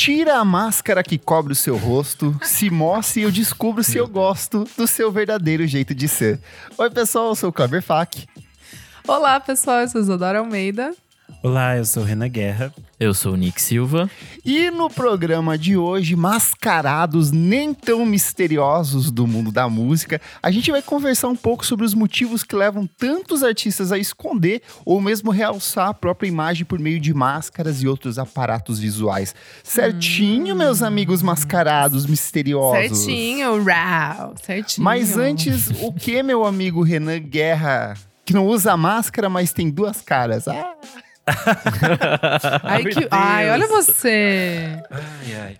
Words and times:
Tira 0.00 0.38
a 0.38 0.44
máscara 0.46 1.02
que 1.02 1.18
cobre 1.18 1.52
o 1.52 1.54
seu 1.54 1.76
rosto, 1.76 2.34
se 2.42 2.70
mostre 2.70 3.20
e 3.20 3.24
eu 3.24 3.30
descubro 3.30 3.84
se 3.84 3.98
eu 3.98 4.08
gosto 4.08 4.66
do 4.74 4.86
seu 4.86 5.12
verdadeiro 5.12 5.66
jeito 5.66 5.94
de 5.94 6.08
ser. 6.08 6.40
Oi, 6.78 6.88
pessoal, 6.88 7.28
eu 7.28 7.34
sou 7.34 7.50
o 7.50 7.52
Kleber 7.52 7.82
Fak. 7.82 8.26
Olá, 9.06 9.38
pessoal, 9.38 9.80
eu 9.80 9.88
sou 9.88 10.00
Isadora 10.00 10.38
Almeida. 10.38 10.94
Olá, 11.42 11.76
eu 11.76 11.84
sou 11.84 12.02
Renan 12.02 12.30
Guerra. 12.30 12.72
Eu 13.00 13.14
sou 13.14 13.32
o 13.32 13.36
Nick 13.36 13.62
Silva. 13.62 14.10
E 14.44 14.70
no 14.70 14.90
programa 14.90 15.56
de 15.56 15.74
hoje, 15.74 16.14
mascarados 16.14 17.32
nem 17.32 17.72
tão 17.72 18.04
misteriosos 18.04 19.10
do 19.10 19.26
mundo 19.26 19.50
da 19.50 19.70
música, 19.70 20.20
a 20.42 20.50
gente 20.50 20.70
vai 20.70 20.82
conversar 20.82 21.28
um 21.28 21.34
pouco 21.34 21.64
sobre 21.64 21.86
os 21.86 21.94
motivos 21.94 22.44
que 22.44 22.54
levam 22.54 22.86
tantos 22.86 23.42
artistas 23.42 23.90
a 23.90 23.96
esconder 23.96 24.60
ou 24.84 25.00
mesmo 25.00 25.30
realçar 25.30 25.88
a 25.88 25.94
própria 25.94 26.28
imagem 26.28 26.66
por 26.66 26.78
meio 26.78 27.00
de 27.00 27.14
máscaras 27.14 27.82
e 27.82 27.88
outros 27.88 28.18
aparatos 28.18 28.78
visuais. 28.78 29.34
Certinho, 29.64 30.54
hum. 30.54 30.58
meus 30.58 30.82
amigos 30.82 31.22
mascarados 31.22 32.04
misteriosos. 32.04 32.98
Certinho, 32.98 33.64
rau, 33.64 34.34
certinho. 34.44 34.84
Mas 34.84 35.16
antes, 35.16 35.68
o 35.80 35.90
que, 35.90 36.22
meu 36.22 36.44
amigo 36.44 36.82
Renan 36.82 37.18
Guerra, 37.18 37.94
que 38.26 38.34
não 38.34 38.46
usa 38.46 38.76
máscara, 38.76 39.30
mas 39.30 39.54
tem 39.54 39.70
duas 39.70 40.02
caras? 40.02 40.46
Ah! 40.46 40.74
ai, 42.62 42.84
que... 42.84 43.08
ai, 43.10 43.50
olha 43.50 43.66
você. 43.66 44.82
Ai, 44.90 45.34
ai. 45.34 45.56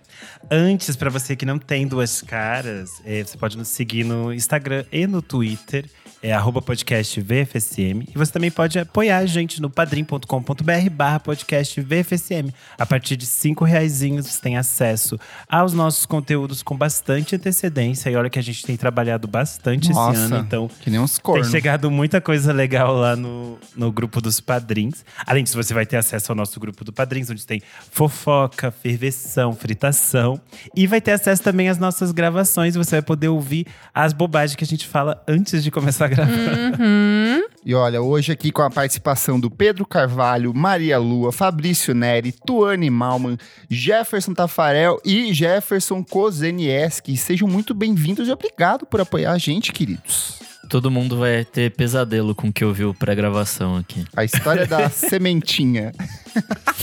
Antes, 0.49 0.95
para 0.95 1.09
você 1.09 1.35
que 1.35 1.45
não 1.45 1.57
tem 1.57 1.87
duas 1.87 2.21
caras, 2.21 3.01
é, 3.05 3.23
você 3.23 3.37
pode 3.37 3.57
nos 3.57 3.69
seguir 3.69 4.03
no 4.03 4.33
Instagram 4.33 4.83
e 4.91 5.07
no 5.07 5.21
Twitter 5.21 5.85
é 6.21 6.31
arroba 6.31 6.61
podcast 6.61 7.19
VFSM. 7.19 8.03
E 8.13 8.17
você 8.17 8.31
também 8.31 8.51
pode 8.51 8.77
apoiar 8.77 9.17
a 9.17 9.25
gente 9.25 9.61
no 9.61 9.69
padrim.com.br 9.69 10.89
barra 10.91 11.19
podcast 11.19 11.81
VFSM. 11.81 12.53
A 12.77 12.85
partir 12.85 13.15
de 13.15 13.25
cinco 13.25 13.65
reaisinhos 13.65 14.27
você 14.27 14.39
tem 14.39 14.57
acesso 14.57 15.19
aos 15.49 15.73
nossos 15.73 16.05
conteúdos 16.05 16.61
com 16.61 16.77
bastante 16.77 17.35
antecedência. 17.35 18.09
E 18.09 18.15
olha 18.15 18.29
que 18.29 18.37
a 18.37 18.43
gente 18.43 18.63
tem 18.63 18.77
trabalhado 18.77 19.27
bastante 19.27 19.89
Nossa, 19.91 20.11
esse 20.11 20.33
ano, 20.33 20.45
então 20.45 20.69
que 20.79 20.89
nem 20.91 20.99
uns 20.99 21.17
cornos. 21.17 21.47
tem 21.47 21.59
chegado 21.59 21.89
muita 21.89 22.21
coisa 22.21 22.53
legal 22.53 22.93
lá 22.93 23.15
no, 23.15 23.57
no 23.75 23.91
grupo 23.91 24.21
dos 24.21 24.39
padrinhos. 24.39 25.03
Além 25.25 25.43
disso, 25.43 25.57
você 25.57 25.73
vai 25.73 25.87
ter 25.87 25.97
acesso 25.97 26.31
ao 26.31 26.35
nosso 26.35 26.59
grupo 26.59 26.83
do 26.83 26.93
padrinhos, 26.93 27.31
onde 27.31 27.45
tem 27.45 27.61
fofoca, 27.91 28.69
ferveção, 28.69 29.53
fritação. 29.53 30.39
E 30.75 30.85
vai 30.85 31.01
ter 31.01 31.13
acesso 31.13 31.41
também 31.41 31.67
às 31.67 31.79
nossas 31.79 32.11
gravações. 32.11 32.75
Você 32.75 32.97
vai 32.97 33.01
poder 33.01 33.29
ouvir 33.29 33.65
as 33.93 34.13
bobagens 34.13 34.55
que 34.55 34.63
a 34.63 34.67
gente 34.67 34.85
fala 34.85 35.23
antes 35.27 35.63
de 35.63 35.71
começar 35.71 36.05
a 36.05 36.10
gravar. 36.15 36.79
Uhum. 36.79 37.43
E 37.65 37.73
olha, 37.75 38.01
hoje 38.01 38.31
aqui 38.31 38.51
com 38.51 38.61
a 38.61 38.69
participação 38.69 39.39
do 39.39 39.49
Pedro 39.49 39.85
Carvalho, 39.85 40.53
Maria 40.53 40.97
Lua, 40.97 41.31
Fabrício 41.31 41.93
Neri, 41.93 42.31
Tuane 42.31 42.89
Malman, 42.89 43.37
Jefferson 43.69 44.33
Tafarel 44.33 44.99
e 45.05 45.33
Jefferson 45.33 46.03
Kozenieski. 46.03 47.15
Sejam 47.15 47.47
muito 47.47 47.73
bem-vindos 47.73 48.27
e 48.27 48.31
obrigado 48.31 48.85
por 48.85 48.99
apoiar 49.01 49.31
a 49.33 49.37
gente, 49.37 49.71
queridos. 49.71 50.39
Todo 50.69 50.89
mundo 50.89 51.17
vai 51.19 51.43
ter 51.43 51.71
pesadelo 51.71 52.33
com 52.33 52.47
o 52.47 52.53
que 52.53 52.63
ouviu 52.63 52.93
pré-gravação 52.93 53.75
aqui. 53.75 54.05
A 54.15 54.23
história 54.23 54.65
da 54.65 54.87
sementinha. 54.89 55.91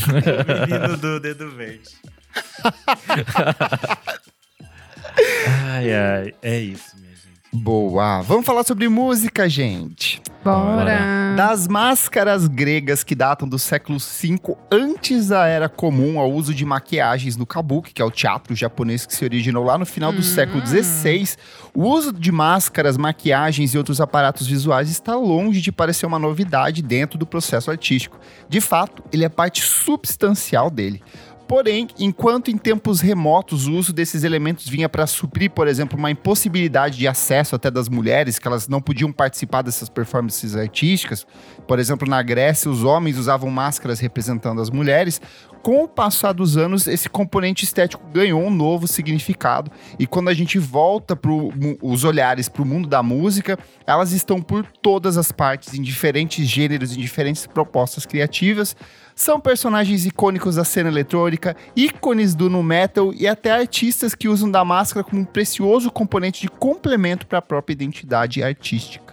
o 0.06 0.70
menino 0.70 0.96
do 0.96 1.18
dedo 1.18 1.50
verde. 1.50 1.90
ai, 5.72 5.92
ai, 5.92 6.34
é 6.42 6.58
isso 6.60 6.94
mesmo. 6.96 7.07
Boa! 7.52 8.20
Vamos 8.20 8.44
falar 8.44 8.62
sobre 8.62 8.88
música, 8.88 9.48
gente. 9.48 10.20
Bora! 10.44 11.34
Das 11.36 11.66
máscaras 11.66 12.46
gregas 12.46 13.02
que 13.02 13.14
datam 13.14 13.48
do 13.48 13.58
século 13.58 13.98
V 13.98 14.56
antes 14.70 15.28
da 15.28 15.46
era 15.46 15.68
comum 15.68 16.18
ao 16.18 16.30
uso 16.30 16.52
de 16.52 16.64
maquiagens 16.64 17.36
no 17.36 17.46
kabuki, 17.46 17.92
que 17.92 18.02
é 18.02 18.04
o 18.04 18.10
teatro 18.10 18.54
japonês 18.54 19.06
que 19.06 19.14
se 19.14 19.24
originou 19.24 19.64
lá 19.64 19.78
no 19.78 19.86
final 19.86 20.12
do 20.12 20.18
hum. 20.18 20.22
século 20.22 20.64
XVI, 20.66 21.36
o 21.74 21.84
uso 21.84 22.12
de 22.12 22.30
máscaras, 22.30 22.96
maquiagens 22.96 23.72
e 23.72 23.78
outros 23.78 24.00
aparatos 24.00 24.46
visuais 24.46 24.90
está 24.90 25.14
longe 25.16 25.60
de 25.60 25.72
parecer 25.72 26.06
uma 26.06 26.18
novidade 26.18 26.82
dentro 26.82 27.18
do 27.18 27.26
processo 27.26 27.70
artístico. 27.70 28.18
De 28.48 28.60
fato, 28.60 29.02
ele 29.12 29.24
é 29.24 29.28
parte 29.28 29.62
substancial 29.62 30.70
dele. 30.70 31.02
Porém, 31.48 31.88
enquanto 31.98 32.50
em 32.50 32.58
tempos 32.58 33.00
remotos 33.00 33.66
o 33.66 33.72
uso 33.72 33.90
desses 33.90 34.22
elementos 34.22 34.68
vinha 34.68 34.86
para 34.86 35.06
suprir, 35.06 35.50
por 35.50 35.66
exemplo, 35.66 35.98
uma 35.98 36.10
impossibilidade 36.10 36.98
de 36.98 37.08
acesso 37.08 37.56
até 37.56 37.70
das 37.70 37.88
mulheres, 37.88 38.38
que 38.38 38.46
elas 38.46 38.68
não 38.68 38.82
podiam 38.82 39.10
participar 39.10 39.62
dessas 39.62 39.88
performances 39.88 40.54
artísticas, 40.54 41.26
por 41.66 41.78
exemplo, 41.78 42.06
na 42.06 42.22
Grécia 42.22 42.70
os 42.70 42.84
homens 42.84 43.16
usavam 43.16 43.50
máscaras 43.50 43.98
representando 43.98 44.60
as 44.60 44.68
mulheres, 44.68 45.22
com 45.62 45.84
o 45.84 45.88
passar 45.88 46.32
dos 46.32 46.56
anos, 46.56 46.86
esse 46.86 47.08
componente 47.08 47.64
estético 47.64 48.06
ganhou 48.12 48.40
um 48.42 48.50
novo 48.50 48.86
significado. 48.86 49.70
E 49.98 50.06
quando 50.06 50.28
a 50.28 50.34
gente 50.34 50.58
volta 50.58 51.16
para 51.16 51.30
os 51.82 52.04
olhares 52.04 52.48
para 52.48 52.62
o 52.62 52.66
mundo 52.66 52.88
da 52.88 53.02
música, 53.02 53.58
elas 53.86 54.12
estão 54.12 54.40
por 54.40 54.64
todas 54.80 55.16
as 55.16 55.32
partes, 55.32 55.74
em 55.74 55.82
diferentes 55.82 56.46
gêneros, 56.46 56.96
em 56.96 57.00
diferentes 57.00 57.46
propostas 57.46 58.06
criativas. 58.06 58.76
São 59.18 59.40
personagens 59.40 60.06
icônicos 60.06 60.54
da 60.54 60.62
cena 60.62 60.88
eletrônica, 60.88 61.56
ícones 61.74 62.36
do 62.36 62.48
nu 62.48 62.62
metal 62.62 63.12
e 63.12 63.26
até 63.26 63.50
artistas 63.50 64.14
que 64.14 64.28
usam 64.28 64.48
da 64.48 64.64
máscara 64.64 65.02
como 65.02 65.22
um 65.22 65.24
precioso 65.24 65.90
componente 65.90 66.42
de 66.42 66.48
complemento 66.48 67.26
para 67.26 67.40
a 67.40 67.42
própria 67.42 67.72
identidade 67.72 68.44
artística. 68.44 69.12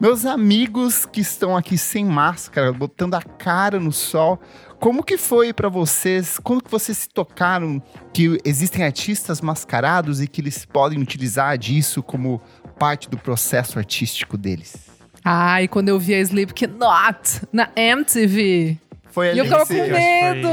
Meus 0.00 0.24
amigos 0.24 1.04
que 1.04 1.20
estão 1.20 1.54
aqui 1.54 1.76
sem 1.76 2.02
máscara, 2.02 2.72
botando 2.72 3.12
a 3.12 3.20
cara 3.20 3.78
no 3.78 3.92
sol, 3.92 4.40
como 4.80 5.04
que 5.04 5.18
foi 5.18 5.52
para 5.52 5.68
vocês? 5.68 6.38
Como 6.42 6.62
que 6.62 6.70
vocês 6.70 6.96
se 6.96 7.10
tocaram 7.10 7.82
que 8.10 8.40
existem 8.46 8.82
artistas 8.82 9.42
mascarados 9.42 10.22
e 10.22 10.26
que 10.26 10.40
eles 10.40 10.64
podem 10.64 10.98
utilizar 10.98 11.58
disso 11.58 12.02
como 12.02 12.40
parte 12.78 13.06
do 13.06 13.18
processo 13.18 13.78
artístico 13.78 14.38
deles? 14.38 14.90
Ai, 15.22 15.68
quando 15.68 15.90
eu 15.90 15.98
vi 15.98 16.14
a 16.14 16.20
Slipknot 16.20 17.42
na 17.52 17.68
MTV, 17.76 18.78
foi 19.12 19.30
ali 19.30 19.38
e 19.38 19.40
eu 19.40 19.44
ficava 19.44 19.66
com 19.66 19.74
medo! 19.74 20.48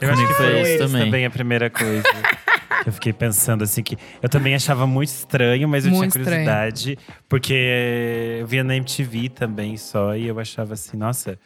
Eu 0.00 0.10
acho 0.10 0.26
que 0.26 0.34
foi 0.34 0.60
isso 0.62 0.78
também. 0.86 1.04
também 1.04 1.26
a 1.26 1.30
primeira 1.30 1.70
coisa. 1.70 2.02
eu 2.86 2.92
fiquei 2.92 3.12
pensando 3.12 3.62
assim 3.62 3.82
que 3.82 3.96
eu 4.22 4.28
também 4.28 4.54
achava 4.54 4.86
muito 4.86 5.08
estranho, 5.10 5.68
mas 5.68 5.84
eu 5.84 5.92
muito 5.92 6.12
tinha 6.12 6.24
curiosidade, 6.24 6.92
estranho. 6.92 7.18
porque 7.28 8.38
eu 8.40 8.46
via 8.46 8.64
na 8.64 8.76
MTV 8.76 9.28
também 9.28 9.76
só 9.76 10.16
e 10.16 10.26
eu 10.26 10.38
achava 10.40 10.74
assim, 10.74 10.96
nossa, 10.96 11.38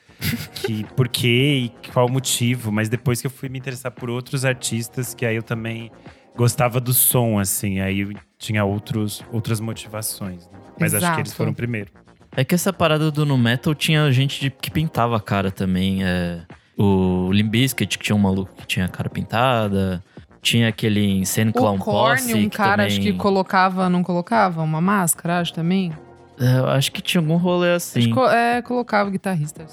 que 0.54 0.84
por 0.96 1.08
quê 1.08 1.70
e 1.84 1.90
qual 1.92 2.06
o 2.06 2.10
motivo, 2.10 2.72
mas 2.72 2.88
depois 2.88 3.20
que 3.20 3.26
eu 3.26 3.30
fui 3.30 3.48
me 3.48 3.58
interessar 3.58 3.92
por 3.92 4.08
outros 4.08 4.44
artistas, 4.44 5.14
que 5.14 5.26
aí 5.26 5.36
eu 5.36 5.42
também 5.42 5.90
gostava 6.36 6.80
do 6.80 6.92
som 6.92 7.38
assim, 7.38 7.80
aí 7.80 8.00
eu 8.00 8.12
tinha 8.38 8.64
outros 8.64 9.24
outras 9.32 9.58
motivações, 9.60 10.46
né? 10.46 10.58
mas 10.78 10.94
Exato. 10.94 11.04
acho 11.04 11.14
que 11.14 11.20
eles 11.22 11.34
foram 11.34 11.52
primeiro. 11.52 11.90
É 12.38 12.44
que 12.44 12.54
essa 12.54 12.72
parada 12.72 13.10
do 13.10 13.26
no 13.26 13.36
metal 13.36 13.74
tinha 13.74 14.12
gente 14.12 14.40
de, 14.40 14.48
que 14.48 14.70
pintava 14.70 15.16
a 15.16 15.20
cara 15.20 15.50
também. 15.50 16.04
É, 16.04 16.38
o 16.78 17.32
Limbiskit, 17.32 17.98
que 17.98 18.04
tinha 18.04 18.14
um 18.14 18.20
maluco 18.20 18.52
que 18.54 18.64
tinha 18.64 18.86
a 18.86 18.88
cara 18.88 19.10
pintada. 19.10 20.00
Tinha 20.40 20.68
aquele 20.68 21.18
Insane 21.18 21.52
Clown 21.52 21.80
Posse. 21.80 22.32
um 22.34 22.48
cara 22.48 22.84
também... 22.84 22.86
acho 22.86 23.00
que 23.00 23.12
colocava, 23.14 23.88
não 23.88 24.04
colocava 24.04 24.62
uma 24.62 24.80
máscara, 24.80 25.40
acho 25.40 25.52
também. 25.52 25.92
É, 26.38 26.60
eu 26.60 26.68
acho 26.68 26.92
que 26.92 27.02
tinha 27.02 27.20
algum 27.20 27.34
rolê 27.38 27.72
assim. 27.72 28.12
Acho, 28.12 28.26
é, 28.28 28.62
colocava 28.62 29.10
guitarrista. 29.10 29.66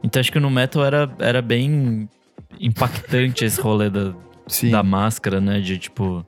Então 0.00 0.20
acho 0.20 0.30
que 0.30 0.38
no 0.38 0.48
metal 0.48 0.84
era, 0.84 1.10
era 1.18 1.42
bem 1.42 2.08
impactante 2.60 3.44
esse 3.44 3.60
rolê 3.60 3.90
da, 3.90 4.14
da 4.70 4.82
máscara, 4.84 5.40
né? 5.40 5.58
De 5.58 5.76
tipo 5.76 6.24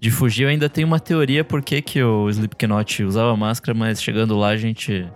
de 0.00 0.10
fugir. 0.10 0.44
Eu 0.44 0.48
ainda 0.48 0.68
tenho 0.68 0.86
uma 0.86 1.00
teoria 1.00 1.44
por 1.44 1.62
que, 1.62 1.82
que 1.82 2.02
o 2.02 2.28
Slipknot 2.30 3.04
usava 3.04 3.36
máscara, 3.36 3.76
mas 3.76 4.02
chegando 4.02 4.36
lá 4.38 4.48
a 4.48 4.56
gente. 4.56 5.06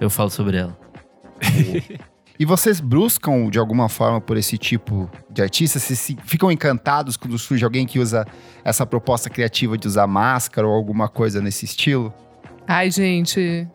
Eu 0.00 0.08
falo 0.08 0.30
sobre 0.30 0.56
ela. 0.56 0.78
e 2.38 2.44
vocês 2.44 2.80
buscam 2.80 3.50
de 3.50 3.58
alguma 3.58 3.88
forma 3.88 4.20
por 4.20 4.36
esse 4.36 4.56
tipo 4.56 5.10
de 5.28 5.42
artista? 5.42 5.78
Vocês 5.78 6.16
ficam 6.24 6.50
encantados 6.52 7.16
quando 7.16 7.38
surge 7.38 7.64
alguém 7.64 7.86
que 7.86 7.98
usa 7.98 8.26
essa 8.64 8.86
proposta 8.86 9.28
criativa 9.28 9.76
de 9.76 9.88
usar 9.88 10.06
máscara 10.06 10.66
ou 10.66 10.72
alguma 10.72 11.08
coisa 11.08 11.40
nesse 11.40 11.64
estilo? 11.64 12.12
Ai, 12.66 12.90
gente, 12.90 13.66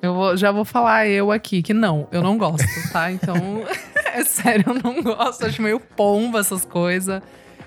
eu 0.00 0.14
vou, 0.14 0.36
já 0.36 0.52
vou 0.52 0.64
falar 0.64 1.08
eu 1.08 1.32
aqui 1.32 1.62
que 1.62 1.72
não, 1.72 2.06
eu 2.12 2.22
não 2.22 2.36
gosto, 2.38 2.66
tá? 2.92 3.10
Então, 3.10 3.34
é 4.12 4.22
sério, 4.24 4.66
eu 4.68 4.74
não 4.74 5.02
gosto, 5.02 5.46
acho 5.46 5.62
meio 5.62 5.80
pomba 5.80 6.40
essas 6.40 6.64
coisas. 6.64 7.22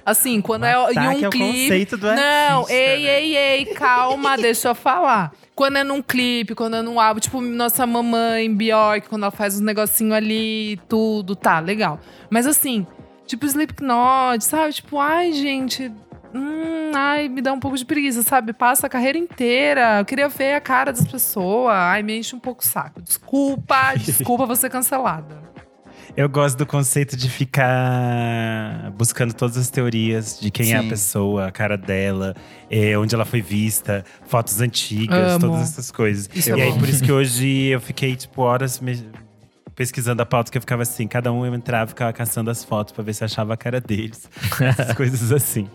Assim, 0.08 0.40
quando 0.40 0.64
é 0.64 0.72
em 0.72 1.00
um 1.00 1.26
é 1.26 1.30
clipe. 1.30 1.38
conceito 1.38 1.98
do 1.98 2.08
Não, 2.08 2.60
artista, 2.62 2.74
ei, 2.74 3.04
né? 3.04 3.22
ei, 3.22 3.36
ei, 3.36 3.66
calma, 3.66 4.38
deixa 4.40 4.70
eu 4.70 4.76
falar. 4.76 5.34
Quando 5.54 5.80
é 5.80 5.84
num 5.84 6.02
clipe, 6.02 6.56
quando 6.56 6.78
é 6.78 6.82
num 6.82 6.98
álbum, 6.98 7.20
tipo, 7.20 7.42
nossa 7.42 7.86
mamãe, 7.86 8.50
Bjork, 8.56 9.10
quando 9.10 9.24
ela 9.24 9.32
faz 9.32 9.56
uns 9.56 9.60
negocinho 9.60 10.14
ali, 10.14 10.80
tudo, 10.88 11.36
tá, 11.36 11.60
legal. 11.60 12.00
Mas 12.30 12.48
assim, 12.48 12.88
tipo 13.26 13.46
Slipknot, 13.46 14.46
sabe? 14.46 14.72
Tipo, 14.72 14.98
ai, 14.98 15.34
gente, 15.34 15.92
Hum, 16.34 16.92
ai, 16.96 17.28
me 17.28 17.42
dá 17.42 17.52
um 17.52 17.60
pouco 17.60 17.76
de 17.78 17.84
preguiça, 17.84 18.24
sabe? 18.24 18.54
Passa 18.54 18.88
a 18.88 18.90
carreira 18.90 19.18
inteira. 19.18 20.00
Eu 20.00 20.06
queria 20.06 20.30
ver 20.30 20.54
a 20.54 20.62
cara 20.62 20.94
das 20.94 21.06
pessoas. 21.06 21.74
Ai, 21.74 22.02
me 22.04 22.18
enche 22.18 22.34
um 22.36 22.40
pouco 22.40 22.62
o 22.64 22.66
saco. 22.66 23.02
Desculpa, 23.02 23.94
desculpa 24.00 24.46
você 24.46 24.70
cancelada. 24.70 25.48
Eu 26.16 26.28
gosto 26.28 26.58
do 26.58 26.66
conceito 26.66 27.16
de 27.16 27.30
ficar 27.30 27.68
buscando 28.98 29.34
todas 29.34 29.58
as 29.58 29.70
teorias 29.70 30.40
de 30.40 30.50
quem 30.50 30.68
Sim. 30.68 30.74
é 30.74 30.78
a 30.78 30.84
pessoa, 30.84 31.48
a 31.48 31.52
cara 31.52 31.78
dela, 31.78 32.36
é, 32.70 32.98
onde 32.98 33.14
ela 33.14 33.26
foi 33.26 33.42
vista, 33.42 34.04
fotos 34.26 34.60
antigas, 34.60 35.34
Amo. 35.34 35.48
todas 35.48 35.62
essas 35.62 35.92
coisas. 35.92 36.30
Isso 36.34 36.50
e 36.50 36.60
é 36.60 36.64
aí, 36.64 36.72
bom. 36.72 36.80
por 36.80 36.90
isso 36.90 37.04
que 37.04 37.12
hoje 37.14 37.68
eu 37.68 37.80
fiquei, 37.80 38.16
tipo, 38.16 38.42
horas 38.42 38.80
me 38.80 39.06
pesquisando 39.76 40.22
a 40.24 40.26
pauta 40.26 40.52
que 40.52 40.58
eu 40.58 40.62
ficava 40.62 40.82
assim, 40.82 41.08
cada 41.08 41.32
um 41.32 41.46
entrava 41.54 41.86
e 41.86 41.90
ficava 41.90 42.12
caçando 42.12 42.50
as 42.50 42.64
fotos 42.64 42.92
para 42.92 43.04
ver 43.04 43.14
se 43.14 43.24
achava 43.24 43.54
a 43.54 43.58
cara 43.58 43.80
deles. 43.80 44.28
Essas 44.60 44.94
coisas 44.96 45.32
assim. 45.32 45.70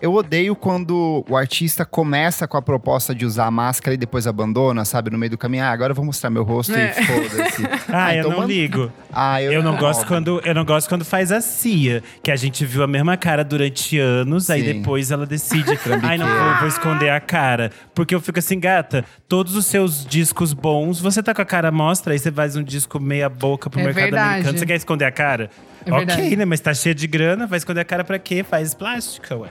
Eu 0.00 0.12
odeio 0.12 0.54
quando 0.54 1.24
o 1.28 1.36
artista 1.36 1.84
começa 1.84 2.46
com 2.46 2.56
a 2.56 2.62
proposta 2.62 3.14
de 3.14 3.24
usar 3.24 3.46
a 3.46 3.50
máscara 3.50 3.94
e 3.94 3.96
depois 3.96 4.26
abandona, 4.26 4.84
sabe? 4.84 5.10
No 5.10 5.18
meio 5.18 5.30
do 5.30 5.38
caminho. 5.38 5.64
Ah, 5.64 5.70
agora 5.70 5.92
eu 5.92 5.94
vou 5.94 6.04
mostrar 6.04 6.30
meu 6.30 6.42
rosto 6.42 6.74
é. 6.74 6.90
e 6.90 7.04
foda-se. 7.04 7.64
ah, 7.92 8.06
ah, 8.06 8.16
então 8.16 8.32
eu 8.32 8.40
não 8.40 8.46
ligo. 8.46 8.92
Ah, 9.12 9.42
eu, 9.42 9.52
eu 9.52 9.62
não 9.62 9.76
gosto 9.76 10.06
quando 10.06 10.40
Eu 10.44 10.54
não 10.54 10.64
gosto 10.64 10.88
quando 10.88 11.04
faz 11.04 11.30
a 11.32 11.40
Cia, 11.40 12.02
que 12.22 12.30
a 12.30 12.36
gente 12.36 12.64
viu 12.64 12.82
a 12.82 12.86
mesma 12.86 13.16
cara 13.16 13.44
durante 13.44 13.98
anos, 13.98 14.46
Sim. 14.46 14.52
aí 14.54 14.62
depois 14.62 15.10
ela 15.10 15.26
decide. 15.26 15.78
Ai, 16.02 16.18
não 16.18 16.26
vou, 16.26 16.58
vou 16.60 16.68
esconder 16.68 17.10
a 17.10 17.20
cara. 17.20 17.70
Porque 17.94 18.14
eu 18.14 18.20
fico 18.20 18.38
assim, 18.38 18.58
gata, 18.58 19.04
todos 19.28 19.56
os 19.56 19.66
seus 19.66 20.04
discos 20.04 20.52
bons, 20.52 21.00
você 21.00 21.22
tá 21.22 21.34
com 21.34 21.42
a 21.42 21.44
cara 21.44 21.70
mostra, 21.70 22.12
aí 22.12 22.18
você 22.18 22.30
faz 22.30 22.56
um 22.56 22.62
disco 22.62 23.00
meia 23.00 23.28
boca 23.28 23.70
pro 23.70 23.80
é 23.80 23.84
mercado 23.84 24.04
verdade. 24.04 24.28
americano. 24.28 24.58
Você 24.58 24.66
quer 24.66 24.76
esconder 24.76 25.04
a 25.04 25.12
cara? 25.12 25.50
É 25.84 25.92
ok, 25.92 26.06
verdade. 26.06 26.36
né? 26.36 26.44
Mas 26.44 26.60
tá 26.60 26.72
cheia 26.74 26.94
de 26.94 27.06
grana, 27.06 27.46
vai 27.46 27.58
esconder 27.58 27.80
a 27.80 27.84
cara 27.84 28.04
pra 28.04 28.18
quê? 28.18 28.42
Faz 28.42 28.74
plástica, 28.74 29.36
ué. 29.36 29.50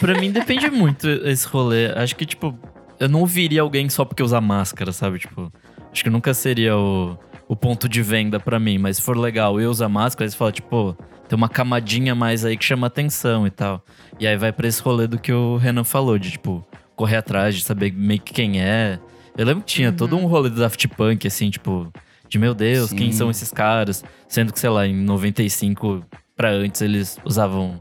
Pra 0.00 0.18
mim 0.18 0.30
depende 0.30 0.70
muito 0.70 1.08
esse 1.08 1.46
rolê. 1.46 1.86
Acho 1.92 2.16
que, 2.16 2.26
tipo, 2.26 2.58
eu 2.98 3.08
não 3.08 3.26
viria 3.26 3.62
alguém 3.62 3.88
só 3.88 4.04
porque 4.04 4.22
usa 4.22 4.40
máscara, 4.40 4.92
sabe? 4.92 5.18
Tipo, 5.18 5.52
acho 5.92 6.02
que 6.02 6.10
nunca 6.10 6.32
seria 6.34 6.76
o, 6.76 7.18
o 7.48 7.56
ponto 7.56 7.88
de 7.88 8.02
venda 8.02 8.38
para 8.40 8.58
mim. 8.58 8.78
Mas 8.78 8.96
se 8.96 9.02
for 9.02 9.16
legal 9.16 9.60
eu 9.60 9.70
usar 9.70 9.88
máscara, 9.88 10.28
você 10.28 10.36
fala, 10.36 10.52
tipo, 10.52 10.96
tem 11.28 11.36
uma 11.36 11.48
camadinha 11.48 12.14
mais 12.14 12.44
aí 12.44 12.56
que 12.56 12.64
chama 12.64 12.86
atenção 12.86 13.46
e 13.46 13.50
tal. 13.50 13.84
E 14.18 14.26
aí 14.26 14.36
vai 14.36 14.52
pra 14.52 14.66
esse 14.66 14.80
rolê 14.80 15.06
do 15.06 15.18
que 15.18 15.32
o 15.32 15.56
Renan 15.56 15.84
falou, 15.84 16.18
de, 16.18 16.32
tipo, 16.32 16.66
correr 16.94 17.16
atrás, 17.16 17.54
de 17.54 17.62
saber 17.62 17.92
meio 17.92 18.20
que 18.20 18.32
quem 18.32 18.60
é. 18.60 18.98
Eu 19.36 19.44
lembro 19.44 19.62
que 19.62 19.74
tinha 19.74 19.90
uhum. 19.90 19.96
todo 19.96 20.16
um 20.16 20.26
rolê 20.26 20.48
do 20.48 20.60
Daft 20.60 20.88
Punk, 20.88 21.26
assim, 21.26 21.50
tipo, 21.50 21.92
de 22.28 22.38
meu 22.38 22.54
Deus, 22.54 22.90
Sim. 22.90 22.96
quem 22.96 23.12
são 23.12 23.30
esses 23.30 23.50
caras? 23.52 24.02
Sendo 24.28 24.52
que, 24.52 24.58
sei 24.58 24.70
lá, 24.70 24.86
em 24.86 24.94
95 24.94 26.04
pra 26.34 26.50
antes 26.50 26.80
eles 26.82 27.18
usavam 27.24 27.80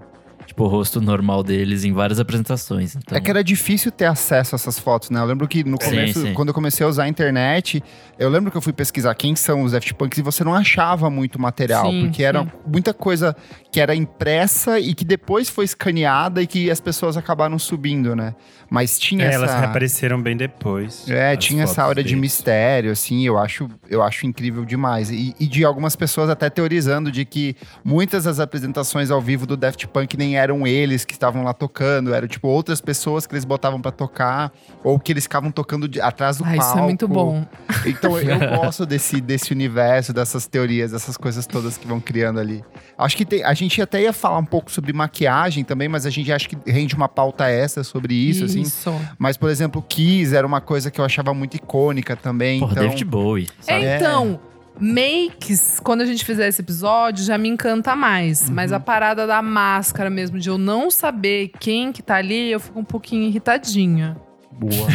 tipo, 0.55 0.63
o 0.63 0.67
rosto 0.67 1.01
normal 1.01 1.43
deles 1.43 1.83
em 1.83 1.91
várias 1.91 2.19
apresentações. 2.19 2.95
Então... 2.95 3.17
É 3.17 3.21
que 3.21 3.29
era 3.29 3.43
difícil 3.43 3.91
ter 3.91 4.05
acesso 4.05 4.55
a 4.55 4.57
essas 4.57 4.79
fotos, 4.79 5.09
né? 5.09 5.19
Eu 5.19 5.25
lembro 5.25 5.47
que 5.47 5.63
no 5.63 5.77
começo, 5.77 6.21
sim, 6.21 6.27
sim. 6.27 6.33
quando 6.33 6.47
eu 6.49 6.53
comecei 6.53 6.85
a 6.85 6.89
usar 6.89 7.03
a 7.03 7.07
internet, 7.09 7.83
eu 8.17 8.29
lembro 8.29 8.49
que 8.49 8.57
eu 8.57 8.61
fui 8.61 8.71
pesquisar 8.71 9.13
quem 9.15 9.35
são 9.35 9.63
os 9.63 9.73
Daft 9.73 9.93
Punks 9.93 10.17
e 10.17 10.21
você 10.21 10.43
não 10.43 10.55
achava 10.55 11.09
muito 11.09 11.39
material, 11.39 11.91
sim, 11.91 12.05
porque 12.05 12.23
era 12.23 12.47
muita 12.65 12.93
coisa 12.93 13.35
que 13.71 13.81
era 13.81 13.93
impressa 13.93 14.79
e 14.79 14.93
que 14.93 15.03
depois 15.03 15.49
foi 15.49 15.65
escaneada 15.65 16.41
e 16.41 16.47
que 16.47 16.71
as 16.71 16.79
pessoas 16.79 17.17
acabaram 17.17 17.59
subindo, 17.59 18.15
né? 18.15 18.33
Mas 18.69 18.97
tinha 18.97 19.25
é, 19.25 19.27
essa... 19.27 19.35
elas 19.35 19.59
reapareceram 19.59 20.21
bem 20.21 20.35
depois. 20.35 21.07
É, 21.09 21.35
tinha 21.35 21.63
essa 21.63 21.83
aura 21.83 21.95
deles. 21.95 22.09
de 22.09 22.15
mistério, 22.15 22.91
assim, 22.91 23.25
eu 23.25 23.37
acho, 23.37 23.69
eu 23.89 24.01
acho 24.01 24.25
incrível 24.25 24.63
demais. 24.65 25.11
E, 25.11 25.35
e 25.39 25.47
de 25.47 25.63
algumas 25.63 25.95
pessoas 25.95 26.29
até 26.29 26.49
teorizando 26.49 27.11
de 27.11 27.25
que 27.25 27.55
muitas 27.83 28.23
das 28.23 28.39
apresentações 28.39 29.11
ao 29.11 29.21
vivo 29.21 29.45
do 29.45 29.57
Daft 29.57 29.85
Punk 29.87 30.17
nem 30.17 30.37
eram 30.37 30.44
eles 30.67 31.03
que 31.05 31.13
estavam 31.13 31.43
lá 31.43 31.53
tocando, 31.53 32.13
eram 32.13 32.27
tipo 32.27 32.47
outras 32.47 32.81
pessoas 32.81 33.25
que 33.25 33.33
eles 33.33 33.45
botavam 33.45 33.81
para 33.81 33.91
tocar, 33.91 34.51
ou 34.83 34.99
que 34.99 35.11
eles 35.11 35.23
ficavam 35.23 35.51
tocando 35.51 35.87
de, 35.87 35.99
atrás 35.99 36.37
do 36.37 36.43
ah, 36.43 36.47
palco. 36.47 36.63
Isso 36.63 36.77
é 36.77 36.81
muito 36.81 37.07
bom. 37.07 37.45
Então 37.85 38.17
eu 38.19 38.39
gosto 38.57 38.85
desse, 38.85 39.19
desse 39.19 39.51
universo, 39.51 40.13
dessas 40.13 40.45
teorias, 40.47 40.91
dessas 40.91 41.17
coisas 41.17 41.47
todas 41.47 41.77
que 41.77 41.87
vão 41.87 41.99
criando 41.99 42.39
ali. 42.39 42.63
Acho 42.97 43.17
que 43.17 43.25
tem, 43.25 43.43
a 43.43 43.53
gente 43.53 43.81
até 43.81 44.01
ia 44.01 44.13
falar 44.13 44.37
um 44.37 44.45
pouco 44.45 44.71
sobre 44.71 44.93
maquiagem 44.93 45.63
também, 45.63 45.87
mas 45.87 46.05
a 46.05 46.09
gente 46.09 46.31
acha 46.31 46.47
que 46.47 46.57
rende 46.69 46.95
uma 46.95 47.09
pauta 47.09 47.47
essa 47.47 47.83
sobre 47.83 48.13
isso, 48.13 48.45
assim. 48.45 48.61
isso. 48.61 48.89
assim. 48.89 49.07
Mas, 49.17 49.37
por 49.37 49.49
exemplo, 49.49 49.81
Kiss 49.81 50.35
era 50.35 50.45
uma 50.45 50.61
coisa 50.61 50.91
que 50.91 50.99
eu 50.99 51.05
achava 51.05 51.33
muito 51.33 51.55
icônica 51.55 52.15
também. 52.15 52.59
Porra, 52.59 52.71
então... 52.73 52.83
David 52.83 53.05
Bowie. 53.05 53.49
Sabe? 53.61 53.85
Então. 53.85 54.39
É. 54.51 54.54
Makes, 54.79 55.79
quando 55.79 56.01
a 56.01 56.05
gente 56.05 56.25
fizer 56.25 56.47
esse 56.47 56.61
episódio, 56.61 57.23
já 57.23 57.37
me 57.37 57.47
encanta 57.47 57.95
mais. 57.95 58.47
Uhum. 58.47 58.55
Mas 58.55 58.71
a 58.71 58.79
parada 58.79 59.25
da 59.25 59.41
máscara 59.41 60.09
mesmo, 60.09 60.37
de 60.39 60.49
eu 60.49 60.57
não 60.57 60.91
saber 60.91 61.51
quem 61.59 61.91
que 61.91 62.01
tá 62.01 62.15
ali, 62.15 62.51
eu 62.51 62.59
fico 62.59 62.79
um 62.79 62.83
pouquinho 62.83 63.23
irritadinha. 63.23 64.17
Boa. 64.57 64.87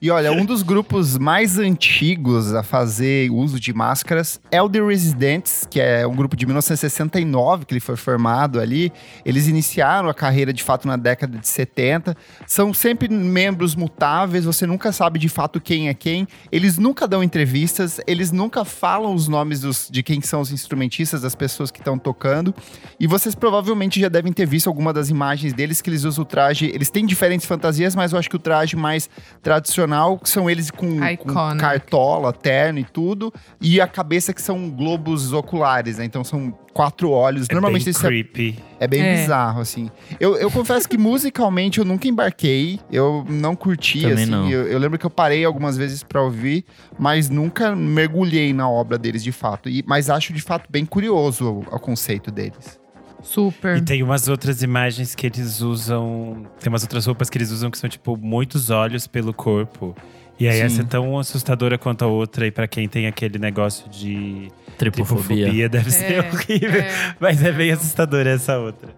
e 0.00 0.10
olha, 0.12 0.30
um 0.30 0.44
dos 0.44 0.62
grupos 0.62 1.18
mais 1.18 1.58
antigos 1.58 2.54
a 2.54 2.62
fazer 2.62 3.28
uso 3.30 3.58
de 3.58 3.72
máscaras 3.72 4.40
é 4.48 4.62
o 4.62 4.68
The 4.68 4.80
Residents, 4.80 5.66
que 5.68 5.80
é 5.80 6.06
um 6.06 6.14
grupo 6.14 6.36
de 6.36 6.46
1969 6.46 7.64
que 7.64 7.74
ele 7.74 7.80
foi 7.80 7.96
formado 7.96 8.60
ali. 8.60 8.92
Eles 9.24 9.48
iniciaram 9.48 10.08
a 10.08 10.14
carreira 10.14 10.52
de 10.52 10.62
fato 10.62 10.86
na 10.86 10.96
década 10.96 11.36
de 11.36 11.48
70. 11.48 12.16
São 12.46 12.72
sempre 12.72 13.08
membros 13.08 13.74
mutáveis, 13.74 14.44
você 14.44 14.66
nunca 14.66 14.92
sabe 14.92 15.18
de 15.18 15.28
fato 15.28 15.60
quem 15.60 15.88
é 15.88 15.94
quem. 15.94 16.28
Eles 16.52 16.78
nunca 16.78 17.08
dão 17.08 17.24
entrevistas, 17.24 18.00
eles 18.06 18.30
nunca 18.30 18.64
falam 18.64 19.14
os 19.14 19.26
nomes 19.26 19.60
dos, 19.60 19.88
de 19.90 20.00
quem 20.00 20.20
são 20.20 20.40
os 20.40 20.52
instrumentistas, 20.52 21.22
das 21.22 21.34
pessoas 21.34 21.72
que 21.72 21.80
estão 21.80 21.98
tocando. 21.98 22.54
E 23.00 23.06
vocês 23.08 23.34
provavelmente 23.34 24.00
já 24.00 24.08
devem 24.08 24.32
ter 24.32 24.46
visto 24.46 24.68
alguma 24.68 24.92
das 24.92 25.08
imagens 25.08 25.52
deles 25.52 25.82
que 25.82 25.90
eles 25.90 26.04
usam 26.04 26.22
o 26.22 26.24
traje. 26.24 26.70
Eles 26.72 26.88
têm 26.88 27.04
diferentes 27.04 27.46
fantasias, 27.46 27.96
mas 27.96 28.12
eu 28.12 28.18
acho 28.18 28.30
que 28.30 28.36
o 28.36 28.38
traje 28.38 28.59
traje 28.60 28.76
mais 28.76 29.08
tradicional, 29.42 30.18
que 30.18 30.28
são 30.28 30.48
eles 30.50 30.70
com, 30.70 30.98
com, 31.16 31.56
cartola, 31.58 32.32
terno 32.32 32.78
e 32.78 32.84
tudo, 32.84 33.32
e 33.60 33.80
a 33.80 33.86
cabeça 33.86 34.34
que 34.34 34.42
são 34.42 34.70
globos 34.70 35.32
oculares, 35.32 35.98
né? 35.98 36.04
Então 36.04 36.22
são 36.22 36.56
quatro 36.72 37.10
olhos. 37.10 37.46
É 37.48 37.54
Normalmente 37.54 37.84
bem 37.84 37.94
creepy. 37.94 38.58
É, 38.78 38.84
é 38.84 38.88
bem 38.88 39.02
é. 39.02 39.16
bizarro, 39.16 39.60
assim. 39.60 39.90
Eu, 40.18 40.36
eu 40.36 40.50
confesso 40.50 40.88
que 40.88 40.98
musicalmente 40.98 41.78
eu 41.78 41.84
nunca 41.84 42.06
embarquei, 42.06 42.78
eu 42.92 43.24
não 43.28 43.56
curti, 43.56 44.02
Também 44.02 44.24
assim. 44.24 44.30
Não. 44.30 44.50
Eu, 44.50 44.66
eu, 44.66 44.78
lembro 44.78 44.98
que 44.98 45.06
eu 45.06 45.10
parei 45.10 45.44
algumas 45.44 45.76
vezes 45.76 46.02
para 46.02 46.22
ouvir, 46.22 46.64
mas 46.98 47.30
nunca 47.30 47.74
mergulhei 47.74 48.52
na 48.52 48.68
obra 48.68 48.98
deles 48.98 49.22
de 49.22 49.32
fato. 49.32 49.68
E, 49.68 49.82
mas 49.86 50.10
acho 50.10 50.32
de 50.32 50.42
fato 50.42 50.68
bem 50.70 50.84
curioso 50.84 51.46
o, 51.46 51.60
o 51.74 51.78
conceito 51.78 52.30
deles. 52.30 52.78
Super. 53.22 53.76
E 53.76 53.82
tem 53.82 54.02
umas 54.02 54.28
outras 54.28 54.62
imagens 54.62 55.14
que 55.14 55.26
eles 55.26 55.60
usam. 55.60 56.46
Tem 56.60 56.70
umas 56.70 56.82
outras 56.82 57.06
roupas 57.06 57.28
que 57.28 57.38
eles 57.38 57.50
usam 57.50 57.70
que 57.70 57.78
são, 57.78 57.88
tipo, 57.88 58.16
muitos 58.16 58.70
olhos 58.70 59.06
pelo 59.06 59.32
corpo. 59.32 59.94
E 60.38 60.48
aí 60.48 60.56
Sim. 60.58 60.64
essa 60.64 60.82
é 60.82 60.84
tão 60.84 61.18
assustadora 61.18 61.76
quanto 61.76 62.02
a 62.02 62.08
outra. 62.08 62.46
E 62.46 62.50
para 62.50 62.66
quem 62.66 62.88
tem 62.88 63.06
aquele 63.06 63.38
negócio 63.38 63.88
de 63.90 64.48
tripofobia, 64.78 65.46
tripofobia 65.46 65.68
deve 65.68 65.88
é, 65.88 65.92
ser 65.92 66.18
horrível. 66.32 66.80
É. 66.80 67.14
Mas 67.20 67.42
é 67.42 67.52
bem 67.52 67.70
assustadora 67.70 68.30
essa 68.30 68.58
outra. 68.58 68.88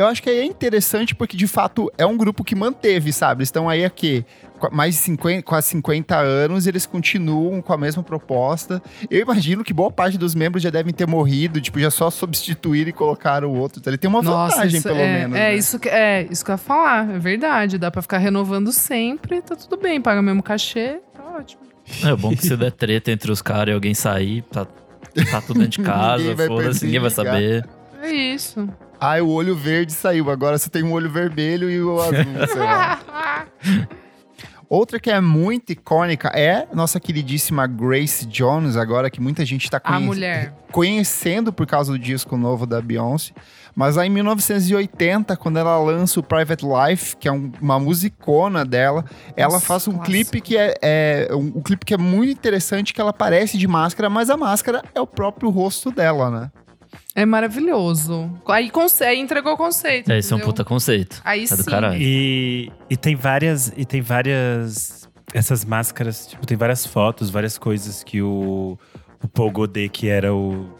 Eu 0.00 0.06
acho 0.06 0.22
que 0.22 0.30
aí 0.30 0.38
é 0.38 0.44
interessante 0.46 1.14
porque, 1.14 1.36
de 1.36 1.46
fato, 1.46 1.92
é 1.98 2.06
um 2.06 2.16
grupo 2.16 2.42
que 2.42 2.54
manteve, 2.54 3.12
sabe? 3.12 3.40
Eles 3.40 3.48
estão 3.48 3.68
aí 3.68 3.84
aqui 3.84 4.24
mais 4.72 4.94
de 4.94 5.00
50, 5.02 5.42
quase 5.42 5.68
50 5.68 6.16
anos, 6.16 6.66
eles 6.66 6.86
continuam 6.86 7.60
com 7.60 7.70
a 7.70 7.76
mesma 7.76 8.02
proposta. 8.02 8.82
Eu 9.10 9.20
imagino 9.20 9.62
que 9.62 9.74
boa 9.74 9.92
parte 9.92 10.16
dos 10.16 10.34
membros 10.34 10.62
já 10.62 10.70
devem 10.70 10.90
ter 10.90 11.06
morrido, 11.06 11.60
tipo, 11.60 11.78
já 11.78 11.90
só 11.90 12.08
substituíram 12.10 12.88
e 12.88 12.94
colocaram 12.94 13.50
o 13.50 13.58
outro. 13.58 13.78
Então, 13.78 13.90
ele 13.90 13.98
tem 13.98 14.08
uma 14.08 14.22
Nossa, 14.22 14.56
vantagem, 14.56 14.80
pelo 14.80 14.96
é, 14.96 15.18
menos. 15.18 15.36
É, 15.36 15.40
né? 15.40 15.54
isso 15.54 15.78
que, 15.78 15.90
é 15.90 16.26
isso 16.30 16.42
que 16.42 16.50
eu 16.50 16.54
ia 16.54 16.58
falar, 16.58 17.16
é 17.16 17.18
verdade. 17.18 17.76
Dá 17.76 17.90
pra 17.90 18.00
ficar 18.00 18.16
renovando 18.16 18.72
sempre, 18.72 19.42
tá 19.42 19.54
tudo 19.54 19.76
bem, 19.76 20.00
paga 20.00 20.20
o 20.20 20.22
mesmo 20.22 20.42
cachê, 20.42 20.98
tá 21.14 21.22
ótimo. 21.36 21.60
É 22.02 22.16
bom 22.16 22.34
que 22.34 22.42
se 22.42 22.56
der 22.56 22.72
treta 22.72 23.10
entre 23.10 23.30
os 23.30 23.42
caras 23.42 23.72
e 23.72 23.74
alguém 23.74 23.92
sair, 23.92 24.40
tá, 24.50 24.66
tá 25.30 25.42
tudo 25.42 25.60
dentro 25.60 25.82
de 25.82 25.84
casa, 25.84 26.34
foda-se, 26.46 26.86
ninguém 26.86 27.00
vai 27.00 27.10
saber. 27.10 27.68
É 28.02 28.10
isso. 28.10 28.66
Ai, 29.00 29.22
o 29.22 29.28
olho 29.28 29.56
verde 29.56 29.92
saiu. 29.92 30.30
Agora 30.30 30.58
você 30.58 30.68
tem 30.68 30.82
um 30.82 30.92
olho 30.92 31.10
vermelho 31.10 31.70
e 31.70 31.82
o 31.82 32.00
azul, 32.00 32.16
lá. 32.56 33.46
Outra 34.70 35.00
que 35.00 35.10
é 35.10 35.20
muito 35.20 35.72
icônica 35.72 36.28
é 36.28 36.64
nossa 36.72 37.00
queridíssima 37.00 37.66
Grace 37.66 38.24
Jones, 38.24 38.76
agora 38.76 39.10
que 39.10 39.20
muita 39.20 39.44
gente 39.44 39.64
está 39.64 39.80
conhe 39.80 40.06
conhecendo 40.70 41.52
por 41.52 41.66
causa 41.66 41.90
do 41.90 41.98
disco 41.98 42.36
novo 42.36 42.66
da 42.66 42.80
Beyoncé. 42.80 43.32
Mas 43.74 43.98
aí 43.98 44.06
em 44.06 44.10
1980, 44.10 45.36
quando 45.36 45.58
ela 45.58 45.76
lança 45.78 46.20
o 46.20 46.22
Private 46.22 46.64
Life, 46.64 47.16
que 47.16 47.26
é 47.26 47.32
um, 47.32 47.50
uma 47.60 47.80
musicona 47.80 48.64
dela, 48.64 49.02
nossa, 49.02 49.32
ela 49.34 49.60
faz 49.60 49.88
um 49.88 49.98
clipe 49.98 50.40
que 50.40 50.56
é, 50.56 50.76
é 50.80 51.28
um, 51.32 51.52
um 51.56 51.62
clipe 51.62 51.84
que 51.84 51.94
é 51.94 51.98
muito 51.98 52.30
interessante, 52.30 52.94
que 52.94 53.00
ela 53.00 53.10
aparece 53.10 53.58
de 53.58 53.66
máscara, 53.66 54.08
mas 54.08 54.30
a 54.30 54.36
máscara 54.36 54.84
é 54.94 55.00
o 55.00 55.06
próprio 55.06 55.50
rosto 55.50 55.90
dela, 55.90 56.30
né? 56.30 56.50
É 57.20 57.26
maravilhoso. 57.26 58.32
Aí, 58.48 58.72
aí 59.06 59.20
entregou 59.20 59.52
o 59.52 59.56
conceito. 59.56 60.10
É, 60.10 60.18
esse 60.18 60.32
é 60.32 60.36
um 60.36 60.40
puta 60.40 60.64
conceito. 60.64 61.20
Aí 61.22 61.44
é 61.44 61.46
sim. 61.46 61.56
do 61.56 61.64
caralho. 61.66 62.00
E, 62.00 62.72
e 62.88 62.96
tem 62.96 63.14
várias. 63.14 63.70
E 63.76 63.84
tem 63.84 64.00
várias. 64.00 65.06
Essas 65.34 65.62
máscaras, 65.62 66.28
tipo, 66.28 66.46
tem 66.46 66.56
várias 66.56 66.86
fotos, 66.86 67.28
várias 67.28 67.58
coisas 67.58 68.02
que 68.02 68.22
o, 68.22 68.78
o 69.22 69.28
Paul 69.28 69.50
Godet, 69.50 69.90
que 69.90 70.08
era 70.08 70.34
o. 70.34 70.70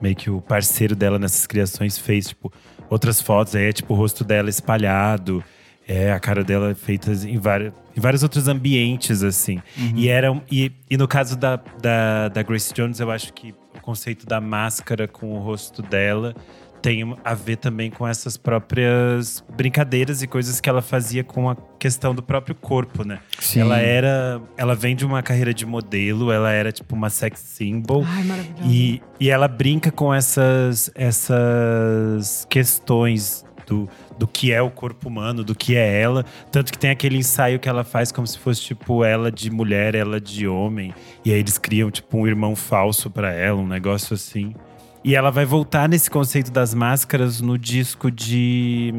meio 0.00 0.14
que 0.14 0.30
o 0.30 0.40
parceiro 0.40 0.94
dela 0.94 1.18
nessas 1.18 1.48
criações, 1.48 1.98
fez, 1.98 2.28
tipo, 2.28 2.52
outras 2.88 3.20
fotos. 3.20 3.56
Aí 3.56 3.64
é 3.64 3.72
tipo 3.72 3.92
o 3.92 3.96
rosto 3.96 4.22
dela 4.22 4.48
espalhado. 4.48 5.42
É, 5.88 6.12
a 6.12 6.20
cara 6.20 6.44
dela 6.44 6.76
feita 6.76 7.10
em, 7.10 7.40
várias, 7.40 7.74
em 7.96 8.00
vários 8.00 8.22
outros 8.22 8.46
ambientes, 8.46 9.24
assim. 9.24 9.60
Uhum. 9.76 9.94
E, 9.96 10.08
era, 10.08 10.42
e, 10.48 10.70
e 10.88 10.96
no 10.96 11.08
caso 11.08 11.36
da, 11.36 11.56
da, 11.82 12.28
da 12.28 12.42
Grace 12.44 12.72
Jones, 12.72 13.00
eu 13.00 13.10
acho 13.10 13.32
que 13.32 13.52
conceito 13.82 14.24
da 14.24 14.40
máscara 14.40 15.06
com 15.06 15.32
o 15.34 15.38
rosto 15.38 15.82
dela 15.82 16.34
tem 16.82 17.16
a 17.24 17.32
ver 17.32 17.56
também 17.56 17.90
com 17.90 18.06
essas 18.06 18.36
próprias 18.36 19.42
brincadeiras 19.56 20.20
e 20.20 20.26
coisas 20.26 20.60
que 20.60 20.68
ela 20.68 20.82
fazia 20.82 21.22
com 21.22 21.48
a 21.48 21.56
questão 21.78 22.12
do 22.12 22.22
próprio 22.22 22.56
corpo, 22.56 23.04
né? 23.04 23.20
Sim. 23.38 23.60
Ela 23.60 23.78
era. 23.78 24.42
Ela 24.56 24.74
vem 24.74 24.96
de 24.96 25.06
uma 25.06 25.22
carreira 25.22 25.54
de 25.54 25.64
modelo, 25.64 26.32
ela 26.32 26.50
era 26.50 26.72
tipo 26.72 26.94
uma 26.96 27.08
sex 27.08 27.38
symbol. 27.38 28.04
Ai, 28.04 28.24
e, 28.64 29.00
e 29.20 29.30
ela 29.30 29.46
brinca 29.46 29.92
com 29.92 30.12
essas, 30.12 30.90
essas 30.96 32.44
questões 32.50 33.44
do, 33.72 33.88
do 34.18 34.26
que 34.26 34.52
é 34.52 34.60
o 34.60 34.70
corpo 34.70 35.08
humano, 35.08 35.42
do 35.42 35.54
que 35.54 35.76
é 35.76 36.00
ela. 36.00 36.24
Tanto 36.50 36.70
que 36.70 36.78
tem 36.78 36.90
aquele 36.90 37.16
ensaio 37.16 37.58
que 37.58 37.68
ela 37.68 37.82
faz 37.82 38.12
como 38.12 38.26
se 38.26 38.38
fosse, 38.38 38.60
tipo, 38.60 39.02
ela 39.04 39.32
de 39.32 39.50
mulher, 39.50 39.94
ela 39.94 40.20
de 40.20 40.46
homem. 40.46 40.94
E 41.24 41.32
aí 41.32 41.38
eles 41.38 41.56
criam, 41.56 41.90
tipo, 41.90 42.18
um 42.18 42.26
irmão 42.26 42.54
falso 42.54 43.10
para 43.10 43.32
ela, 43.32 43.58
um 43.58 43.66
negócio 43.66 44.14
assim. 44.14 44.54
E 45.02 45.16
ela 45.16 45.30
vai 45.30 45.44
voltar 45.44 45.88
nesse 45.88 46.10
conceito 46.10 46.52
das 46.52 46.74
máscaras 46.74 47.40
no 47.40 47.58
disco 47.58 48.10
de 48.10 48.92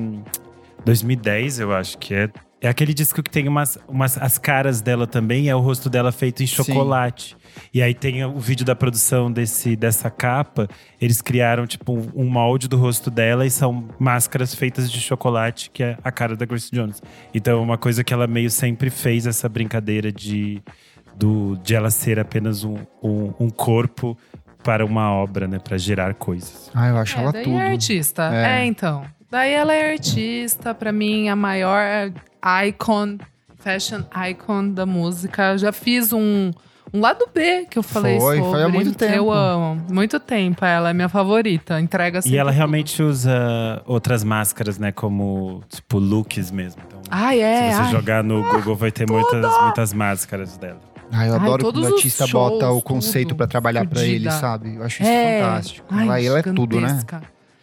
2010, 0.83 1.59
eu 1.59 1.73
acho 1.73 1.97
que 1.97 2.13
é. 2.13 2.29
É 2.63 2.69
aquele 2.69 2.93
disco 2.93 3.21
que 3.21 3.29
tem 3.29 3.45
umas, 3.45 3.77
umas 3.89 4.17
as 4.17 4.37
caras 4.37 4.79
dela 4.79 5.05
também, 5.05 5.49
é 5.49 5.55
o 5.55 5.59
rosto 5.59 5.89
dela 5.89 6.13
feito 6.13 6.41
em 6.41 6.47
chocolate. 6.47 7.35
Sim. 7.37 7.61
E 7.73 7.81
aí 7.81 7.93
tem 7.93 8.23
o 8.23 8.39
vídeo 8.39 8.65
da 8.65 8.73
produção 8.73 9.29
desse, 9.29 9.75
dessa 9.75 10.09
capa. 10.09 10.69
Eles 11.01 11.21
criaram, 11.21 11.67
tipo, 11.67 11.91
um, 11.91 12.09
um 12.15 12.23
molde 12.23 12.69
do 12.69 12.77
rosto 12.77 13.11
dela 13.11 13.45
e 13.45 13.49
são 13.49 13.89
máscaras 13.99 14.55
feitas 14.55 14.89
de 14.89 15.01
chocolate, 15.01 15.69
que 15.71 15.83
é 15.83 15.97
a 16.01 16.09
cara 16.09 16.37
da 16.37 16.45
Grace 16.45 16.71
Jones. 16.71 17.03
Então, 17.33 17.59
é 17.59 17.61
uma 17.61 17.77
coisa 17.77 18.01
que 18.01 18.13
ela 18.13 18.27
meio 18.27 18.49
sempre 18.49 18.89
fez 18.89 19.27
essa 19.27 19.49
brincadeira 19.49 20.09
de, 20.09 20.61
do, 21.17 21.57
de 21.61 21.75
ela 21.75 21.91
ser 21.91 22.17
apenas 22.17 22.63
um, 22.63 22.77
um, 23.03 23.33
um 23.41 23.49
corpo 23.49 24.17
para 24.63 24.85
uma 24.85 25.11
obra, 25.11 25.49
né? 25.49 25.59
Para 25.59 25.77
gerar 25.77 26.13
coisas. 26.13 26.71
Ah, 26.73 26.87
eu 26.87 26.97
acho 26.97 27.17
é, 27.17 27.21
ela 27.21 27.31
daí 27.33 27.43
tudo. 27.43 27.57
É 27.57 27.71
artista. 27.71 28.33
É. 28.33 28.61
é, 28.61 28.65
então. 28.65 29.03
Daí 29.29 29.51
ela 29.51 29.73
é 29.73 29.91
artista, 29.91 30.73
para 30.73 30.93
mim, 30.93 31.27
a 31.27 31.35
maior 31.35 32.09
icon, 32.67 33.17
fashion 33.57 34.03
icon 34.29 34.69
da 34.69 34.85
música. 34.85 35.57
Já 35.57 35.71
fiz 35.71 36.11
um, 36.11 36.51
um 36.93 36.99
lado 36.99 37.27
B 37.33 37.65
que 37.69 37.79
eu 37.79 37.83
falei 37.83 38.19
foi, 38.19 38.37
sobre. 38.37 38.51
Foi 38.51 38.63
há 38.63 38.69
muito 38.69 38.93
tempo. 38.95 39.13
Eu 39.13 39.31
amo. 39.31 39.81
Muito 39.89 40.19
tempo. 40.19 40.63
Ela 40.63 40.91
é 40.91 40.93
minha 40.93 41.09
favorita. 41.09 41.79
Entrega 41.79 42.19
E 42.25 42.37
ela 42.37 42.51
realmente 42.51 43.01
usa 43.01 43.81
outras 43.85 44.23
máscaras, 44.23 44.77
né? 44.77 44.91
Como, 44.91 45.63
tipo, 45.69 45.97
looks 45.97 46.51
mesmo. 46.51 46.81
Então, 46.85 47.01
ah, 47.09 47.35
é? 47.35 47.71
Se 47.71 47.77
você 47.77 47.81
Ai. 47.83 47.91
jogar 47.91 48.23
no 48.23 48.43
Google, 48.43 48.75
vai 48.75 48.91
ter 48.91 49.09
muitas, 49.09 49.61
muitas 49.61 49.93
máscaras 49.93 50.57
dela. 50.57 50.79
Ah, 51.11 51.27
eu 51.27 51.35
adoro 51.35 51.63
quando 51.65 51.83
o 51.83 51.85
artista 51.85 52.25
shows, 52.25 52.53
bota 52.53 52.69
o 52.71 52.81
conceito 52.81 53.35
para 53.35 53.45
trabalhar 53.45 53.85
para 53.85 54.03
ele, 54.03 54.31
sabe? 54.31 54.75
Eu 54.75 54.83
acho 54.83 55.03
isso 55.03 55.11
é. 55.11 55.41
fantástico. 55.41 55.87
Ai, 55.91 56.25
ela 56.25 56.39
é 56.39 56.41
tudo, 56.41 56.81
né? 56.81 56.99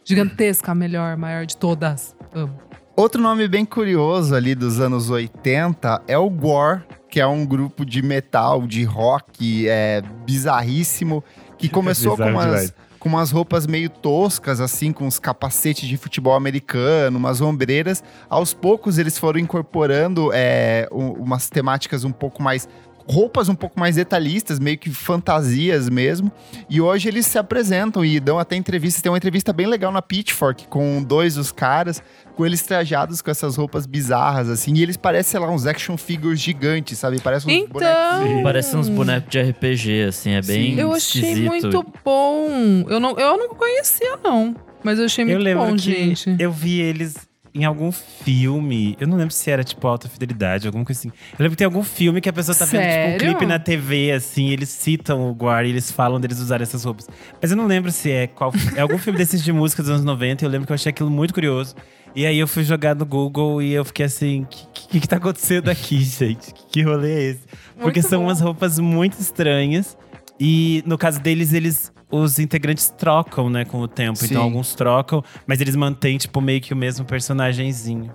Gigantesca, 0.05 0.73
a 0.73 0.75
melhor, 0.75 1.17
maior 1.17 1.45
de 1.45 1.57
todas. 1.57 2.15
Amo. 2.33 2.70
Outro 3.01 3.23
nome 3.23 3.49
bem 3.49 3.65
curioso 3.65 4.35
ali 4.35 4.55
dos 4.55 4.79
anos 4.79 5.09
80 5.09 6.03
é 6.07 6.19
o 6.19 6.29
Gore, 6.29 6.83
que 7.09 7.19
é 7.19 7.27
um 7.27 7.47
grupo 7.47 7.83
de 7.83 8.03
metal, 8.03 8.67
de 8.67 8.85
rock 8.85 9.67
é, 9.67 10.03
bizarríssimo, 10.27 11.25
que 11.57 11.67
começou 11.73 12.15
com 12.15 12.25
umas, 12.25 12.75
com 12.99 13.09
umas 13.09 13.31
roupas 13.31 13.67
meio 13.67 13.89
toscas, 13.89 14.61
assim, 14.61 14.93
com 14.93 15.07
uns 15.07 15.19
capacetes 15.19 15.89
de 15.89 15.97
futebol 15.97 16.35
americano, 16.35 17.17
umas 17.17 17.41
ombreiras. 17.41 18.05
Aos 18.29 18.53
poucos 18.53 18.99
eles 18.99 19.19
foram 19.19 19.41
incorporando 19.41 20.31
é, 20.35 20.87
umas 20.93 21.49
temáticas 21.49 22.05
um 22.05 22.13
pouco 22.13 22.43
mais 22.43 22.69
roupas 23.11 23.49
um 23.49 23.55
pouco 23.57 23.79
mais 23.79 23.97
detalhistas, 23.97 24.61
meio 24.61 24.79
que 24.79 24.91
fantasias 24.91 25.89
mesmo. 25.89 26.31
E 26.69 26.81
hoje 26.81 27.09
eles 27.09 27.27
se 27.27 27.39
apresentam 27.39 28.05
e 28.05 28.21
dão 28.21 28.39
até 28.39 28.55
entrevistas. 28.55 29.03
Tem 29.03 29.11
uma 29.11 29.19
entrevista 29.19 29.53
bem 29.53 29.67
legal 29.67 29.91
na 29.91 30.01
Pitchfork 30.01 30.69
com 30.69 31.03
dois 31.03 31.35
dos 31.35 31.51
caras, 31.51 32.01
com 32.41 32.47
eles 32.47 32.63
trajados 32.63 33.21
com 33.21 33.31
essas 33.31 33.55
roupas 33.55 33.85
bizarras, 33.85 34.49
assim. 34.49 34.73
E 34.73 34.83
eles 34.83 34.97
parecem, 34.97 35.33
sei 35.33 35.41
lá, 35.41 35.51
uns 35.51 35.67
action 35.67 35.99
figures 35.99 36.41
gigantes, 36.41 36.99
sabe? 36.99 37.21
Parecem 37.21 37.55
uns 37.55 37.65
então... 37.65 38.25
bonecos. 38.25 38.43
Parecem 38.43 38.81
uns 38.81 38.89
bonecos 38.89 39.29
de 39.29 39.43
RPG, 39.43 40.05
assim. 40.09 40.31
É 40.31 40.41
bem 40.41 40.75
Sim. 40.75 40.81
Eu 40.81 40.91
achei 40.95 41.35
muito 41.35 41.85
bom. 42.03 42.49
Eu 42.89 42.99
não, 42.99 43.19
eu 43.19 43.37
não 43.37 43.51
conhecia, 43.51 44.17
não. 44.25 44.57
Mas 44.83 44.99
eu 44.99 45.05
achei 45.05 45.23
muito 45.23 45.47
eu 45.47 45.59
bom, 45.59 45.77
gente. 45.77 46.35
Eu 46.39 46.51
vi 46.51 46.81
eles 46.81 47.15
em 47.55 47.65
algum 47.65 47.93
filme. 47.93 48.97
Eu 49.01 49.07
não 49.07 49.17
lembro 49.17 49.35
se 49.35 49.51
era, 49.51 49.63
tipo, 49.63 49.87
alta 49.87 50.09
fidelidade, 50.09 50.67
alguma 50.67 50.85
coisa 50.85 50.99
assim. 50.99 51.09
Eu 51.09 51.37
lembro 51.41 51.51
que 51.51 51.57
tem 51.57 51.65
algum 51.65 51.83
filme 51.83 52.21
que 52.21 52.29
a 52.29 52.33
pessoa 52.33 52.57
tá 52.57 52.67
Sério? 52.67 52.87
vendo, 52.87 53.19
tipo, 53.19 53.31
um 53.31 53.35
clipe 53.35 53.47
na 53.47 53.59
TV, 53.59 54.13
assim, 54.13 54.49
eles 54.51 54.69
citam 54.69 55.29
o 55.31 55.35
Guar 55.35 55.65
e 55.65 55.71
eles 55.71 55.91
falam 55.91 56.21
deles 56.21 56.39
usarem 56.39 56.63
essas 56.63 56.85
roupas. 56.85 57.09
Mas 57.41 57.51
eu 57.51 57.57
não 57.57 57.67
lembro 57.67 57.91
se 57.91 58.11
é 58.11 58.27
qual. 58.27 58.53
É 58.75 58.81
algum 58.81 58.99
filme 58.99 59.19
desses 59.19 59.43
de 59.43 59.53
música 59.53 59.83
dos 59.83 59.91
anos 59.91 60.05
90. 60.05 60.45
Eu 60.45 60.49
lembro 60.49 60.67
que 60.67 60.73
eu 60.73 60.75
achei 60.75 60.91
aquilo 60.91 61.11
muito 61.11 61.35
curioso. 61.35 61.75
E 62.15 62.27
aí 62.27 62.39
eu 62.39 62.49
fui 62.49 62.65
jogar 62.65 62.95
no 62.95 63.07
Google 63.07 63.63
e 63.63 63.73
eu 63.73 63.85
fiquei 63.85 64.07
assim: 64.07 64.43
o 64.43 64.47
que, 64.47 64.67
que, 64.89 65.01
que 65.01 65.09
tá 65.09 65.17
acontecendo 65.17 65.69
aqui, 65.69 65.99
gente? 66.03 66.53
Que, 66.53 66.65
que 66.67 66.83
rolê 66.83 67.13
é 67.13 67.23
esse? 67.31 67.43
Porque 67.81 68.01
muito 68.01 68.11
são 68.11 68.21
bom. 68.21 68.27
umas 68.27 68.41
roupas 68.41 68.79
muito 68.79 69.19
estranhas. 69.21 69.97
E 70.39 70.83
no 70.87 70.97
caso 70.97 71.21
deles, 71.21 71.53
eles 71.53 71.93
os 72.11 72.39
integrantes 72.39 72.89
trocam, 72.91 73.49
né, 73.49 73.65
com 73.65 73.79
o 73.79 73.87
tempo. 73.87 74.19
Então, 74.19 74.27
Sim. 74.27 74.35
Então 74.35 74.43
alguns 74.43 74.75
trocam, 74.75 75.23
mas 75.47 75.61
eles 75.61 75.77
mantêm, 75.77 76.19
tipo, 76.19 76.41
meio 76.41 76.61
que 76.61 76.73
o 76.73 76.77
mesmo 76.77 77.05
personagemzinho. 77.05 78.13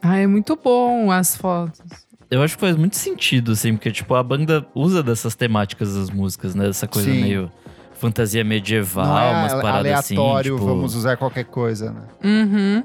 Ah, 0.00 0.16
é 0.16 0.26
muito 0.26 0.56
bom 0.56 1.10
as 1.10 1.36
fotos. 1.36 1.80
Eu 2.30 2.42
acho 2.42 2.54
que 2.54 2.60
faz 2.60 2.76
muito 2.76 2.96
sentido, 2.96 3.52
assim, 3.52 3.74
porque, 3.74 3.90
tipo, 3.90 4.14
a 4.14 4.22
banda 4.22 4.66
usa 4.74 5.02
dessas 5.02 5.34
temáticas 5.34 5.94
das 5.94 6.10
músicas, 6.10 6.54
né? 6.54 6.66
Dessa 6.66 6.86
coisa 6.86 7.10
Sim. 7.10 7.20
meio 7.20 7.50
fantasia 7.94 8.42
medieval, 8.44 9.06
Não 9.06 9.18
é 9.18 9.30
umas 9.30 9.54
paradas 9.54 9.92
assim. 9.92 10.16
Aleatório, 10.16 10.54
tipo... 10.54 10.66
vamos 10.66 10.94
usar 10.94 11.16
qualquer 11.16 11.44
coisa, 11.44 11.92
né? 11.92 12.02
Uhum. 12.22 12.84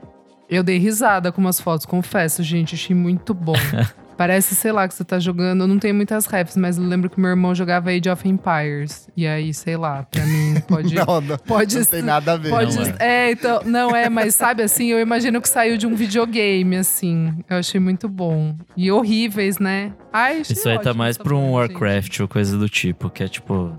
Eu 0.49 0.63
dei 0.63 0.77
risada 0.77 1.31
com 1.31 1.39
umas 1.39 1.59
fotos, 1.59 1.85
confesso, 1.85 2.41
gente. 2.41 2.75
Achei 2.75 2.95
muito 2.95 3.33
bom. 3.33 3.53
Parece, 4.17 4.53
sei 4.53 4.73
lá, 4.73 4.85
que 4.85 4.93
você 4.93 5.05
tá 5.05 5.17
jogando. 5.17 5.61
Eu 5.61 5.67
não 5.67 5.79
tenho 5.79 5.95
muitas 5.95 6.25
refs, 6.25 6.57
mas 6.57 6.77
eu 6.77 6.83
lembro 6.83 7.09
que 7.09 7.17
meu 7.17 7.29
irmão 7.29 7.55
jogava 7.55 7.89
Age 7.89 8.09
of 8.09 8.27
Empires. 8.27 9.07
E 9.15 9.25
aí, 9.25 9.53
sei 9.53 9.77
lá, 9.77 10.03
pra 10.03 10.25
mim 10.25 10.59
pode. 10.67 10.91
não, 10.95 11.21
não, 11.21 11.37
pode, 11.37 11.77
não 11.77 11.85
tem 11.85 12.01
nada 12.01 12.33
a 12.33 12.35
ver, 12.35 12.49
pode, 12.49 12.75
não, 12.75 12.83
é. 12.83 12.95
é, 12.99 13.31
então. 13.31 13.61
Não 13.63 13.95
é, 13.95 14.09
mas 14.09 14.35
sabe 14.35 14.61
assim, 14.61 14.87
eu 14.87 14.99
imagino 14.99 15.41
que 15.41 15.47
saiu 15.47 15.77
de 15.77 15.87
um 15.87 15.95
videogame, 15.95 16.75
assim. 16.75 17.33
Eu 17.49 17.57
achei 17.59 17.79
muito 17.79 18.09
bom. 18.09 18.57
E 18.75 18.91
horríveis, 18.91 19.57
né? 19.57 19.93
Ai, 20.11 20.41
Isso 20.41 20.67
aí 20.67 20.77
tá 20.79 20.93
mais 20.93 21.17
pra 21.17 21.33
um 21.33 21.53
Warcraft 21.53 22.07
gente. 22.07 22.21
ou 22.21 22.27
coisa 22.27 22.57
do 22.57 22.67
tipo, 22.67 23.09
que 23.09 23.23
é 23.23 23.27
tipo. 23.29 23.71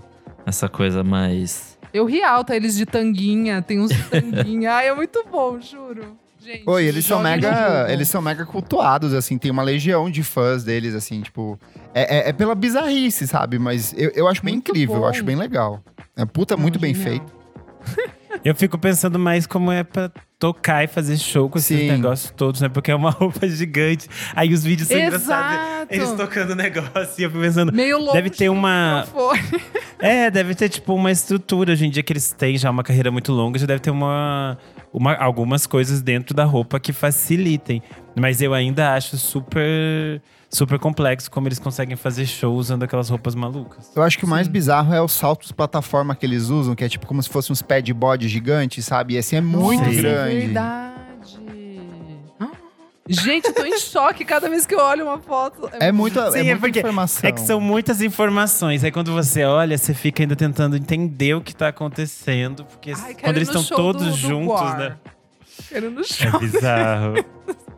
Essa 0.43 0.67
coisa 0.67 1.03
mais. 1.03 1.77
Eu 1.93 2.05
ri 2.05 2.23
alta 2.23 2.55
eles 2.55 2.75
de 2.75 2.87
tanguinha, 2.87 3.61
tem 3.61 3.79
uns 3.79 3.91
de 3.91 4.03
tanguinha. 4.05 4.71
Ai, 4.73 4.87
é 4.87 4.95
muito 4.95 5.23
bom, 5.31 5.59
juro. 5.61 6.17
Gente, 6.43 6.63
Oi, 6.65 6.85
eles 6.85 7.05
são 7.05 7.21
mega, 7.21 7.85
eles 7.87 8.07
são 8.07 8.19
mega 8.19 8.45
cultuados, 8.47 9.13
assim, 9.13 9.37
tem 9.37 9.51
uma 9.51 9.61
legião 9.61 10.09
de 10.09 10.23
fãs 10.23 10.63
deles, 10.63 10.95
assim, 10.95 11.21
tipo, 11.21 11.59
é, 11.93 12.17
é, 12.17 12.29
é 12.29 12.33
pela 12.33 12.55
bizarrice, 12.55 13.27
sabe? 13.27 13.59
Mas 13.59 13.93
eu, 13.95 14.09
eu 14.15 14.27
acho 14.27 14.43
bem 14.43 14.55
muito 14.55 14.69
incrível, 14.71 14.95
bom. 14.95 15.01
eu 15.03 15.07
acho 15.07 15.23
bem 15.23 15.35
legal. 15.35 15.83
É 16.17 16.25
puta, 16.25 16.55
Não, 16.55 16.61
muito 16.63 16.79
genial. 16.79 16.93
bem 16.93 17.03
feito. 17.03 17.33
Eu 18.43 18.55
fico 18.55 18.75
pensando 18.75 19.19
mais 19.19 19.45
como 19.45 19.71
é 19.71 19.83
pra 19.83 20.09
tocar 20.39 20.83
e 20.83 20.87
fazer 20.87 21.15
show 21.17 21.47
com 21.47 21.59
esses 21.59 21.77
Sim. 21.77 21.91
negócios 21.91 22.31
todos, 22.35 22.59
né? 22.59 22.69
Porque 22.69 22.89
é 22.89 22.95
uma 22.95 23.11
roupa 23.11 23.47
gigante. 23.47 24.09
Aí 24.35 24.51
os 24.51 24.63
vídeos 24.63 24.87
são 24.87 24.97
Exato. 24.97 25.15
engraçados. 25.23 25.87
Eles 25.91 26.11
tocando 26.13 26.51
o 26.51 26.55
negócio 26.55 27.13
e 27.19 27.23
eu 27.23 27.29
fico 27.29 27.39
pensando. 27.41 27.71
Meio 27.71 27.99
longe. 27.99 28.13
Deve 28.13 28.29
ter 28.31 28.49
uma. 28.49 29.05
É, 29.99 30.31
deve 30.31 30.55
ter, 30.55 30.69
tipo, 30.69 30.95
uma 30.95 31.11
estrutura. 31.11 31.73
Hoje 31.73 31.85
em 31.85 31.91
dia 31.91 32.01
que 32.01 32.11
eles 32.13 32.31
têm 32.31 32.57
já 32.57 32.71
uma 32.71 32.81
carreira 32.83 33.11
muito 33.11 33.31
longa, 33.31 33.59
já 33.59 33.67
deve 33.67 33.81
ter 33.81 33.91
uma, 33.91 34.57
uma, 34.93 35.15
algumas 35.15 35.65
coisas 35.65 36.01
dentro 36.01 36.35
da 36.35 36.43
roupa 36.43 36.79
que 36.79 36.93
facilitem. 36.93 37.81
Mas 38.15 38.41
eu 38.41 38.53
ainda 38.53 38.93
acho 38.93 39.17
super 39.17 40.21
super 40.49 40.77
complexo 40.77 41.31
como 41.31 41.47
eles 41.47 41.59
conseguem 41.59 41.95
fazer 41.95 42.25
show 42.25 42.53
usando 42.53 42.83
aquelas 42.83 43.09
roupas 43.09 43.33
malucas. 43.33 43.89
Eu 43.95 44.03
acho 44.03 44.17
que 44.17 44.25
Sim. 44.25 44.31
o 44.31 44.35
mais 44.35 44.47
bizarro 44.49 44.93
é 44.93 45.01
os 45.01 45.13
saltos 45.13 45.51
plataforma 45.51 46.13
que 46.13 46.25
eles 46.25 46.49
usam, 46.49 46.75
que 46.75 46.83
é 46.83 46.89
tipo 46.89 47.07
como 47.07 47.23
se 47.23 47.29
fosse 47.29 47.51
uns 47.51 47.61
pad 47.61 47.93
body 47.93 48.27
gigantes, 48.27 48.85
sabe? 48.85 49.13
E 49.13 49.17
assim 49.17 49.37
é 49.37 49.41
muito 49.41 49.85
Sim. 49.85 50.01
grande. 50.01 50.35
Verdade. 50.35 50.90
Gente, 53.07 53.47
eu 53.47 53.53
tô 53.53 53.65
em 53.65 53.77
choque 53.77 54.23
cada 54.23 54.47
vez 54.47 54.65
que 54.65 54.75
eu 54.75 54.79
olho 54.79 55.05
uma 55.05 55.17
foto. 55.17 55.69
É, 55.79 55.87
é 55.87 55.91
muita, 55.91 56.31
Sim, 56.31 56.39
é, 56.39 56.47
é 56.49 56.55
muita 56.55 56.79
informação. 56.79 57.27
É 57.27 57.31
que 57.31 57.41
são 57.41 57.59
muitas 57.59 58.01
informações. 58.01 58.83
Aí 58.83 58.91
quando 58.91 59.11
você 59.11 59.43
olha, 59.43 59.77
você 59.77 59.93
fica 59.93 60.23
ainda 60.23 60.35
tentando 60.35 60.77
entender 60.77 61.33
o 61.33 61.41
que 61.41 61.55
tá 61.55 61.69
acontecendo. 61.69 62.63
Porque 62.65 62.93
Ai, 62.95 63.15
quando 63.15 63.37
eles 63.37 63.49
estão 63.49 63.63
todos 63.63 64.03
do, 64.03 64.11
do 64.11 64.17
juntos, 64.17 64.61
War. 64.61 64.77
né? 64.77 64.97
Quero 65.67 65.91
no 65.91 66.03
show. 66.03 66.27
É 66.27 66.39
bizarro. 66.39 67.13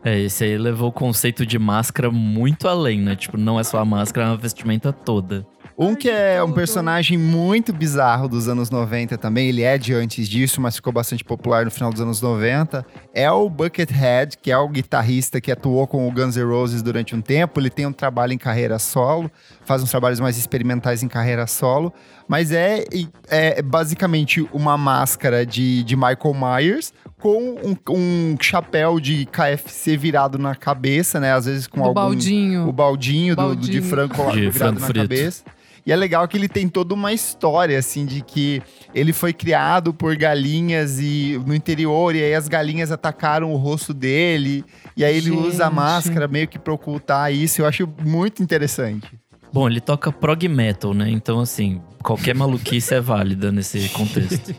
É, 0.04 0.20
esse 0.20 0.44
aí 0.44 0.58
levou 0.58 0.90
o 0.90 0.92
conceito 0.92 1.46
de 1.46 1.58
máscara 1.58 2.10
muito 2.10 2.68
além, 2.68 3.00
né? 3.00 3.16
Tipo, 3.16 3.38
não 3.38 3.58
é 3.58 3.64
só 3.64 3.78
a 3.78 3.84
máscara, 3.86 4.26
é 4.26 4.30
uma 4.30 4.36
vestimenta 4.36 4.92
toda. 4.92 5.46
Um 5.76 5.96
que 5.96 6.08
é 6.08 6.42
um 6.42 6.52
personagem 6.52 7.18
muito 7.18 7.72
bizarro 7.72 8.28
dos 8.28 8.48
anos 8.48 8.70
90 8.70 9.18
também, 9.18 9.48
ele 9.48 9.62
é 9.62 9.76
de 9.76 9.92
antes 9.92 10.28
disso, 10.28 10.60
mas 10.60 10.76
ficou 10.76 10.92
bastante 10.92 11.24
popular 11.24 11.64
no 11.64 11.70
final 11.70 11.90
dos 11.90 12.00
anos 12.00 12.20
90, 12.20 12.86
é 13.12 13.28
o 13.30 13.50
Buckethead, 13.50 14.38
que 14.40 14.52
é 14.52 14.56
o 14.56 14.68
guitarrista 14.68 15.40
que 15.40 15.50
atuou 15.50 15.86
com 15.88 16.06
o 16.06 16.12
Guns 16.12 16.36
N' 16.36 16.44
Roses 16.44 16.80
durante 16.80 17.16
um 17.16 17.20
tempo. 17.20 17.58
Ele 17.58 17.70
tem 17.70 17.86
um 17.86 17.92
trabalho 17.92 18.32
em 18.32 18.38
carreira 18.38 18.78
solo, 18.78 19.28
faz 19.64 19.82
uns 19.82 19.90
trabalhos 19.90 20.20
mais 20.20 20.38
experimentais 20.38 21.02
em 21.02 21.08
carreira 21.08 21.44
solo, 21.48 21.92
mas 22.28 22.52
é, 22.52 22.84
é 23.28 23.60
basicamente 23.60 24.48
uma 24.52 24.78
máscara 24.78 25.44
de, 25.44 25.82
de 25.82 25.96
Michael 25.96 26.34
Myers 26.34 26.92
com 27.18 27.56
um, 27.64 27.76
um, 27.90 28.36
chapéu 28.40 29.00
de 29.00 29.26
KFC 29.26 29.96
virado 29.96 30.38
na 30.38 30.54
cabeça, 30.54 31.18
né? 31.18 31.32
Às 31.32 31.46
vezes 31.46 31.66
com 31.66 31.78
do 31.78 31.84
algum... 31.84 31.94
Baldinho. 31.94 32.68
O 32.68 32.72
baldinho, 32.72 33.34
baldinho. 33.34 33.60
Do, 33.60 33.70
de 33.70 33.80
frango 33.80 34.30
de 34.30 34.50
virado 34.50 34.52
frango 34.52 34.80
na 34.80 34.86
frito. 34.86 35.08
cabeça. 35.08 35.42
E 35.86 35.92
é 35.92 35.96
legal 35.96 36.26
que 36.26 36.36
ele 36.36 36.48
tem 36.48 36.66
toda 36.66 36.94
uma 36.94 37.12
história, 37.12 37.78
assim, 37.78 38.06
de 38.06 38.22
que 38.22 38.62
ele 38.94 39.12
foi 39.12 39.34
criado 39.34 39.92
por 39.92 40.16
galinhas 40.16 40.98
e 40.98 41.38
no 41.46 41.54
interior, 41.54 42.14
e 42.14 42.22
aí 42.22 42.34
as 42.34 42.48
galinhas 42.48 42.90
atacaram 42.90 43.52
o 43.52 43.56
rosto 43.56 43.92
dele. 43.92 44.64
E 44.96 45.04
aí 45.04 45.14
ele 45.16 45.30
Gente. 45.30 45.46
usa 45.46 45.66
a 45.66 45.70
máscara 45.70 46.26
meio 46.26 46.48
que 46.48 46.58
pra 46.58 46.72
ocultar 46.72 47.30
isso. 47.32 47.60
Eu 47.60 47.66
acho 47.66 47.86
muito 48.02 48.42
interessante. 48.42 49.08
Bom, 49.52 49.68
ele 49.68 49.80
toca 49.80 50.10
prog 50.10 50.48
metal, 50.48 50.94
né? 50.94 51.10
Então, 51.10 51.38
assim, 51.38 51.80
qualquer 52.02 52.34
maluquice 52.34 52.94
é 52.94 53.00
válida 53.00 53.52
nesse 53.52 53.88
contexto. 53.90 54.54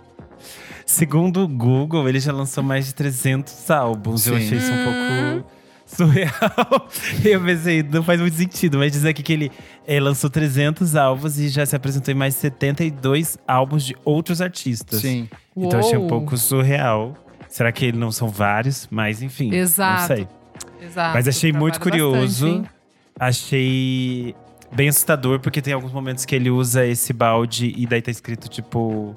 Segundo 0.85 1.43
o 1.43 1.47
Google, 1.47 2.07
ele 2.07 2.19
já 2.19 2.31
lançou 2.31 2.63
mais 2.63 2.85
de 2.85 2.93
300 2.93 3.71
álbuns. 3.71 4.21
Sim. 4.21 4.29
Eu 4.29 4.37
achei 4.37 4.57
isso 4.57 4.71
um 4.71 4.83
pouco 4.83 5.49
surreal. 5.85 6.89
eu 7.23 7.41
pensei, 7.43 7.83
não 7.83 8.03
faz 8.03 8.19
muito 8.19 8.35
sentido, 8.35 8.77
mas 8.77 8.91
diz 8.91 9.05
aqui 9.05 9.21
que 9.21 9.33
ele 9.33 9.51
é, 9.85 9.99
lançou 9.99 10.29
300 10.29 10.95
álbuns 10.95 11.37
e 11.37 11.47
já 11.49 11.65
se 11.65 11.75
apresentou 11.75 12.11
em 12.11 12.17
mais 12.17 12.33
de 12.33 12.41
72 12.41 13.37
álbuns 13.47 13.85
de 13.85 13.95
outros 14.03 14.41
artistas. 14.41 15.01
Sim. 15.01 15.29
Então 15.55 15.79
Uou. 15.79 15.87
achei 15.87 15.97
um 15.97 16.07
pouco 16.07 16.37
surreal. 16.37 17.15
Será 17.47 17.71
que 17.71 17.91
não 17.91 18.11
são 18.11 18.27
vários? 18.27 18.87
Mas 18.91 19.21
enfim, 19.21 19.53
Exato. 19.53 20.01
não 20.01 20.07
sei. 20.07 20.27
Exato. 20.81 21.13
Mas 21.13 21.27
achei 21.27 21.53
muito 21.53 21.79
curioso. 21.79 22.47
Bastante, 22.47 22.69
achei 23.19 24.35
bem 24.73 24.89
assustador, 24.89 25.39
porque 25.39 25.61
tem 25.61 25.73
alguns 25.73 25.93
momentos 25.93 26.25
que 26.25 26.35
ele 26.35 26.49
usa 26.49 26.85
esse 26.85 27.13
balde 27.13 27.73
e 27.77 27.85
daí 27.85 28.01
tá 28.01 28.11
escrito, 28.11 28.49
tipo, 28.49 29.15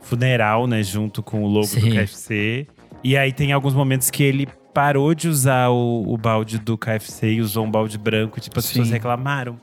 funeral, 0.00 0.66
né? 0.66 0.82
Junto 0.82 1.22
com 1.22 1.42
o 1.42 1.48
logo 1.48 1.66
Sim. 1.66 1.80
do 1.80 1.96
KFC. 1.96 2.66
E 3.02 3.16
aí 3.16 3.32
tem 3.32 3.52
alguns 3.52 3.74
momentos 3.74 4.10
que 4.10 4.22
ele 4.22 4.46
parou 4.72 5.14
de 5.14 5.28
usar 5.28 5.68
o, 5.70 6.04
o 6.06 6.16
balde 6.16 6.58
do 6.58 6.76
KFC 6.76 7.32
e 7.32 7.40
usou 7.40 7.64
um 7.64 7.70
balde 7.70 7.98
branco. 7.98 8.40
Tipo, 8.40 8.58
as 8.58 8.64
Sim. 8.64 8.74
pessoas 8.74 8.90
reclamaram. 8.90 9.58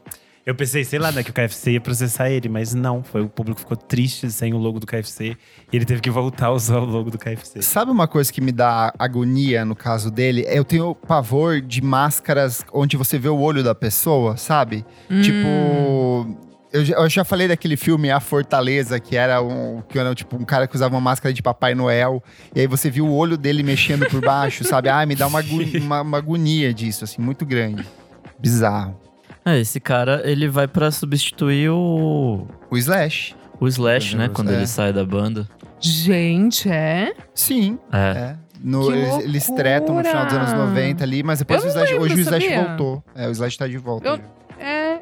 Eu 0.47 0.55
pensei, 0.55 0.85
sei 0.85 0.97
lá, 0.97 1.11
né, 1.11 1.23
que 1.23 1.29
o 1.29 1.33
KFC 1.33 1.71
ia 1.71 1.81
processar 1.81 2.29
ele, 2.29 2.47
mas 2.47 2.73
não. 2.73 3.03
Foi 3.03 3.21
o 3.21 3.27
público 3.27 3.59
ficou 3.59 3.75
triste 3.75 4.31
sem 4.31 4.53
o 4.53 4.57
logo 4.57 4.79
do 4.79 4.87
KFC 4.87 5.35
e 5.73 5.75
ele 5.75 5.83
teve 5.83 5.99
que 5.99 6.09
voltar 6.09 6.45
a 6.45 6.51
usar 6.53 6.77
o 6.77 6.85
logo 6.85 7.11
do 7.11 7.17
KFC. 7.17 7.61
Sabe 7.61 7.91
uma 7.91 8.07
coisa 8.07 8.31
que 8.31 8.39
me 8.39 8.53
dá 8.53 8.93
agonia 8.97 9.65
no 9.65 9.75
caso 9.75 10.09
dele? 10.09 10.45
Eu 10.47 10.63
tenho 10.63 10.95
pavor 10.95 11.59
de 11.59 11.81
máscaras 11.81 12.63
onde 12.71 12.95
você 12.95 13.19
vê 13.19 13.27
o 13.27 13.37
olho 13.37 13.61
da 13.61 13.75
pessoa, 13.75 14.37
sabe? 14.37 14.85
Hum. 15.11 15.21
Tipo, 15.21 16.46
eu, 16.71 16.83
eu, 16.83 17.09
já 17.09 17.23
falei 17.23 17.47
daquele 17.47 17.77
filme 17.77 18.11
A 18.11 18.19
Fortaleza, 18.19 18.99
que 18.99 19.15
era 19.15 19.41
um, 19.41 19.81
que 19.81 19.97
era, 19.97 20.13
tipo, 20.13 20.35
um 20.35 20.43
cara 20.43 20.67
que 20.67 20.75
usava 20.75 20.95
uma 20.95 21.01
máscara 21.01 21.33
de 21.33 21.41
Papai 21.41 21.73
Noel. 21.73 22.21
E 22.53 22.61
aí 22.61 22.67
você 22.67 22.89
viu 22.89 23.07
o 23.07 23.15
olho 23.15 23.37
dele 23.37 23.63
mexendo 23.63 24.05
por 24.07 24.21
baixo, 24.21 24.63
sabe? 24.67 24.89
Ah, 24.89 25.05
me 25.05 25.15
dá 25.15 25.27
uma, 25.27 25.41
uma, 25.81 26.01
uma 26.01 26.17
agonia 26.17 26.73
disso, 26.73 27.03
assim, 27.03 27.21
muito 27.21 27.45
grande. 27.45 27.85
Bizarro. 28.37 28.99
É, 29.45 29.57
esse 29.59 29.79
cara, 29.79 30.21
ele 30.25 30.49
vai 30.49 30.67
para 30.67 30.91
substituir 30.91 31.69
o... 31.69 32.45
O 32.69 32.77
Slash. 32.77 33.33
O 33.59 33.67
Slash, 33.67 34.17
né? 34.17 34.29
Quando 34.29 34.51
é. 34.51 34.55
ele 34.55 34.67
sai 34.67 34.91
da 34.91 35.05
banda. 35.05 35.47
Gente, 35.79 36.69
é? 36.69 37.13
Sim. 37.33 37.79
É. 37.93 37.97
é. 37.97 38.35
No, 38.61 38.91
eles, 38.91 39.23
eles, 39.23 39.47
tretam 39.51 39.95
no 39.95 40.03
final 40.03 40.25
dos 40.25 40.33
anos 40.33 40.51
90 40.51 41.03
ali, 41.03 41.23
mas 41.23 41.39
depois 41.39 41.63
o 41.63 41.67
Slash, 41.67 41.91
lembro, 41.91 42.05
hoje 42.05 42.15
o 42.15 42.19
Slash 42.19 42.45
sabia? 42.45 42.63
voltou. 42.63 43.03
É, 43.15 43.27
o 43.27 43.31
Slash 43.31 43.57
tá 43.57 43.67
de 43.67 43.77
volta. 43.77 44.07
Eu, 44.09 44.19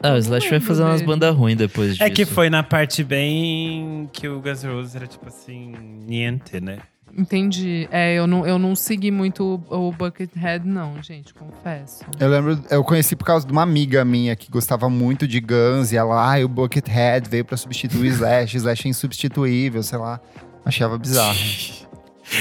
ah, 0.05 0.13
o 0.13 0.17
Slash 0.17 0.49
vai 0.49 0.59
fazer 0.59 0.83
umas 0.83 1.01
bandas 1.01 1.35
ruins 1.35 1.57
depois 1.57 1.91
disso. 1.91 2.03
É 2.03 2.09
que 2.09 2.25
foi 2.25 2.49
na 2.49 2.63
parte 2.63 3.03
bem 3.03 4.09
que 4.13 4.27
o 4.27 4.39
Guns 4.39 4.63
N' 4.63 4.71
Roses 4.71 4.95
era 4.95 5.07
tipo 5.07 5.27
assim, 5.27 5.73
niente, 6.05 6.59
né? 6.59 6.79
Entendi. 7.17 7.87
É, 7.91 8.13
eu 8.13 8.27
não, 8.27 8.45
eu 8.45 8.59
não 8.59 8.75
segui 8.75 9.09
muito 9.09 9.63
o, 9.69 9.87
o 9.87 9.91
Buckethead, 9.93 10.67
não, 10.67 11.01
gente, 11.01 11.33
confesso. 11.33 12.03
Eu 12.19 12.29
lembro, 12.29 12.59
eu 12.69 12.83
conheci 12.83 13.15
por 13.15 13.25
causa 13.25 13.47
de 13.47 13.53
uma 13.53 13.61
amiga 13.61 14.03
minha 14.03 14.35
que 14.35 14.51
gostava 14.51 14.89
muito 14.89 15.25
de 15.25 15.39
Guns 15.39 15.93
e 15.93 15.97
ela, 15.97 16.35
ah, 16.35 16.43
o 16.43 16.47
Buckethead 16.49 17.29
veio 17.29 17.45
pra 17.45 17.55
substituir 17.55 18.09
o 18.09 18.13
Slash, 18.13 18.57
Slash 18.57 18.87
é 18.87 18.89
insubstituível, 18.89 19.81
sei 19.81 19.97
lá. 19.97 20.19
Achava 20.65 20.97
bizarro. 20.97 21.37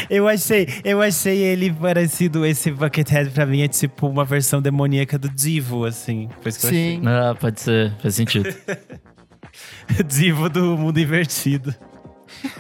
Eu 0.09 0.29
achei, 0.29 0.69
eu 0.85 1.03
achei 1.03 1.39
ele 1.39 1.73
parecido, 1.73 2.47
esse 2.47 2.71
Buckethead 2.71 3.31
pra 3.31 3.47
mim 3.47 3.63
é 3.63 3.69
tipo 3.69 4.07
uma 4.07 4.25
versão 4.25 4.63
demoníaca 4.63 5.19
do 5.19 5.29
Divo, 5.29 5.85
assim. 5.85 6.29
Sim. 6.51 7.03
Ah, 7.05 7.35
pode 7.39 7.61
ser, 7.61 7.93
faz 8.01 8.15
sentido. 8.15 8.55
Divo 10.07 10.49
do 10.49 10.77
mundo 10.77 10.99
invertido. 10.99 11.75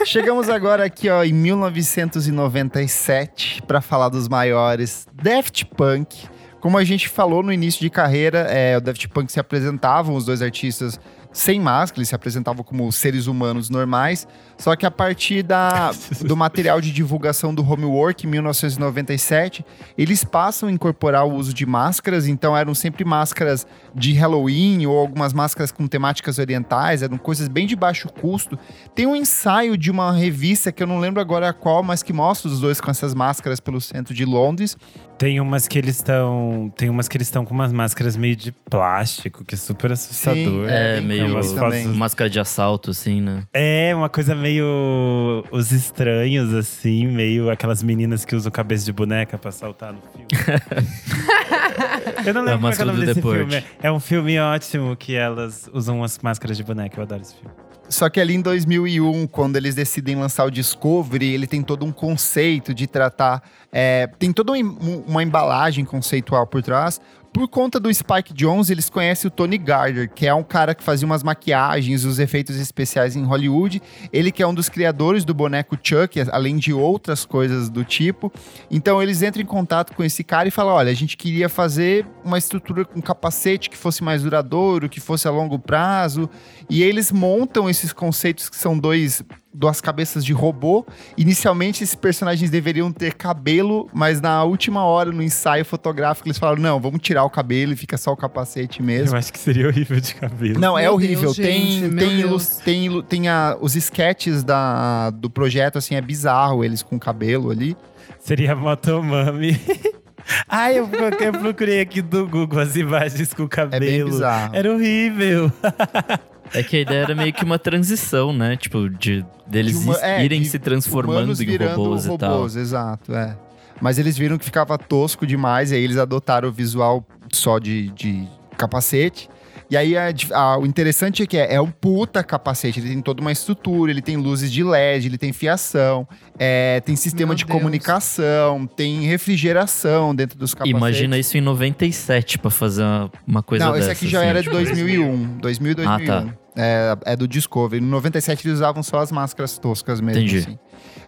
Chegamos 0.04 0.48
agora 0.48 0.84
aqui, 0.84 1.08
ó, 1.08 1.24
em 1.24 1.32
1997 1.32 3.62
para 3.66 3.80
falar 3.80 4.08
dos 4.08 4.28
maiores 4.28 5.06
Daft 5.12 5.64
Punk. 5.76 6.28
Como 6.60 6.78
a 6.78 6.84
gente 6.84 7.08
falou 7.08 7.42
no 7.42 7.52
início 7.52 7.80
de 7.80 7.90
carreira, 7.90 8.46
é, 8.50 8.76
o 8.76 8.80
Daft 8.80 9.08
Punk 9.08 9.30
se 9.30 9.38
apresentavam 9.38 10.14
os 10.14 10.24
dois 10.24 10.40
artistas 10.40 10.98
sem 11.34 11.60
máscara, 11.60 11.98
eles 11.98 12.08
se 12.08 12.14
apresentavam 12.14 12.62
como 12.62 12.90
seres 12.92 13.26
humanos 13.26 13.68
normais. 13.68 14.26
Só 14.56 14.76
que 14.76 14.86
a 14.86 14.90
partir 14.90 15.42
da, 15.42 15.90
do 16.24 16.36
material 16.36 16.80
de 16.80 16.92
divulgação 16.92 17.52
do 17.52 17.68
Homework 17.68 18.24
em 18.24 18.30
1997, 18.30 19.66
eles 19.98 20.22
passam 20.22 20.68
a 20.68 20.72
incorporar 20.72 21.26
o 21.26 21.34
uso 21.34 21.52
de 21.52 21.66
máscaras. 21.66 22.28
Então 22.28 22.56
eram 22.56 22.72
sempre 22.72 23.04
máscaras 23.04 23.66
de 23.92 24.12
Halloween 24.12 24.86
ou 24.86 24.96
algumas 24.96 25.32
máscaras 25.32 25.72
com 25.72 25.88
temáticas 25.88 26.38
orientais, 26.38 27.02
eram 27.02 27.18
coisas 27.18 27.48
bem 27.48 27.66
de 27.66 27.74
baixo 27.74 28.08
custo. 28.08 28.56
Tem 28.94 29.04
um 29.04 29.16
ensaio 29.16 29.76
de 29.76 29.90
uma 29.90 30.12
revista 30.12 30.70
que 30.70 30.82
eu 30.82 30.86
não 30.86 31.00
lembro 31.00 31.20
agora 31.20 31.52
qual, 31.52 31.82
mas 31.82 32.00
que 32.00 32.12
mostra 32.12 32.48
os 32.48 32.60
dois 32.60 32.80
com 32.80 32.90
essas 32.90 33.12
máscaras 33.12 33.58
pelo 33.58 33.80
centro 33.80 34.14
de 34.14 34.24
Londres. 34.24 34.76
Tem 35.16 35.40
umas 35.40 35.68
que 35.68 35.79
eles 35.79 35.96
estão. 35.96 36.72
Tem 36.77 36.90
umas 36.90 37.09
que 37.09 37.16
eles 37.16 37.29
estão 37.29 37.44
com 37.44 37.55
umas 37.55 37.72
máscaras 37.72 38.16
meio 38.16 38.35
de 38.35 38.53
plástico, 38.53 39.44
que 39.44 39.55
é 39.55 39.59
super 39.59 39.92
assustador. 39.92 40.66
Sim, 40.66 40.72
é, 40.72 40.98
é 40.98 41.00
meio 41.00 41.42
fotos... 41.42 41.87
máscara 41.87 42.29
de 42.29 42.40
assalto, 42.40 42.90
assim, 42.90 43.20
né? 43.20 43.44
É, 43.53 43.94
uma 43.94 44.09
coisa 44.09 44.35
meio. 44.35 45.44
Os 45.50 45.70
estranhos, 45.72 46.53
assim, 46.53 47.07
meio 47.07 47.50
aquelas 47.50 47.83
meninas 47.83 48.24
que 48.24 48.35
usam 48.35 48.50
cabeça 48.50 48.85
de 48.85 48.92
boneca 48.92 49.38
pra 49.38 49.53
saltar 49.53 49.92
no 49.92 50.00
filme. 50.12 50.27
Eu 52.27 52.35
não 52.35 52.42
lembro 52.42 52.68
é, 52.68 52.74
qual 52.74 52.88
é 52.88 52.90
o 52.90 52.94
nome 52.94 53.07
desse 53.07 53.22
filme. 53.22 53.64
É 53.83 53.92
um 53.92 54.00
filme 54.00 54.38
ótimo 54.38 54.96
que 54.96 55.14
elas 55.14 55.68
usam 55.72 55.98
umas 55.98 56.18
máscaras 56.18 56.57
de 56.57 56.64
boneca. 56.64 56.98
Eu 56.98 57.03
adoro 57.03 57.22
esse 57.22 57.35
filme. 57.35 57.55
Só 57.88 58.08
que 58.08 58.20
ali 58.20 58.34
em 58.34 58.40
2001, 58.40 59.26
quando 59.26 59.56
eles 59.56 59.74
decidem 59.74 60.16
lançar 60.16 60.44
o 60.44 60.50
Discovery, 60.50 61.32
ele 61.32 61.46
tem 61.46 61.62
todo 61.62 61.84
um 61.84 61.92
conceito 61.92 62.72
de 62.72 62.86
tratar. 62.86 63.42
É, 63.70 64.08
tem 64.18 64.32
toda 64.32 64.52
uma 64.52 65.22
embalagem 65.22 65.84
conceitual 65.84 66.46
por 66.46 66.62
trás, 66.62 67.00
por 67.34 67.48
conta 67.48 67.80
do 67.80 67.92
Spike 67.92 68.32
Jones, 68.32 68.70
eles 68.70 68.88
conhecem 68.88 69.26
o 69.26 69.30
Tony 69.30 69.58
Gardner, 69.58 70.08
que 70.08 70.24
é 70.24 70.32
um 70.32 70.44
cara 70.44 70.72
que 70.72 70.84
fazia 70.84 71.04
umas 71.04 71.24
maquiagens, 71.24 72.04
os 72.04 72.20
efeitos 72.20 72.54
especiais 72.56 73.16
em 73.16 73.24
Hollywood. 73.24 73.82
Ele 74.12 74.30
que 74.30 74.40
é 74.40 74.46
um 74.46 74.54
dos 74.54 74.68
criadores 74.68 75.24
do 75.24 75.34
boneco 75.34 75.76
Chuck, 75.82 76.20
além 76.30 76.56
de 76.56 76.72
outras 76.72 77.24
coisas 77.24 77.68
do 77.68 77.84
tipo. 77.84 78.32
Então 78.70 79.02
eles 79.02 79.20
entram 79.20 79.42
em 79.42 79.46
contato 79.46 79.94
com 79.94 80.04
esse 80.04 80.22
cara 80.22 80.46
e 80.46 80.52
falam: 80.52 80.74
olha, 80.74 80.92
a 80.92 80.94
gente 80.94 81.16
queria 81.16 81.48
fazer 81.48 82.06
uma 82.24 82.38
estrutura 82.38 82.84
com 82.84 83.02
capacete 83.02 83.68
que 83.68 83.76
fosse 83.76 84.04
mais 84.04 84.22
duradouro, 84.22 84.88
que 84.88 85.00
fosse 85.00 85.26
a 85.26 85.30
longo 85.32 85.58
prazo. 85.58 86.30
E 86.70 86.84
eles 86.84 87.10
montam 87.10 87.68
esses 87.68 87.92
conceitos 87.92 88.48
que 88.48 88.56
são 88.56 88.78
dois 88.78 89.24
duas 89.54 89.80
cabeças 89.80 90.24
de 90.24 90.32
robô. 90.32 90.84
Inicialmente, 91.16 91.84
esses 91.84 91.94
personagens 91.94 92.50
deveriam 92.50 92.92
ter 92.92 93.14
cabelo, 93.14 93.88
mas 93.92 94.20
na 94.20 94.42
última 94.42 94.84
hora, 94.84 95.12
no 95.12 95.22
ensaio 95.22 95.64
fotográfico, 95.64 96.28
eles 96.28 96.38
falaram: 96.38 96.60
não, 96.60 96.80
vamos 96.80 97.00
tirar 97.00 97.24
o 97.24 97.30
cabelo 97.30 97.72
e 97.72 97.76
fica 97.76 97.96
só 97.96 98.12
o 98.12 98.16
capacete 98.16 98.82
mesmo. 98.82 99.14
Eu 99.14 99.18
acho 99.18 99.32
que 99.32 99.38
seria 99.38 99.68
horrível 99.68 100.00
de 100.00 100.14
cabelo. 100.14 100.58
Não, 100.58 100.76
é 100.76 100.82
meu 100.82 100.90
é 100.90 100.94
horrível. 100.94 101.32
Deus, 101.32 101.36
tem, 101.36 101.80
gente, 101.80 101.96
tem, 101.96 102.90
tem, 102.90 103.02
tem 103.02 103.28
a, 103.28 103.56
os 103.60 103.76
sketches 103.76 104.42
da, 104.42 105.10
do 105.10 105.30
projeto, 105.30 105.78
assim, 105.78 105.94
é 105.94 106.00
bizarro 106.00 106.64
eles 106.64 106.82
com 106.82 106.98
cabelo 106.98 107.50
ali. 107.50 107.76
Seria 108.18 108.56
Motomami. 108.56 109.60
Ai, 110.48 110.78
eu, 110.78 110.88
eu 110.88 111.32
procurei 111.34 111.80
aqui 111.80 112.00
do 112.00 112.26
Google 112.26 112.60
as 112.60 112.76
imagens 112.76 113.34
com 113.34 113.46
cabelo. 113.46 113.84
É 113.84 113.86
bem 113.86 114.04
bizarro. 114.04 114.56
Era 114.56 114.72
horrível. 114.72 115.52
É 116.54 116.62
que 116.62 116.76
a 116.76 116.80
ideia 116.80 117.02
era 117.02 117.14
meio 117.14 117.32
que 117.32 117.44
uma 117.44 117.58
transição, 117.58 118.32
né? 118.32 118.56
Tipo, 118.56 118.88
de 118.88 119.24
deles 119.46 119.78
de 119.78 119.84
uma, 119.86 120.00
é, 120.00 120.24
irem 120.24 120.40
de 120.40 120.48
se 120.48 120.58
transformando 120.58 121.32
em 121.42 121.56
robôs, 121.56 122.06
robôs 122.06 122.06
e 122.06 122.18
tal. 122.18 122.46
Exato, 122.46 123.14
é. 123.14 123.36
Mas 123.80 123.98
eles 123.98 124.16
viram 124.16 124.38
que 124.38 124.44
ficava 124.44 124.78
tosco 124.78 125.26
demais, 125.26 125.72
e 125.72 125.74
aí 125.74 125.82
eles 125.82 125.96
adotaram 125.96 126.48
o 126.48 126.52
visual 126.52 127.04
só 127.32 127.58
de, 127.58 127.90
de 127.90 128.26
capacete. 128.56 129.28
E 129.70 129.76
aí, 129.76 129.96
a, 129.96 130.12
a, 130.32 130.58
o 130.58 130.66
interessante 130.66 131.22
é 131.22 131.26
que 131.26 131.36
é, 131.36 131.54
é, 131.54 131.60
um 131.60 131.70
puta 131.70 132.22
capacete. 132.22 132.78
Ele 132.78 132.90
tem 132.90 133.00
toda 133.00 133.20
uma 133.20 133.32
estrutura, 133.32 133.90
ele 133.90 134.02
tem 134.02 134.16
luzes 134.16 134.52
de 134.52 134.62
LED, 134.62 135.06
ele 135.06 135.18
tem 135.18 135.32
fiação, 135.32 136.06
é, 136.38 136.80
tem 136.80 136.94
sistema 136.94 137.30
Meu 137.30 137.36
de 137.36 137.44
Deus. 137.44 137.58
comunicação, 137.58 138.66
tem 138.66 139.00
refrigeração 139.00 140.14
dentro 140.14 140.38
dos 140.38 140.54
capacetes. 140.54 140.78
Imagina 140.78 141.18
isso 141.18 141.36
em 141.36 141.40
97 141.40 142.38
para 142.38 142.50
fazer 142.50 142.84
uma 143.26 143.42
coisa 143.42 143.64
Não, 143.64 143.72
dessa. 143.72 143.86
Não, 143.86 143.92
esse 143.92 144.04
aqui 144.04 144.10
já 144.10 144.20
assim, 144.20 144.28
era 144.28 144.42
de 144.42 144.50
2001. 144.50 145.38
2000 145.38 145.72
e 145.72 145.74
2001. 145.74 145.90
Ah, 145.90 146.00
tá. 146.00 146.34
É, 146.56 146.96
é, 147.04 147.16
do 147.16 147.26
Discovery. 147.26 147.80
No 147.80 147.88
97 147.88 148.46
eles 148.46 148.58
usavam 148.58 148.82
só 148.82 148.98
as 148.98 149.10
máscaras 149.10 149.58
toscas 149.58 150.00
mesmo. 150.00 150.22
Entendi. 150.22 150.38
Assim. 150.38 150.58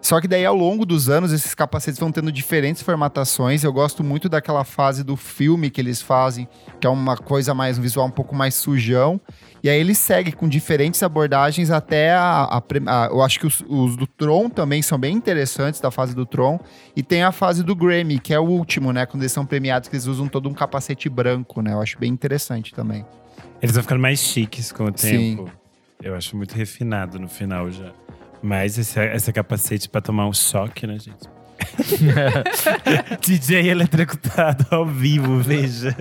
Só 0.00 0.20
que 0.20 0.28
daí, 0.28 0.44
ao 0.44 0.56
longo 0.56 0.84
dos 0.84 1.08
anos, 1.08 1.32
esses 1.32 1.54
capacetes 1.54 1.98
vão 1.98 2.12
tendo 2.12 2.30
diferentes 2.30 2.82
formatações. 2.82 3.64
Eu 3.64 3.72
gosto 3.72 4.04
muito 4.04 4.28
daquela 4.28 4.64
fase 4.64 5.02
do 5.02 5.16
filme 5.16 5.70
que 5.70 5.80
eles 5.80 6.02
fazem, 6.02 6.48
que 6.80 6.86
é 6.86 6.90
uma 6.90 7.16
coisa 7.16 7.54
mais, 7.54 7.78
um 7.78 7.82
visual 7.82 8.06
um 8.06 8.10
pouco 8.10 8.34
mais 8.34 8.54
sujão. 8.54 9.20
E 9.62 9.68
aí 9.68 9.80
ele 9.80 9.94
segue 9.94 10.32
com 10.32 10.48
diferentes 10.48 11.02
abordagens 11.02 11.70
até 11.70 12.12
a. 12.12 12.44
a, 12.44 12.58
a 12.58 13.06
eu 13.06 13.22
acho 13.22 13.40
que 13.40 13.46
os, 13.46 13.64
os, 13.68 13.96
do 13.96 14.06
Tron 14.06 14.48
também 14.48 14.82
são 14.82 14.98
bem 14.98 15.16
interessantes, 15.16 15.80
da 15.80 15.90
fase 15.90 16.14
do 16.14 16.26
Tron. 16.26 16.60
E 16.94 17.02
tem 17.02 17.22
a 17.22 17.32
fase 17.32 17.62
do 17.62 17.74
Grammy, 17.74 18.18
que 18.18 18.32
é 18.32 18.38
o 18.38 18.44
último, 18.44 18.92
né? 18.92 19.06
Quando 19.06 19.22
eles 19.22 19.32
são 19.32 19.46
premiados, 19.46 19.88
que 19.88 19.96
eles 19.96 20.06
usam 20.06 20.28
todo 20.28 20.48
um 20.48 20.54
capacete 20.54 21.08
branco, 21.08 21.60
né? 21.62 21.72
Eu 21.72 21.80
acho 21.80 21.98
bem 21.98 22.12
interessante 22.12 22.74
também. 22.74 23.04
Eles 23.60 23.74
vão 23.74 23.82
ficando 23.82 24.00
mais 24.00 24.20
chiques 24.20 24.70
com 24.72 24.84
o 24.84 24.92
tempo. 24.92 25.46
Sim. 25.48 25.52
Eu 26.02 26.14
acho 26.14 26.36
muito 26.36 26.54
refinado 26.54 27.18
no 27.18 27.28
final 27.28 27.70
já. 27.70 27.90
Mas 28.42 28.78
esse, 28.78 29.00
esse 29.00 29.32
capacete 29.32 29.88
pra 29.88 30.00
tomar 30.00 30.26
um 30.26 30.32
choque, 30.32 30.86
né, 30.86 30.98
gente? 30.98 31.28
DJ 33.20 33.70
eletrocutado 33.70 34.66
ao 34.70 34.86
vivo, 34.86 35.38
veja. 35.38 35.96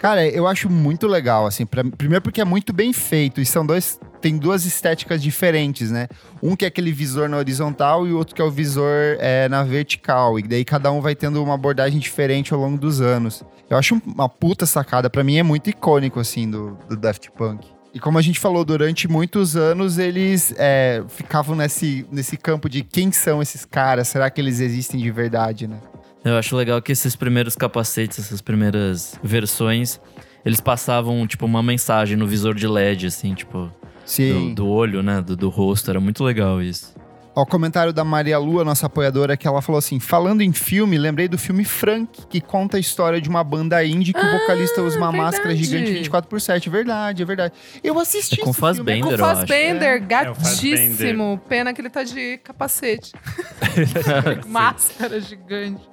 Cara, 0.00 0.26
eu 0.26 0.46
acho 0.46 0.68
muito 0.70 1.06
legal, 1.06 1.46
assim. 1.46 1.64
Pra, 1.66 1.84
primeiro 1.84 2.22
porque 2.22 2.40
é 2.40 2.44
muito 2.44 2.72
bem 2.72 2.92
feito. 2.92 3.40
E 3.40 3.46
são 3.46 3.64
dois. 3.66 4.00
Tem 4.20 4.36
duas 4.36 4.64
estéticas 4.64 5.22
diferentes, 5.22 5.90
né? 5.90 6.08
Um 6.42 6.56
que 6.56 6.64
é 6.64 6.68
aquele 6.68 6.92
visor 6.92 7.28
na 7.28 7.36
horizontal 7.36 8.06
e 8.06 8.12
o 8.12 8.18
outro 8.18 8.34
que 8.34 8.42
é 8.42 8.44
o 8.44 8.50
visor 8.50 9.16
é, 9.18 9.48
na 9.48 9.62
vertical. 9.62 10.38
E 10.38 10.42
daí 10.42 10.64
cada 10.64 10.90
um 10.90 11.00
vai 11.00 11.14
tendo 11.14 11.42
uma 11.42 11.54
abordagem 11.54 11.98
diferente 11.98 12.52
ao 12.52 12.60
longo 12.60 12.78
dos 12.78 13.00
anos. 13.00 13.42
Eu 13.68 13.76
acho 13.76 14.00
uma 14.06 14.28
puta 14.28 14.66
sacada. 14.66 15.10
para 15.10 15.24
mim 15.24 15.38
é 15.38 15.42
muito 15.42 15.70
icônico, 15.70 16.20
assim, 16.20 16.50
do, 16.50 16.78
do 16.88 16.96
Daft 16.96 17.30
Punk. 17.32 17.66
E 17.96 17.98
como 17.98 18.18
a 18.18 18.22
gente 18.22 18.38
falou, 18.38 18.62
durante 18.62 19.08
muitos 19.08 19.56
anos 19.56 19.96
eles 19.96 20.54
é, 20.58 21.02
ficavam 21.08 21.56
nesse, 21.56 22.06
nesse 22.12 22.36
campo 22.36 22.68
de 22.68 22.82
quem 22.82 23.10
são 23.10 23.40
esses 23.40 23.64
caras? 23.64 24.08
Será 24.08 24.28
que 24.28 24.38
eles 24.38 24.60
existem 24.60 25.00
de 25.00 25.10
verdade, 25.10 25.66
né? 25.66 25.80
Eu 26.22 26.36
acho 26.36 26.54
legal 26.56 26.82
que 26.82 26.92
esses 26.92 27.16
primeiros 27.16 27.54
capacetes, 27.54 28.18
essas 28.18 28.42
primeiras 28.42 29.18
versões, 29.22 29.98
eles 30.44 30.60
passavam, 30.60 31.26
tipo, 31.26 31.46
uma 31.46 31.62
mensagem 31.62 32.16
no 32.16 32.26
visor 32.26 32.54
de 32.54 32.66
LED, 32.66 33.06
assim, 33.06 33.32
tipo. 33.32 33.72
Sim. 34.06 34.54
Do, 34.54 34.54
do 34.54 34.68
olho, 34.68 35.02
né? 35.02 35.20
Do, 35.20 35.36
do 35.36 35.48
rosto. 35.50 35.90
Era 35.90 36.00
muito 36.00 36.24
legal 36.24 36.62
isso. 36.62 36.94
Ó, 37.36 37.42
o 37.42 37.46
comentário 37.46 37.92
da 37.92 38.02
Maria 38.02 38.38
Lua, 38.38 38.64
nossa 38.64 38.86
apoiadora, 38.86 39.36
que 39.36 39.46
ela 39.46 39.60
falou 39.60 39.78
assim: 39.78 40.00
falando 40.00 40.40
em 40.40 40.54
filme, 40.54 40.96
lembrei 40.96 41.28
do 41.28 41.36
filme 41.36 41.66
Frank, 41.66 42.26
que 42.30 42.40
conta 42.40 42.78
a 42.78 42.80
história 42.80 43.20
de 43.20 43.28
uma 43.28 43.44
banda 43.44 43.84
indie 43.84 44.14
que 44.14 44.18
ah, 44.18 44.26
o 44.26 44.38
vocalista 44.38 44.80
usa 44.80 44.96
uma 44.96 45.10
verdade. 45.10 45.32
máscara 45.32 45.54
gigante 45.54 45.92
24 45.92 46.30
por 46.30 46.40
7. 46.40 46.70
Verdade, 46.70 47.22
é 47.22 47.26
verdade. 47.26 47.52
Eu 47.84 47.98
assisti 47.98 48.40
é 48.40 48.44
com 48.44 48.54
Fassbender. 48.54 49.12
É 49.12 49.16
com 49.16 49.18
Fassbender, 49.18 49.96
é. 49.96 49.98
gatíssimo. 49.98 51.38
É 51.44 51.48
Pena 51.48 51.74
que 51.74 51.82
ele 51.82 51.90
tá 51.90 52.02
de 52.04 52.38
capacete. 52.38 53.12
máscara 54.48 55.20
gigante. 55.20 55.86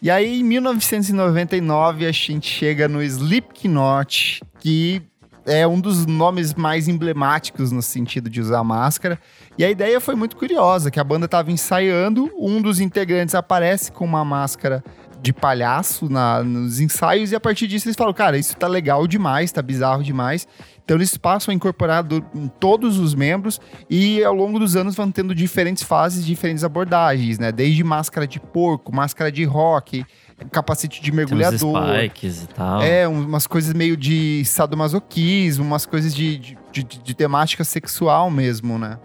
E 0.00 0.10
aí, 0.10 0.40
em 0.40 0.44
1999, 0.44 2.06
a 2.06 2.12
gente 2.12 2.48
chega 2.48 2.88
no 2.88 3.02
Slipknot, 3.02 4.40
que 4.58 5.02
é 5.46 5.66
um 5.66 5.80
dos 5.80 6.06
nomes 6.06 6.54
mais 6.54 6.88
emblemáticos 6.88 7.72
no 7.72 7.82
sentido 7.82 8.28
de 8.28 8.40
usar 8.40 8.62
máscara. 8.64 9.18
E 9.58 9.64
a 9.64 9.70
ideia 9.70 10.00
foi 10.00 10.14
muito 10.14 10.36
curiosa, 10.36 10.90
que 10.90 11.00
a 11.00 11.04
banda 11.04 11.26
estava 11.26 11.50
ensaiando, 11.50 12.30
um 12.38 12.60
dos 12.60 12.80
integrantes 12.80 13.34
aparece 13.34 13.92
com 13.92 14.04
uma 14.04 14.24
máscara 14.24 14.82
de 15.22 15.32
palhaço 15.32 16.08
na, 16.08 16.42
nos 16.42 16.80
ensaios, 16.80 17.30
e 17.30 17.36
a 17.36 17.40
partir 17.40 17.66
disso 17.66 17.86
eles 17.86 17.96
falam, 17.96 18.14
cara, 18.14 18.38
isso 18.38 18.56
tá 18.56 18.66
legal 18.66 19.06
demais, 19.06 19.52
tá 19.52 19.60
bizarro 19.60 20.02
demais. 20.02 20.48
Então 20.82 20.96
eles 20.96 21.16
passam 21.16 21.52
a 21.52 21.54
incorporar 21.54 22.02
do, 22.02 22.20
todos 22.58 22.98
os 22.98 23.14
membros 23.14 23.60
e 23.88 24.24
ao 24.24 24.34
longo 24.34 24.58
dos 24.58 24.74
anos 24.74 24.96
vão 24.96 25.10
tendo 25.10 25.34
diferentes 25.34 25.84
fases, 25.84 26.26
diferentes 26.26 26.64
abordagens, 26.64 27.38
né? 27.38 27.52
Desde 27.52 27.84
máscara 27.84 28.26
de 28.26 28.40
porco, 28.40 28.92
máscara 28.92 29.30
de 29.30 29.44
rock, 29.44 30.04
capacete 30.50 31.02
de 31.02 31.12
mergulhador. 31.12 31.98
spikes 31.98 32.42
e 32.42 32.48
tal. 32.48 32.82
É, 32.82 33.06
umas 33.06 33.46
coisas 33.46 33.72
meio 33.74 33.96
de 33.96 34.44
sadomasoquismo, 34.44 35.64
umas 35.64 35.86
coisas 35.86 36.14
de, 36.14 36.38
de, 36.38 36.56
de, 36.72 36.82
de 36.84 37.14
temática 37.14 37.64
sexual 37.64 38.30
mesmo, 38.30 38.78
né? 38.78 38.98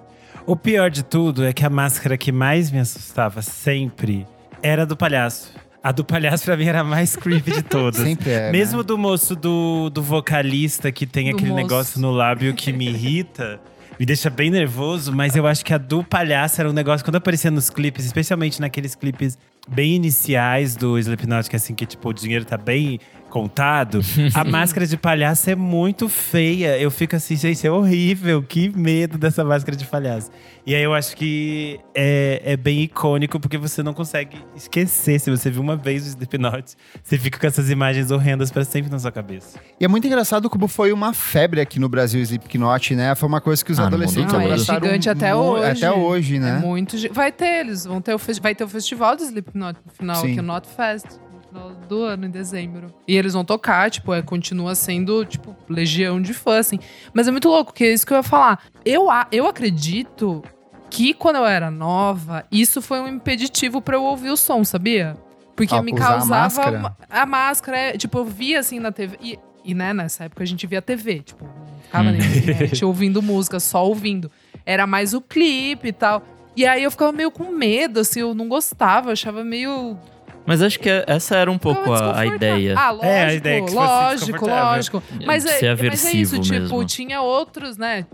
O 0.45 0.55
pior 0.55 0.91
de 0.91 1.03
tudo 1.03 1.43
é 1.43 1.51
que 1.51 1.65
a 1.65 1.69
máscara 1.69 2.17
que 2.17 2.31
mais 2.31 2.69
me 2.69 2.79
assustava 2.79 3.41
sempre 3.41 4.27
era 4.61 4.85
do 4.85 4.95
palhaço. 4.95 5.51
A 5.83 5.91
do 5.91 6.03
palhaço 6.03 6.45
pra 6.45 6.57
mim 6.57 6.65
era 6.65 6.79
a 6.81 6.83
mais 6.83 7.15
creepy 7.15 7.51
de 7.51 7.61
todas. 7.61 8.01
Sempre 8.03 8.31
é. 8.31 8.51
Mesmo 8.51 8.79
né? 8.79 8.83
do 8.83 8.97
moço 8.97 9.35
do, 9.35 9.89
do 9.91 10.01
vocalista 10.01 10.91
que 10.91 11.05
tem 11.05 11.29
do 11.29 11.35
aquele 11.35 11.51
moço. 11.51 11.63
negócio 11.63 12.01
no 12.01 12.09
lábio 12.11 12.55
que 12.55 12.73
me 12.73 12.89
irrita. 12.89 13.59
me 13.99 14.03
deixa 14.03 14.29
bem 14.31 14.49
nervoso, 14.49 15.13
mas 15.13 15.35
eu 15.35 15.45
acho 15.45 15.63
que 15.63 15.73
a 15.75 15.77
do 15.77 16.03
palhaço 16.03 16.59
era 16.59 16.67
um 16.67 16.73
negócio 16.73 17.05
quando 17.05 17.17
aparecia 17.17 17.51
nos 17.51 17.69
clipes, 17.69 18.03
especialmente 18.03 18.59
naqueles 18.59 18.95
clipes 18.95 19.37
bem 19.67 19.95
iniciais 19.95 20.75
do 20.75 20.97
Slipknot, 20.97 21.49
que 21.49 21.55
é 21.55 21.57
assim 21.57 21.73
que 21.73 21.85
tipo 21.85 22.09
o 22.09 22.13
dinheiro 22.13 22.45
tá 22.45 22.57
bem 22.57 22.99
contado, 23.35 23.99
a 24.33 24.43
máscara 24.47 24.87
de 24.87 24.95
palhaço 24.95 25.49
é 25.49 25.55
muito 25.55 26.07
feia. 26.07 26.79
Eu 26.79 26.89
fico 26.89 27.17
assim, 27.17 27.35
gente, 27.35 27.67
é 27.67 27.69
horrível. 27.69 28.41
Que 28.41 28.69
medo 28.69 29.17
dessa 29.17 29.43
máscara 29.43 29.75
de 29.75 29.83
palhaço. 29.83 30.31
E 30.65 30.73
aí 30.73 30.81
eu 30.81 30.93
acho 30.93 31.17
que 31.17 31.77
é, 31.93 32.41
é 32.45 32.55
bem 32.55 32.83
icônico, 32.83 33.37
porque 33.37 33.57
você 33.57 33.83
não 33.83 33.93
consegue 33.93 34.37
esquecer. 34.55 35.19
Se 35.19 35.29
você 35.29 35.51
viu 35.51 35.61
uma 35.61 35.75
vez 35.75 36.05
o 36.05 36.07
Slipknot, 36.07 36.75
você 37.03 37.17
fica 37.17 37.37
com 37.37 37.45
essas 37.45 37.69
imagens 37.69 38.09
horrendas 38.09 38.51
para 38.51 38.63
sempre 38.63 38.89
na 38.89 38.97
sua 38.97 39.11
cabeça. 39.11 39.59
E 39.81 39.83
é 39.83 39.87
muito 39.87 40.07
engraçado 40.07 40.49
como 40.49 40.69
foi 40.69 40.93
uma 40.93 41.13
febre 41.13 41.59
aqui 41.59 41.77
no 41.77 41.89
Brasil 41.89 42.21
o 42.21 42.23
Slipknot, 42.23 42.95
né? 42.95 43.13
Foi 43.15 43.27
uma 43.27 43.41
coisa 43.41 43.63
que 43.65 43.71
os 43.73 43.79
ah, 43.79 43.87
adolescentes 43.87 44.31
não, 44.31 44.39
é 44.39 44.57
gigante 44.57 45.09
até 45.09 45.35
hoje. 45.35 45.85
Até 45.85 45.91
hoje, 45.91 46.39
né? 46.39 46.51
É 46.51 46.59
muito 46.65 46.95
Vai 47.11 47.33
ter, 47.33 47.65
eles 47.65 47.83
vão 47.83 47.99
ter 47.99 48.15
o, 48.15 48.17
vai 48.41 48.55
ter 48.55 48.63
o 48.63 48.69
festival 48.69 49.17
do 49.17 49.23
Slipknot 49.23 49.77
no 49.85 49.91
final, 49.91 50.15
Sim. 50.21 50.33
que 50.33 50.39
é 50.39 50.41
o 50.41 50.45
Not 50.45 50.69
Fest 50.69 51.24
final 51.55 51.71
do 51.87 52.03
ano, 52.03 52.25
em 52.25 52.29
dezembro. 52.29 52.93
E 53.07 53.15
eles 53.15 53.33
vão 53.33 53.45
tocar, 53.45 53.89
tipo, 53.89 54.13
é, 54.13 54.21
continua 54.21 54.75
sendo, 54.75 55.23
tipo, 55.25 55.55
legião 55.69 56.21
de 56.21 56.33
fã, 56.33 56.59
assim. 56.59 56.79
Mas 57.13 57.27
é 57.27 57.31
muito 57.31 57.47
louco, 57.47 57.73
que 57.73 57.83
é 57.83 57.93
isso 57.93 58.05
que 58.05 58.13
eu 58.13 58.17
ia 58.17 58.23
falar. 58.23 58.63
Eu, 58.83 59.07
eu 59.31 59.47
acredito 59.47 60.43
que 60.89 61.13
quando 61.13 61.37
eu 61.37 61.45
era 61.45 61.71
nova, 61.71 62.45
isso 62.51 62.81
foi 62.81 62.99
um 62.99 63.07
impeditivo 63.07 63.81
para 63.81 63.95
eu 63.95 64.03
ouvir 64.03 64.29
o 64.29 64.37
som, 64.37 64.63
sabia? 64.63 65.15
Porque 65.55 65.73
ah, 65.73 65.81
me 65.81 65.93
causava. 65.93 66.35
A 66.35 66.71
máscara, 66.71 66.97
a 67.09 67.25
máscara 67.25 67.77
é, 67.77 67.97
tipo, 67.97 68.17
eu 68.17 68.25
via 68.25 68.59
assim 68.59 68.79
na 68.79 68.91
TV. 68.91 69.17
E, 69.21 69.39
e 69.63 69.73
né, 69.73 69.93
nessa 69.93 70.25
época 70.25 70.43
a 70.43 70.45
gente 70.47 70.67
via 70.67 70.81
TV, 70.81 71.21
tipo, 71.21 71.45
não 71.45 71.81
ficava 71.81 72.11
nem 72.11 72.21
hum. 72.21 72.85
ouvindo 72.87 73.21
música, 73.21 73.59
só 73.59 73.85
ouvindo. 73.87 74.29
Era 74.65 74.85
mais 74.85 75.13
o 75.13 75.21
clipe 75.21 75.87
e 75.87 75.93
tal. 75.93 76.21
E 76.57 76.65
aí 76.65 76.83
eu 76.83 76.91
ficava 76.91 77.11
meio 77.11 77.31
com 77.31 77.51
medo, 77.51 77.99
assim, 77.99 78.21
eu 78.21 78.33
não 78.33 78.47
gostava, 78.47 79.11
achava 79.11 79.43
meio 79.43 79.97
mas 80.45 80.61
acho 80.61 80.79
que 80.79 80.89
essa 81.07 81.35
era 81.35 81.51
um 81.51 81.57
pouco 81.57 81.91
a, 81.91 82.19
a, 82.19 82.25
ideia. 82.25 82.75
Ah, 82.77 82.91
lógico, 82.91 83.05
é, 83.07 83.23
a 83.23 83.33
ideia 83.33 83.65
que 83.65 83.73
lógico, 83.73 84.47
lógico. 84.47 85.03
Mas 85.25 85.45
é, 85.45 85.59
Ser 85.59 85.77
mas 85.83 86.05
é 86.05 86.11
isso, 86.11 86.39
tipo, 86.39 86.55
mesmo. 86.55 86.85
tinha 86.85 87.21
outros, 87.21 87.77
né, 87.77 88.05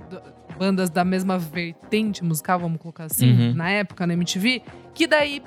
bandas 0.58 0.89
da 0.89 1.04
mesma 1.04 1.38
vertente 1.38 2.24
musical, 2.24 2.60
vamos 2.60 2.80
colocar 2.80 3.06
assim, 3.06 3.32
uhum. 3.32 3.54
na 3.56 3.70
época, 3.70 4.06
na 4.06 4.13
MTV, 4.13 4.62
que 4.94 5.08
daí 5.08 5.41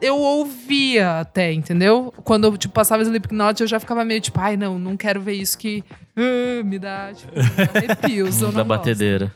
eu 0.00 0.18
ouvia 0.18 1.20
até, 1.20 1.52
entendeu? 1.52 2.12
Quando 2.24 2.44
eu, 2.44 2.56
tipo, 2.56 2.74
passava 2.74 3.02
Slipknot, 3.02 3.60
eu 3.60 3.66
já 3.66 3.80
ficava 3.80 4.04
meio 4.04 4.20
tipo, 4.20 4.38
ai, 4.40 4.56
não, 4.56 4.78
não 4.78 4.96
quero 4.96 5.20
ver 5.20 5.34
isso 5.34 5.58
que 5.58 5.82
uh, 6.16 6.64
me 6.64 6.78
dá, 6.78 7.12
tipo, 7.12 7.32
arrepios, 7.76 8.40
Da 8.52 8.64
batedeira. 8.64 9.34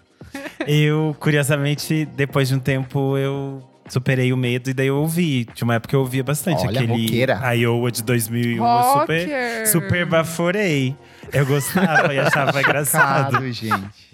Eu, 0.67 1.17
curiosamente, 1.19 2.05
depois 2.05 2.49
de 2.49 2.55
um 2.55 2.59
tempo, 2.59 3.17
eu 3.17 3.68
superei 3.93 4.33
o 4.33 4.37
medo 4.37 4.71
e 4.71 4.75
daí 4.75 4.87
eu 4.89 4.97
ouvi. 4.97 5.45
Tinha 5.47 5.65
uma 5.65 5.75
época 5.75 5.91
que 5.91 5.97
eu 5.97 6.01
ouvia 6.01 6.23
bastante 6.23 6.67
Olha, 6.67 6.81
aquele 6.81 7.03
roqueira. 7.03 7.55
Iowa 7.55 7.91
de 7.91 8.03
2001. 8.03 8.65
Eu 8.65 9.01
super, 9.01 9.67
super 9.67 10.07
baforei. 10.07 10.97
Eu 11.33 11.47
gostava 11.47 12.15
e 12.15 12.19
achava 12.19 12.59
engraçado. 12.61 13.33
Chocado, 13.33 13.53
gente. 13.53 14.09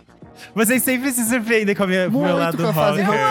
Vocês 0.54 0.82
sempre 0.82 1.10
se 1.12 1.24
surpreendem 1.24 1.74
com 1.74 1.84
o 1.84 1.87
meu, 1.87 2.10
meu 2.10 2.37
lado 2.37 2.56
com 2.56 2.68
a 2.68 2.72
fase 2.72 3.02
roqueira. 3.02 3.26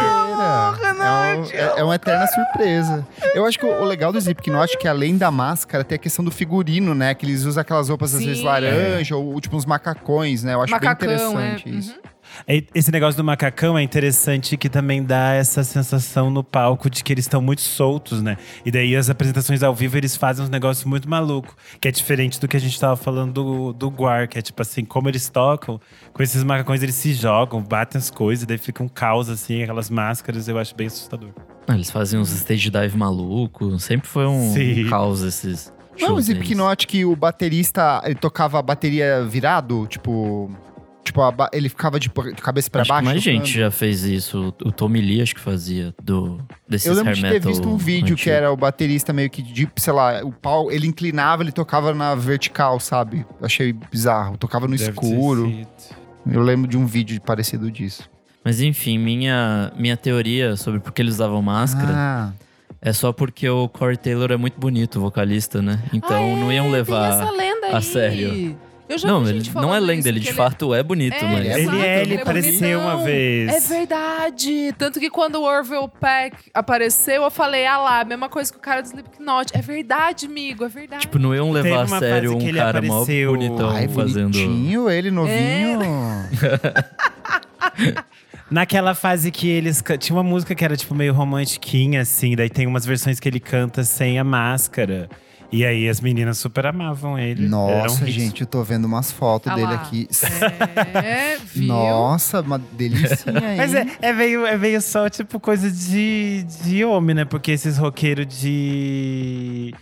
É, 1.03 1.35
um, 1.35 1.45
é, 1.45 1.79
é, 1.79 1.83
uma 1.83 1.95
eterna 1.95 2.27
surpresa. 2.27 3.05
Eu 3.33 3.45
acho 3.45 3.59
que 3.59 3.65
o, 3.65 3.81
o 3.81 3.85
legal 3.85 4.11
do 4.11 4.17
Slipknot 4.17 4.73
é 4.73 4.77
que 4.77 4.87
além 4.87 5.17
da 5.17 5.29
máscara, 5.29 5.83
tem 5.83 5.95
a 5.95 5.99
questão 5.99 6.23
do 6.23 6.31
figurino, 6.31 6.95
né? 6.95 7.13
Que 7.13 7.25
eles 7.25 7.43
usam 7.43 7.61
aquelas 7.61 7.89
roupas 7.89 8.11
Sim. 8.11 8.17
às 8.17 8.25
vezes 8.25 8.43
laranja 8.43 9.15
ou 9.15 9.39
tipo 9.39 9.55
uns 9.55 9.65
macacões, 9.65 10.43
né? 10.43 10.53
Eu 10.53 10.61
acho 10.61 10.71
Macacão, 10.71 11.07
bem 11.07 11.15
interessante 11.15 11.69
é. 11.69 11.71
isso. 11.71 11.93
Uhum. 11.93 12.12
Esse 12.73 12.91
negócio 12.91 13.17
do 13.17 13.23
macacão 13.23 13.77
é 13.77 13.83
interessante 13.83 14.57
que 14.57 14.69
também 14.69 15.03
dá 15.03 15.33
essa 15.33 15.63
sensação 15.63 16.29
no 16.29 16.43
palco 16.43 16.89
de 16.89 17.03
que 17.03 17.13
eles 17.13 17.25
estão 17.25 17.41
muito 17.41 17.61
soltos, 17.61 18.21
né? 18.21 18.37
E 18.65 18.71
daí 18.71 18.95
as 18.95 19.09
apresentações 19.09 19.63
ao 19.63 19.73
vivo 19.73 19.97
eles 19.97 20.15
fazem 20.15 20.43
uns 20.43 20.49
negócios 20.49 20.85
muito 20.85 21.09
maluco, 21.09 21.55
que 21.79 21.87
é 21.87 21.91
diferente 21.91 22.39
do 22.39 22.47
que 22.47 22.57
a 22.57 22.59
gente 22.59 22.79
tava 22.79 22.95
falando 22.95 23.33
do, 23.33 23.73
do 23.73 23.89
Guar, 23.89 24.27
que 24.27 24.37
é 24.37 24.41
tipo 24.41 24.61
assim, 24.61 24.83
como 24.83 25.09
eles 25.09 25.29
tocam, 25.29 25.79
com 26.11 26.23
esses 26.23 26.43
macacões 26.43 26.83
eles 26.83 26.95
se 26.95 27.13
jogam, 27.13 27.61
batem 27.61 27.99
as 27.99 28.09
coisas, 28.09 28.43
e 28.43 28.45
daí 28.45 28.57
fica 28.57 28.83
um 28.83 28.87
caos 28.87 29.29
assim, 29.29 29.63
aquelas 29.63 29.89
máscaras, 29.89 30.47
eu 30.47 30.57
acho 30.57 30.75
bem 30.75 30.87
assustador. 30.87 31.29
Ah, 31.67 31.75
eles 31.75 31.89
fazem 31.89 32.19
uns 32.19 32.31
stage 32.31 32.69
dive 32.69 32.97
maluco, 32.97 33.79
sempre 33.79 34.07
foi 34.07 34.27
um 34.27 34.51
Sim. 34.53 34.89
caos 34.89 35.21
esses. 35.21 35.71
Não, 35.99 36.15
o 36.15 36.19
Slipknot 36.19 36.87
que 36.87 37.05
o 37.05 37.15
baterista, 37.15 38.01
ele 38.03 38.15
tocava 38.15 38.59
a 38.59 38.61
bateria 38.61 39.23
virado, 39.23 39.85
tipo, 39.87 40.49
Tipo, 41.03 41.21
ele 41.51 41.67
ficava 41.67 41.99
de 41.99 42.09
cabeça 42.09 42.69
para 42.69 42.85
baixo. 42.85 43.05
mais 43.05 43.21
gente 43.21 43.51
já 43.51 43.69
fez 43.69 44.03
isso. 44.03 44.53
O 44.63 44.71
Tommy 44.71 45.01
Lee 45.01 45.21
acho 45.21 45.35
que 45.35 45.41
fazia 45.41 45.93
do 46.01 46.39
desses 46.67 46.87
Eu 46.87 46.93
lembro 46.93 47.13
de 47.13 47.21
ter 47.21 47.39
visto 47.39 47.67
um 47.67 47.77
vídeo 47.77 48.13
antigo. 48.13 48.21
que 48.21 48.29
era 48.29 48.51
o 48.51 48.55
baterista 48.55 49.11
meio 49.11 49.29
que 49.29 49.41
de, 49.41 49.67
sei 49.75 49.93
lá, 49.93 50.23
o 50.23 50.31
pau, 50.31 50.71
ele 50.71 50.87
inclinava, 50.87 51.43
ele 51.43 51.51
tocava 51.51 51.93
na 51.93 52.15
vertical, 52.15 52.79
sabe? 52.79 53.25
Achei 53.41 53.73
bizarro. 53.73 54.37
Tocava 54.37 54.67
no 54.67 54.77
Deve 54.77 54.91
escuro. 54.91 55.53
Eu 56.25 56.41
lembro 56.41 56.69
de 56.69 56.77
um 56.77 56.85
vídeo 56.85 57.19
parecido 57.21 57.69
disso. 57.69 58.09
Mas 58.43 58.61
enfim, 58.61 58.97
minha 58.97 59.71
minha 59.77 59.97
teoria 59.97 60.55
sobre 60.55 60.79
por 60.79 60.91
que 60.91 61.01
eles 61.01 61.15
usavam 61.15 61.41
máscara 61.41 61.93
ah. 61.95 62.31
É 62.85 62.91
só 62.91 63.13
porque 63.13 63.47
o 63.47 63.69
Corey 63.69 63.95
Taylor 63.95 64.29
é 64.29 64.35
muito 64.35 64.59
bonito, 64.59 64.97
o 64.97 65.01
vocalista, 65.01 65.61
né? 65.61 65.81
Então 65.93 66.17
ah, 66.17 66.27
é, 66.27 66.35
não 66.35 66.51
iam 66.51 66.69
levar 66.69 67.23
a 67.71 67.79
sério. 67.79 68.57
Eu 68.93 68.97
já 68.99 69.07
não, 69.07 69.27
ele 69.27 69.41
não 69.55 69.73
é 69.73 69.79
lenda, 69.79 70.07
ele 70.07 70.19
de 70.19 70.27
ele... 70.27 70.35
fato 70.35 70.71
é 70.73 70.83
bonito, 70.83 71.15
é, 71.15 71.23
mas. 71.23 71.57
Ele 71.57 71.81
é, 71.81 72.01
ele, 72.01 72.15
apareceu 72.17 72.79
uma 72.79 72.97
vez. 72.97 73.51
É 73.51 73.59
verdade. 73.59 74.73
Tanto 74.77 74.99
que 74.99 75.09
quando 75.09 75.35
o 75.35 75.43
Orville 75.43 75.89
Peck 75.99 76.51
apareceu, 76.53 77.23
eu 77.23 77.31
falei, 77.31 77.65
ah 77.65 77.79
lá, 77.79 78.05
mesma 78.05 78.29
coisa 78.29 78.51
que 78.51 78.57
o 78.59 78.61
cara 78.61 78.83
do 78.83 78.85
Slipknot. 78.85 79.51
É 79.57 79.61
verdade, 79.61 80.27
amigo, 80.27 80.63
é 80.63 80.69
verdade. 80.69 81.01
Tipo, 81.01 81.17
não 81.17 81.33
iam 81.33 81.51
levar 81.51 81.81
a 81.81 81.87
sério 81.87 82.37
um 82.37 82.53
cara 82.53 82.81
mó 82.83 83.03
bonitão 83.03 83.69
Ai, 83.71 83.87
fazendo. 83.87 84.31
Bonitinho, 84.31 84.89
ele 84.89 85.09
novinho. 85.09 85.81
É. 85.81 86.93
Naquela 88.51 88.93
fase 88.93 89.31
que 89.31 89.49
eles. 89.49 89.83
Tinha 89.99 90.15
uma 90.15 90.23
música 90.23 90.53
que 90.53 90.63
era 90.63 90.77
tipo 90.77 90.93
meio 90.93 91.13
romantiquinha, 91.13 92.01
assim, 92.01 92.35
daí 92.35 92.49
tem 92.49 92.67
umas 92.67 92.85
versões 92.85 93.19
que 93.19 93.27
ele 93.27 93.39
canta 93.39 93.83
sem 93.83 94.19
a 94.19 94.23
máscara. 94.23 95.09
E 95.51 95.65
aí 95.65 95.87
as 95.87 96.01
meninas 96.01 96.37
super 96.37 96.65
amavam 96.65 97.17
ele. 97.17 97.47
Nossa, 97.47 98.05
gente, 98.07 98.41
eu 98.41 98.47
tô 98.47 98.63
vendo 98.63 98.85
umas 98.85 99.11
fotos 99.11 99.51
ah 99.51 99.55
dele 99.55 99.67
lá. 99.67 99.75
aqui. 99.75 100.07
É, 101.03 101.37
viu? 101.45 101.67
Nossa, 101.67 102.41
uma 102.41 102.57
delicinha 102.57 103.39
aí. 103.39 103.57
Mas 103.57 103.75
é, 103.75 103.85
é, 104.01 104.13
meio, 104.13 104.45
é 104.45 104.57
meio 104.57 104.81
só, 104.81 105.09
tipo, 105.09 105.39
coisa 105.39 105.69
de, 105.69 106.43
de 106.63 106.83
homem, 106.83 107.15
né? 107.15 107.25
Porque 107.25 107.51
esses 107.51 107.77
roqueiros 107.77 108.27
de 108.27 109.73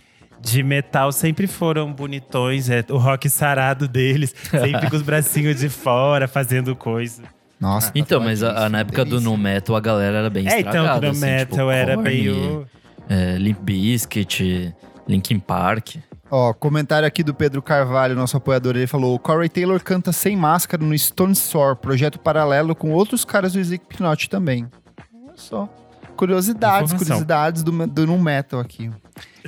de 0.42 0.60
metal 0.62 1.12
sempre 1.12 1.46
foram 1.46 1.92
bonitões, 1.92 2.68
é 2.68 2.84
o 2.90 2.96
rock 2.96 3.30
sarado 3.30 3.86
deles, 3.86 4.34
sempre 4.50 4.90
com 4.90 4.96
os 4.96 5.02
bracinhos 5.02 5.60
de 5.60 5.68
fora, 5.68 6.26
fazendo 6.26 6.74
coisa. 6.74 7.22
Nossa. 7.60 7.92
Tá 7.92 7.92
então, 7.94 8.20
mas 8.20 8.42
a, 8.42 8.68
na 8.68 8.80
época 8.80 9.04
delícia. 9.04 9.20
do 9.20 9.30
no 9.30 9.36
metal 9.38 9.76
a 9.76 9.80
galera 9.80 10.18
era 10.18 10.30
bem 10.30 10.44
estragada. 10.44 10.78
É, 10.78 10.80
então, 10.80 11.00
no 11.00 11.10
assim, 11.10 11.20
metal 11.20 11.58
tipo, 11.58 11.70
era 11.70 11.96
meio 11.96 12.66
é, 13.08 13.38
Limp 13.38 13.60
Bizkit, 13.60 14.74
Linkin 15.06 15.38
Park. 15.38 15.96
Ó, 16.30 16.52
comentário 16.54 17.06
aqui 17.06 17.22
do 17.22 17.34
Pedro 17.34 17.60
Carvalho, 17.60 18.14
nosso 18.14 18.36
apoiador, 18.36 18.74
ele 18.76 18.86
falou: 18.86 19.18
Corey 19.18 19.48
Taylor 19.48 19.82
canta 19.82 20.12
sem 20.12 20.34
máscara 20.34 20.82
no 20.82 20.96
Stone 20.96 21.34
Sour, 21.34 21.76
projeto 21.76 22.18
paralelo 22.18 22.74
com 22.74 22.90
outros 22.92 23.24
caras 23.24 23.52
do 23.52 23.60
Slipknot 23.60 24.30
também. 24.30 24.66
Olha 25.26 25.36
só. 25.36 25.68
Curiosidades, 26.16 26.92
Informação. 26.92 26.98
curiosidades 26.98 27.62
do, 27.62 27.86
do 27.86 28.06
no 28.06 28.18
metal 28.18 28.60
aqui. 28.60 28.90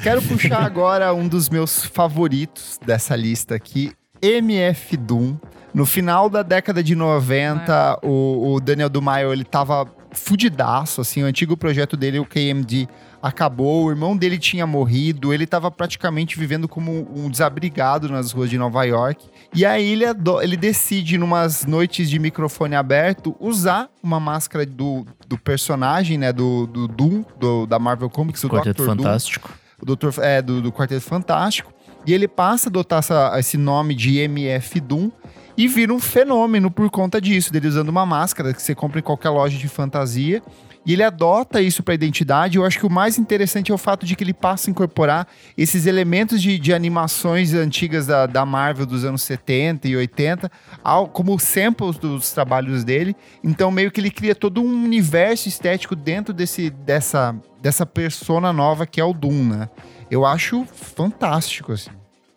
Quero 0.03 0.21
puxar 0.23 0.61
agora 0.65 1.15
um 1.15 1.27
dos 1.27 1.49
meus 1.49 1.85
favoritos 1.85 2.79
dessa 2.85 3.15
lista 3.15 3.55
aqui, 3.55 3.93
MF 4.21 4.97
Doom. 4.97 5.37
No 5.73 5.85
final 5.85 6.31
da 6.31 6.43
década 6.43 6.83
de 6.83 6.95
90, 6.95 7.73
é. 7.73 8.07
o, 8.07 8.55
o, 8.55 8.61
Daniel 8.61 8.89
Dumaio, 8.89 9.33
ele 9.33 9.45
tava 9.45 9.87
fudidaço, 10.13 11.01
assim, 11.01 11.23
o 11.23 11.27
antigo 11.27 11.57
projeto 11.57 11.97
dele, 11.97 12.21
o 12.21 12.25
KMD, 12.25 12.89
acabou, 13.25 13.87
o 13.87 13.91
irmão 13.91 14.15
dele 14.15 14.37
tinha 14.37 14.67
morrido, 14.67 15.33
ele 15.33 15.45
estava 15.45 15.71
praticamente 15.71 16.39
vivendo 16.39 16.69
como 16.69 17.09
um 17.17 17.31
desabrigado 17.31 18.07
nas 18.11 18.33
ruas 18.33 18.51
de 18.51 18.59
Nova 18.59 18.85
York. 18.85 19.25
E 19.55 19.65
aí 19.65 19.93
ele, 19.93 20.05
ele 20.43 20.59
decide, 20.59 21.17
numas 21.17 21.65
noites 21.65 22.11
de 22.11 22.19
microfone 22.19 22.75
aberto, 22.75 23.35
usar 23.41 23.89
uma 24.03 24.21
máscara 24.21 24.67
do, 24.67 25.07
do 25.27 25.39
personagem, 25.39 26.19
né, 26.19 26.35
do, 26.35 26.67
do 26.67 26.87
Doom, 26.87 27.25
do, 27.41 27.65
da 27.65 27.79
Marvel 27.79 28.11
Comics, 28.11 28.45
o 28.45 28.51
Quarteto 28.51 28.83
Dr. 28.83 28.89
Fantástico. 28.91 29.49
Doom, 29.83 29.95
o 29.95 29.97
Dr. 29.97 30.21
É, 30.21 30.43
do, 30.43 30.61
do 30.61 30.71
Quarteto 30.71 31.01
Fantástico. 31.01 31.73
E 32.07 32.13
ele 32.13 32.29
passa 32.29 32.69
a 32.69 32.71
adotar 32.71 32.99
essa, 32.99 33.33
esse 33.39 33.57
nome 33.57 33.95
de 33.95 34.19
MF 34.19 34.81
Doom 34.81 35.11
e 35.57 35.67
vira 35.67 35.95
um 35.95 35.99
fenômeno 35.99 36.71
por 36.71 36.91
conta 36.91 37.19
disso, 37.23 37.51
dele 37.51 37.69
usando 37.69 37.89
uma 37.89 38.05
máscara 38.05 38.53
que 38.53 38.61
você 38.61 38.75
compra 38.75 38.99
em 38.99 39.03
qualquer 39.03 39.31
loja 39.31 39.57
de 39.57 39.67
fantasia. 39.67 40.43
E 40.87 40.93
ele 40.93 41.03
adota 41.03 41.63
isso 41.63 41.83
para 41.83 41.95
a 41.95 41.97
identidade. 41.97 42.59
Eu 42.59 42.65
acho 42.65 42.79
que 42.79 42.87
o 42.87 42.91
mais 42.91 43.19
interessante 43.19 43.73
é 43.73 43.75
o 43.75 43.79
fato 43.79 44.05
de 44.05 44.15
que 44.15 44.23
ele 44.23 44.35
passa 44.35 44.69
a 44.69 44.71
incorporar 44.71 45.27
esses 45.57 45.87
elementos 45.87 46.43
de, 46.43 46.59
de 46.59 46.75
animações 46.75 47.55
antigas 47.55 48.07
da, 48.07 48.27
da 48.27 48.45
Marvel 48.45 48.85
dos 48.85 49.05
anos 49.05 49.23
70 49.23 49.89
e 49.89 49.97
80, 49.97 50.51
ao, 50.83 51.09
como 51.09 51.39
samples 51.39 51.97
dos 51.97 52.33
trabalhos 52.33 52.85
dele. 52.85 53.17
Então, 53.43 53.71
meio 53.71 53.91
que 53.91 54.01
ele 54.01 54.11
cria 54.11 54.35
todo 54.35 54.61
um 54.61 54.85
universo 54.85 55.49
estético 55.49 55.97
dentro 55.97 56.35
desse, 56.35 56.69
dessa, 56.69 57.35
dessa 57.63 57.87
persona 57.87 58.53
nova 58.53 58.87
que 58.87 59.01
é 59.01 59.05
o 59.05 59.15
Doom, 59.15 59.45
né? 59.45 59.69
Eu 60.11 60.27
acho 60.27 60.67
fantástico, 60.67 61.73
assim. 61.73 61.91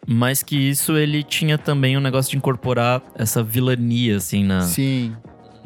Mas 0.09 0.41
que 0.41 0.55
isso 0.55 0.95
ele 0.95 1.21
tinha 1.21 1.57
também 1.57 1.97
um 1.97 1.99
negócio 1.99 2.31
de 2.31 2.37
incorporar 2.37 3.03
essa 3.13 3.43
vilania, 3.43 4.15
assim, 4.15 4.41
na. 4.41 4.61
Sim 4.61 5.13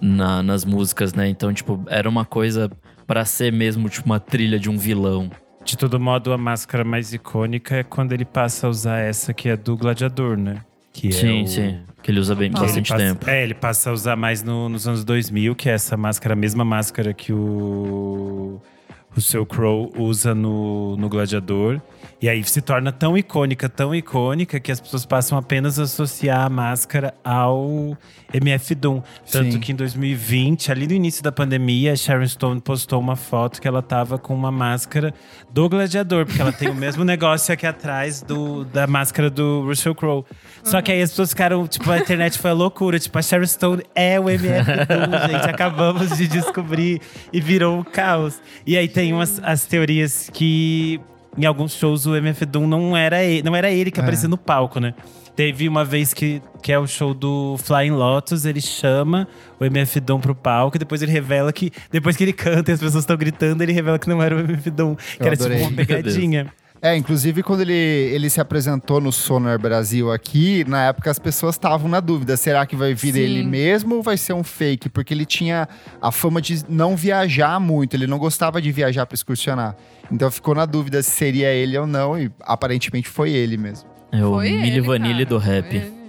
na, 0.01 0.41
nas 0.41 0.65
músicas, 0.65 1.13
né? 1.13 1.29
Então, 1.29 1.53
tipo, 1.53 1.83
era 1.87 2.09
uma 2.09 2.25
coisa 2.25 2.69
para 3.05 3.23
ser 3.25 3.53
mesmo, 3.53 3.87
tipo, 3.89 4.05
uma 4.05 4.19
trilha 4.19 4.59
de 4.59 4.69
um 4.69 4.77
vilão. 4.77 5.29
De 5.63 5.77
todo 5.77 5.99
modo, 5.99 6.33
a 6.33 6.37
máscara 6.37 6.83
mais 6.83 7.13
icônica 7.13 7.75
é 7.75 7.83
quando 7.83 8.13
ele 8.13 8.25
passa 8.25 8.67
a 8.67 8.69
usar 8.69 8.97
essa 8.97 9.33
que 9.33 9.47
é 9.47 9.55
do 9.55 9.77
gladiador, 9.77 10.35
né? 10.35 10.57
Que 10.91 11.11
sim, 11.11 11.41
é 11.41 11.43
o... 11.43 11.47
sim. 11.47 11.79
Que 12.01 12.09
ele 12.09 12.19
usa 12.19 12.33
bem 12.33 12.51
que 12.51 12.59
bastante 12.59 12.89
passa, 12.89 13.03
tempo. 13.03 13.29
É, 13.29 13.43
ele 13.43 13.53
passa 13.53 13.91
a 13.91 13.93
usar 13.93 14.15
mais 14.15 14.41
no, 14.41 14.67
nos 14.67 14.87
anos 14.87 15.03
2000, 15.03 15.55
que 15.55 15.69
é 15.69 15.73
essa 15.73 15.95
máscara, 15.95 16.33
a 16.33 16.35
mesma 16.35 16.65
máscara 16.65 17.13
que 17.13 17.31
o 17.31 18.59
o 19.15 19.21
seu 19.21 19.45
Crow 19.45 19.91
usa 19.97 20.33
no, 20.33 20.95
no 20.97 21.09
Gladiador. 21.09 21.81
E 22.21 22.29
aí 22.29 22.43
se 22.43 22.61
torna 22.61 22.91
tão 22.91 23.17
icônica, 23.17 23.67
tão 23.67 23.95
icônica, 23.95 24.59
que 24.59 24.71
as 24.71 24.79
pessoas 24.79 25.05
passam 25.05 25.37
apenas 25.37 25.79
a 25.79 25.83
associar 25.83 26.45
a 26.45 26.49
máscara 26.49 27.13
ao 27.23 27.97
MF 28.33 28.75
Doom. 28.75 29.01
Tanto 29.31 29.53
Sim. 29.53 29.59
que 29.59 29.71
em 29.71 29.75
2020, 29.75 30.71
ali 30.71 30.87
no 30.87 30.93
início 30.93 31.23
da 31.23 31.31
pandemia, 31.31 31.93
a 31.93 31.95
Sharon 31.95 32.27
Stone 32.27 32.61
postou 32.61 32.99
uma 32.99 33.15
foto 33.15 33.61
que 33.61 33.67
ela 33.67 33.81
tava 33.81 34.17
com 34.17 34.33
uma 34.33 34.51
máscara 34.51 35.13
do 35.49 35.67
Gladiador, 35.67 36.25
porque 36.25 36.41
ela 36.41 36.51
tem 36.51 36.69
o 36.69 36.75
mesmo 36.75 37.03
negócio 37.05 37.53
aqui 37.53 37.65
atrás 37.65 38.21
do, 38.21 38.65
da 38.65 38.87
máscara 38.87 39.29
do 39.29 39.65
Russell 39.65 39.95
Crowe. 39.95 40.25
Só 40.63 40.81
que 40.81 40.91
aí 40.91 41.01
as 41.01 41.09
pessoas 41.09 41.29
ficaram, 41.29 41.67
tipo, 41.67 41.89
a 41.89 41.97
internet 41.97 42.37
foi 42.37 42.51
a 42.51 42.53
loucura. 42.53 42.99
Tipo, 42.99 43.17
a 43.17 43.21
Sharon 43.21 43.47
Stone 43.47 43.83
é 43.95 44.19
o 44.19 44.29
MF 44.29 44.65
Doom, 44.65 45.11
gente. 45.27 45.49
Acabamos 45.49 46.17
de 46.17 46.27
descobrir 46.27 47.01
e 47.33 47.41
virou 47.41 47.79
um 47.79 47.83
caos. 47.83 48.39
E 48.65 48.77
aí 48.77 48.87
tem 48.87 49.11
umas 49.13 49.41
as 49.43 49.65
teorias 49.65 50.29
que 50.31 50.99
em 51.37 51.45
alguns 51.45 51.73
shows 51.73 52.05
o 52.05 52.15
MF 52.15 52.45
Doom 52.45 52.67
não 52.67 52.95
era 52.95 53.23
ele, 53.23 53.43
não 53.43 53.55
era 53.55 53.71
ele 53.71 53.91
que 53.91 53.99
é. 53.99 54.03
aparecia 54.03 54.27
no 54.29 54.37
palco, 54.37 54.79
né? 54.79 54.93
Teve 55.35 55.67
uma 55.67 55.85
vez 55.85 56.13
que, 56.13 56.41
que 56.61 56.71
é 56.73 56.77
o 56.77 56.85
show 56.85 57.13
do 57.13 57.55
Flying 57.57 57.91
Lotus, 57.91 58.45
ele 58.45 58.59
chama 58.59 59.27
o 59.59 59.63
MF 59.65 59.99
Doom 60.01 60.19
pro 60.19 60.35
palco 60.35 60.75
e 60.75 60.79
depois 60.79 61.01
ele 61.01 61.11
revela 61.11 61.53
que, 61.53 61.71
depois 61.89 62.17
que 62.17 62.23
ele 62.23 62.33
canta 62.33 62.71
e 62.71 62.73
as 62.73 62.79
pessoas 62.79 63.03
estão 63.03 63.15
gritando, 63.15 63.63
ele 63.63 63.71
revela 63.71 63.97
que 63.97 64.09
não 64.09 64.21
era 64.21 64.35
o 64.35 64.39
MF 64.39 64.69
Doom, 64.69 64.95
que 64.95 65.23
Eu 65.23 65.27
era 65.27 65.35
adorei. 65.35 65.57
tipo 65.57 65.69
uma 65.69 65.75
pegadinha. 65.75 66.53
É, 66.81 66.95
inclusive 66.97 67.43
quando 67.43 67.61
ele, 67.61 67.73
ele 67.73 68.27
se 68.27 68.41
apresentou 68.41 68.99
no 68.99 69.11
Sonar 69.11 69.59
Brasil 69.59 70.11
aqui, 70.11 70.65
na 70.67 70.87
época 70.87 71.11
as 71.11 71.19
pessoas 71.19 71.53
estavam 71.53 71.87
na 71.87 71.99
dúvida: 71.99 72.35
será 72.35 72.65
que 72.65 72.75
vai 72.75 72.95
vir 72.95 73.13
Sim. 73.13 73.19
ele 73.19 73.43
mesmo 73.43 73.97
ou 73.97 74.01
vai 74.01 74.17
ser 74.17 74.33
um 74.33 74.43
fake? 74.43 74.89
Porque 74.89 75.13
ele 75.13 75.25
tinha 75.25 75.69
a 76.01 76.11
fama 76.11 76.41
de 76.41 76.63
não 76.67 76.95
viajar 76.95 77.59
muito, 77.59 77.95
ele 77.95 78.07
não 78.07 78.17
gostava 78.17 78.59
de 78.59 78.71
viajar 78.71 79.05
para 79.05 79.13
excursionar. 79.13 79.75
Então 80.11 80.31
ficou 80.31 80.55
na 80.55 80.65
dúvida 80.65 81.03
se 81.03 81.11
seria 81.11 81.49
ele 81.49 81.77
ou 81.77 81.85
não, 81.85 82.17
e 82.17 82.31
aparentemente 82.41 83.07
foi 83.07 83.31
ele 83.31 83.57
mesmo. 83.57 83.87
É 84.11 84.25
o 84.25 84.39
Milli 84.39 84.81
Vanilli 84.81 85.23
do 85.23 85.37
rap. 85.37 86.00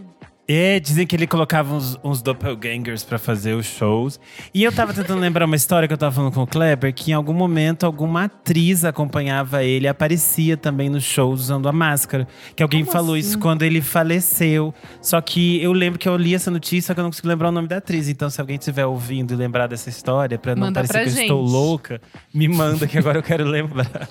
É, 0.55 0.79
dizem 0.79 1.07
que 1.07 1.17
ele 1.17 1.27
colocava 1.27 1.75
uns, 1.75 1.99
uns 2.05 2.21
doppelgangers 2.21 3.03
pra 3.03 3.19
fazer 3.19 3.55
os 3.55 3.65
shows. 3.65 4.21
E 4.53 4.63
eu 4.63 4.71
tava 4.71 4.93
tentando 4.93 5.19
lembrar 5.23 5.47
uma 5.47 5.57
história 5.57 5.89
que 5.89 5.95
eu 5.95 5.99
tava 5.99 6.15
falando 6.15 6.31
com 6.31 6.43
o 6.43 6.47
Kleber, 6.47 6.93
que 6.93 7.11
em 7.11 7.15
algum 7.15 7.33
momento 7.33 7.87
alguma 7.87 8.25
atriz 8.25 8.85
acompanhava 8.85 9.65
ele, 9.65 9.89
aparecia 9.89 10.55
também 10.55 10.91
nos 10.91 11.05
shows 11.05 11.41
usando 11.41 11.71
a 11.71 11.73
máscara. 11.73 12.29
Que 12.55 12.63
alguém 12.63 12.85
Como 12.85 12.93
falou 12.93 13.15
assim? 13.15 13.29
isso 13.29 13.39
quando 13.39 13.63
ele 13.63 13.81
faleceu. 13.81 14.75
Só 15.01 15.23
que 15.23 15.63
eu 15.63 15.73
lembro 15.73 15.99
que 15.99 16.07
eu 16.07 16.17
li 16.19 16.35
essa 16.35 16.51
notícia, 16.51 16.89
só 16.89 16.95
que 16.95 17.01
eu 17.01 17.05
não 17.05 17.11
consigo 17.11 17.29
lembrar 17.29 17.49
o 17.49 17.53
nome 17.53 17.67
da 17.67 17.79
atriz. 17.79 18.09
Então, 18.09 18.29
se 18.29 18.39
alguém 18.39 18.57
estiver 18.57 18.85
ouvindo 18.85 19.33
e 19.33 19.37
lembrar 19.37 19.67
dessa 19.67 19.89
história, 19.89 20.39
pra 20.39 20.55
não 20.55 20.67
manda 20.67 20.85
parecer 20.85 21.05
que 21.05 21.11
gente. 21.11 21.31
eu 21.31 21.37
estou 21.37 21.43
louca, 21.43 21.99
me 22.35 22.47
manda 22.47 22.87
que 22.87 22.99
agora 22.99 23.17
eu 23.17 23.23
quero 23.23 23.45
lembrar. 23.45 24.07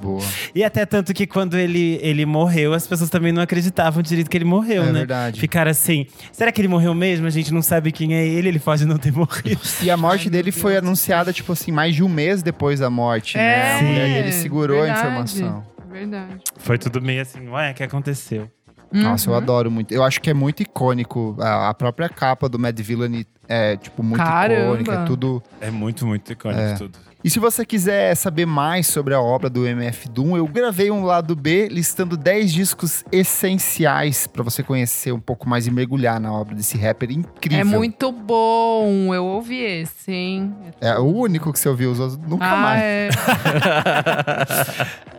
Boa. 0.00 0.22
E 0.54 0.62
até 0.62 0.86
tanto 0.86 1.12
que 1.12 1.26
quando 1.26 1.58
ele, 1.58 1.98
ele 2.02 2.24
morreu, 2.24 2.72
as 2.72 2.86
pessoas 2.86 3.10
também 3.10 3.32
não 3.32 3.42
acreditavam 3.42 4.02
direito 4.02 4.30
que 4.30 4.36
ele 4.36 4.44
morreu, 4.44 4.82
é 4.82 4.86
né? 4.86 4.92
verdade. 4.92 5.40
Ficaram 5.40 5.70
assim, 5.70 6.06
será 6.32 6.52
que 6.52 6.60
ele 6.60 6.68
morreu 6.68 6.94
mesmo? 6.94 7.26
A 7.26 7.30
gente 7.30 7.52
não 7.52 7.62
sabe 7.62 7.90
quem 7.90 8.14
é 8.14 8.26
ele, 8.26 8.48
ele 8.48 8.60
pode 8.60 8.86
não 8.86 8.96
ter 8.96 9.12
morrido. 9.12 9.60
E 9.82 9.90
a 9.90 9.96
morte 9.96 10.24
Ai, 10.26 10.30
dele 10.30 10.52
foi 10.52 10.76
anunciada, 10.76 11.32
tipo 11.32 11.52
assim, 11.52 11.72
mais 11.72 11.94
de 11.94 12.02
um 12.02 12.08
mês 12.08 12.42
depois 12.42 12.80
da 12.80 12.90
morte, 12.90 13.36
né? 13.36 13.78
é, 13.78 13.82
né? 13.82 13.92
E 13.92 14.00
aí 14.00 14.12
ele 14.18 14.32
segurou 14.32 14.82
verdade. 14.82 14.98
a 14.98 15.02
informação. 15.02 15.64
Verdade. 15.90 16.36
Foi 16.58 16.78
tudo 16.78 17.00
meio 17.00 17.22
assim, 17.22 17.48
ué, 17.48 17.72
o 17.72 17.74
que 17.74 17.82
aconteceu? 17.82 18.48
Nossa, 18.90 19.28
uhum. 19.28 19.36
eu 19.36 19.42
adoro 19.42 19.70
muito. 19.70 19.92
Eu 19.92 20.02
acho 20.02 20.20
que 20.20 20.30
é 20.30 20.34
muito 20.34 20.62
icônico. 20.62 21.36
A, 21.38 21.68
a 21.68 21.74
própria 21.74 22.08
capa 22.08 22.48
do 22.48 22.58
Mad 22.58 22.78
Villain 22.80 23.24
é, 23.46 23.76
tipo, 23.76 24.02
muito 24.02 24.22
Caramba. 24.22 24.62
icônica. 24.62 24.92
É 24.92 25.04
tudo. 25.04 25.42
É 25.60 25.70
muito, 25.70 26.06
muito 26.06 26.32
icônico 26.32 26.60
é. 26.60 26.74
tudo. 26.74 26.98
E 27.22 27.28
se 27.28 27.40
você 27.40 27.66
quiser 27.66 28.14
saber 28.14 28.46
mais 28.46 28.86
sobre 28.86 29.12
a 29.12 29.20
obra 29.20 29.50
do 29.50 29.66
MF 29.66 30.08
Doom, 30.08 30.36
eu 30.36 30.46
gravei 30.46 30.88
um 30.88 31.04
lado 31.04 31.34
B 31.34 31.66
listando 31.68 32.16
10 32.16 32.52
discos 32.52 33.04
essenciais 33.10 34.28
para 34.28 34.44
você 34.44 34.62
conhecer 34.62 35.10
um 35.12 35.18
pouco 35.18 35.48
mais 35.48 35.66
e 35.66 35.70
mergulhar 35.70 36.20
na 36.20 36.32
obra 36.32 36.54
desse 36.54 36.78
rapper 36.78 37.10
incrível. 37.10 37.58
É 37.58 37.64
muito 37.64 38.12
bom, 38.12 39.12
eu 39.12 39.24
ouvi 39.24 39.58
esse, 39.60 40.12
hein? 40.12 40.54
É 40.80 40.96
o 40.96 41.06
único 41.06 41.52
que 41.52 41.58
você 41.58 41.68
ouviu, 41.68 41.90
os 41.90 41.98
outros 41.98 42.18
nunca 42.18 42.46
ah, 42.46 42.56
mais. 42.56 42.82
É. 42.82 43.08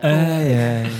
ai, 0.02 0.54
ai. 0.54 0.92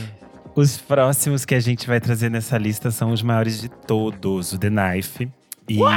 Os 0.54 0.76
próximos 0.76 1.46
que 1.46 1.54
a 1.54 1.60
gente 1.60 1.86
vai 1.86 1.98
trazer 1.98 2.28
nessa 2.30 2.58
lista 2.58 2.90
são 2.90 3.10
os 3.10 3.22
maiores 3.22 3.58
de 3.58 3.70
todos: 3.70 4.52
o 4.52 4.58
The 4.58 4.68
Knife. 4.68 5.30
E 5.70 5.78
Uau! 5.78 5.94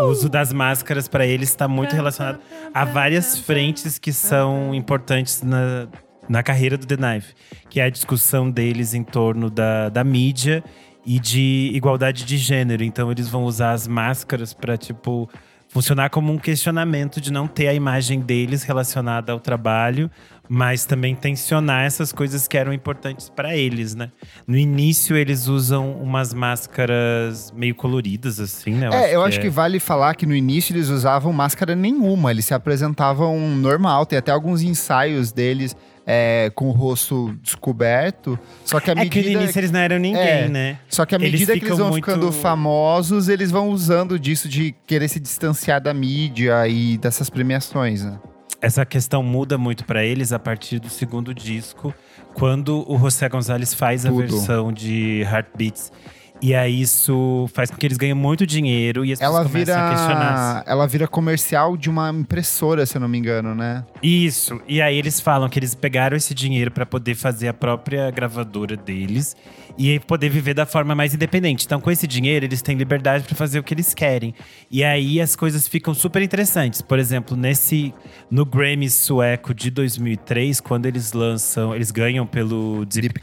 o 0.00 0.04
uso 0.04 0.28
das 0.28 0.52
máscaras 0.52 1.08
para 1.08 1.26
eles 1.26 1.48
está 1.48 1.66
muito 1.66 1.92
relacionado 1.92 2.38
a 2.72 2.84
várias 2.84 3.36
frentes 3.36 3.98
que 3.98 4.12
são 4.12 4.72
importantes 4.72 5.42
na, 5.42 5.88
na 6.28 6.40
carreira 6.40 6.78
do 6.78 6.86
The 6.86 6.96
Knife, 6.96 7.34
que 7.68 7.80
é 7.80 7.84
a 7.84 7.90
discussão 7.90 8.48
deles 8.48 8.94
em 8.94 9.02
torno 9.02 9.50
da, 9.50 9.88
da 9.88 10.04
mídia 10.04 10.62
e 11.04 11.18
de 11.18 11.72
igualdade 11.74 12.24
de 12.24 12.36
gênero. 12.36 12.84
Então 12.84 13.10
eles 13.10 13.28
vão 13.28 13.42
usar 13.42 13.72
as 13.72 13.88
máscaras 13.88 14.54
para 14.54 14.76
tipo 14.76 15.28
funcionar 15.68 16.10
como 16.10 16.32
um 16.32 16.38
questionamento 16.38 17.20
de 17.20 17.32
não 17.32 17.46
ter 17.46 17.68
a 17.68 17.74
imagem 17.74 18.20
deles 18.20 18.62
relacionada 18.62 19.32
ao 19.32 19.38
trabalho, 19.38 20.10
mas 20.48 20.86
também 20.86 21.14
tensionar 21.14 21.84
essas 21.84 22.10
coisas 22.10 22.48
que 22.48 22.56
eram 22.56 22.72
importantes 22.72 23.28
para 23.28 23.54
eles, 23.54 23.94
né? 23.94 24.10
No 24.46 24.56
início 24.56 25.14
eles 25.14 25.46
usam 25.46 25.92
umas 25.92 26.32
máscaras 26.32 27.52
meio 27.54 27.74
coloridas 27.74 28.40
assim, 28.40 28.72
né? 28.72 28.86
Eu 28.86 28.92
é, 28.92 28.96
acho 28.96 29.14
eu 29.14 29.20
que 29.20 29.28
acho 29.28 29.38
é... 29.38 29.42
que 29.42 29.50
vale 29.50 29.78
falar 29.78 30.14
que 30.14 30.24
no 30.24 30.34
início 30.34 30.72
eles 30.72 30.88
usavam 30.88 31.32
máscara 31.32 31.76
nenhuma, 31.76 32.30
eles 32.30 32.46
se 32.46 32.54
apresentavam 32.54 33.38
normal, 33.50 34.06
tem 34.06 34.18
até 34.18 34.32
alguns 34.32 34.62
ensaios 34.62 35.32
deles 35.32 35.76
é, 36.10 36.50
com 36.54 36.68
o 36.68 36.72
rosto 36.72 37.38
descoberto. 37.42 38.38
Só 38.64 38.80
que 38.80 38.90
a 38.90 38.94
medida. 38.94 39.20
É 39.20 39.22
que 39.22 39.28
no 39.30 39.42
início 39.42 39.60
eles 39.60 39.70
não 39.70 39.80
eram 39.80 39.98
ninguém, 39.98 40.22
é, 40.22 40.48
né? 40.48 40.78
Só 40.88 41.04
que 41.04 41.14
à 41.14 41.18
medida 41.18 41.52
que 41.52 41.66
eles 41.66 41.76
vão 41.76 41.90
muito... 41.90 42.02
ficando 42.02 42.32
famosos, 42.32 43.28
eles 43.28 43.50
vão 43.50 43.68
usando 43.68 44.18
disso 44.18 44.48
de 44.48 44.74
querer 44.86 45.08
se 45.08 45.20
distanciar 45.20 45.82
da 45.82 45.92
mídia 45.92 46.66
e 46.66 46.96
dessas 46.96 47.28
premiações, 47.28 48.02
né? 48.02 48.18
Essa 48.58 48.86
questão 48.86 49.22
muda 49.22 49.58
muito 49.58 49.84
para 49.84 50.02
eles 50.02 50.32
a 50.32 50.38
partir 50.38 50.78
do 50.78 50.88
segundo 50.88 51.34
disco, 51.34 51.94
quando 52.32 52.90
o 52.90 52.98
José 52.98 53.28
Gonzalez 53.28 53.74
faz 53.74 54.02
Tudo. 54.02 54.14
a 54.14 54.26
versão 54.26 54.72
de 54.72 55.20
Heartbeats. 55.30 55.92
E 56.40 56.54
aí 56.54 56.80
isso 56.80 57.48
faz 57.52 57.70
com 57.70 57.76
que 57.76 57.86
eles 57.86 57.98
ganhem 57.98 58.14
muito 58.14 58.46
dinheiro 58.46 59.04
e 59.04 59.12
as 59.12 59.20
ela 59.20 59.42
pessoas 59.42 59.64
vira, 59.64 59.86
a 59.86 59.90
questionar. 59.90 60.64
Ela 60.66 60.86
vira 60.86 61.08
comercial 61.08 61.76
de 61.76 61.90
uma 61.90 62.10
impressora, 62.10 62.86
se 62.86 62.96
eu 62.96 63.00
não 63.00 63.08
me 63.08 63.18
engano, 63.18 63.54
né? 63.54 63.84
Isso. 64.02 64.60
E 64.68 64.80
aí 64.80 64.96
eles 64.96 65.20
falam 65.20 65.48
que 65.48 65.58
eles 65.58 65.74
pegaram 65.74 66.16
esse 66.16 66.34
dinheiro 66.34 66.70
para 66.70 66.86
poder 66.86 67.14
fazer 67.14 67.48
a 67.48 67.54
própria 67.54 68.10
gravadora 68.10 68.76
deles 68.76 69.36
e 69.78 70.00
poder 70.00 70.28
viver 70.28 70.54
da 70.54 70.66
forma 70.66 70.94
mais 70.94 71.14
independente. 71.14 71.64
Então, 71.64 71.80
com 71.80 71.88
esse 71.88 72.06
dinheiro, 72.06 72.44
eles 72.44 72.60
têm 72.60 72.76
liberdade 72.76 73.22
para 73.24 73.36
fazer 73.36 73.60
o 73.60 73.62
que 73.62 73.72
eles 73.72 73.94
querem. 73.94 74.34
E 74.68 74.82
aí 74.82 75.20
as 75.20 75.36
coisas 75.36 75.68
ficam 75.68 75.94
super 75.94 76.20
interessantes. 76.20 76.82
Por 76.82 76.98
exemplo, 76.98 77.36
nesse 77.36 77.94
no 78.28 78.44
Grammy 78.44 78.90
sueco 78.90 79.54
de 79.54 79.70
2003, 79.70 80.60
quando 80.60 80.86
eles 80.86 81.12
lançam, 81.12 81.74
eles 81.74 81.92
ganham 81.92 82.26
pelo 82.26 82.84
Deep, 82.86 83.08
Deep 83.08 83.20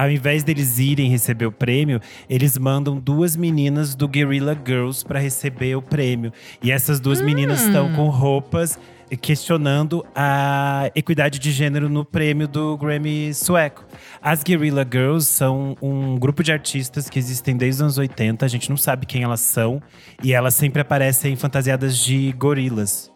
ao 0.00 0.10
invés 0.10 0.42
deles 0.42 0.78
irem 0.78 1.10
receber 1.10 1.44
o 1.44 1.52
prêmio, 1.52 2.00
eles 2.26 2.56
mandam 2.56 2.98
duas 2.98 3.36
meninas 3.36 3.94
do 3.94 4.08
Guerrilla 4.08 4.56
Girls 4.66 5.04
para 5.04 5.18
receber 5.18 5.76
o 5.76 5.82
prêmio. 5.82 6.32
E 6.62 6.72
essas 6.72 6.98
duas 6.98 7.20
hum. 7.20 7.26
meninas 7.26 7.60
estão 7.60 7.92
com 7.92 8.08
roupas 8.08 8.78
questionando 9.20 10.06
a 10.14 10.90
equidade 10.94 11.38
de 11.38 11.50
gênero 11.50 11.90
no 11.90 12.02
prêmio 12.02 12.48
do 12.48 12.78
Grammy 12.78 13.34
sueco. 13.34 13.84
As 14.22 14.42
Guerrilla 14.42 14.86
Girls 14.90 15.26
são 15.26 15.76
um 15.82 16.16
grupo 16.18 16.42
de 16.42 16.50
artistas 16.50 17.10
que 17.10 17.18
existem 17.18 17.54
desde 17.54 17.76
os 17.76 17.82
anos 17.82 17.98
80, 17.98 18.46
a 18.46 18.48
gente 18.48 18.70
não 18.70 18.78
sabe 18.78 19.04
quem 19.04 19.22
elas 19.22 19.40
são, 19.40 19.82
e 20.22 20.32
elas 20.32 20.54
sempre 20.54 20.80
aparecem 20.80 21.36
fantasiadas 21.36 21.98
de 21.98 22.32
gorilas. 22.38 23.10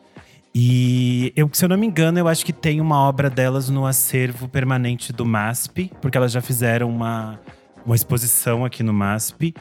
E 0.55 1.33
eu, 1.35 1.51
se 1.53 1.65
eu 1.65 1.69
não 1.69 1.77
me 1.77 1.85
engano, 1.85 2.17
eu 2.17 2.29
acho 2.29 2.47
que 2.47 2.53
tem 2.53 2.81
uma 2.81 2.97
obra 2.97 3.29
delas 3.29 3.69
no 3.69 3.85
acervo 3.85 4.49
permanente 4.49 5.13
do 5.13 5.27
MASP, 5.27 5.91
porque 6.01 6.17
elas 6.17 6.31
já 6.31 6.41
fizeram 6.41 6.89
uma, 6.89 7.41
uma 7.85 7.97
exposição 7.97 8.65
aqui 8.65 8.81
no 8.83 8.93
MASP. 8.93 9.53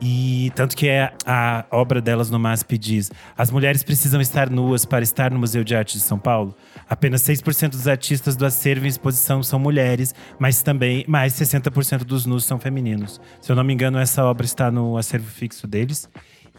E 0.00 0.50
tanto 0.56 0.76
que 0.76 0.88
é 0.88 1.12
a 1.24 1.64
obra 1.70 2.00
delas 2.00 2.28
no 2.28 2.40
MASP 2.40 2.76
diz: 2.76 3.12
as 3.38 3.52
mulheres 3.52 3.84
precisam 3.84 4.20
estar 4.20 4.50
nuas 4.50 4.84
para 4.84 5.04
estar 5.04 5.30
no 5.30 5.38
Museu 5.38 5.62
de 5.62 5.76
Arte 5.76 5.96
de 5.96 6.02
São 6.02 6.18
Paulo. 6.18 6.56
Apenas 6.90 7.22
6% 7.22 7.68
dos 7.68 7.86
artistas 7.86 8.34
do 8.34 8.44
acervo 8.44 8.84
em 8.84 8.88
exposição 8.88 9.44
são 9.44 9.60
mulheres, 9.60 10.12
mas 10.40 10.60
também 10.60 11.04
mais 11.06 11.34
60% 11.34 11.98
dos 11.98 12.26
nus 12.26 12.44
são 12.44 12.58
femininos. 12.58 13.20
Se 13.40 13.52
eu 13.52 13.54
não 13.54 13.62
me 13.62 13.72
engano, 13.72 13.96
essa 13.96 14.24
obra 14.24 14.44
está 14.44 14.72
no 14.72 14.96
acervo 14.96 15.30
fixo 15.30 15.68
deles. 15.68 16.10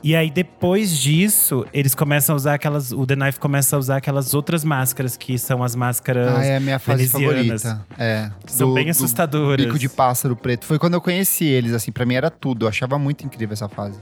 E 0.04 0.18
aí, 0.18 0.30
depois 0.30 0.98
disso, 0.98 1.66
eles 1.72 1.96
começam 1.96 2.34
a 2.34 2.36
usar 2.36 2.54
aquelas. 2.56 2.92
O 2.92 3.06
The 3.06 3.16
Knife 3.16 3.40
começa 3.40 3.78
a 3.78 3.80
usar 3.80 3.98
aquelas 3.98 4.34
outras 4.34 4.64
máscaras, 4.66 5.16
que 5.16 5.38
são 5.38 5.64
as 5.64 5.76
máscaras. 5.76 6.36
Ah, 6.36 6.44
é 6.44 6.58
a 6.58 6.60
minha 6.60 6.78
fase 6.78 7.08
favorita. 7.08 7.86
É. 7.98 8.30
São 8.46 8.70
do, 8.70 8.74
bem 8.74 8.90
assustadoras. 8.90 9.66
Bico 9.66 9.80
de 9.80 9.88
pássaro 9.88 10.36
preto. 10.36 10.66
Foi 10.66 10.78
quando 10.78 10.96
eu 10.96 11.02
conheci 11.02 11.46
eles, 11.46 11.72
assim, 11.72 11.90
para 11.90 12.06
mim 12.06 12.16
era 12.16 12.30
tudo. 12.30 12.66
Eu 12.66 12.70
achava 12.70 13.00
muito 13.00 13.26
incrível 13.26 13.54
essa 13.54 13.70
fase. 13.70 13.98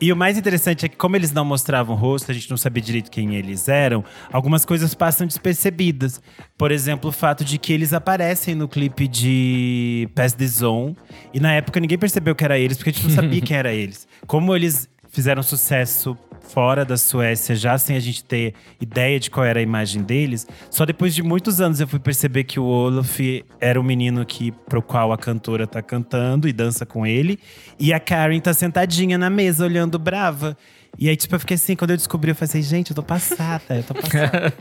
E 0.00 0.10
o 0.10 0.16
mais 0.16 0.38
interessante 0.38 0.86
é 0.86 0.88
que, 0.88 0.96
como 0.96 1.14
eles 1.14 1.30
não 1.30 1.44
mostravam 1.44 1.94
o 1.94 1.98
rosto, 1.98 2.30
a 2.30 2.34
gente 2.34 2.48
não 2.48 2.56
sabia 2.56 2.82
direito 2.82 3.10
quem 3.10 3.34
eles 3.34 3.68
eram, 3.68 4.02
algumas 4.32 4.64
coisas 4.64 4.94
passam 4.94 5.26
despercebidas. 5.26 6.22
Por 6.56 6.72
exemplo, 6.72 7.10
o 7.10 7.12
fato 7.12 7.44
de 7.44 7.58
que 7.58 7.70
eles 7.70 7.92
aparecem 7.92 8.54
no 8.54 8.66
clipe 8.66 9.06
de 9.06 10.08
Pass 10.14 10.32
the 10.32 10.46
Zone. 10.46 10.96
E 11.34 11.40
na 11.40 11.52
época 11.52 11.78
ninguém 11.78 11.98
percebeu 11.98 12.34
que 12.34 12.42
era 12.42 12.58
eles, 12.58 12.78
porque 12.78 12.88
a 12.88 12.92
gente 12.94 13.06
não 13.08 13.14
sabia 13.14 13.40
quem 13.42 13.54
era 13.54 13.74
eles. 13.74 14.08
Como 14.26 14.56
eles 14.56 14.88
fizeram 15.10 15.42
sucesso 15.42 16.16
fora 16.40 16.84
da 16.84 16.96
Suécia, 16.96 17.54
já 17.54 17.78
sem 17.78 17.96
a 17.96 18.00
gente 18.00 18.24
ter 18.24 18.54
ideia 18.80 19.20
de 19.20 19.30
qual 19.30 19.44
era 19.44 19.60
a 19.60 19.62
imagem 19.62 20.02
deles. 20.02 20.46
Só 20.70 20.84
depois 20.84 21.14
de 21.14 21.22
muitos 21.22 21.60
anos 21.60 21.80
eu 21.80 21.86
fui 21.86 21.98
perceber 21.98 22.44
que 22.44 22.58
o 22.58 22.64
Olaf 22.64 23.20
era 23.60 23.80
o 23.80 23.84
menino 23.84 24.24
que 24.24 24.50
pro 24.50 24.82
qual 24.82 25.12
a 25.12 25.18
cantora 25.18 25.66
tá 25.66 25.82
cantando 25.82 26.48
e 26.48 26.52
dança 26.52 26.84
com 26.84 27.06
ele, 27.06 27.38
e 27.78 27.92
a 27.92 28.00
Karen 28.00 28.40
tá 28.40 28.52
sentadinha 28.54 29.18
na 29.18 29.30
mesa 29.30 29.64
olhando 29.64 29.98
brava. 29.98 30.56
E 30.98 31.08
aí 31.08 31.16
tipo 31.16 31.34
eu 31.34 31.40
fiquei 31.40 31.54
assim, 31.54 31.76
quando 31.76 31.92
eu 31.92 31.96
descobri 31.96 32.30
eu 32.30 32.34
falei, 32.34 32.62
gente, 32.62 32.90
eu 32.90 32.96
tô 32.96 33.02
passada, 33.02 33.76
eu 33.76 33.82
tô 33.82 33.94
passada. 33.94 34.52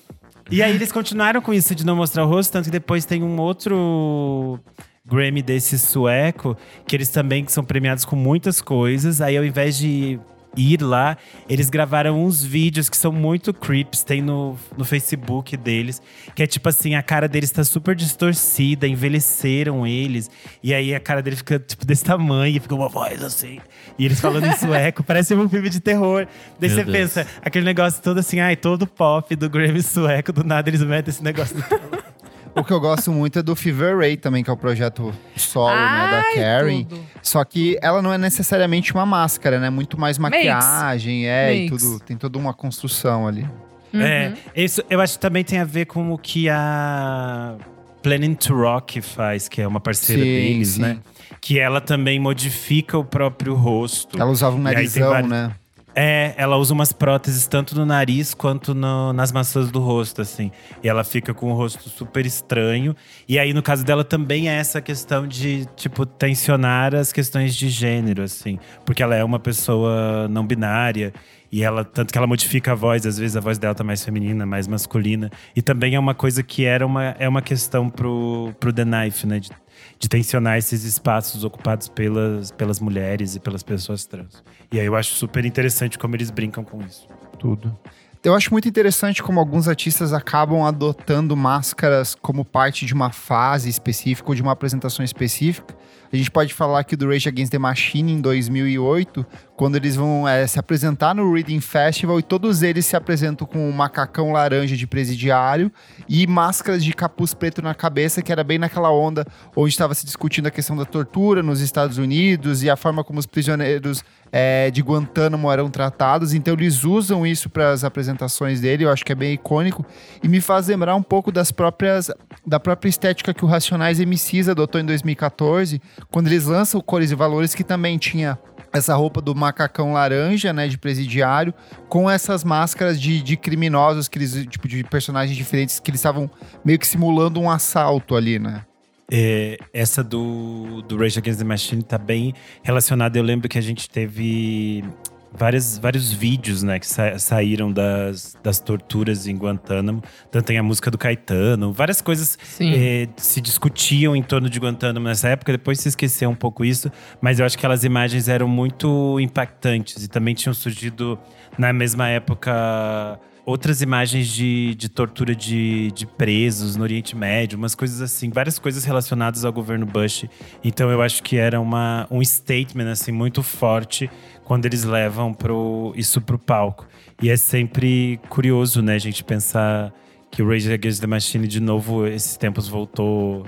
e 0.50 0.62
aí 0.62 0.74
eles 0.74 0.92
continuaram 0.92 1.40
com 1.40 1.54
isso 1.54 1.74
de 1.74 1.84
não 1.84 1.96
mostrar 1.96 2.24
o 2.24 2.28
rosto, 2.28 2.52
tanto 2.52 2.66
que 2.66 2.70
depois 2.70 3.04
tem 3.04 3.22
um 3.22 3.40
outro 3.40 4.60
Grammy 5.08 5.42
desse 5.42 5.78
sueco, 5.78 6.56
que 6.86 6.94
eles 6.94 7.08
também 7.08 7.46
são 7.48 7.64
premiados 7.64 8.04
com 8.04 8.16
muitas 8.16 8.60
coisas. 8.60 9.20
Aí 9.20 9.36
ao 9.36 9.44
invés 9.44 9.76
de 9.76 10.18
ir 10.56 10.82
lá, 10.82 11.16
eles 11.48 11.70
gravaram 11.70 12.24
uns 12.24 12.42
vídeos 12.42 12.88
que 12.88 12.96
são 12.96 13.12
muito 13.12 13.52
creeps, 13.52 14.02
tem 14.02 14.20
no, 14.20 14.56
no 14.76 14.84
Facebook 14.84 15.56
deles, 15.56 16.02
que 16.34 16.42
é 16.42 16.46
tipo 16.46 16.68
assim, 16.68 16.94
a 16.94 17.02
cara 17.02 17.28
deles 17.28 17.50
tá 17.50 17.62
super 17.62 17.94
distorcida, 17.94 18.86
envelheceram 18.86 19.86
eles, 19.86 20.30
e 20.62 20.74
aí 20.74 20.94
a 20.94 21.00
cara 21.00 21.22
dele 21.22 21.36
fica 21.36 21.58
tipo 21.58 21.84
desse 21.86 22.04
tamanho, 22.04 22.56
e 22.56 22.60
fica 22.60 22.74
uma 22.74 22.88
voz 22.88 23.22
assim, 23.22 23.60
e 23.98 24.04
eles 24.04 24.20
falando 24.20 24.46
em 24.46 24.52
sueco, 24.56 25.04
parece 25.04 25.34
um 25.34 25.48
filme 25.48 25.68
de 25.68 25.80
terror. 25.80 26.26
Daí 26.58 26.70
Meu 26.70 26.78
você 26.78 26.84
Deus. 26.84 26.96
pensa, 26.96 27.26
aquele 27.42 27.64
negócio 27.64 28.02
todo 28.02 28.18
assim, 28.18 28.40
ai, 28.40 28.56
todo 28.56 28.86
pop 28.86 29.34
do 29.36 29.48
Grammy 29.48 29.82
sueco, 29.82 30.32
do 30.32 30.42
nada 30.42 30.68
eles 30.68 30.82
metem 30.82 31.10
esse 31.10 31.22
negócio 31.22 31.56
no 31.56 31.64
o 32.58 32.64
que 32.64 32.72
eu 32.72 32.80
gosto 32.80 33.12
muito 33.12 33.38
é 33.38 33.42
do 33.42 33.54
Fever 33.56 33.96
Ray 33.98 34.16
também, 34.16 34.42
que 34.42 34.50
é 34.50 34.52
o 34.52 34.56
projeto 34.56 35.14
solo, 35.36 35.74
né, 35.74 36.10
da 36.10 36.34
Karen. 36.34 36.84
Tudo. 36.84 37.00
Só 37.22 37.44
que 37.44 37.78
ela 37.82 38.02
não 38.02 38.12
é 38.12 38.18
necessariamente 38.18 38.92
uma 38.92 39.06
máscara, 39.06 39.58
né? 39.58 39.70
Muito 39.70 39.98
mais 39.98 40.18
maquiagem, 40.18 41.22
Makes. 41.22 41.28
é, 41.28 41.52
Makes. 41.52 41.82
e 41.82 41.90
tudo. 41.90 42.00
Tem 42.04 42.16
toda 42.16 42.38
uma 42.38 42.54
construção 42.54 43.26
ali. 43.26 43.46
Uhum. 43.92 44.02
É, 44.02 44.34
isso 44.54 44.82
eu 44.90 45.00
acho 45.00 45.14
que 45.14 45.20
também 45.20 45.42
tem 45.42 45.58
a 45.58 45.64
ver 45.64 45.86
com 45.86 46.12
o 46.12 46.18
que 46.18 46.48
a 46.48 47.56
Planning 48.02 48.34
to 48.34 48.54
Rock 48.54 49.00
faz, 49.00 49.48
que 49.48 49.60
é 49.60 49.66
uma 49.66 49.80
parceira 49.80 50.22
sim, 50.22 50.28
deles, 50.28 50.68
sim. 50.68 50.82
né? 50.82 50.98
Que 51.40 51.58
ela 51.58 51.80
também 51.80 52.18
modifica 52.18 52.98
o 52.98 53.04
próprio 53.04 53.54
rosto. 53.54 54.20
Ela 54.20 54.30
usava 54.30 54.56
um 54.56 54.60
narizão, 54.60 55.26
né? 55.26 55.52
É, 55.94 56.34
ela 56.36 56.56
usa 56.56 56.72
umas 56.72 56.92
próteses 56.92 57.46
tanto 57.46 57.74
no 57.74 57.84
nariz 57.84 58.32
quanto 58.32 58.74
no, 58.74 59.12
nas 59.12 59.32
maçãs 59.32 59.70
do 59.70 59.80
rosto, 59.80 60.22
assim. 60.22 60.52
E 60.82 60.88
ela 60.88 61.02
fica 61.02 61.34
com 61.34 61.50
o 61.50 61.54
rosto 61.54 61.88
super 61.88 62.24
estranho. 62.24 62.94
E 63.28 63.38
aí, 63.38 63.52
no 63.52 63.62
caso 63.62 63.84
dela, 63.84 64.04
também 64.04 64.48
é 64.48 64.54
essa 64.54 64.80
questão 64.80 65.26
de, 65.26 65.66
tipo, 65.76 66.06
tensionar 66.06 66.94
as 66.94 67.12
questões 67.12 67.54
de 67.56 67.68
gênero, 67.68 68.22
assim. 68.22 68.58
Porque 68.84 69.02
ela 69.02 69.16
é 69.16 69.24
uma 69.24 69.38
pessoa 69.38 70.28
não 70.28 70.46
binária. 70.46 71.12
E 71.50 71.62
ela, 71.62 71.82
tanto 71.84 72.12
que 72.12 72.18
ela 72.18 72.26
modifica 72.26 72.72
a 72.72 72.74
voz, 72.74 73.06
às 73.06 73.18
vezes 73.18 73.36
a 73.36 73.40
voz 73.40 73.58
dela 73.58 73.74
tá 73.74 73.82
mais 73.82 74.04
feminina, 74.04 74.44
mais 74.44 74.68
masculina. 74.68 75.30
E 75.56 75.62
também 75.62 75.94
é 75.94 75.98
uma 75.98 76.14
coisa 76.14 76.42
que 76.42 76.64
era 76.64 76.86
uma, 76.86 77.16
é 77.18 77.28
uma 77.28 77.40
questão 77.40 77.88
pro, 77.88 78.54
pro 78.60 78.72
The 78.72 78.84
Knife, 78.84 79.26
né? 79.26 79.40
De, 79.40 79.50
de 79.98 80.08
tensionar 80.08 80.56
esses 80.58 80.84
espaços 80.84 81.44
ocupados 81.44 81.88
pelas, 81.88 82.50
pelas 82.52 82.80
mulheres 82.80 83.34
e 83.34 83.40
pelas 83.40 83.62
pessoas 83.62 84.06
trans. 84.06 84.42
E 84.72 84.78
aí 84.78 84.86
eu 84.86 84.94
acho 84.94 85.14
super 85.14 85.44
interessante 85.44 85.98
como 85.98 86.14
eles 86.14 86.30
brincam 86.30 86.62
com 86.62 86.80
isso. 86.82 87.06
Tudo. 87.38 87.76
Eu 88.22 88.34
acho 88.34 88.50
muito 88.50 88.68
interessante 88.68 89.22
como 89.22 89.38
alguns 89.38 89.68
artistas 89.68 90.12
acabam 90.12 90.64
adotando 90.64 91.36
máscaras 91.36 92.16
como 92.16 92.44
parte 92.44 92.84
de 92.84 92.92
uma 92.92 93.10
fase 93.10 93.70
específica 93.70 94.28
ou 94.28 94.34
de 94.34 94.42
uma 94.42 94.52
apresentação 94.52 95.04
específica. 95.04 95.76
A 96.12 96.16
gente 96.16 96.30
pode 96.30 96.52
falar 96.52 96.80
aqui 96.80 96.96
do 96.96 97.08
Rage 97.08 97.28
Against 97.28 97.52
the 97.52 97.58
Machine 97.58 98.12
em 98.12 98.20
2008, 98.20 99.24
quando 99.58 99.74
eles 99.74 99.96
vão 99.96 100.26
é, 100.26 100.46
se 100.46 100.56
apresentar 100.56 101.16
no 101.16 101.34
Reading 101.34 101.58
Festival 101.58 102.20
e 102.20 102.22
todos 102.22 102.62
eles 102.62 102.86
se 102.86 102.94
apresentam 102.94 103.44
com 103.44 103.68
um 103.68 103.72
macacão 103.72 104.30
laranja 104.30 104.76
de 104.76 104.86
presidiário 104.86 105.68
e 106.08 106.28
máscaras 106.28 106.84
de 106.84 106.92
capuz 106.92 107.34
preto 107.34 107.60
na 107.60 107.74
cabeça, 107.74 108.22
que 108.22 108.30
era 108.30 108.44
bem 108.44 108.56
naquela 108.56 108.92
onda 108.92 109.26
onde 109.56 109.70
estava 109.70 109.94
se 109.94 110.06
discutindo 110.06 110.46
a 110.46 110.50
questão 110.52 110.76
da 110.76 110.84
tortura 110.84 111.42
nos 111.42 111.60
Estados 111.60 111.98
Unidos 111.98 112.62
e 112.62 112.70
a 112.70 112.76
forma 112.76 113.02
como 113.02 113.18
os 113.18 113.26
prisioneiros 113.26 114.04
é, 114.30 114.70
de 114.70 114.80
Guantánamo 114.80 115.50
eram 115.50 115.68
tratados. 115.68 116.34
Então 116.34 116.54
eles 116.54 116.84
usam 116.84 117.26
isso 117.26 117.50
para 117.50 117.72
as 117.72 117.82
apresentações 117.82 118.60
dele, 118.60 118.84
eu 118.84 118.92
acho 118.92 119.04
que 119.04 119.10
é 119.10 119.16
bem 119.16 119.34
icônico 119.34 119.84
e 120.22 120.28
me 120.28 120.40
faz 120.40 120.68
lembrar 120.68 120.94
um 120.94 121.02
pouco 121.02 121.32
das 121.32 121.50
próprias 121.50 122.12
da 122.46 122.60
própria 122.60 122.88
estética 122.88 123.34
que 123.34 123.44
o 123.44 123.48
Racionais 123.48 123.98
MCs 123.98 124.48
adotou 124.48 124.80
em 124.80 124.84
2014, 124.84 125.82
quando 126.12 126.28
eles 126.28 126.44
lançam 126.44 126.80
Cores 126.80 127.10
e 127.10 127.16
Valores, 127.16 127.56
que 127.56 127.64
também 127.64 127.98
tinha 127.98 128.38
essa 128.78 128.94
roupa 128.94 129.20
do 129.20 129.34
macacão 129.34 129.92
laranja, 129.92 130.52
né, 130.52 130.68
de 130.68 130.78
presidiário, 130.78 131.52
com 131.88 132.08
essas 132.08 132.42
máscaras 132.44 133.00
de, 133.00 133.22
de 133.22 133.36
criminosos, 133.36 134.08
que 134.08 134.18
eles, 134.18 134.46
tipo, 134.46 134.66
de 134.66 134.82
personagens 134.84 135.36
diferentes, 135.36 135.78
que 135.78 135.90
eles 135.90 136.00
estavam 136.00 136.30
meio 136.64 136.78
que 136.78 136.86
simulando 136.86 137.40
um 137.40 137.50
assalto 137.50 138.16
ali, 138.16 138.38
né? 138.38 138.64
É, 139.10 139.56
essa 139.72 140.04
do, 140.04 140.82
do 140.82 140.98
Rage 140.98 141.18
Against 141.18 141.38
the 141.38 141.44
Machine 141.44 141.82
tá 141.82 141.96
bem 141.96 142.34
relacionada. 142.62 143.18
Eu 143.18 143.22
lembro 143.22 143.48
que 143.48 143.56
a 143.56 143.62
gente 143.62 143.88
teve 143.88 144.84
várias, 145.32 145.78
vários 145.78 146.12
vídeos 146.12 146.62
né, 146.62 146.78
que 146.78 146.86
sa 146.86 147.18
saíram 147.18 147.72
das, 147.72 148.36
das 148.42 148.58
torturas 148.58 149.26
em 149.26 149.36
Guantánamo. 149.36 150.02
Tanto 150.30 150.46
tem 150.46 150.58
a 150.58 150.62
música 150.62 150.90
do 150.90 150.98
Caetano, 150.98 151.72
várias 151.72 152.00
coisas 152.00 152.38
eh, 152.60 153.08
se 153.16 153.40
discutiam 153.40 154.14
em 154.14 154.22
torno 154.22 154.48
de 154.48 154.58
Guantánamo 154.58 155.06
nessa 155.06 155.28
época. 155.28 155.52
Depois 155.52 155.80
se 155.80 155.88
esqueceu 155.88 156.30
um 156.30 156.34
pouco 156.34 156.64
isso, 156.64 156.90
mas 157.20 157.38
eu 157.38 157.46
acho 157.46 157.56
que 157.56 157.60
aquelas 157.60 157.84
imagens 157.84 158.28
eram 158.28 158.48
muito 158.48 159.18
impactantes 159.20 160.04
e 160.04 160.08
também 160.08 160.34
tinham 160.34 160.54
surgido 160.54 161.18
na 161.58 161.72
mesma 161.72 162.08
época 162.08 163.18
outras 163.48 163.80
imagens 163.80 164.28
de, 164.28 164.74
de 164.74 164.90
tortura 164.90 165.34
de, 165.34 165.90
de 165.92 166.06
presos 166.06 166.76
no 166.76 166.82
Oriente 166.82 167.16
Médio, 167.16 167.56
umas 167.56 167.74
coisas 167.74 168.02
assim, 168.02 168.28
várias 168.28 168.58
coisas 168.58 168.84
relacionadas 168.84 169.42
ao 169.42 169.50
governo 169.50 169.86
Bush. 169.86 170.26
Então 170.62 170.90
eu 170.90 171.00
acho 171.00 171.22
que 171.22 171.38
era 171.38 171.58
uma, 171.58 172.06
um 172.10 172.22
statement 172.22 172.90
assim 172.90 173.10
muito 173.10 173.42
forte 173.42 174.10
quando 174.44 174.66
eles 174.66 174.84
levam 174.84 175.32
pro, 175.32 175.94
isso 175.96 176.20
pro 176.20 176.38
palco. 176.38 176.86
E 177.22 177.30
é 177.30 177.38
sempre 177.38 178.20
curioso, 178.28 178.82
né, 178.82 178.96
a 178.96 178.98
gente 178.98 179.24
pensar 179.24 179.94
que 180.30 180.42
o 180.42 180.48
Rage 180.48 180.70
Against 180.70 181.00
the 181.00 181.06
Machine 181.06 181.48
de 181.48 181.58
novo 181.58 182.06
esses 182.06 182.36
tempos 182.36 182.68
voltou 182.68 183.46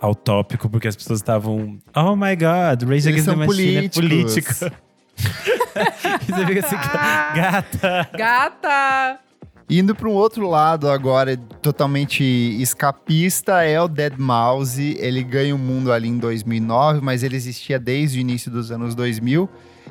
ao 0.00 0.14
tópico 0.14 0.66
porque 0.70 0.88
as 0.88 0.96
pessoas 0.96 1.18
estavam, 1.18 1.78
oh 1.94 2.16
my 2.16 2.34
god, 2.34 2.88
Rage 2.88 3.06
Against 3.06 3.26
the 3.26 3.36
Machine 3.36 3.90
políticos. 3.90 4.62
é 4.62 4.70
político. 4.70 4.92
e 6.26 6.32
você 6.32 6.46
fica 6.46 6.66
assim, 6.66 6.76
gata. 7.36 8.08
Gata. 8.16 9.31
Indo 9.70 9.94
para 9.94 10.08
um 10.08 10.12
outro 10.12 10.48
lado 10.48 10.88
agora, 10.88 11.36
totalmente 11.36 12.22
escapista, 12.60 13.62
é 13.62 13.80
o 13.80 13.88
Dead 13.88 14.18
Mouse. 14.18 14.96
Ele 14.98 15.22
ganha 15.22 15.54
o 15.54 15.58
mundo 15.58 15.92
ali 15.92 16.08
em 16.08 16.18
2009, 16.18 17.00
mas 17.00 17.22
ele 17.22 17.36
existia 17.36 17.78
desde 17.78 18.18
o 18.18 18.20
início 18.20 18.50
dos 18.50 18.70
anos 18.70 18.94
2000. 18.94 19.48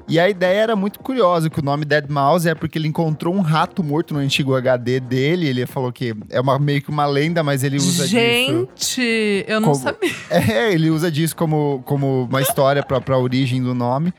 E 0.08 0.20
a 0.20 0.30
ideia 0.30 0.62
era 0.62 0.76
muito 0.76 1.00
curiosa, 1.00 1.50
que 1.50 1.60
o 1.60 1.64
nome 1.64 1.86
Dead 1.86 2.10
Mouse 2.10 2.48
é 2.48 2.56
porque 2.56 2.78
ele 2.78 2.88
encontrou 2.88 3.34
um 3.34 3.42
rato 3.42 3.84
morto 3.84 4.14
no 4.14 4.20
antigo 4.20 4.56
HD 4.56 5.00
dele. 5.00 5.48
Ele 5.48 5.66
falou 5.66 5.92
que 5.92 6.14
é 6.30 6.40
uma, 6.40 6.60
meio 6.60 6.82
que 6.82 6.90
uma 6.90 7.06
lenda, 7.06 7.44
mas 7.44 7.64
ele 7.64 7.78
usa 7.78 8.08
Gente, 8.08 8.68
disso. 8.76 9.02
Gente, 9.02 9.46
eu 9.48 9.60
não 9.60 9.72
como, 9.72 9.84
sabia. 9.84 10.12
É, 10.30 10.74
ele 10.74 10.90
usa 10.90 11.12
disso 11.12 11.36
como, 11.36 11.82
como 11.86 12.24
uma 12.30 12.42
história 12.42 12.84
para 12.84 13.16
a 13.16 13.20
origem 13.20 13.62
do 13.62 13.74
nome. 13.74 14.14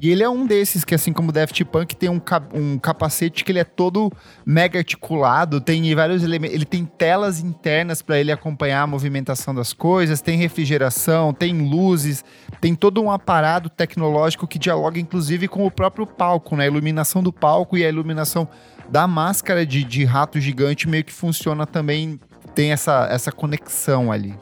E 0.00 0.10
ele 0.10 0.22
é 0.22 0.28
um 0.28 0.46
desses 0.46 0.84
que, 0.84 0.94
assim 0.94 1.12
como 1.12 1.30
o 1.30 1.32
Daft 1.32 1.64
Punk, 1.64 1.96
tem 1.96 2.08
um, 2.08 2.20
um 2.54 2.78
capacete 2.78 3.44
que 3.44 3.50
ele 3.50 3.58
é 3.58 3.64
todo 3.64 4.12
mega 4.46 4.78
articulado, 4.78 5.60
tem 5.60 5.92
vários 5.94 6.22
elementos. 6.22 6.54
Ele 6.54 6.64
tem 6.64 6.84
telas 6.84 7.40
internas 7.40 8.00
para 8.00 8.18
ele 8.18 8.30
acompanhar 8.30 8.82
a 8.82 8.86
movimentação 8.86 9.54
das 9.54 9.72
coisas, 9.72 10.20
tem 10.20 10.38
refrigeração, 10.38 11.32
tem 11.32 11.68
luzes, 11.68 12.24
tem 12.60 12.74
todo 12.74 13.02
um 13.02 13.10
aparato 13.10 13.68
tecnológico 13.68 14.46
que 14.46 14.58
dialoga, 14.58 15.00
inclusive, 15.00 15.27
com 15.48 15.66
o 15.66 15.70
próprio 15.70 16.06
palco, 16.06 16.56
né? 16.56 16.64
A 16.64 16.66
iluminação 16.66 17.22
do 17.22 17.32
palco 17.32 17.76
e 17.76 17.84
a 17.84 17.88
iluminação 17.88 18.48
da 18.88 19.06
máscara 19.06 19.66
de, 19.66 19.84
de 19.84 20.04
rato 20.04 20.40
gigante 20.40 20.88
meio 20.88 21.04
que 21.04 21.12
funciona 21.12 21.66
também, 21.66 22.18
tem 22.54 22.72
essa, 22.72 23.06
essa 23.10 23.30
conexão 23.30 24.10
ali. 24.10 24.34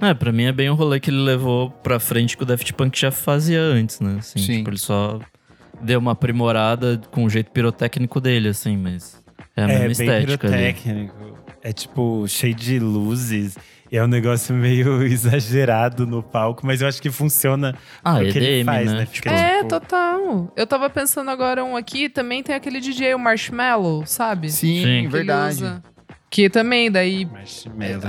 É, 0.00 0.14
pra 0.14 0.32
mim 0.32 0.44
é 0.44 0.52
bem 0.52 0.68
o 0.68 0.74
rolê 0.74 0.98
que 0.98 1.10
ele 1.10 1.20
levou 1.20 1.70
pra 1.70 2.00
frente 2.00 2.36
que 2.36 2.42
o 2.42 2.46
Daft 2.46 2.72
Punk 2.74 2.98
já 2.98 3.10
fazia 3.10 3.60
antes, 3.60 4.00
né? 4.00 4.16
Assim, 4.18 4.38
Sim. 4.38 4.56
Tipo, 4.58 4.70
ele 4.70 4.78
só 4.78 5.20
deu 5.80 5.98
uma 5.98 6.12
aprimorada 6.12 7.00
com 7.10 7.24
o 7.24 7.30
jeito 7.30 7.50
pirotécnico 7.50 8.20
dele, 8.20 8.48
assim, 8.48 8.76
mas 8.76 9.22
é 9.56 9.62
a 9.62 9.66
mesma 9.66 9.84
é, 9.84 9.90
estética. 9.90 10.48
Bem 10.48 10.74
pirotécnico. 10.74 11.24
Ali. 11.24 11.32
É 11.62 11.72
tipo, 11.72 12.26
cheio 12.26 12.54
de 12.54 12.78
luzes. 12.78 13.56
É 13.92 14.02
um 14.02 14.06
negócio 14.06 14.54
meio 14.54 15.02
exagerado 15.04 16.06
no 16.06 16.22
palco, 16.22 16.64
mas 16.64 16.80
eu 16.80 16.88
acho 16.88 17.00
que 17.00 17.10
funciona 17.10 17.76
ah, 18.02 18.16
o 18.16 18.20
que 18.20 18.38
EDM, 18.38 18.42
ele 18.42 18.64
faz, 18.64 18.90
né? 18.90 18.98
né? 19.00 19.06
Fica, 19.06 19.30
é, 19.30 19.56
tipo... 19.58 19.68
total. 19.68 20.50
Eu 20.56 20.66
tava 20.66 20.88
pensando 20.88 21.30
agora 21.30 21.62
um 21.62 21.76
aqui, 21.76 22.08
também 22.08 22.42
tem 22.42 22.54
aquele 22.54 22.80
DJ, 22.80 23.14
o 23.14 23.18
Marshmallow, 23.18 24.06
sabe? 24.06 24.50
Sim, 24.50 24.82
Sim. 24.82 25.08
verdade. 25.08 25.62
Que 26.30 26.48
também, 26.48 26.90
daí, 26.90 27.28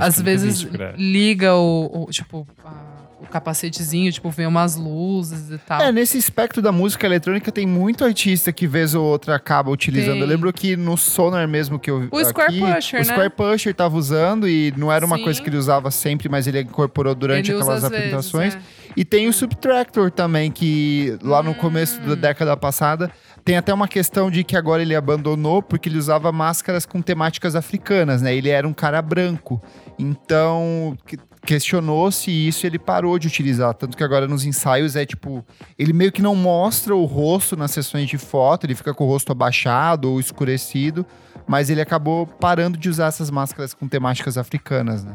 às 0.00 0.18
vezes 0.18 0.66
liga 0.96 1.54
o, 1.54 2.04
o 2.04 2.10
tipo, 2.10 2.48
a, 2.64 2.93
o 3.24 3.30
capacetezinho, 3.30 4.10
tipo, 4.12 4.30
vem 4.30 4.46
umas 4.46 4.76
luzes 4.76 5.50
e 5.50 5.58
tal. 5.58 5.80
É, 5.80 5.92
nesse 5.92 6.16
espectro 6.18 6.62
da 6.62 6.70
música 6.70 7.06
eletrônica 7.06 7.50
tem 7.50 7.66
muito 7.66 8.04
artista 8.04 8.52
que 8.52 8.66
vez 8.66 8.94
ou 8.94 9.04
outra 9.04 9.34
acaba 9.34 9.70
utilizando. 9.70 10.20
Eu 10.20 10.26
lembro 10.26 10.52
que 10.52 10.76
no 10.76 10.96
Sonar 10.96 11.48
mesmo 11.48 11.78
que 11.78 11.90
eu 11.90 12.08
O 12.10 12.18
aqui, 12.18 12.28
Square 12.28 12.60
Pusher, 12.60 13.00
o 13.00 13.04
né? 13.06 13.12
Square 13.12 13.30
Pusher 13.30 13.74
tava 13.74 13.96
usando 13.96 14.48
e 14.48 14.72
não 14.76 14.92
era 14.92 15.04
uma 15.04 15.16
Sim. 15.16 15.24
coisa 15.24 15.42
que 15.42 15.48
ele 15.48 15.56
usava 15.56 15.90
sempre, 15.90 16.28
mas 16.28 16.46
ele 16.46 16.60
incorporou 16.60 17.14
durante 17.14 17.50
ele 17.50 17.60
aquelas 17.60 17.84
apresentações. 17.84 18.54
Vezes, 18.54 18.68
é. 18.90 18.92
E 18.96 19.04
tem 19.04 19.28
o 19.28 19.32
Subtractor 19.32 20.10
também, 20.10 20.50
que 20.50 21.18
lá 21.22 21.42
no 21.42 21.50
hum. 21.50 21.54
começo 21.54 22.00
da 22.00 22.14
década 22.14 22.56
passada 22.56 23.10
tem 23.44 23.56
até 23.56 23.74
uma 23.74 23.86
questão 23.86 24.30
de 24.30 24.42
que 24.42 24.56
agora 24.56 24.80
ele 24.80 24.94
abandonou 24.94 25.62
porque 25.62 25.88
ele 25.88 25.98
usava 25.98 26.32
máscaras 26.32 26.86
com 26.86 27.02
temáticas 27.02 27.54
africanas, 27.54 28.22
né? 28.22 28.34
Ele 28.34 28.48
era 28.48 28.66
um 28.66 28.72
cara 28.72 29.02
branco. 29.02 29.62
Então, 29.98 30.96
questionou 31.44 32.10
se 32.10 32.30
isso 32.30 32.66
ele 32.66 32.78
parou 32.78 33.18
de 33.18 33.28
utilizar. 33.28 33.74
Tanto 33.74 33.96
que 33.96 34.02
agora 34.02 34.26
nos 34.26 34.46
ensaios 34.46 34.96
é 34.96 35.04
tipo. 35.04 35.44
Ele 35.78 35.92
meio 35.92 36.10
que 36.10 36.22
não 36.22 36.34
mostra 36.34 36.96
o 36.96 37.04
rosto 37.04 37.54
nas 37.54 37.70
sessões 37.70 38.08
de 38.08 38.16
foto, 38.16 38.64
ele 38.64 38.74
fica 38.74 38.94
com 38.94 39.04
o 39.04 39.06
rosto 39.06 39.30
abaixado 39.30 40.10
ou 40.10 40.18
escurecido. 40.18 41.04
Mas 41.46 41.68
ele 41.68 41.82
acabou 41.82 42.26
parando 42.26 42.78
de 42.78 42.88
usar 42.88 43.08
essas 43.08 43.30
máscaras 43.30 43.74
com 43.74 43.86
temáticas 43.86 44.38
africanas, 44.38 45.04
né? 45.04 45.14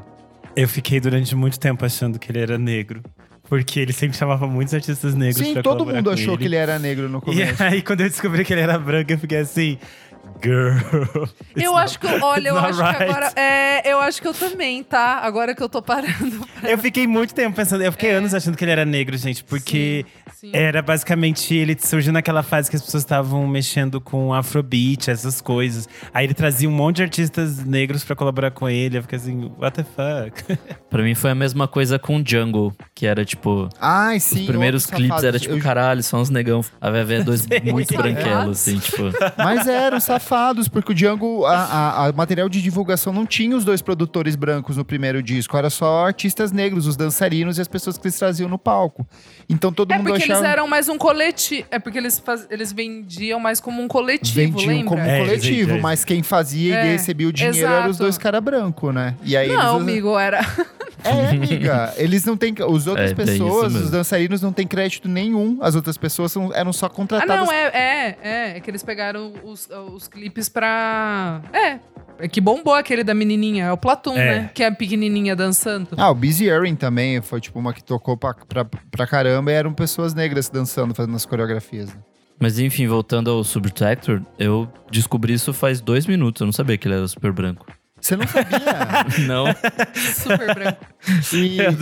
Eu 0.55 0.67
fiquei 0.67 0.99
durante 0.99 1.35
muito 1.35 1.59
tempo 1.59 1.83
achando 1.83 2.19
que 2.19 2.31
ele 2.31 2.39
era 2.39 2.57
negro. 2.59 3.01
Porque 3.49 3.79
ele 3.79 3.91
sempre 3.91 4.15
chamava 4.15 4.45
muitos 4.47 4.73
artistas 4.73 5.15
negros 5.15 5.45
Sim, 5.45 5.53
pra 5.53 5.63
todo 5.63 5.83
mundo 5.83 6.11
achou 6.11 6.35
ele. 6.35 6.37
que 6.37 6.45
ele 6.45 6.55
era 6.55 6.77
negro 6.77 7.09
no 7.09 7.19
começo. 7.19 7.61
E 7.61 7.65
aí, 7.65 7.81
quando 7.81 8.01
eu 8.01 8.09
descobri 8.09 8.45
que 8.45 8.53
ele 8.53 8.61
era 8.61 8.77
branco, 8.77 9.11
eu 9.11 9.17
fiquei 9.17 9.39
assim. 9.39 9.77
Girl. 10.41 11.25
Eu 11.55 11.75
acho 11.75 11.99
que, 11.99 12.07
olha, 12.07 12.49
eu 12.49 12.57
acho 12.57 12.81
right. 12.81 12.97
que 12.97 13.03
agora. 13.03 13.33
É, 13.35 13.91
eu 13.91 13.99
acho 13.99 14.21
que 14.21 14.27
eu 14.27 14.33
também, 14.33 14.83
tá? 14.83 15.19
Agora 15.19 15.53
que 15.55 15.61
eu 15.61 15.67
tô 15.67 15.81
parando. 15.81 16.47
Pra... 16.61 16.69
Eu 16.69 16.77
fiquei 16.77 17.07
muito 17.07 17.33
tempo 17.33 17.55
pensando, 17.55 17.83
eu 17.83 17.91
fiquei 17.91 18.11
é. 18.11 18.13
anos 18.13 18.33
achando 18.33 18.55
que 18.55 18.63
ele 18.63 18.71
era 18.71 18.85
negro, 18.85 19.17
gente, 19.17 19.43
porque 19.43 20.05
sim, 20.05 20.28
sim. 20.39 20.51
era 20.53 20.81
basicamente. 20.81 21.53
Ele 21.53 21.77
surgiu 21.79 22.13
naquela 22.13 22.43
fase 22.43 22.69
que 22.69 22.75
as 22.75 22.81
pessoas 22.81 23.03
estavam 23.03 23.47
mexendo 23.47 23.99
com 23.99 24.33
afrobeat, 24.33 25.09
essas 25.09 25.41
coisas. 25.41 25.87
Aí 26.13 26.25
ele 26.25 26.33
trazia 26.33 26.69
um 26.69 26.71
monte 26.71 26.97
de 26.97 27.03
artistas 27.03 27.63
negros 27.65 28.03
pra 28.03 28.15
colaborar 28.15 28.51
com 28.51 28.69
ele. 28.69 28.97
Eu 28.97 29.01
fiquei 29.01 29.17
assim, 29.17 29.51
what 29.57 29.75
the 29.75 29.83
fuck? 29.83 30.57
pra 30.89 31.03
mim 31.03 31.15
foi 31.15 31.31
a 31.31 31.35
mesma 31.35 31.67
coisa 31.67 31.99
com 31.99 32.23
Jungle, 32.25 32.73
que 32.95 33.05
era 33.05 33.25
tipo. 33.25 33.69
Ai, 33.79 34.19
sim. 34.19 34.41
Os 34.41 34.45
primeiros 34.47 34.85
clipes 34.85 35.23
era 35.23 35.39
tipo, 35.39 35.55
eu... 35.55 35.61
caralho, 35.61 36.01
são 36.03 36.21
uns 36.21 36.29
negão. 36.29 36.63
A 36.79 36.89
VV 36.89 37.13
é 37.13 37.23
dois 37.23 37.47
muito 37.63 37.95
branquelos, 37.95 38.59
assim, 38.59 38.77
tipo. 38.79 39.03
Mas 39.37 39.67
eram 39.67 39.99
safados, 39.99 40.67
porque 40.67 40.91
o 40.91 40.95
Django, 40.95 41.45
a, 41.45 41.57
a, 41.57 42.07
a, 42.07 42.11
material 42.11 42.47
de 42.49 42.61
divulgação 42.61 43.11
não 43.11 43.25
tinha 43.25 43.55
os 43.55 43.65
dois 43.65 43.81
produtores 43.81 44.35
brancos 44.35 44.77
no 44.77 44.85
primeiro 44.85 45.21
disco, 45.21 45.57
era 45.57 45.69
só 45.69 46.05
artistas 46.05 46.51
negros, 46.51 46.87
os 46.87 46.95
dançarinos 46.95 47.57
e 47.57 47.61
as 47.61 47.67
pessoas 47.67 47.97
que 47.97 48.07
eles 48.07 48.17
traziam 48.17 48.49
no 48.49 48.57
palco. 48.57 49.07
Então 49.49 49.71
todo 49.71 49.91
é 49.91 49.97
mundo 49.97 50.13
achava... 50.13 50.28
É 50.31 50.35
eles 50.35 50.43
eram 50.43 50.67
mais 50.67 50.87
um 50.89 50.97
coletivo, 50.97 51.67
é 51.71 51.79
porque 51.79 51.97
eles, 51.97 52.19
faz... 52.19 52.47
eles 52.49 52.71
vendiam 52.71 53.39
mais 53.39 53.59
como 53.59 53.81
um 53.81 53.87
coletivo, 53.87 54.35
Vendiam 54.35 54.67
lembra? 54.67 54.89
como 54.89 55.01
um 55.01 55.05
é, 55.05 55.19
coletivo, 55.19 55.79
mas 55.79 56.05
quem 56.05 56.23
fazia 56.23 56.75
é, 56.75 56.85
e 56.85 56.91
recebia 56.91 57.27
o 57.27 57.33
dinheiro 57.33 57.57
exato. 57.57 57.73
eram 57.73 57.89
os 57.89 57.97
dois 57.97 58.17
caras 58.17 58.41
brancos, 58.41 58.93
né? 58.93 59.15
E 59.23 59.35
aí 59.35 59.47
não, 59.47 59.77
eles... 59.77 59.89
amigo, 59.89 60.17
era... 60.17 60.39
É, 61.03 61.29
amiga. 61.29 61.93
Eles 61.95 62.25
não 62.25 62.35
têm. 62.35 62.53
Os 62.67 62.87
outras 62.87 63.11
é, 63.11 63.15
pessoas, 63.15 63.73
os 63.73 63.89
dançarinos, 63.89 64.41
não 64.41 64.51
têm 64.51 64.67
crédito 64.67 65.07
nenhum. 65.07 65.57
As 65.61 65.75
outras 65.75 65.97
pessoas 65.97 66.31
são, 66.31 66.53
eram 66.53 66.73
só 66.73 66.89
contratadas. 66.89 67.37
Ah, 67.37 67.45
não, 67.45 67.51
é, 67.51 67.67
é, 67.67 68.17
é. 68.21 68.57
É 68.57 68.59
que 68.59 68.69
eles 68.69 68.83
pegaram 68.83 69.33
os, 69.43 69.69
os 69.93 70.07
clipes 70.07 70.49
pra. 70.49 71.41
É. 71.53 71.79
É 72.19 72.27
que 72.27 72.41
bombou 72.41 72.73
aquele 72.73 73.03
da 73.03 73.13
menininha, 73.13 73.65
é 73.65 73.71
o 73.71 73.77
Platum, 73.77 74.13
é. 74.13 74.41
né? 74.41 74.51
Que 74.53 74.63
é 74.63 74.67
a 74.67 74.71
pequenininha 74.71 75.35
dançando. 75.35 75.87
Ah, 75.97 76.09
o 76.09 76.15
Busy 76.15 76.47
Earring 76.47 76.75
também 76.75 77.21
foi 77.21 77.39
tipo 77.39 77.57
uma 77.57 77.73
que 77.73 77.83
tocou 77.83 78.17
pra, 78.17 78.33
pra, 78.33 78.65
pra 78.65 79.07
caramba 79.07 79.51
e 79.51 79.55
eram 79.55 79.73
pessoas 79.73 80.13
negras 80.13 80.49
dançando, 80.49 80.93
fazendo 80.93 81.15
as 81.15 81.25
coreografias. 81.25 81.89
Né? 81.89 82.01
Mas 82.39 82.59
enfim, 82.59 82.87
voltando 82.87 83.29
ao 83.29 83.43
Subtractor, 83.43 84.21
eu 84.37 84.67
descobri 84.91 85.33
isso 85.33 85.53
faz 85.53 85.81
dois 85.81 86.05
minutos. 86.05 86.41
Eu 86.41 86.45
não 86.45 86.53
sabia 86.53 86.77
que 86.77 86.87
ele 86.87 86.95
era 86.95 87.07
super 87.07 87.31
branco. 87.31 87.65
Você 88.01 88.15
não 88.15 88.27
sabia? 88.27 88.59
não. 89.27 89.45
Super 89.93 90.53
branco. 90.53 90.85
E 91.33 91.57
eu, 91.57 91.73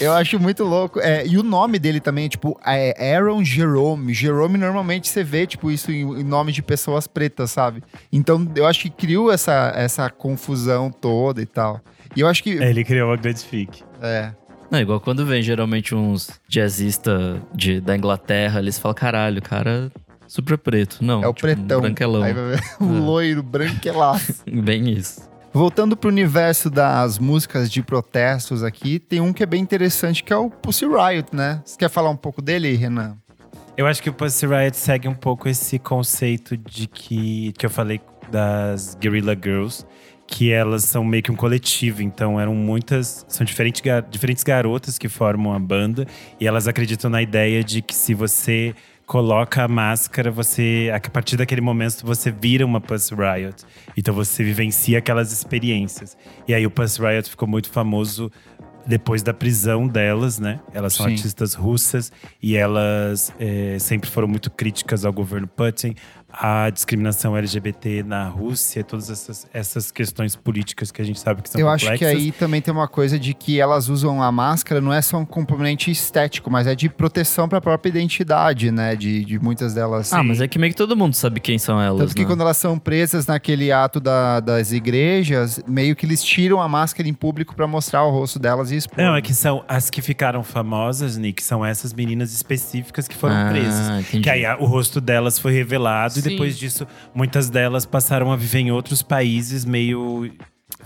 eu 0.00 0.12
acho 0.12 0.38
muito 0.38 0.64
louco. 0.64 1.00
É, 1.00 1.26
e 1.26 1.38
o 1.38 1.42
nome 1.42 1.78
dele 1.78 2.00
também, 2.00 2.28
tipo, 2.28 2.58
é 2.64 3.14
Aaron 3.14 3.44
Jerome. 3.44 4.12
Jerome, 4.12 4.58
normalmente 4.58 5.08
você 5.08 5.24
vê, 5.24 5.46
tipo, 5.46 5.70
isso 5.70 5.90
em, 5.90 6.20
em 6.20 6.24
nome 6.24 6.52
de 6.52 6.62
pessoas 6.62 7.06
pretas, 7.06 7.50
sabe? 7.50 7.82
Então, 8.12 8.50
eu 8.54 8.66
acho 8.66 8.82
que 8.82 8.90
criou 8.90 9.32
essa, 9.32 9.72
essa 9.74 10.10
confusão 10.10 10.90
toda 10.90 11.40
e 11.40 11.46
tal. 11.46 11.80
E 12.14 12.20
eu 12.20 12.28
acho 12.28 12.42
que. 12.42 12.58
É, 12.58 12.70
ele 12.70 12.84
criou 12.84 13.10
uma 13.10 13.16
grande 13.16 13.40
fic. 13.40 13.82
É. 14.00 14.32
Não, 14.70 14.80
igual 14.80 15.00
quando 15.00 15.26
vem 15.26 15.42
geralmente 15.42 15.94
uns 15.94 16.30
jazzistas 16.48 17.38
de, 17.54 17.78
da 17.78 17.94
Inglaterra, 17.94 18.58
eles 18.58 18.78
falam, 18.78 18.94
caralho, 18.94 19.38
o 19.38 19.42
cara 19.42 19.92
super 20.26 20.56
preto. 20.56 20.98
Não, 21.02 21.22
é 21.22 21.28
o 21.28 21.34
tipo, 21.34 21.42
pretão. 21.42 21.78
Um 21.78 21.82
branquelão. 21.82 22.22
Aí 22.22 22.32
vai 22.32 22.44
ver, 22.52 22.62
o 22.80 22.96
é. 22.96 23.00
loiro, 23.00 23.42
branquelaço. 23.42 24.42
Bem 24.50 24.90
isso. 24.90 25.30
Voltando 25.54 25.94
para 25.94 26.08
o 26.08 26.10
universo 26.10 26.70
das 26.70 27.18
músicas 27.18 27.70
de 27.70 27.82
protestos 27.82 28.64
aqui, 28.64 28.98
tem 28.98 29.20
um 29.20 29.34
que 29.34 29.42
é 29.42 29.46
bem 29.46 29.60
interessante, 29.60 30.24
que 30.24 30.32
é 30.32 30.36
o 30.36 30.48
Pussy 30.48 30.86
Riot, 30.86 31.36
né? 31.36 31.60
Você 31.62 31.76
quer 31.76 31.90
falar 31.90 32.08
um 32.08 32.16
pouco 32.16 32.40
dele, 32.40 32.74
Renan? 32.74 33.18
Eu 33.76 33.86
acho 33.86 34.02
que 34.02 34.08
o 34.08 34.14
Pussy 34.14 34.46
Riot 34.46 34.74
segue 34.74 35.08
um 35.08 35.14
pouco 35.14 35.50
esse 35.50 35.78
conceito 35.78 36.56
de 36.56 36.86
que, 36.86 37.52
que 37.58 37.66
eu 37.66 37.70
falei 37.70 38.00
das 38.30 38.96
Guerrilla 38.98 39.34
Girls, 39.34 39.84
que 40.26 40.50
elas 40.50 40.84
são 40.84 41.04
meio 41.04 41.22
que 41.22 41.30
um 41.30 41.36
coletivo, 41.36 42.02
então 42.02 42.40
eram 42.40 42.54
muitas, 42.54 43.26
são 43.28 43.44
diferentes, 43.44 43.82
diferentes 44.10 44.42
garotas 44.42 44.96
que 44.96 45.06
formam 45.06 45.52
a 45.52 45.58
banda 45.58 46.06
e 46.40 46.46
elas 46.46 46.66
acreditam 46.66 47.10
na 47.10 47.20
ideia 47.20 47.62
de 47.62 47.82
que 47.82 47.94
se 47.94 48.14
você 48.14 48.74
coloca 49.12 49.62
a 49.62 49.68
máscara, 49.68 50.30
você 50.30 50.90
a 50.90 51.10
partir 51.10 51.36
daquele 51.36 51.60
momento 51.60 52.02
você 52.02 52.30
vira 52.30 52.64
uma 52.64 52.80
Puss 52.80 53.10
Riot. 53.10 53.62
Então 53.94 54.14
você 54.14 54.42
vivencia 54.42 54.96
aquelas 54.96 55.30
experiências. 55.30 56.16
E 56.48 56.54
aí 56.54 56.64
o 56.66 56.70
Puss 56.70 56.96
Riot 56.96 57.28
ficou 57.28 57.46
muito 57.46 57.68
famoso 57.68 58.32
depois 58.86 59.22
da 59.22 59.34
prisão 59.34 59.86
delas, 59.86 60.38
né? 60.38 60.60
Elas 60.72 60.94
são 60.94 61.04
Sim. 61.04 61.12
artistas 61.12 61.52
russas 61.52 62.10
e 62.42 62.56
elas 62.56 63.34
é, 63.38 63.76
sempre 63.78 64.08
foram 64.08 64.26
muito 64.26 64.50
críticas 64.50 65.04
ao 65.04 65.12
governo 65.12 65.46
Putin 65.46 65.94
a 66.32 66.70
discriminação 66.70 67.36
LGBT 67.36 68.02
na 68.02 68.26
Rússia, 68.28 68.82
todas 68.82 69.10
essas, 69.10 69.46
essas 69.52 69.90
questões 69.90 70.34
políticas 70.34 70.90
que 70.90 71.02
a 71.02 71.04
gente 71.04 71.20
sabe 71.20 71.42
que 71.42 71.50
são 71.50 71.60
Eu 71.60 71.66
complexas. 71.66 71.90
acho 71.90 71.98
que 71.98 72.04
aí 72.04 72.32
também 72.32 72.62
tem 72.62 72.72
uma 72.72 72.88
coisa 72.88 73.18
de 73.18 73.34
que 73.34 73.60
elas 73.60 73.88
usam 73.88 74.22
a 74.22 74.32
máscara, 74.32 74.80
não 74.80 74.92
é 74.92 75.02
só 75.02 75.18
um 75.18 75.26
componente 75.26 75.90
estético, 75.90 76.50
mas 76.50 76.66
é 76.66 76.74
de 76.74 76.88
proteção 76.88 77.48
para 77.48 77.58
a 77.58 77.60
própria 77.60 77.90
identidade, 77.90 78.70
né? 78.70 78.96
De, 78.96 79.24
de 79.24 79.38
muitas 79.38 79.74
delas. 79.74 80.12
Ah, 80.12 80.20
Sim. 80.20 80.28
mas 80.28 80.40
é 80.40 80.48
que 80.48 80.58
meio 80.58 80.72
que 80.72 80.76
todo 80.76 80.96
mundo 80.96 81.14
sabe 81.14 81.38
quem 81.38 81.58
são 81.58 81.80
elas. 81.80 82.00
Tanto 82.00 82.14
que 82.14 82.22
né? 82.22 82.26
quando 82.26 82.40
elas 82.40 82.56
são 82.56 82.78
presas 82.78 83.26
naquele 83.26 83.70
ato 83.70 84.00
da, 84.00 84.40
das 84.40 84.72
igrejas, 84.72 85.62
meio 85.66 85.94
que 85.94 86.06
eles 86.06 86.24
tiram 86.24 86.60
a 86.62 86.68
máscara 86.68 87.06
em 87.08 87.14
público 87.14 87.54
para 87.54 87.66
mostrar 87.66 88.04
o 88.04 88.10
rosto 88.10 88.38
delas 88.38 88.70
e 88.70 88.76
expor. 88.76 88.96
Não, 88.96 89.14
é 89.14 89.20
que 89.20 89.34
são 89.34 89.62
as 89.68 89.90
que 89.90 90.00
ficaram 90.00 90.42
famosas, 90.42 91.18
Nick, 91.18 91.42
são 91.42 91.64
essas 91.64 91.92
meninas 91.92 92.32
específicas 92.32 93.06
que 93.06 93.16
foram 93.16 93.36
ah, 93.36 93.50
presas. 93.50 94.00
Entendi. 94.00 94.24
Que 94.24 94.30
aí 94.30 94.46
o 94.58 94.64
rosto 94.64 95.00
delas 95.00 95.38
foi 95.38 95.52
revelado 95.52 96.21
e 96.24 96.30
depois 96.30 96.58
disso, 96.58 96.86
muitas 97.14 97.50
delas 97.50 97.84
passaram 97.84 98.32
a 98.32 98.36
viver 98.36 98.60
em 98.60 98.70
outros 98.70 99.02
países, 99.02 99.64
meio 99.64 100.30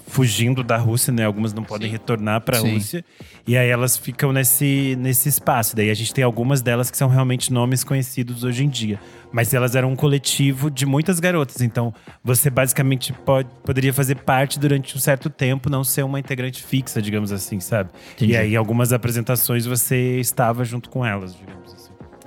fugindo 0.06 0.62
da 0.62 0.76
Rússia, 0.76 1.12
né? 1.12 1.24
Algumas 1.24 1.52
não 1.52 1.62
podem 1.62 1.88
Sim. 1.88 1.92
retornar 1.92 2.40
para 2.40 2.58
a 2.58 2.60
Rússia. 2.60 3.04
E 3.46 3.56
aí 3.56 3.68
elas 3.68 3.96
ficam 3.96 4.32
nesse, 4.32 4.96
nesse 4.98 5.28
espaço. 5.28 5.76
Daí 5.76 5.90
a 5.90 5.94
gente 5.94 6.12
tem 6.12 6.24
algumas 6.24 6.62
delas 6.62 6.90
que 6.90 6.96
são 6.96 7.08
realmente 7.08 7.52
nomes 7.52 7.84
conhecidos 7.84 8.44
hoje 8.44 8.64
em 8.64 8.68
dia. 8.68 9.00
Mas 9.32 9.52
elas 9.52 9.74
eram 9.74 9.92
um 9.92 9.96
coletivo 9.96 10.70
de 10.70 10.86
muitas 10.86 11.20
garotas. 11.20 11.60
Então 11.60 11.94
você 12.22 12.50
basicamente 12.50 13.12
pode, 13.12 13.48
poderia 13.64 13.92
fazer 13.92 14.16
parte 14.16 14.58
durante 14.58 14.96
um 14.96 15.00
certo 15.00 15.28
tempo, 15.28 15.70
não 15.70 15.84
ser 15.84 16.04
uma 16.04 16.18
integrante 16.18 16.62
fixa, 16.62 17.00
digamos 17.00 17.32
assim, 17.32 17.60
sabe? 17.60 17.90
Entendi. 18.14 18.32
E 18.32 18.36
aí 18.36 18.52
em 18.54 18.56
algumas 18.56 18.92
apresentações 18.92 19.66
você 19.66 20.18
estava 20.18 20.64
junto 20.64 20.88
com 20.90 21.04
elas, 21.04 21.34
digamos 21.36 21.74
assim. 21.74 21.75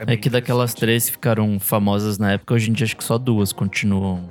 É, 0.07 0.13
é 0.13 0.17
que 0.17 0.29
daquelas 0.29 0.73
três 0.73 1.05
que 1.05 1.11
ficaram 1.13 1.59
famosas 1.59 2.17
na 2.17 2.31
época, 2.31 2.53
hoje 2.53 2.69
em 2.69 2.73
dia 2.73 2.85
acho 2.85 2.95
que 2.95 3.03
só 3.03 3.17
duas 3.17 3.51
continuam 3.51 4.29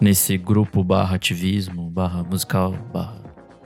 nesse 0.00 0.36
grupo 0.36 0.84
barra 0.84 1.16
ativismo, 1.16 1.90
barra 1.90 2.22
musical, 2.22 2.72
barra. 2.92 3.16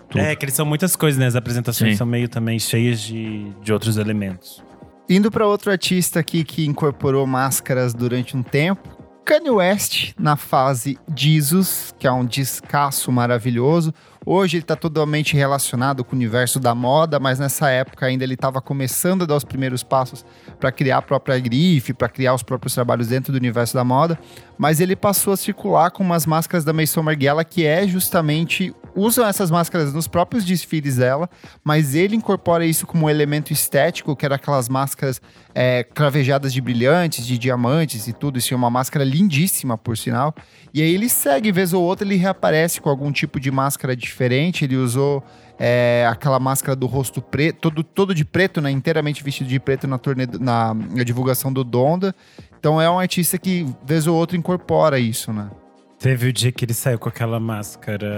Tudo. 0.08 0.20
É, 0.20 0.34
que 0.34 0.44
eles 0.44 0.54
são 0.54 0.66
muitas 0.66 0.96
coisas, 0.96 1.18
né? 1.18 1.26
As 1.26 1.36
apresentações 1.36 1.92
Sim. 1.92 1.98
são 1.98 2.06
meio 2.06 2.28
também 2.28 2.58
cheias 2.58 3.00
de, 3.00 3.50
de 3.62 3.72
outros 3.72 3.96
elementos. 3.96 4.62
Indo 5.08 5.30
para 5.30 5.46
outro 5.46 5.70
artista 5.70 6.20
aqui 6.20 6.44
que 6.44 6.66
incorporou 6.66 7.26
máscaras 7.26 7.94
durante 7.94 8.36
um 8.36 8.42
tempo, 8.42 8.88
Kanye 9.24 9.50
West 9.50 10.12
na 10.18 10.36
fase 10.36 10.98
Jesus, 11.16 11.94
que 11.98 12.06
é 12.06 12.12
um 12.12 12.24
descasso 12.24 13.12
maravilhoso. 13.12 13.94
Hoje 14.24 14.58
ele 14.58 14.64
está 14.64 14.76
totalmente 14.76 15.34
relacionado 15.34 16.04
com 16.04 16.14
o 16.14 16.18
universo 16.18 16.60
da 16.60 16.74
moda, 16.74 17.18
mas 17.18 17.38
nessa 17.38 17.70
época 17.70 18.04
ainda 18.04 18.22
ele 18.22 18.34
estava 18.34 18.60
começando 18.60 19.22
a 19.22 19.26
dar 19.26 19.36
os 19.36 19.44
primeiros 19.44 19.82
passos 19.82 20.26
para 20.58 20.70
criar 20.70 20.98
a 20.98 21.02
própria 21.02 21.38
grife, 21.38 21.94
para 21.94 22.08
criar 22.08 22.34
os 22.34 22.42
próprios 22.42 22.74
trabalhos 22.74 23.08
dentro 23.08 23.32
do 23.32 23.36
universo 23.36 23.72
da 23.72 23.82
moda. 23.82 24.18
Mas 24.58 24.78
ele 24.78 24.94
passou 24.94 25.32
a 25.32 25.36
circular 25.38 25.90
com 25.90 26.02
umas 26.02 26.26
máscaras 26.26 26.64
da 26.64 26.72
Maison 26.72 27.02
Margiela 27.02 27.44
que 27.44 27.64
é 27.64 27.88
justamente 27.88 28.74
usam 28.94 29.26
essas 29.26 29.50
máscaras 29.50 29.94
nos 29.94 30.06
próprios 30.06 30.44
desfiles 30.44 30.96
dela, 30.96 31.30
mas 31.64 31.94
ele 31.94 32.16
incorpora 32.16 32.66
isso 32.66 32.86
como 32.86 33.06
um 33.06 33.10
elemento 33.10 33.52
estético, 33.52 34.16
que 34.16 34.26
era 34.26 34.34
aquelas 34.34 34.68
máscaras 34.68 35.20
é, 35.54 35.84
cravejadas 35.84 36.52
de 36.52 36.60
brilhantes, 36.60 37.26
de 37.26 37.36
diamantes 37.38 38.06
e 38.06 38.12
tudo. 38.12 38.38
Isso 38.38 38.54
é 38.54 38.56
uma 38.56 38.70
máscara 38.70 39.04
lindíssima, 39.04 39.76
por 39.76 39.96
sinal. 39.96 40.34
E 40.72 40.82
aí 40.82 40.94
ele 40.94 41.08
segue, 41.08 41.50
vez 41.50 41.72
ou 41.72 41.82
outra, 41.82 42.06
ele 42.06 42.16
reaparece 42.16 42.80
com 42.80 42.88
algum 42.88 43.10
tipo 43.10 43.40
de 43.40 43.50
máscara 43.50 43.96
diferente. 43.96 44.64
Ele 44.64 44.76
usou 44.76 45.22
é, 45.58 46.06
aquela 46.08 46.38
máscara 46.38 46.76
do 46.76 46.86
rosto 46.86 47.20
preto, 47.20 47.58
todo, 47.60 47.82
todo 47.82 48.14
de 48.14 48.24
preto, 48.24 48.60
né? 48.60 48.70
Inteiramente 48.70 49.22
vestido 49.22 49.48
de 49.48 49.58
preto 49.58 49.86
na, 49.86 49.98
torne, 49.98 50.26
na, 50.38 50.74
na 50.74 51.02
divulgação 51.02 51.52
do 51.52 51.64
Donda. 51.64 52.14
Então 52.58 52.80
é 52.80 52.90
um 52.90 52.98
artista 52.98 53.38
que, 53.38 53.66
vez 53.84 54.06
ou 54.06 54.16
outra, 54.16 54.36
incorpora 54.36 54.98
isso, 54.98 55.32
né? 55.32 55.50
Teve 55.98 56.28
o 56.28 56.32
dia 56.32 56.50
que 56.50 56.64
ele 56.64 56.72
saiu 56.72 56.98
com 56.98 57.10
aquela 57.10 57.38
máscara 57.38 58.08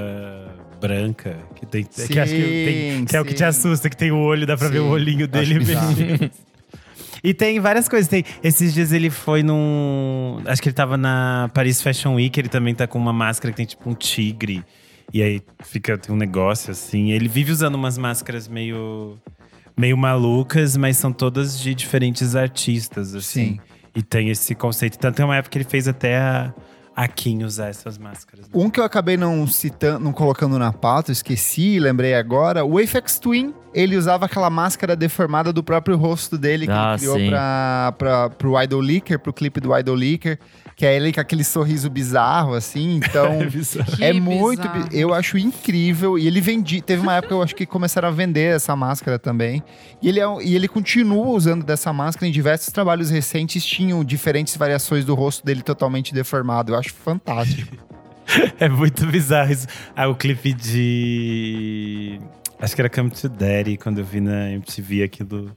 branca, 0.80 1.37
que 1.57 1.66
tem. 1.66 1.85
Sim, 1.91 2.07
que 2.07 2.14
que, 2.14 2.26
tem, 2.26 3.05
que 3.07 3.16
é 3.16 3.20
o 3.20 3.24
que 3.24 3.35
te 3.35 3.43
assusta, 3.43 3.91
que 3.91 3.97
tem 3.97 4.12
o 4.12 4.18
olho, 4.18 4.47
dá 4.47 4.57
pra 4.57 4.68
sim, 4.68 4.74
ver 4.74 4.80
o 4.80 4.89
olhinho 4.89 5.26
dele 5.26 5.59
mesmo. 5.59 6.30
E 7.23 7.33
tem 7.33 7.61
várias 7.61 7.89
coisas. 7.89 8.09
Tem, 8.09 8.25
esses 8.43 8.75
dias 8.75 8.93
ele 8.93 9.11
foi 9.11 9.43
num. 9.43 10.41
Acho 10.45 10.61
que 10.61 10.68
ele 10.68 10.75
tava 10.75 10.97
na 10.97 11.51
Paris 11.55 11.81
Fashion 11.81 12.14
Week, 12.14 12.39
ele 12.39 12.49
também 12.49 12.75
tá 12.75 12.87
com 12.87 12.99
uma 12.99 13.12
máscara 13.12 13.53
que 13.53 13.57
tem 13.57 13.66
tipo 13.66 13.89
um 13.89 13.95
tigre. 13.95 14.64
E 15.12 15.23
aí 15.23 15.43
fica 15.62 15.97
tem 15.97 16.14
um 16.14 16.18
negócio 16.18 16.70
assim. 16.70 17.12
Ele 17.12 17.29
vive 17.29 17.53
usando 17.53 17.75
umas 17.75 17.97
máscaras 17.97 18.49
meio. 18.49 19.18
meio 19.77 19.97
malucas, 19.97 20.77
mas 20.77 20.97
são 20.97 21.12
todas 21.12 21.59
de 21.59 21.75
diferentes 21.75 22.35
artistas, 22.35 23.14
assim. 23.14 23.53
Sim. 23.53 23.61
E 23.95 24.03
tem 24.03 24.31
esse 24.31 24.55
conceito. 24.55 24.99
Tanto 24.99 25.20
é 25.20 25.25
uma 25.25 25.37
época 25.37 25.53
que 25.53 25.59
ele 25.59 25.68
fez 25.68 25.87
até 25.87 26.16
a, 26.16 26.53
a 26.95 27.09
quem 27.09 27.45
usar 27.45 27.68
essas 27.68 27.99
máscaras. 27.99 28.47
Um 28.53 28.68
que 28.70 28.78
eu 28.78 28.84
acabei 28.84 29.16
não 29.16 29.47
citando, 29.47 30.01
não 30.01 30.12
colocando 30.12 30.59
na 30.59 30.72
pauta, 30.72 31.11
esqueci, 31.11 31.78
lembrei 31.78 32.14
agora, 32.14 32.64
o 32.64 32.78
Apex 32.78 33.18
Twin, 33.18 33.55
ele 33.72 33.97
usava 33.97 34.26
aquela 34.26 34.51
máscara 34.51 34.95
deformada 34.95 35.53
do 35.53 35.62
próprio 35.62 35.97
rosto 35.97 36.36
dele 36.36 36.66
que 36.66 36.72
ah, 36.72 36.90
ele 36.90 36.99
criou 36.99 37.30
para 37.30 37.93
pra, 37.99 38.30
pro 38.30 38.62
Idol 38.62 38.80
Leaker, 38.80 39.18
pro 39.18 39.32
clipe 39.32 39.61
do 39.61 39.76
Idol 39.76 39.95
Leaker, 39.95 40.38
que 40.83 40.87
é 40.87 40.97
ele 40.97 41.12
com 41.12 41.20
aquele 41.20 41.45
sorriso 41.45 41.89
bizarro, 41.89 42.55
assim, 42.55 42.97
então 42.97 43.39
é, 44.03 44.09
é 44.09 44.12
muito, 44.12 44.68
bizarro. 44.68 44.89
eu 44.91 45.14
acho 45.14 45.39
incrível, 45.39 46.18
e 46.18 46.26
ele 46.26 46.41
vendia, 46.41 46.83
teve 46.83 47.01
uma 47.01 47.14
época 47.14 47.35
eu 47.35 47.41
acho 47.41 47.55
que 47.55 47.64
começaram 47.64 48.09
a 48.09 48.11
vender 48.11 48.57
essa 48.57 48.74
máscara 48.74 49.16
também, 49.16 49.62
e 50.03 50.09
ele, 50.09 50.18
é, 50.18 50.24
e 50.43 50.57
ele 50.57 50.66
continua 50.66 51.24
usando 51.28 51.64
dessa 51.64 51.93
máscara 51.93 52.26
em 52.26 52.33
diversos 52.33 52.72
trabalhos 52.72 53.11
recentes, 53.11 53.64
tinham 53.64 54.03
diferentes 54.03 54.57
variações 54.57 55.05
do 55.05 55.14
rosto 55.14 55.47
dele 55.47 55.62
totalmente 55.62 56.12
deformado, 56.12 56.72
eu 56.72 56.76
acho 56.76 56.93
fantástico. 56.93 57.76
é 58.59 58.68
muito 58.68 59.07
bizarro 59.07 59.53
isso. 59.53 59.68
Ah, 59.95 60.09
o 60.09 60.16
clipe 60.16 60.53
de. 60.53 62.18
Acho 62.61 62.74
que 62.74 62.80
era 62.80 62.91
Come 62.91 63.11
to 63.11 63.28
Daddy, 63.28 63.76
quando 63.76 63.99
eu 63.99 64.05
vi 64.05 64.20
na 64.20 64.51
MTV 64.51 65.05
aquilo. 65.05 65.57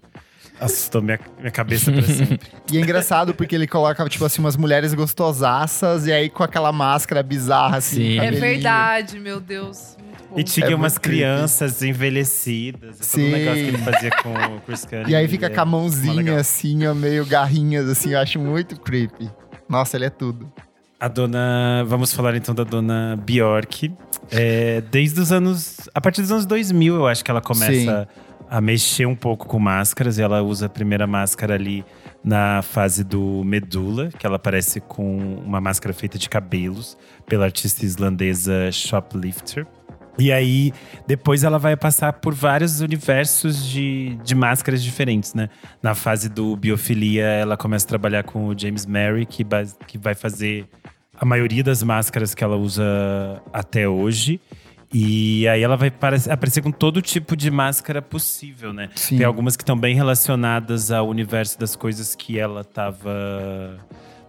Assustou 0.59 1.01
minha, 1.01 1.19
minha 1.37 1.51
cabeça 1.51 1.91
pra 1.91 2.01
sempre. 2.01 2.39
e 2.71 2.77
é 2.77 2.81
engraçado 2.81 3.33
porque 3.33 3.55
ele 3.55 3.67
coloca, 3.67 4.07
tipo 4.07 4.23
assim, 4.23 4.41
umas 4.41 4.55
mulheres 4.55 4.93
gostosaças 4.93 6.07
e 6.07 6.13
aí 6.13 6.29
com 6.29 6.43
aquela 6.43 6.71
máscara 6.71 7.21
bizarra, 7.21 7.77
assim. 7.77 7.95
Sim. 7.95 8.19
É 8.19 8.31
verdade, 8.31 9.19
meu 9.19 9.39
Deus. 9.39 9.97
E 10.35 10.43
tinha 10.43 10.67
é 10.67 10.75
umas 10.75 10.97
crianças 10.97 11.77
creepy. 11.77 11.89
envelhecidas. 11.89 12.97
Sim. 12.99 13.21
Todo 13.21 13.27
o 13.27 13.37
negócio 13.37 13.63
que 13.63 13.69
ele 13.69 13.77
fazia 13.77 14.11
com 14.11 14.33
o 14.33 14.61
Chris 14.61 14.85
Cunningham. 14.85 15.09
E 15.09 15.15
aí 15.15 15.27
fica 15.27 15.49
com 15.49 15.61
a 15.61 15.65
mãozinha 15.65 16.37
assim, 16.37 16.85
ó, 16.85 16.93
meio 16.93 17.25
garrinhas, 17.25 17.89
assim. 17.89 18.11
Eu 18.11 18.19
acho 18.19 18.39
muito 18.39 18.79
creepy. 18.79 19.29
Nossa, 19.69 19.97
ele 19.97 20.05
é 20.05 20.09
tudo. 20.09 20.51
A 20.99 21.07
dona. 21.07 21.83
Vamos 21.85 22.13
falar 22.13 22.35
então 22.35 22.55
da 22.55 22.63
dona 22.63 23.17
Bjork. 23.25 23.93
É, 24.31 24.81
desde 24.91 25.19
os 25.19 25.31
anos. 25.31 25.89
A 25.93 26.01
partir 26.01 26.21
dos 26.21 26.31
anos 26.31 26.45
2000, 26.45 26.95
eu 26.95 27.07
acho 27.07 27.23
que 27.23 27.31
ela 27.31 27.41
começa 27.41 27.71
Sim. 27.71 28.24
A 28.49 28.61
mexer 28.61 29.05
um 29.05 29.15
pouco 29.15 29.47
com 29.47 29.59
máscaras. 29.59 30.17
E 30.17 30.21
ela 30.21 30.41
usa 30.41 30.67
a 30.67 30.69
primeira 30.69 31.05
máscara 31.07 31.55
ali 31.55 31.85
na 32.23 32.61
fase 32.61 33.03
do 33.03 33.43
Medula, 33.43 34.09
que 34.09 34.25
ela 34.25 34.37
aparece 34.37 34.81
com 34.81 35.37
uma 35.45 35.61
máscara 35.61 35.93
feita 35.93 36.17
de 36.17 36.27
cabelos 36.27 36.97
pela 37.25 37.45
artista 37.45 37.85
islandesa 37.85 38.71
Shoplifter. 38.71 39.67
E 40.17 40.31
aí, 40.31 40.71
depois 41.05 41.43
ela 41.43 41.59
vai 41.59 41.75
passar 41.75 42.13
por 42.13 42.33
vários 42.33 42.79
universos 42.79 43.65
de, 43.65 44.17
de 44.23 44.33
máscaras 44.33 44.81
diferentes, 44.81 45.33
né? 45.33 45.49
Na 45.83 45.93
fase 45.93 46.29
do 46.29 46.55
Biofilia, 46.55 47.25
ela 47.25 47.57
começa 47.57 47.85
a 47.85 47.89
trabalhar 47.89 48.23
com 48.23 48.47
o 48.47 48.57
James 48.57 48.85
Mary, 48.85 49.25
que, 49.25 49.45
que 49.85 49.97
vai 49.97 50.15
fazer 50.15 50.69
a 51.19 51.25
maioria 51.25 51.63
das 51.63 51.83
máscaras 51.83 52.33
que 52.33 52.43
ela 52.43 52.55
usa 52.55 52.83
até 53.51 53.87
hoje. 53.87 54.39
E 54.93 55.47
aí 55.47 55.61
ela 55.61 55.75
vai 55.75 55.91
aparecer 56.29 56.61
com 56.61 56.71
todo 56.71 57.01
tipo 57.01 57.35
de 57.35 57.49
máscara 57.51 58.01
possível, 58.01 58.71
né? 58.71 58.89
Sim. 58.95 59.17
Tem 59.17 59.25
algumas 59.25 59.55
que 59.55 59.63
estão 59.63 59.77
bem 59.77 59.95
relacionadas 59.95 60.91
ao 60.91 61.07
universo 61.07 61.59
das 61.59 61.75
coisas 61.75 62.15
que 62.15 62.39
ela 62.39 62.61
estava 62.61 63.79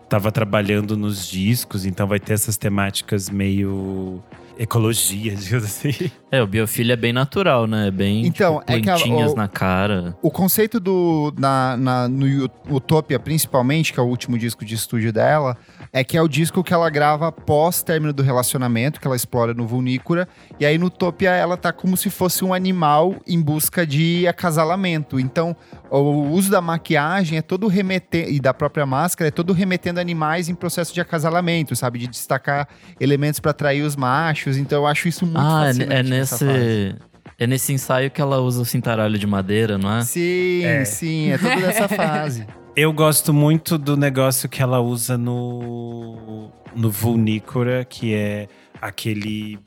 tava 0.09 0.31
trabalhando 0.31 0.97
nos 0.97 1.27
discos, 1.27 1.85
então 1.85 2.07
vai 2.07 2.21
ter 2.21 2.35
essas 2.35 2.57
temáticas 2.57 3.29
meio 3.29 4.23
ecologia, 4.59 5.35
digamos 5.37 5.65
assim. 5.65 6.11
É, 6.37 6.43
o 6.43 6.47
biofilho 6.47 6.93
é 6.93 6.97
bem 6.97 7.13
natural, 7.13 7.67
né? 7.67 7.89
É 7.89 7.91
bem 7.91 8.27
então, 8.27 8.61
tipo, 8.61 8.67
plantinhas 8.67 9.29
é 9.29 9.31
a, 9.31 9.35
o, 9.35 9.37
na 9.37 9.49
cara. 9.49 10.17
O 10.21 10.31
conceito 10.31 10.79
do 10.79 11.33
na, 11.39 11.77
na, 11.77 12.09
no 12.09 12.27
Utopia, 12.71 13.19
principalmente, 13.19 13.93
que 13.93 13.99
é 13.99 14.03
o 14.03 14.07
último 14.07 14.37
disco 14.37 14.65
de 14.65 14.75
estúdio 14.75 15.13
dela, 15.13 15.57
é 15.93 16.05
que 16.05 16.17
é 16.17 16.23
o 16.23 16.29
disco 16.29 16.63
que 16.63 16.75
ela 16.75 16.91
grava 16.91 17.33
pós 17.33 17.83
término 17.83 18.13
do 18.13 18.23
relacionamento, 18.23 19.01
que 19.01 19.07
ela 19.07 19.17
explora 19.17 19.55
no 19.55 19.67
Vulnícora. 19.67 20.29
E 20.61 20.67
aí 20.67 20.77
no 20.77 20.87
Utopia 20.87 21.31
ela 21.31 21.57
tá 21.57 21.73
como 21.73 21.97
se 21.97 22.11
fosse 22.11 22.45
um 22.45 22.53
animal 22.53 23.15
em 23.27 23.41
busca 23.41 23.87
de 23.87 24.27
acasalamento. 24.27 25.19
Então, 25.19 25.57
o 25.91 26.29
uso 26.31 26.51
da 26.51 26.61
maquiagem 26.61 27.39
é 27.39 27.43
todo 27.43 27.67
remetendo, 27.67 28.31
e 28.31 28.41
da 28.41 28.53
própria 28.53 28.85
máscara, 28.85 29.29
é 29.29 29.31
todo 29.31 29.53
remetendo 29.53 30.01
animais 30.01 30.49
em 30.49 30.55
processo 30.55 30.93
de 30.93 31.01
acasalamento, 31.01 31.75
sabe? 31.75 32.01
De 32.01 32.09
destacar 32.09 32.69
elementos 33.01 33.41
para 33.41 33.53
atrair 33.53 33.83
os 33.83 33.97
machos. 33.97 34.57
Então 34.57 34.83
eu 34.83 34.87
acho 34.87 35.09
isso 35.09 35.25
muito 35.25 35.39
ah, 35.39 35.65
é 35.65 35.67
fascinante. 35.69 35.93
É 35.93 36.03
nesse. 36.35 36.97
É 37.39 37.47
nesse 37.47 37.73
ensaio 37.73 38.11
que 38.11 38.21
ela 38.21 38.39
usa 38.39 38.63
o 38.63 38.65
cintaralho 38.65 39.19
de 39.19 39.27
madeira, 39.27 39.77
não 39.77 39.95
é? 39.95 40.03
Sim, 40.03 40.65
é. 40.65 40.85
sim, 40.87 41.31
é 41.33 41.37
tudo 41.37 41.61
dessa 41.61 41.87
fase. 41.89 42.47
Eu 42.75 42.93
gosto 42.93 43.33
muito 43.33 43.77
do 43.77 43.97
negócio 43.97 44.49
que 44.49 44.63
ela 44.63 44.81
usa 44.81 45.19
no, 45.19 46.51
no 46.75 46.91
Vulnícora, 46.91 47.85
que 47.85 48.15
é 48.15 48.49
aquele, 48.81 49.59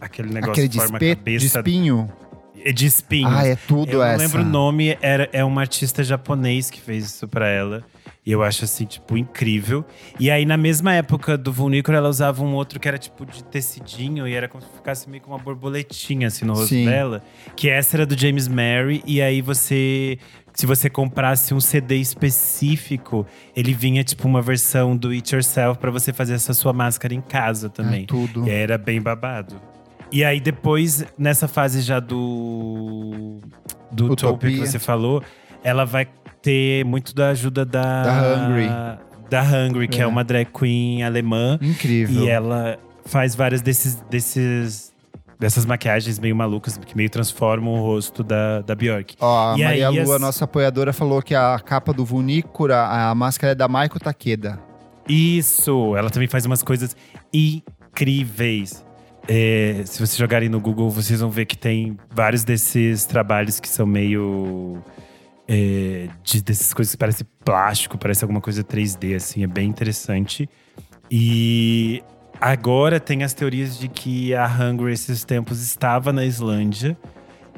aquele 0.00 0.28
negócio 0.28 0.52
aquele 0.52 0.68
de 0.68 0.78
forma 0.78 0.98
cabeça. 0.98 1.38
De 1.38 1.46
espinho? 1.46 2.12
É 2.64 2.72
de 2.72 2.86
espinho. 2.86 3.28
Ah, 3.28 3.46
é 3.46 3.56
tudo 3.56 3.92
eu 3.92 4.02
essa. 4.02 4.24
Eu 4.24 4.28
não 4.28 4.36
lembro 4.36 4.42
o 4.42 4.44
nome, 4.44 4.98
era, 5.00 5.28
é 5.32 5.44
uma 5.44 5.60
artista 5.60 6.02
japonês 6.02 6.70
que 6.70 6.80
fez 6.80 7.04
isso 7.04 7.28
pra 7.28 7.48
ela. 7.48 7.84
E 8.28 8.32
eu 8.32 8.42
acho 8.42 8.66
assim, 8.66 8.84
tipo, 8.84 9.16
incrível. 9.16 9.82
E 10.20 10.30
aí, 10.30 10.44
na 10.44 10.58
mesma 10.58 10.92
época 10.92 11.38
do 11.38 11.50
Vulnícora, 11.50 11.96
ela 11.96 12.10
usava 12.10 12.44
um 12.44 12.52
outro 12.52 12.78
que 12.78 12.86
era 12.86 12.98
tipo 12.98 13.24
de 13.24 13.42
tecidinho 13.42 14.28
e 14.28 14.34
era 14.34 14.46
como 14.46 14.62
se 14.62 14.68
ficasse 14.68 15.08
meio 15.08 15.22
com 15.22 15.30
uma 15.30 15.38
borboletinha 15.38 16.26
assim 16.26 16.44
no 16.44 16.52
rosto 16.52 16.68
Sim. 16.68 16.84
dela. 16.84 17.22
Que 17.56 17.70
essa 17.70 17.96
era 17.96 18.04
do 18.04 18.14
James 18.14 18.46
Mary. 18.46 19.02
E 19.06 19.22
aí 19.22 19.40
você 19.40 20.18
se 20.52 20.66
você 20.66 20.90
comprasse 20.90 21.54
um 21.54 21.60
CD 21.60 21.96
específico, 21.96 23.26
ele 23.56 23.72
vinha 23.72 24.04
tipo 24.04 24.28
uma 24.28 24.42
versão 24.42 24.94
do 24.94 25.08
It 25.08 25.34
Yourself 25.34 25.80
para 25.80 25.90
você 25.90 26.12
fazer 26.12 26.34
essa 26.34 26.52
sua 26.52 26.74
máscara 26.74 27.14
em 27.14 27.22
casa 27.22 27.70
também. 27.70 28.02
É 28.02 28.06
tudo. 28.06 28.46
E 28.46 28.50
era 28.50 28.76
bem 28.76 29.00
babado. 29.00 29.58
E 30.12 30.22
aí 30.22 30.38
depois, 30.38 31.02
nessa 31.16 31.48
fase 31.48 31.80
já 31.80 31.98
do 31.98 33.40
do 33.90 34.12
Utopia 34.12 34.50
que 34.50 34.66
você 34.66 34.78
falou, 34.78 35.22
ela 35.62 35.84
vai 35.84 36.06
ter 36.42 36.84
muito 36.84 37.14
da 37.14 37.30
ajuda 37.30 37.64
da 37.64 38.02
da 38.02 38.22
Hungry, 38.22 38.68
da 39.30 39.42
Hungry, 39.42 39.88
que 39.88 40.00
é. 40.00 40.04
é 40.04 40.06
uma 40.06 40.24
drag 40.24 40.46
queen 40.52 41.02
alemã. 41.02 41.58
Incrível. 41.60 42.24
E 42.24 42.28
ela 42.28 42.78
faz 43.04 43.34
várias 43.34 43.62
desses 43.62 43.96
desses 44.10 44.92
dessas 45.38 45.64
maquiagens 45.64 46.18
meio 46.18 46.34
malucas 46.34 46.76
que 46.76 46.96
meio 46.96 47.08
transformam 47.08 47.74
o 47.74 47.80
rosto 47.80 48.24
da, 48.24 48.60
da 48.62 48.74
Bjork. 48.74 49.16
Ó, 49.20 49.52
a 49.52 49.58
e 49.58 49.62
Maria 49.62 49.88
aí, 49.88 50.00
Lua, 50.00 50.16
as... 50.16 50.20
nossa 50.20 50.44
apoiadora, 50.44 50.92
falou 50.92 51.22
que 51.22 51.34
a 51.34 51.58
capa 51.60 51.92
do 51.92 52.04
Vunícora, 52.04 52.84
a 52.84 53.14
máscara 53.14 53.52
é 53.52 53.54
da 53.54 53.68
Maiko 53.68 54.00
Takeda. 54.00 54.58
Isso! 55.08 55.96
Ela 55.96 56.10
também 56.10 56.28
faz 56.28 56.44
umas 56.44 56.62
coisas 56.62 56.96
incríveis. 57.32 58.84
É, 59.26 59.82
se 59.84 59.98
vocês 59.98 60.16
jogarem 60.16 60.48
no 60.48 60.60
Google, 60.60 60.90
vocês 60.90 61.20
vão 61.20 61.30
ver 61.30 61.46
que 61.46 61.56
tem 61.56 61.96
vários 62.10 62.44
desses 62.44 63.04
trabalhos 63.04 63.60
que 63.60 63.68
são 63.68 63.86
meio. 63.86 64.82
É, 65.50 66.08
de, 66.22 66.42
dessas 66.42 66.74
coisas 66.74 66.92
que 66.92 66.98
parecem 66.98 67.26
plástico, 67.42 67.96
parece 67.96 68.22
alguma 68.22 68.40
coisa 68.40 68.62
3D, 68.62 69.16
assim, 69.16 69.42
é 69.42 69.46
bem 69.46 69.68
interessante. 69.68 70.48
E 71.10 72.02
Agora 72.40 73.00
tem 73.00 73.24
as 73.24 73.32
teorias 73.32 73.78
de 73.78 73.88
que 73.88 74.32
a 74.34 74.46
Hungry 74.46 74.92
esses 74.92 75.24
tempos 75.24 75.60
estava 75.60 76.12
na 76.12 76.24
Islândia. 76.24 76.96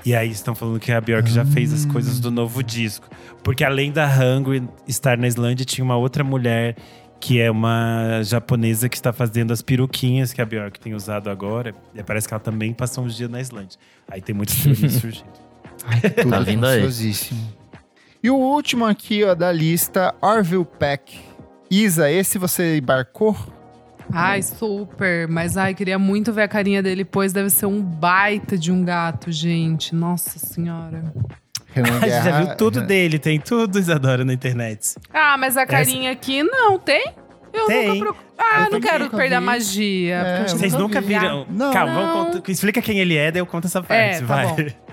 E 0.04 0.14
aí 0.14 0.30
estão 0.30 0.54
falando 0.54 0.80
que 0.80 0.90
a 0.90 0.98
Björk 0.98 1.30
já 1.30 1.44
fez 1.44 1.74
as 1.74 1.84
coisas 1.84 2.18
do 2.18 2.30
novo 2.30 2.62
disco. 2.62 3.06
Porque 3.44 3.62
além 3.62 3.92
da 3.92 4.06
Hungry 4.06 4.66
estar 4.88 5.18
na 5.18 5.28
Islândia, 5.28 5.66
tinha 5.66 5.84
uma 5.84 5.96
outra 5.96 6.24
mulher 6.24 6.76
que 7.20 7.38
é 7.38 7.50
uma 7.50 8.22
japonesa 8.22 8.88
que 8.88 8.96
está 8.96 9.12
fazendo 9.12 9.52
as 9.52 9.60
peruquinhas 9.60 10.32
que 10.32 10.40
a 10.40 10.46
Björk 10.46 10.80
tem 10.80 10.94
usado 10.94 11.28
agora. 11.28 11.74
E 11.94 12.02
parece 12.02 12.26
que 12.26 12.32
ela 12.32 12.40
também 12.40 12.72
passou 12.72 13.04
uns 13.04 13.14
dias 13.14 13.28
na 13.28 13.42
Islândia. 13.42 13.78
Aí 14.08 14.22
tem 14.22 14.34
muitas 14.34 14.56
teorias 14.56 14.92
surgindo. 14.96 15.28
Ai, 15.84 16.00
tudo 16.00 16.30
tá 16.30 16.40
vindo 16.40 16.66
aí. 16.66 16.80
E 18.22 18.30
o 18.30 18.36
último 18.36 18.84
aqui 18.84 19.24
ó, 19.24 19.34
da 19.34 19.50
lista, 19.50 20.14
Orville 20.20 20.66
Peck. 20.78 21.18
Isa, 21.70 22.10
esse 22.10 22.36
você 22.38 22.78
embarcou? 22.78 23.36
Ai, 24.12 24.42
super. 24.42 25.26
Mas 25.28 25.56
ai, 25.56 25.74
queria 25.74 25.98
muito 25.98 26.32
ver 26.32 26.42
a 26.42 26.48
carinha 26.48 26.82
dele, 26.82 27.04
pois 27.04 27.32
deve 27.32 27.48
ser 27.48 27.66
um 27.66 27.80
baita 27.80 28.58
de 28.58 28.70
um 28.70 28.84
gato, 28.84 29.30
gente. 29.30 29.94
Nossa 29.94 30.38
senhora. 30.38 31.14
Renan 31.72 32.00
Guerra, 32.00 32.22
já 32.22 32.40
viu 32.40 32.56
tudo 32.56 32.82
dele, 32.82 33.18
tem 33.18 33.40
tudo, 33.40 33.78
Isadora, 33.78 34.24
na 34.24 34.32
internet. 34.32 34.96
Ah, 35.12 35.36
mas 35.38 35.56
a 35.56 35.64
carinha 35.64 36.10
Essa... 36.10 36.18
aqui 36.18 36.42
não, 36.42 36.78
tem? 36.78 37.14
Eu 37.52 37.66
tem. 37.66 37.88
nunca 37.88 38.04
procuro. 38.04 38.30
Ah, 38.36 38.64
eu 38.64 38.70
não 38.70 38.80
quero 38.80 39.10
perder 39.10 39.28
vi. 39.28 39.34
a 39.34 39.40
magia. 39.40 40.14
É, 40.16 40.48
vocês 40.48 40.72
nunca 40.72 41.00
vi. 41.00 41.08
viram? 41.08 41.46
Não, 41.48 41.72
Calma, 41.72 41.92
não. 41.92 42.02
Vamos 42.02 42.34
contar, 42.34 42.50
explica 42.50 42.82
quem 42.82 42.98
ele 42.98 43.16
é, 43.16 43.30
daí 43.30 43.40
eu 43.40 43.46
conto 43.46 43.66
essa 43.66 43.82
parte, 43.82 44.16
é, 44.16 44.20
tá 44.20 44.26
vai. 44.26 44.46
Bom. 44.46 44.89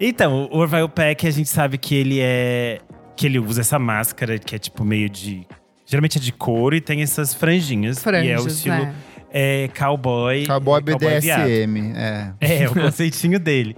Então, 0.00 0.48
o 0.52 0.58
Orville 0.58 0.88
Peck, 0.88 1.26
a 1.26 1.30
gente 1.30 1.48
sabe 1.48 1.78
que 1.78 1.94
ele 1.94 2.20
é. 2.20 2.80
Que 3.16 3.26
ele 3.26 3.38
usa 3.38 3.62
essa 3.62 3.78
máscara 3.78 4.38
que 4.38 4.54
é 4.54 4.58
tipo 4.58 4.84
meio 4.84 5.08
de 5.08 5.46
Geralmente 5.86 6.18
é 6.18 6.20
de 6.20 6.32
couro 6.32 6.74
e 6.74 6.80
tem 6.80 7.00
essas 7.00 7.32
franjinhas. 7.32 8.02
Franjas, 8.02 8.26
e 8.26 8.30
é 8.30 8.40
o 8.40 8.46
estilo 8.48 8.74
né? 8.74 8.94
é, 9.30 9.68
cowboy. 9.68 10.44
Cowboy 10.44 10.80
BDSM, 10.82 11.92
é. 11.94 12.32
É, 12.40 12.68
o 12.68 12.74
conceitinho 12.74 13.38
dele. 13.38 13.76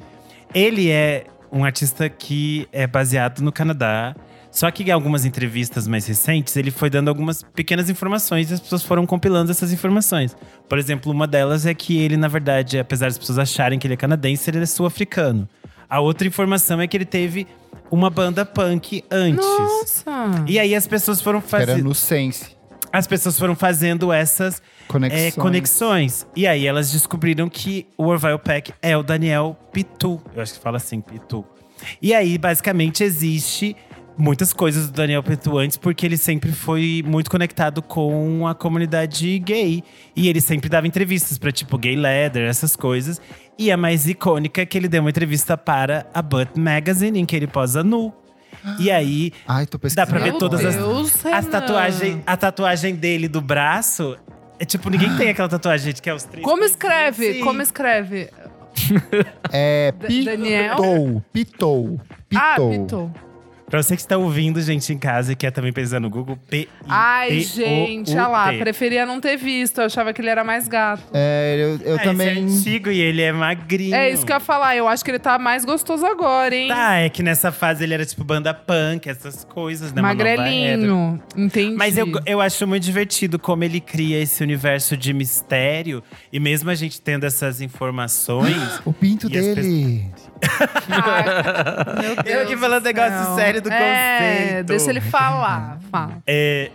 Ele 0.55 0.91
é 0.91 1.27
um 1.53 1.65
artista 1.65 2.09
que 2.09 2.67
é 2.73 2.87
baseado 2.87 3.41
no 3.41 3.53
Canadá. 3.53 4.17
Só 4.51 4.71
que 4.71 4.83
em 4.83 4.91
algumas 4.91 5.27
entrevistas 5.27 5.87
mais 5.87 6.07
recentes, 6.07 6.57
ele 6.57 6.71
foi 6.71 6.89
dando 6.89 7.09
algumas 7.09 7.43
pequenas 7.43 7.91
informações 7.91 8.51
e 8.51 8.55
as 8.55 8.61
pessoas 8.61 8.83
foram 8.83 9.05
compilando 9.05 9.51
essas 9.51 9.71
informações. 9.71 10.35
Por 10.67 10.79
exemplo, 10.79 11.13
uma 11.13 11.27
delas 11.27 11.67
é 11.67 11.75
que 11.75 11.99
ele, 11.99 12.17
na 12.17 12.29
verdade, 12.29 12.79
apesar 12.79 13.07
das 13.07 13.19
pessoas 13.19 13.39
acharem 13.39 13.79
que 13.79 13.87
ele 13.87 13.95
é 13.95 13.97
canadense, 13.99 14.49
ele 14.49 14.63
é 14.63 14.67
sul-africano. 14.67 15.47
A 15.89 16.01
outra 16.01 16.27
informação 16.27 16.81
é 16.81 16.87
que 16.87 16.97
ele 16.97 17.05
teve 17.05 17.47
uma 17.91 18.11
banda 18.11 18.45
punk 18.45 19.03
antes. 19.11 19.45
Nossa! 19.45 20.45
E 20.47 20.59
aí 20.59 20.75
as 20.75 20.87
pessoas 20.87 21.21
foram 21.21 21.41
fazendo. 21.41 21.71
Era 21.71 21.83
no 21.83 21.95
Sense. 21.95 22.57
As 22.93 23.07
pessoas 23.07 23.39
foram 23.39 23.55
fazendo 23.55 24.13
essas 24.13 24.63
conexões. 24.87 25.23
É, 25.23 25.31
conexões. 25.41 26.27
E 26.35 26.47
aí 26.47 26.67
elas 26.67 26.91
descobriram 26.91 27.49
que 27.49 27.87
o 27.97 28.07
Orville 28.07 28.39
Peck 28.39 28.73
é 28.81 28.97
o 28.97 29.03
Daniel 29.03 29.57
Pitu. 29.73 30.21
Eu 30.35 30.43
acho 30.43 30.55
que 30.55 30.61
fala 30.61 30.79
assim, 30.79 31.01
Pitu. 31.01 31.45
E 32.01 32.15
aí, 32.15 32.37
basicamente, 32.39 33.05
existe 33.05 33.77
muitas 34.17 34.53
coisas 34.53 34.89
do 34.89 34.93
Daniel 34.93 35.23
Petu 35.23 35.57
antes, 35.59 35.77
porque 35.77 36.05
ele 36.05 36.17
sempre 36.17 36.51
foi 36.51 37.05
muito 37.07 37.31
conectado 37.31 37.81
com 37.81 38.47
a 38.47 38.55
comunidade 38.55 39.39
gay. 39.39 39.85
E 40.17 40.29
ele 40.29 40.41
sempre 40.41 40.69
dava 40.69 40.87
entrevistas 40.87 41.39
para 41.39 41.53
tipo 41.53 41.79
Gay 41.79 41.95
Leather, 41.95 42.49
essas 42.49 42.75
coisas. 42.75 43.21
E 43.59 43.73
a 43.73 43.77
mais 43.77 44.07
icônica 44.07 44.63
é 44.63 44.67
que 44.67 44.79
ele 44.79 44.89
deu 44.89 45.01
uma 45.01 45.11
entrevista 45.11 45.57
para 45.57 46.07
a 46.15 46.23
Butt 46.23 46.59
Magazine, 46.59 47.19
em 47.19 47.27
que 47.27 47.35
ele 47.35 47.47
posa 47.47 47.83
nu. 47.83 48.13
E 48.79 48.91
aí, 48.91 49.33
Ai, 49.47 49.67
dá 49.95 50.07
pra 50.07 50.19
ver 50.19 50.35
todas 50.35 50.61
Deus, 50.61 51.27
as, 51.27 51.27
as 51.27 51.47
tatuagens. 51.47 52.23
A 52.27 52.37
tatuagem 52.37 52.95
dele 52.95 53.29
do 53.29 53.41
braço. 53.41 54.17
É 54.59 54.65
tipo, 54.65 54.91
ninguém 54.91 55.17
tem 55.17 55.29
aquela 55.31 55.49
tatuagem, 55.49 55.93
que 55.93 56.11
é 56.11 56.15
os 56.15 56.25
três. 56.25 56.45
Como 56.45 56.65
escreve? 56.65 57.31
Assim. 57.31 57.41
Como 57.41 57.63
escreve? 57.63 58.31
é 59.53 59.93
Pitou. 59.93 61.23
Pitou. 61.33 62.01
Pitou. 62.29 62.41
Ah, 62.41 62.57
Pitou. 62.57 63.13
Pra 63.69 63.83
você 63.83 63.95
que 63.95 64.03
está 64.03 64.17
ouvindo, 64.17 64.61
gente, 64.63 64.93
em 64.93 64.99
casa 64.99 65.33
e 65.33 65.37
quer 65.37 65.51
também 65.51 65.73
pesquisar 65.73 66.01
no 66.01 66.09
Google, 66.09 66.39
p 66.49 66.61
i 66.61 66.69
Ai, 66.89 67.41
gente, 67.41 68.13
olha 68.13 68.27
lá. 68.27 68.53
Preferia 68.55 69.05
não 69.05 69.21
ter 69.21 69.37
visto. 69.37 69.81
Eu 69.81 69.85
achava 69.85 70.13
que 70.13 70.23
ele 70.23 70.31
era 70.31 70.43
mais 70.43 70.67
gato. 70.67 71.03
É, 71.13 71.57
eu, 71.59 71.87
eu 71.87 71.97
ah, 71.97 71.99
também. 71.99 72.29
Esse 72.29 72.39
é 72.39 72.43
antigo 72.43 72.91
e 72.91 73.01
ele 73.01 73.21
é 73.21 73.31
magrinho. 73.31 73.95
É 73.95 74.11
isso 74.11 74.25
que 74.25 74.33
eu 74.33 74.37
ia 74.37 74.41
falar. 74.41 74.75
Eu 74.75 74.89
acho 74.89 75.05
que 75.05 75.11
ele 75.11 75.19
tá 75.19 75.39
mais 75.39 75.65
gostoso 75.65 76.07
agora, 76.07 76.55
hein? 76.55 76.69
Tá, 76.69 76.97
é 76.97 77.09
que 77.11 77.23
nessa 77.23 77.53
fase 77.53 77.85
ele 77.85 77.93
era 77.93 78.07
tipo 78.07 78.25
banda 78.25 78.55
punk, 78.55 79.09
essas 79.09 79.45
coisas, 79.45 79.93
né? 79.93 80.01
Magrelinho. 80.01 81.23
Entendi. 81.37 81.77
Mas 81.77 81.99
eu, 81.99 82.07
eu 82.25 82.41
acho 82.41 82.67
muito 82.67 82.85
divertido 82.85 83.39
como 83.39 83.65
ele 83.65 83.81
cria 83.81 84.21
esse 84.21 84.43
universo 84.43 84.97
de 84.97 85.13
mistério. 85.13 86.03
E 86.33 86.41
mesmo 86.41 86.71
a 86.71 86.75
gente 86.75 87.01
tendo 87.01 87.25
essas 87.25 87.61
informações. 87.61 88.81
o 88.85 88.93
pinto 88.93 89.29
dele. 89.29 90.07
Ai, 90.89 92.03
meu 92.03 92.17
Deus 92.17 92.27
eu 92.27 92.43
aqui 92.43 92.57
falando 92.57 92.85
negócio 92.85 93.35
sério 93.35 93.63
do 93.63 93.71
é, 93.71 94.49
conceito. 94.49 94.67
Deixa 94.67 94.91
ele 94.91 95.01
falar. 95.01 95.79
Fala. 95.91 96.19
É. 96.27 96.71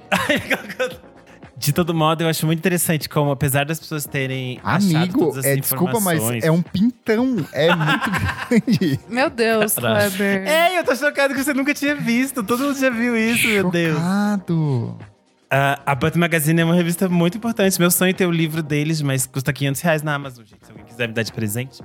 De 1.64 1.72
todo 1.72 1.94
modo, 1.94 2.22
eu 2.22 2.28
acho 2.28 2.46
muito 2.46 2.60
interessante 2.60 3.08
como, 3.08 3.32
apesar 3.32 3.66
das 3.66 3.80
pessoas 3.80 4.06
terem 4.06 4.60
Amigo, 4.62 5.34
é, 5.46 5.56
desculpa, 5.56 5.98
mas 6.02 6.22
é 6.44 6.52
um 6.52 6.62
pintão. 6.62 7.38
É 7.54 7.74
muito 7.74 8.12
grande. 8.12 9.00
Meu 9.08 9.30
Deus, 9.30 9.76
Kleber. 9.76 10.46
É, 10.46 10.78
eu 10.78 10.84
tô 10.84 10.94
chocado 10.94 11.34
que 11.34 11.42
você 11.42 11.54
nunca 11.54 11.74
tinha 11.74 11.96
visto. 11.96 12.44
Todo 12.44 12.66
mundo 12.66 12.78
já 12.78 12.90
viu 12.90 13.16
isso, 13.16 13.44
Chocado. 13.44 13.62
meu 13.62 13.72
Deus. 13.72 13.98
Chocado. 13.98 14.98
Uh, 15.54 15.80
a 15.86 15.96
Butt 15.96 16.18
Magazine 16.18 16.60
é 16.60 16.66
uma 16.66 16.76
revista 16.76 17.08
muito 17.08 17.38
importante. 17.38 17.80
Meu 17.80 17.92
sonho 17.92 18.10
é 18.10 18.14
ter 18.14 18.26
o 18.26 18.32
livro 18.32 18.62
deles, 18.62 19.02
mas 19.02 19.26
custa 19.26 19.54
500 19.54 19.82
reais 19.82 20.02
na 20.02 20.16
Amazon, 20.16 20.44
gente. 20.44 20.66
Se 20.66 20.72
alguém 20.72 20.86
quiser 20.86 21.08
me 21.08 21.14
dar 21.14 21.24
de 21.24 21.32
presente. 21.32 21.82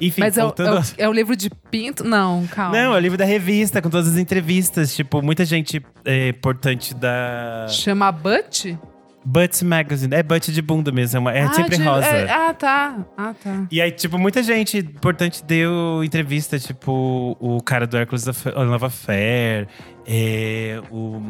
Enfim, 0.00 0.20
Mas 0.20 0.36
é 0.36 0.44
o, 0.44 0.48
é, 0.48 0.50
o, 0.50 0.82
é 0.98 1.08
o 1.08 1.12
livro 1.12 1.36
de 1.36 1.50
pinto? 1.70 2.04
Não, 2.04 2.46
calma. 2.48 2.76
Não, 2.76 2.94
é 2.94 2.96
o 2.96 3.00
livro 3.00 3.18
da 3.18 3.24
revista, 3.24 3.80
com 3.80 3.90
todas 3.90 4.08
as 4.08 4.16
entrevistas. 4.16 4.94
Tipo, 4.94 5.22
muita 5.22 5.44
gente 5.44 5.82
é, 6.04 6.28
importante 6.28 6.94
da. 6.94 7.66
Chama 7.68 8.10
Butt? 8.12 8.78
Butt 9.26 9.64
Magazine. 9.64 10.14
É 10.14 10.22
butt 10.22 10.52
de 10.52 10.62
bunda 10.62 10.92
mesmo. 10.92 11.28
É 11.28 11.42
ah, 11.42 11.52
sempre 11.52 11.76
de, 11.76 11.82
rosa. 11.82 12.06
É, 12.06 12.30
ah, 12.30 12.54
tá. 12.54 12.96
Ah, 13.16 13.34
tá. 13.34 13.66
E 13.70 13.82
aí, 13.82 13.90
tipo, 13.90 14.16
muita 14.16 14.40
gente 14.40 14.78
importante 14.78 15.44
deu 15.44 16.04
entrevista. 16.04 16.58
Tipo, 16.60 17.36
o 17.40 17.60
cara 17.60 17.88
do 17.88 17.96
Hércules 17.96 18.24
Nova 18.54 18.88
Fair. 18.88 19.66
É, 20.06 20.80
o. 20.92 21.20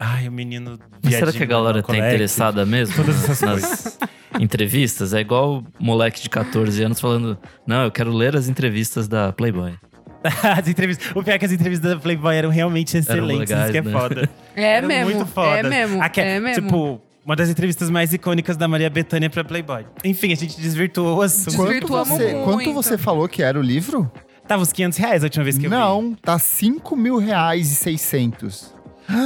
Ai, 0.00 0.28
o 0.28 0.32
menino. 0.32 0.78
Mas 1.02 1.14
será 1.14 1.30
que 1.30 1.42
a 1.42 1.46
galera 1.46 1.82
tá 1.82 1.94
interessada 1.94 2.64
mesmo? 2.64 2.96
Todas 2.96 3.22
essas 3.22 3.40
coisas. 3.40 3.98
Entrevistas? 4.40 5.14
É 5.14 5.20
igual 5.20 5.58
o 5.58 5.84
moleque 5.84 6.22
de 6.22 6.30
14 6.30 6.82
anos 6.82 7.00
falando: 7.00 7.38
Não, 7.66 7.84
eu 7.84 7.90
quero 7.90 8.12
ler 8.12 8.36
as 8.36 8.48
entrevistas 8.48 9.08
da 9.08 9.32
Playboy. 9.32 9.74
as 10.56 10.68
entrevistas. 10.68 11.10
O 11.14 11.22
pior 11.22 11.34
é 11.34 11.38
que 11.38 11.44
as 11.44 11.52
entrevistas 11.52 11.90
da 11.90 11.98
Playboy 11.98 12.34
eram 12.34 12.50
realmente 12.50 12.96
excelentes. 12.96 13.50
Eram 13.50 13.62
legais, 13.62 13.62
isso 13.62 13.72
que 13.72 13.78
é 13.78 13.82
né? 13.82 13.92
foda. 13.92 14.30
É 14.54 14.82
mesmo. 14.82 15.14
Muito 15.14 15.26
foda. 15.26 15.56
É 15.56 15.62
mesmo. 15.62 16.02
É 16.02 16.40
mesmo. 16.40 16.62
Tipo 16.62 17.00
uma 17.24 17.36
das 17.36 17.48
entrevistas 17.48 17.88
mais 17.88 18.12
icônicas 18.12 18.56
da 18.56 18.66
Maria 18.68 18.90
Bethânia 18.90 19.30
pra 19.30 19.42
Playboy. 19.44 19.86
Enfim, 20.04 20.32
a 20.32 20.36
gente 20.36 20.60
desvirtuou 20.60 21.18
o 21.18 21.22
assunto. 21.22 21.56
Quanto 21.56 21.86
você, 21.86 22.34
quanto 22.44 22.72
você 22.72 22.98
falou 22.98 23.28
que 23.28 23.42
era 23.42 23.58
o 23.58 23.62
livro? 23.62 24.10
Tava 24.46 24.62
uns 24.62 24.72
500 24.72 24.98
reais 24.98 25.22
a 25.22 25.26
última 25.26 25.44
vez 25.44 25.56
que 25.56 25.66
eu 25.66 25.70
vi. 25.70 25.76
Não, 25.76 26.14
tá 26.14 26.38
5 26.38 26.96
mil 26.96 27.16
reais 27.18 27.70
e 27.70 27.74
600. 27.76 28.74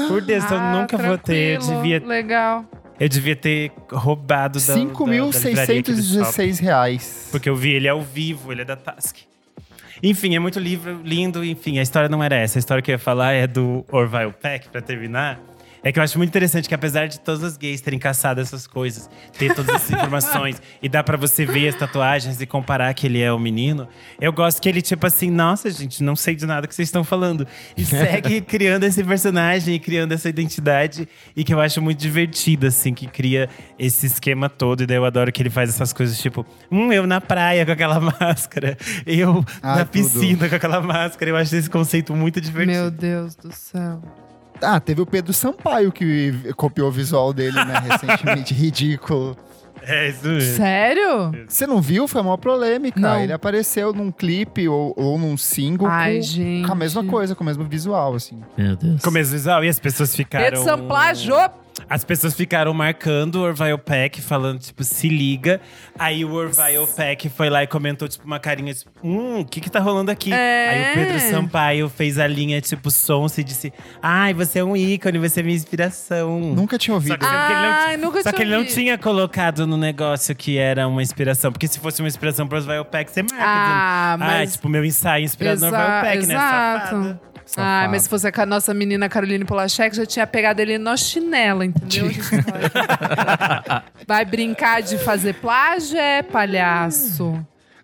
Por 0.09 0.21
Deus, 0.21 0.45
ah, 0.51 0.55
eu 0.55 0.81
nunca 0.81 0.99
vou 0.99 1.17
ter. 1.19 1.59
Devia. 1.59 2.03
Legal. 2.05 2.65
Eu 2.99 3.09
devia 3.09 3.37
ter 3.37 3.73
roubado 3.91 4.59
da 4.59 4.75
5.616 4.75 6.61
reais. 6.61 7.29
Porque 7.31 7.49
eu 7.49 7.57
vi 7.57 7.73
ele 7.73 7.89
ao 7.89 8.01
vivo, 8.03 8.53
ele 8.53 8.63
é 8.63 8.65
da 8.65 8.77
Task. 8.77 9.17
Enfim, 10.03 10.35
é 10.35 10.39
muito 10.39 10.59
livro, 10.59 11.01
lindo. 11.03 11.45
Enfim, 11.45 11.79
a 11.79 11.83
história 11.83 12.09
não 12.09 12.23
era 12.23 12.37
essa. 12.37 12.59
A 12.59 12.61
história 12.61 12.83
que 12.83 12.91
eu 12.91 12.95
ia 12.95 12.99
falar 12.99 13.33
é 13.33 13.47
do 13.47 13.85
Orville 13.91 14.33
Peck, 14.33 14.69
pra 14.69 14.81
terminar. 14.81 15.41
É 15.87 15.93
que 15.93 16.01
eu 16.01 16.03
acho 16.03 16.19
muito 16.19 16.31
interessante 16.31 16.69
que 16.69 16.75
apesar 16.75 17.07
de 17.07 17.21
todos 17.21 17.45
os 17.45 17.57
gays 17.57 17.81
terem 17.81 17.97
caçado 17.97 18.41
essas 18.41 18.67
coisas, 18.67 19.09
ter 19.39 19.55
todas 19.55 19.73
essas 19.73 19.89
informações 19.95 20.61
e 20.83 20.89
dá 20.89 21.01
para 21.01 21.17
você 21.17 21.47
ver 21.47 21.69
as 21.69 21.77
tatuagens 21.77 22.41
e 22.41 22.45
comparar 22.45 22.93
que 22.93 23.07
ele 23.07 23.23
é 23.23 23.33
o 23.33 23.39
menino, 23.39 23.87
eu 24.21 24.33
gosto 24.33 24.61
que 24.61 24.69
ele 24.69 24.83
tipo 24.83 25.07
assim, 25.07 25.31
nossa, 25.31 25.71
gente, 25.71 26.03
não 26.03 26.17
sei 26.17 26.35
de 26.35 26.45
nada 26.45 26.67
que 26.67 26.75
vocês 26.75 26.89
estão 26.89 27.05
falando. 27.05 27.47
E 27.77 27.85
segue 27.87 28.41
criando 28.41 28.83
esse 28.83 29.05
personagem 29.05 29.77
e 29.77 29.79
criando 29.79 30.11
essa 30.11 30.29
identidade 30.29 31.09
e 31.37 31.45
que 31.45 31.55
eu 31.55 31.61
acho 31.61 31.81
muito 31.81 32.01
divertido 32.01 32.67
assim, 32.67 32.93
que 32.93 33.07
cria 33.07 33.49
esse 33.79 34.07
esquema 34.07 34.49
todo 34.49 34.83
e 34.83 34.87
daí 34.87 34.97
eu 34.97 35.05
adoro 35.05 35.31
que 35.31 35.41
ele 35.41 35.51
faz 35.51 35.71
essas 35.71 35.93
coisas 35.93 36.19
tipo, 36.19 36.45
hum, 36.69 36.93
eu 36.93 37.07
na 37.07 37.21
praia 37.21 37.65
com 37.65 37.71
aquela 37.71 38.01
máscara, 38.21 38.77
eu 39.07 39.45
ah, 39.63 39.77
na 39.77 39.85
piscina 39.85 40.39
tudo. 40.39 40.49
com 40.49 40.57
aquela 40.57 40.81
máscara. 40.81 41.31
Eu 41.31 41.37
acho 41.37 41.55
esse 41.55 41.71
conceito 41.71 42.13
muito 42.13 42.41
divertido. 42.41 42.77
Meu 42.77 42.91
Deus 42.91 43.37
do 43.37 43.53
céu. 43.53 44.03
Ah, 44.63 44.81
teve 44.81 45.01
o 45.01 45.07
Pedro 45.07 45.33
Sampaio 45.33 45.93
que 45.93 46.33
copiou 46.57 46.89
o 46.89 46.93
visual 46.93 47.33
dele, 47.33 47.57
né, 47.57 47.83
recentemente. 47.91 48.55
Ridículo. 48.55 49.37
É, 49.83 50.09
isso 50.09 50.27
mesmo. 50.27 50.57
Sério? 50.57 51.33
Você 51.47 51.67
não 51.67 51.81
viu? 51.81 52.09
Foi 52.09 52.21
uma 52.21 52.37
polêmica. 52.37 52.99
Não. 52.99 53.21
Ele 53.21 53.33
apareceu 53.33 53.93
num 53.93 54.11
clipe 54.11 54.69
ou, 54.69 54.93
ou 54.97 55.17
num 55.17 55.37
single 55.37 55.87
Ai, 55.87 56.21
com, 56.21 56.67
com, 56.67 56.73
a 56.73 56.75
mesma 56.75 57.05
coisa, 57.05 57.35
com 57.37 57.45
o 57.45 57.47
mesmo 57.47 57.65
visual, 57.65 58.15
assim. 58.15 58.41
Meu 58.59 58.75
Deus. 58.75 59.01
Com 59.01 59.11
o 59.11 59.13
mesmo 59.13 59.33
visual. 59.33 59.65
E 59.65 59.69
as 59.69 59.79
pessoas 59.79 60.15
ficaram… 60.15 60.45
Pedro 60.45 60.65
Sampaio 60.65 61.15
as 61.89 62.05
pessoas 62.05 62.35
ficaram 62.35 62.73
marcando 62.73 63.37
o 63.37 63.43
Orville 63.43 63.79
Peck, 63.79 64.21
falando, 64.23 64.61
tipo, 64.61 64.83
se 64.83 65.09
liga. 65.09 65.61
Aí 65.99 66.25
o 66.25 66.33
Orville 66.33 66.87
Peck 66.97 67.29
foi 67.29 67.51
lá 67.51 67.63
e 67.63 67.67
comentou, 67.67 68.09
tipo, 68.09 68.25
uma 68.25 68.39
carinha, 68.39 68.73
tipo, 68.75 68.91
hum, 69.05 69.41
o 69.41 69.45
que 69.45 69.61
que 69.61 69.71
tá 69.71 69.79
rolando 69.79 70.11
aqui? 70.11 70.33
É. 70.33 70.69
Aí 70.69 70.91
o 70.91 70.95
Pedro 70.95 71.21
Sampaio 71.31 71.89
fez 71.89 72.19
a 72.19 72.27
linha, 72.27 72.61
tipo, 72.61 72.91
som 72.91 73.27
e 73.37 73.45
disse, 73.45 73.73
ai, 74.03 74.33
você 74.33 74.61
é 74.61 74.65
um 74.65 74.77
ícone, 74.77 75.19
você 75.19 75.41
é 75.41 75.43
minha 75.43 75.57
inspiração. 75.57 76.41
Nunca 76.41 76.79
tinha 76.79 76.95
ouvido. 76.95 77.13
Só 77.13 77.19
que, 77.19 77.27
ai, 77.27 77.95
ele, 77.95 77.97
não, 78.03 78.09
nunca 78.09 78.23
só 78.23 78.33
que 78.33 78.43
ele 78.43 78.57
não 78.57 78.65
tinha 78.65 78.97
colocado 78.97 79.67
no 79.67 79.77
negócio 79.77 80.35
que 80.35 80.59
era 80.59 80.87
uma 80.89 81.03
inspiração. 81.03 81.53
Porque 81.53 81.67
se 81.67 81.79
fosse 81.79 82.01
uma 82.01 82.09
inspiração 82.09 82.47
pro 82.47 82.59
Orville 82.59 82.85
Peck, 82.85 83.11
você 83.11 83.23
marca. 83.23 83.37
Ah, 83.39 84.15
dizendo, 84.17 84.31
mas… 84.31 84.49
Ah, 84.49 84.53
tipo, 84.53 84.69
meu 84.69 84.85
ensaio 84.85 85.25
inspirado 85.25 85.61
no 85.61 85.67
Orville 85.67 86.01
Peck, 86.03 86.27
né, 86.27 86.35
exato. 86.35 87.21
Safada. 87.47 87.87
Ah, 87.87 87.89
mas 87.89 88.03
se 88.03 88.09
fosse 88.09 88.27
a 88.27 88.47
nossa 88.47 88.75
menina 88.75 89.09
Caroline 89.09 89.45
Polachek, 89.45 89.97
já 89.97 90.05
tinha 90.05 90.27
pegado 90.27 90.61
ele 90.61 90.77
no 90.79 90.97
chinelo, 90.97 91.63
entendeu? 91.63 92.11
Vai 94.07 94.25
brincar 94.25 94.83
de 94.83 94.99
fazer 94.99 95.35
plágio, 95.35 95.97
é 95.97 96.23
palhaço. 96.23 97.39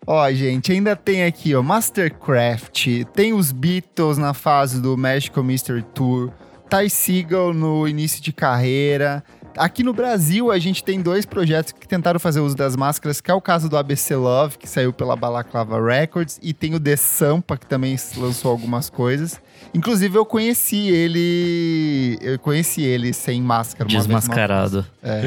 Ó, 0.07 0.31
gente, 0.33 0.73
ainda 0.73 0.97
tem 0.97 1.25
aqui, 1.25 1.55
ó, 1.55 1.63
Mastercraft, 1.63 3.05
tem 3.15 3.33
os 3.33 3.53
Beatles 3.53 4.19
na 4.19 4.35
fase 4.35 4.81
do 4.81 4.97
Magical 4.97 5.45
Mystery 5.45 5.85
Tour, 5.95 6.33
Ty 6.69 6.91
Seagal 6.91 7.55
no 7.55 7.87
início 7.87 8.21
de 8.21 8.33
carreira, 8.33 9.23
Aqui 9.57 9.83
no 9.83 9.93
Brasil, 9.93 10.51
a 10.51 10.59
gente 10.59 10.83
tem 10.83 11.01
dois 11.01 11.27
projetos 11.27 11.73
que 11.73 11.87
tentaram 11.87 12.19
fazer 12.19 12.41
uso 12.41 12.57
das 12.57 12.75
máscaras, 12.75 13.21
que 13.21 13.31
é 13.31 13.35
o 13.35 13.41
caso 13.41 13.69
do 13.69 13.77
ABC 13.77 14.15
Love, 14.15 14.57
que 14.57 14.69
saiu 14.69 14.93
pela 14.93 15.15
Balaclava 15.15 15.81
Records, 15.85 16.39
e 16.43 16.55
tem 16.55 16.75
o 16.75 16.81
The 16.81 16.97
Sampa, 16.97 17.59
que 17.59 17.67
também 17.67 17.97
lançou 18.17 18.51
algumas 18.51 18.89
coisas. 18.89 19.41
Inclusive, 19.75 20.19
eu 20.19 20.27
conheci 20.27 20.89
ele. 20.89 22.19
Eu 22.21 22.39
conheci 22.39 22.83
ele 22.83 23.13
sem 23.13 23.41
máscara. 23.41 23.89
Desmascarado. 23.89 24.87
É. 25.03 25.23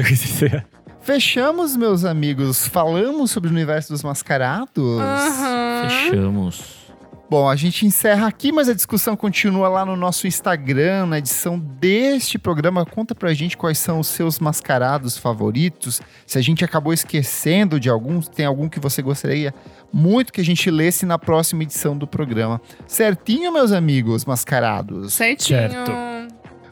Fechamos, 1.00 1.76
meus 1.76 2.04
amigos. 2.04 2.66
Falamos 2.66 3.30
sobre 3.30 3.48
o 3.48 3.52
universo 3.52 3.92
dos 3.92 4.02
mascarados. 4.02 4.76
Uhum. 4.76 5.88
Fechamos. 5.88 6.85
Bom, 7.28 7.48
a 7.48 7.56
gente 7.56 7.84
encerra 7.84 8.28
aqui, 8.28 8.52
mas 8.52 8.68
a 8.68 8.74
discussão 8.74 9.16
continua 9.16 9.68
lá 9.68 9.84
no 9.84 9.96
nosso 9.96 10.28
Instagram, 10.28 11.06
na 11.06 11.18
edição 11.18 11.58
deste 11.58 12.38
programa. 12.38 12.86
Conta 12.86 13.16
pra 13.16 13.34
gente 13.34 13.56
quais 13.56 13.78
são 13.78 13.98
os 13.98 14.06
seus 14.06 14.38
mascarados 14.38 15.18
favoritos. 15.18 16.00
Se 16.24 16.38
a 16.38 16.40
gente 16.40 16.64
acabou 16.64 16.92
esquecendo 16.92 17.80
de 17.80 17.90
alguns, 17.90 18.28
tem 18.28 18.46
algum 18.46 18.68
que 18.68 18.78
você 18.78 19.02
gostaria 19.02 19.52
muito 19.92 20.32
que 20.32 20.40
a 20.40 20.44
gente 20.44 20.70
lesse 20.70 21.04
na 21.04 21.18
próxima 21.18 21.64
edição 21.64 21.98
do 21.98 22.06
programa. 22.06 22.60
Certinho, 22.86 23.52
meus 23.52 23.72
amigos 23.72 24.24
mascarados? 24.24 25.14
Certinho. 25.14 25.58
Certo. 25.58 25.92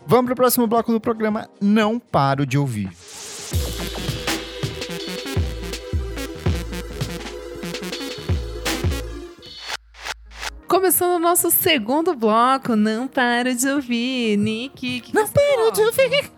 Vamos 0.07 0.27
pro 0.27 0.37
próximo 0.37 0.69
bloco 0.69 0.93
do 0.93 1.01
programa. 1.01 1.49
Não 1.61 1.99
paro 1.99 2.47
de 2.47 2.57
ouvir. 2.57 2.91
Começando 10.67 11.17
o 11.17 11.19
nosso 11.19 11.51
segundo 11.51 12.15
bloco, 12.15 12.75
não 12.75 13.07
paro 13.07 13.55
de 13.55 13.69
ouvir. 13.69 14.37
Nick, 14.39 15.01
que 15.01 15.15
não 15.15 15.29
paro 15.29 15.71
de 15.73 15.83
ouvir. 15.83 16.31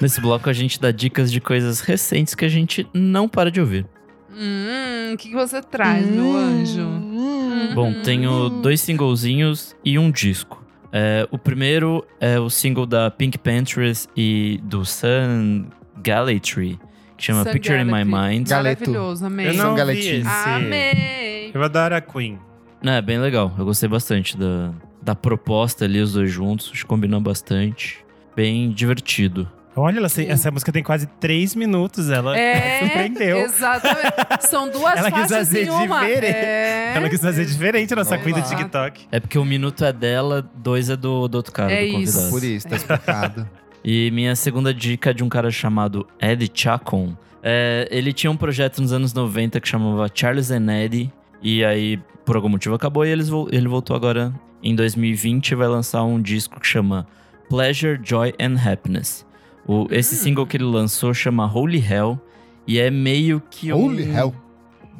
Nesse 0.00 0.20
bloco 0.20 0.48
a 0.50 0.52
gente 0.52 0.80
dá 0.80 0.90
dicas 0.90 1.32
de 1.32 1.40
coisas 1.40 1.80
recentes 1.80 2.34
que 2.34 2.44
a 2.44 2.48
gente 2.48 2.86
não 2.92 3.28
para 3.28 3.50
de 3.50 3.60
ouvir. 3.60 3.86
Hum, 4.30 5.12
o 5.14 5.16
que, 5.16 5.28
que 5.28 5.34
você 5.34 5.60
traz, 5.62 6.06
hum, 6.06 6.10
meu 6.10 6.36
anjo? 6.36 6.80
Hum. 6.82 7.70
Bom, 7.74 8.02
tenho 8.02 8.48
dois 8.48 8.80
singlezinhos 8.80 9.76
e 9.84 9.98
um 9.98 10.10
disco. 10.10 10.62
É, 10.92 11.26
o 11.30 11.38
primeiro 11.38 12.06
é 12.20 12.38
o 12.38 12.50
single 12.50 12.84
da 12.86 13.10
Pink 13.10 13.38
Panthers 13.38 14.08
e 14.16 14.60
do 14.64 14.84
Sun 14.84 15.66
Gallatry, 16.02 16.78
que 17.16 17.24
chama 17.24 17.44
Sun 17.44 17.52
Picture 17.52 17.78
Gallatry. 17.78 18.02
in 18.02 18.04
My 18.04 18.28
Mind. 18.38 18.50
Maravilhoso, 18.50 19.26
amei. 19.26 19.48
Eu 19.48 19.54
não 19.54 19.74
vi 19.74 19.98
esse. 19.98 20.28
Amei. 20.28 21.50
Eu 21.54 21.62
adoro 21.62 21.94
a 21.94 22.00
Queen. 22.00 22.38
Não, 22.82 22.92
é 22.92 23.02
bem 23.02 23.18
legal. 23.18 23.52
Eu 23.58 23.64
gostei 23.64 23.88
bastante 23.88 24.36
da, 24.36 24.72
da 25.00 25.14
proposta 25.14 25.84
ali, 25.84 26.00
os 26.00 26.12
dois 26.14 26.30
juntos. 26.30 26.70
Acho 26.72 26.82
que 26.82 26.88
combinou 26.88 27.20
bastante. 27.20 28.04
Bem 28.34 28.70
divertido. 28.70 29.48
Olha, 29.74 29.98
ela, 29.98 30.06
essa 30.28 30.50
música 30.50 30.70
tem 30.70 30.82
quase 30.82 31.06
três 31.18 31.54
minutos. 31.54 32.10
Ela 32.10 32.36
É, 32.38 32.80
surpreendeu. 32.84 33.38
exatamente. 33.38 34.12
São 34.40 34.68
duas 34.68 34.96
Ela 34.98 35.10
quis 35.10 35.20
faixas 35.22 35.36
fazer 35.48 35.64
em 35.66 35.70
uma. 35.70 36.00
diferente. 36.00 36.26
É. 36.36 36.92
Ela 36.96 37.08
quis 37.08 37.20
fazer 37.22 37.44
diferente 37.46 37.92
a 37.92 37.96
nossa 37.96 38.18
do 38.18 38.30
lá. 38.30 38.42
TikTok. 38.42 39.06
É 39.10 39.18
porque 39.20 39.38
um 39.38 39.44
minuto 39.44 39.82
é 39.84 39.92
dela, 39.92 40.46
dois 40.56 40.90
é 40.90 40.96
do, 40.96 41.26
do 41.28 41.36
outro 41.36 41.52
cara, 41.52 41.72
É 41.72 41.86
do 41.86 41.92
convidado. 41.92 42.18
isso. 42.18 42.30
Por 42.30 42.44
isso, 42.44 42.68
tá 42.68 42.76
explicado. 42.76 43.48
E 43.84 44.12
minha 44.12 44.36
segunda 44.36 44.72
dica 44.72 45.10
é 45.10 45.12
de 45.12 45.24
um 45.24 45.28
cara 45.28 45.50
chamado 45.50 46.06
Eddie 46.20 46.48
Chacon. 46.54 47.16
É, 47.42 47.88
ele 47.90 48.12
tinha 48.12 48.30
um 48.30 48.36
projeto 48.36 48.80
nos 48.80 48.92
anos 48.92 49.12
90 49.12 49.60
que 49.60 49.66
chamava 49.68 50.08
Charles 50.14 50.52
and 50.52 50.70
Eddie. 50.72 51.12
E 51.42 51.64
aí, 51.64 51.98
por 52.24 52.36
algum 52.36 52.48
motivo, 52.48 52.74
acabou 52.74 53.04
e 53.04 53.08
eles 53.10 53.28
ele 53.50 53.68
voltou 53.68 53.96
agora 53.96 54.32
em 54.62 54.74
2020 54.74 55.50
e 55.50 55.54
vai 55.54 55.68
lançar 55.68 56.04
um 56.04 56.20
disco 56.20 56.60
que 56.60 56.66
chama 56.66 57.06
Pleasure, 57.48 58.00
Joy 58.02 58.34
and 58.40 58.56
Happiness. 58.64 59.26
O, 59.66 59.86
esse 59.90 60.16
single 60.16 60.46
que 60.46 60.56
ele 60.56 60.64
lançou 60.64 61.12
chama 61.14 61.46
Holy 61.46 61.78
Hell. 61.78 62.20
E 62.66 62.78
é 62.78 62.90
meio 62.90 63.42
que 63.50 63.72
um... 63.72 63.86
Holy 63.86 64.04
hell. 64.04 64.34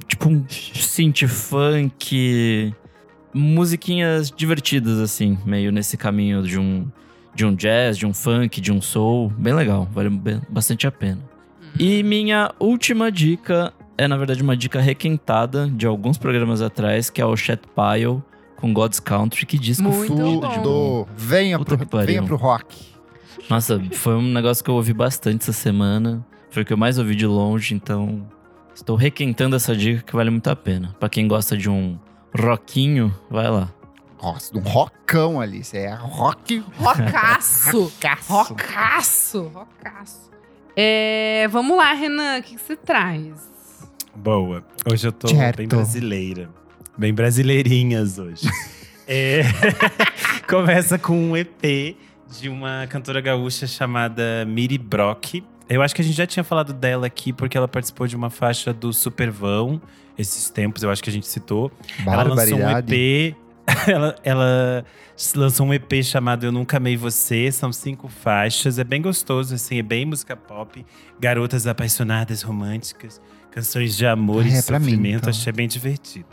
Tipo 0.07 0.29
um 0.29 0.45
synth 0.49 1.27
funk... 1.29 2.75
Musiquinhas 3.35 4.31
divertidas, 4.31 4.99
assim. 4.99 5.39
Meio 5.47 5.73
nesse 5.73 5.97
caminho 5.97 6.43
de 6.43 6.59
um 6.59 6.87
de 7.35 7.47
um 7.47 7.55
jazz, 7.55 7.97
de 7.97 8.05
um 8.05 8.13
funk, 8.13 8.61
de 8.61 8.71
um 8.71 8.81
soul. 8.83 9.31
Bem 9.39 9.55
legal, 9.55 9.89
vale 9.91 10.11
bem- 10.11 10.43
bastante 10.51 10.87
a 10.87 10.93
pena. 10.93 11.23
E 11.79 12.03
minha 12.03 12.53
última 12.61 13.11
dica 13.11 13.73
é, 14.03 14.09
na 14.09 14.17
verdade, 14.17 14.43
uma 14.43 14.57
dica 14.57 14.81
requentada 14.81 15.69
de 15.69 15.87
alguns 15.87 16.19
programas 16.19 16.61
atrás, 16.61 17.09
que 17.11 17.21
é 17.21 17.27
o 17.27 17.37
Chat 17.37 17.61
Pile 17.69 18.23
com 18.57 18.73
God's 18.73 19.01
Country, 19.01 19.47
que 19.47 19.59
disco 19.59 19.83
Muito 19.85 20.07
fudido 20.15 20.41
bom. 20.63 21.05
de. 21.05 21.25
Venha 21.25 21.59
Puta 21.59 21.77
pro, 21.77 21.87
que 21.87 21.91
pariu. 21.91 22.07
venha 22.07 22.23
pro 22.23 22.37
rock. 22.37 22.93
Nossa, 23.49 23.81
foi 23.93 24.15
um 24.15 24.23
negócio 24.23 24.63
que 24.63 24.71
eu 24.71 24.75
ouvi 24.75 24.93
bastante 24.93 25.43
essa 25.43 25.53
semana. 25.53 26.25
Foi 26.51 26.63
o 26.63 26.67
que 26.67 26.73
eu 26.73 26.77
mais 26.77 26.99
ouvi 26.99 27.15
de 27.15 27.27
longe, 27.27 27.75
então 27.75 28.27
estou 28.75 28.95
requentando 28.97 29.57
essa 29.57 29.75
dica 29.75 30.03
que 30.03 30.15
vale 30.15 30.31
muito 30.31 30.49
a 30.49 30.55
pena. 30.57 30.95
Pra 31.01 31.09
quem 31.09 31.27
gosta 31.27 31.57
de 31.57 31.69
um 31.69 31.99
rockinho, 32.39 33.15
vai 33.31 33.51
lá. 33.51 33.73
Nossa, 34.23 34.57
um 34.57 34.61
rockão 34.61 35.41
ali. 35.41 35.61
Isso 35.61 35.77
é 35.77 35.93
rock. 35.95 36.63
Rocaço. 36.77 37.85
Rocaço. 37.85 38.33
Rocaço. 38.33 39.43
Rocaço. 39.49 40.31
É, 40.77 41.49
vamos 41.51 41.77
lá, 41.77 41.93
Renan. 41.93 42.39
O 42.39 42.43
que, 42.43 42.55
que 42.55 42.61
você 42.63 42.77
traz? 42.77 43.52
Boa. 44.15 44.65
Hoje 44.91 45.09
eu 45.09 45.13
tô 45.13 45.29
Certo. 45.29 45.59
bem 45.59 45.69
brasileira. 45.69 46.51
Bem 46.97 47.15
brasileirinhas 47.15 48.19
hoje. 48.19 48.49
É, 49.05 49.43
Começa 50.49 50.97
com 50.97 51.13
um 51.13 51.37
EP 51.37 51.97
de 52.39 52.49
uma 52.49 52.87
cantora 52.89 53.21
gaúcha 53.21 53.67
chamada 53.67 54.45
Miri 54.47 54.79
Brock. 54.79 55.43
Eu 55.69 55.83
acho 55.83 55.93
que 55.93 56.01
a 56.01 56.05
gente 56.05 56.17
já 56.17 56.27
tinha 56.27 56.45
falado 56.45 56.73
dela 56.73 57.09
aqui 57.09 57.33
porque 57.33 57.59
ela 57.59 57.67
participou 57.67 58.07
de 58.07 58.15
uma 58.15 58.31
faixa 58.31 58.73
do 58.73 58.93
Supervão 58.93 59.83
esses 60.17 60.51
tempos, 60.51 60.83
eu 60.83 60.91
acho 60.91 61.03
que 61.03 61.11
a 61.11 61.13
gente 61.13 61.27
citou. 61.27 61.71
Ela 62.07 62.23
lançou 62.23 62.59
um. 62.59 62.79
EP. 62.79 63.37
ela, 63.87 64.17
ela 64.25 64.85
lançou 65.37 65.67
um 65.67 65.73
EP 65.73 66.03
chamado 66.03 66.45
Eu 66.45 66.53
Nunca 66.53 66.77
Amei 66.77 66.97
Você. 66.97 67.51
São 67.51 67.73
cinco 67.73 68.09
faixas. 68.09 68.79
É 68.79 68.85
bem 68.85 69.01
gostoso, 69.01 69.55
assim, 69.55 69.79
é 69.79 69.83
bem 69.83 70.05
música 70.05 70.37
pop. 70.37 70.85
Garotas 71.19 71.67
apaixonadas, 71.67 72.43
românticas, 72.43 73.21
canções 73.53 73.97
de 73.97 74.07
amor 74.07 74.43
Ah, 74.43 74.47
e 74.47 74.51
é 74.51 74.55
mim, 74.55 74.61
sofrimento. 74.63 75.17
então. 75.19 75.31
Achei 75.31 75.53
bem 75.53 75.69
divertido. 75.69 76.27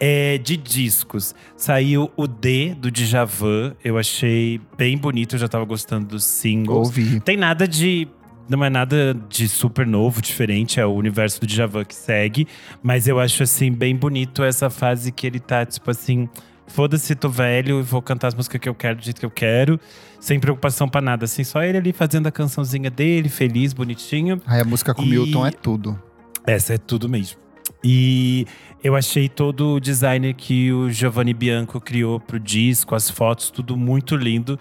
É, 0.00 0.36
de 0.38 0.56
discos, 0.56 1.32
saiu 1.56 2.10
o 2.16 2.26
D 2.26 2.74
do 2.74 2.90
Djavan. 2.90 3.74
Eu 3.84 3.96
achei 3.96 4.60
bem 4.76 4.98
bonito, 4.98 5.36
eu 5.36 5.38
já 5.38 5.46
tava 5.48 5.64
gostando 5.64 6.06
dos 6.08 6.24
singles. 6.24 6.88
Ouvi. 6.88 7.20
Tem 7.20 7.36
nada 7.36 7.68
de. 7.68 8.08
Não 8.48 8.64
é 8.64 8.68
nada 8.68 9.16
de 9.28 9.48
super 9.48 9.86
novo, 9.86 10.20
diferente, 10.20 10.80
é 10.80 10.84
o 10.84 10.92
universo 10.92 11.40
do 11.40 11.46
Djavan 11.46 11.84
que 11.84 11.94
segue. 11.94 12.48
Mas 12.82 13.06
eu 13.06 13.20
acho, 13.20 13.44
assim, 13.44 13.70
bem 13.70 13.94
bonito 13.94 14.42
essa 14.42 14.68
fase 14.68 15.12
que 15.12 15.26
ele 15.26 15.38
tá, 15.38 15.64
tipo 15.64 15.90
assim… 15.90 16.28
Foda-se, 16.66 17.14
tô 17.14 17.28
velho 17.28 17.80
e 17.80 17.82
vou 17.82 18.00
cantar 18.00 18.28
as 18.28 18.34
músicas 18.34 18.58
que 18.60 18.68
eu 18.68 18.74
quero, 18.74 18.96
do 18.96 19.04
jeito 19.04 19.20
que 19.20 19.26
eu 19.26 19.30
quero. 19.30 19.78
Sem 20.18 20.40
preocupação 20.40 20.88
pra 20.88 21.00
nada, 21.02 21.24
assim. 21.26 21.44
Só 21.44 21.62
ele 21.62 21.76
ali 21.76 21.92
fazendo 21.92 22.26
a 22.28 22.32
cançãozinha 22.32 22.88
dele, 22.90 23.28
feliz, 23.28 23.72
bonitinho. 23.74 24.40
Aí 24.46 24.60
a 24.60 24.64
música 24.64 24.94
com 24.94 25.02
E- 25.02 25.06
Milton 25.10 25.46
é 25.46 25.50
tudo. 25.50 26.00
Essa 26.46 26.74
é 26.74 26.78
tudo 26.78 27.08
mesmo. 27.08 27.38
E 27.84 28.46
eu 28.82 28.94
achei 28.94 29.28
todo 29.28 29.74
o 29.74 29.80
design 29.80 30.32
que 30.34 30.72
o 30.72 30.90
Giovanni 30.90 31.34
Bianco 31.34 31.80
criou 31.80 32.20
pro 32.20 32.38
disco, 32.38 32.94
as 32.94 33.10
fotos, 33.10 33.50
tudo 33.50 33.76
muito 33.76 34.16
lindo. 34.16 34.58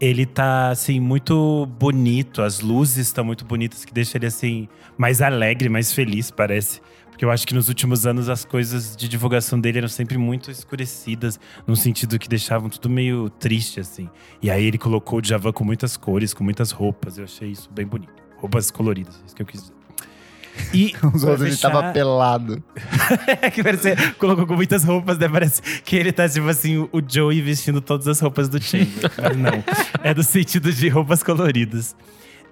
Ele 0.00 0.24
tá, 0.24 0.70
assim, 0.70 0.98
muito 0.98 1.66
bonito. 1.78 2.42
As 2.42 2.60
luzes 2.60 3.08
estão 3.08 3.24
muito 3.24 3.44
bonitas, 3.44 3.84
que 3.84 3.92
deixa 3.92 4.16
ele, 4.16 4.26
assim, 4.26 4.68
mais 4.96 5.20
alegre, 5.20 5.68
mais 5.68 5.92
feliz, 5.92 6.30
parece. 6.30 6.80
Porque 7.10 7.24
eu 7.24 7.30
acho 7.30 7.46
que 7.46 7.54
nos 7.54 7.68
últimos 7.68 8.06
anos 8.06 8.30
as 8.30 8.46
coisas 8.46 8.96
de 8.96 9.06
divulgação 9.06 9.60
dele 9.60 9.78
eram 9.78 9.88
sempre 9.88 10.16
muito 10.16 10.50
escurecidas, 10.50 11.38
no 11.66 11.76
sentido 11.76 12.18
que 12.18 12.28
deixavam 12.28 12.70
tudo 12.70 12.88
meio 12.88 13.28
triste, 13.28 13.78
assim. 13.78 14.08
E 14.40 14.50
aí 14.50 14.64
ele 14.64 14.78
colocou 14.78 15.18
o 15.18 15.22
Djavan 15.22 15.52
com 15.52 15.64
muitas 15.64 15.98
cores, 15.98 16.32
com 16.32 16.42
muitas 16.42 16.70
roupas. 16.70 17.18
Eu 17.18 17.24
achei 17.24 17.50
isso 17.50 17.68
bem 17.70 17.86
bonito. 17.86 18.12
Roupas 18.38 18.70
coloridas, 18.70 19.20
é 19.22 19.26
isso 19.26 19.36
que 19.36 19.42
eu 19.42 19.46
quis 19.46 19.60
dizer. 19.60 19.79
E 20.74 20.94
outros 21.02 21.40
ele 21.42 21.56
tava 21.56 21.78
fechar- 21.80 21.92
pelado. 21.92 22.62
é 23.40 23.50
que 23.50 23.62
parece, 23.62 23.94
colocou 24.18 24.46
com 24.46 24.54
muitas 24.56 24.84
roupas, 24.84 25.18
né? 25.18 25.28
Parece 25.28 25.62
que 25.84 25.96
ele 25.96 26.12
tá, 26.12 26.28
tipo 26.28 26.48
assim, 26.48 26.78
o- 26.92 27.02
Joey 27.06 27.40
vestindo 27.40 27.80
todas 27.80 28.06
as 28.08 28.20
roupas 28.20 28.48
do 28.48 28.60
Chandler. 28.62 29.10
Mas 29.20 29.36
não. 29.36 29.64
É 30.02 30.12
do 30.14 30.22
sentido 30.22 30.72
de 30.72 30.88
roupas 30.88 31.22
coloridas. 31.22 31.94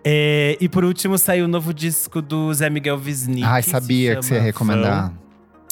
É, 0.05 0.57
e 0.61 0.69
por 0.69 0.85
último, 0.85 1.19
saiu 1.19 1.45
o 1.45 1.49
novo 1.49 1.75
disco 1.75 2.23
do 2.23 2.53
Zé 2.55 2.71
Miguel 2.71 3.01
Wisnik. 3.05 3.45
Ai, 3.45 3.63
sabia 3.63 4.17
que 4.17 4.23
você 4.25 4.35
ia 4.35 4.41
recomendar. 4.43 5.13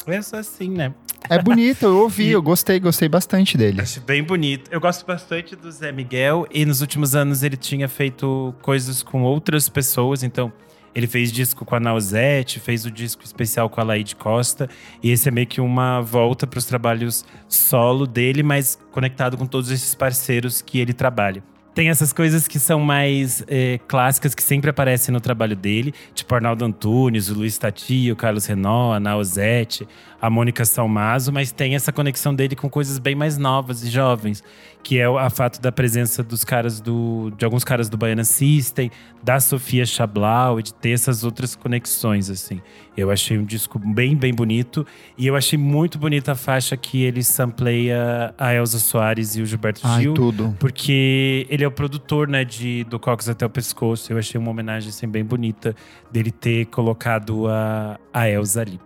É 0.05 0.21
só 0.21 0.37
assim, 0.37 0.69
né? 0.69 0.93
É 1.29 1.41
bonito, 1.41 1.83
eu 1.83 1.97
ouvi, 1.97 2.27
E- 2.27 2.31
eu 2.31 2.41
gostei, 2.41 2.79
gostei 2.79 3.09
bastante 3.09 3.57
dele. 3.57 3.81
Acho 3.81 3.99
bem 4.01 4.23
bonito. 4.23 4.69
Eu 4.71 4.79
gosto 4.79 5.05
bastante 5.05 5.55
do 5.55 5.69
Zé 5.71 5.91
Miguel. 5.91 6.47
E 6.53 6.65
nos 6.65 6.79
últimos 6.81 7.15
anos 7.15 7.43
ele 7.43 7.57
tinha 7.57 7.87
feito 7.89 8.53
coisas 8.61 9.01
com 9.03 9.23
outras 9.23 9.67
pessoas. 9.67 10.23
Então, 10.23 10.53
ele 10.97 11.05
fez 11.05 11.31
disco 11.31 11.63
com 11.63 11.75
a 11.75 11.79
Nausete, 11.79 12.59
fez 12.59 12.83
o 12.83 12.89
disco 12.89 13.23
especial 13.23 13.69
com 13.69 13.79
a 13.79 13.83
Laide 13.83 14.15
Costa. 14.15 14.67
E 15.03 15.11
esse 15.11 15.29
é 15.29 15.31
meio 15.31 15.45
que 15.45 15.61
uma 15.61 16.01
volta 16.01 16.47
para 16.47 16.57
os 16.57 16.65
trabalhos 16.65 17.23
solo 17.47 18.07
dele, 18.07 18.41
mas 18.41 18.79
conectado 18.91 19.37
com 19.37 19.45
todos 19.45 19.69
esses 19.69 19.93
parceiros 19.93 20.59
que 20.59 20.79
ele 20.79 20.93
trabalha. 20.93 21.43
Tem 21.75 21.89
essas 21.89 22.11
coisas 22.11 22.47
que 22.47 22.57
são 22.57 22.79
mais 22.79 23.43
eh, 23.47 23.79
clássicas, 23.87 24.33
que 24.33 24.41
sempre 24.41 24.71
aparecem 24.71 25.13
no 25.13 25.21
trabalho 25.21 25.55
dele, 25.55 25.93
tipo 26.15 26.33
Arnaldo 26.33 26.65
Antunes, 26.65 27.29
o 27.29 27.35
Luiz 27.35 27.55
Tati, 27.59 28.11
o 28.11 28.15
Carlos 28.15 28.47
Renault, 28.47 28.95
a 28.95 28.99
Nausete, 28.99 29.87
a 30.19 30.27
Mônica 30.27 30.65
Salmazo, 30.65 31.31
mas 31.31 31.51
tem 31.51 31.75
essa 31.75 31.93
conexão 31.93 32.33
dele 32.33 32.55
com 32.55 32.67
coisas 32.67 32.97
bem 32.97 33.13
mais 33.13 33.37
novas 33.37 33.83
e 33.83 33.91
jovens, 33.91 34.43
que 34.81 34.97
é 34.97 35.07
o 35.07 35.19
a 35.19 35.29
fato 35.29 35.61
da 35.61 35.71
presença 35.71 36.23
dos 36.23 36.43
caras 36.43 36.81
do. 36.81 37.31
de 37.37 37.45
alguns 37.45 37.63
caras 37.63 37.89
do 37.89 37.95
Baiana 37.95 38.23
System, 38.23 38.89
da 39.27 39.41
Sofia 39.41 39.85
Chablau 39.85 40.57
e 40.57 40.63
de 40.63 40.73
ter 40.73 40.91
essas 40.91 41.25
outras 41.25 41.53
conexões, 41.53 42.29
assim. 42.29 42.61
Eu 42.95 43.11
achei 43.11 43.37
um 43.37 43.43
disco 43.43 43.77
bem, 43.77 44.15
bem 44.15 44.33
bonito. 44.33 44.87
E 45.17 45.27
eu 45.27 45.35
achei 45.35 45.59
muito 45.59 45.99
bonita 45.99 46.31
a 46.31 46.35
faixa 46.35 46.77
que 46.77 47.03
ele 47.03 47.21
sampleia 47.21 48.33
a 48.37 48.53
Elza 48.53 48.79
Soares 48.79 49.35
e 49.35 49.41
o 49.41 49.45
Gilberto 49.45 49.81
Ai, 49.83 50.03
Gil. 50.03 50.13
tudo. 50.13 50.55
Porque 50.57 51.45
ele 51.49 51.61
é 51.61 51.67
o 51.67 51.71
produtor, 51.71 52.29
né, 52.29 52.45
de 52.45 52.85
Do 52.85 52.97
Cox 52.97 53.27
até 53.27 53.45
o 53.45 53.49
Pescoço. 53.49 54.13
Eu 54.13 54.17
achei 54.17 54.39
uma 54.39 54.49
homenagem, 54.49 54.91
assim, 54.91 55.05
bem 55.09 55.25
bonita 55.25 55.75
dele 56.09 56.31
ter 56.31 56.67
colocado 56.67 57.49
a, 57.49 57.99
a 58.13 58.29
Elza 58.29 58.61
ali. 58.61 58.79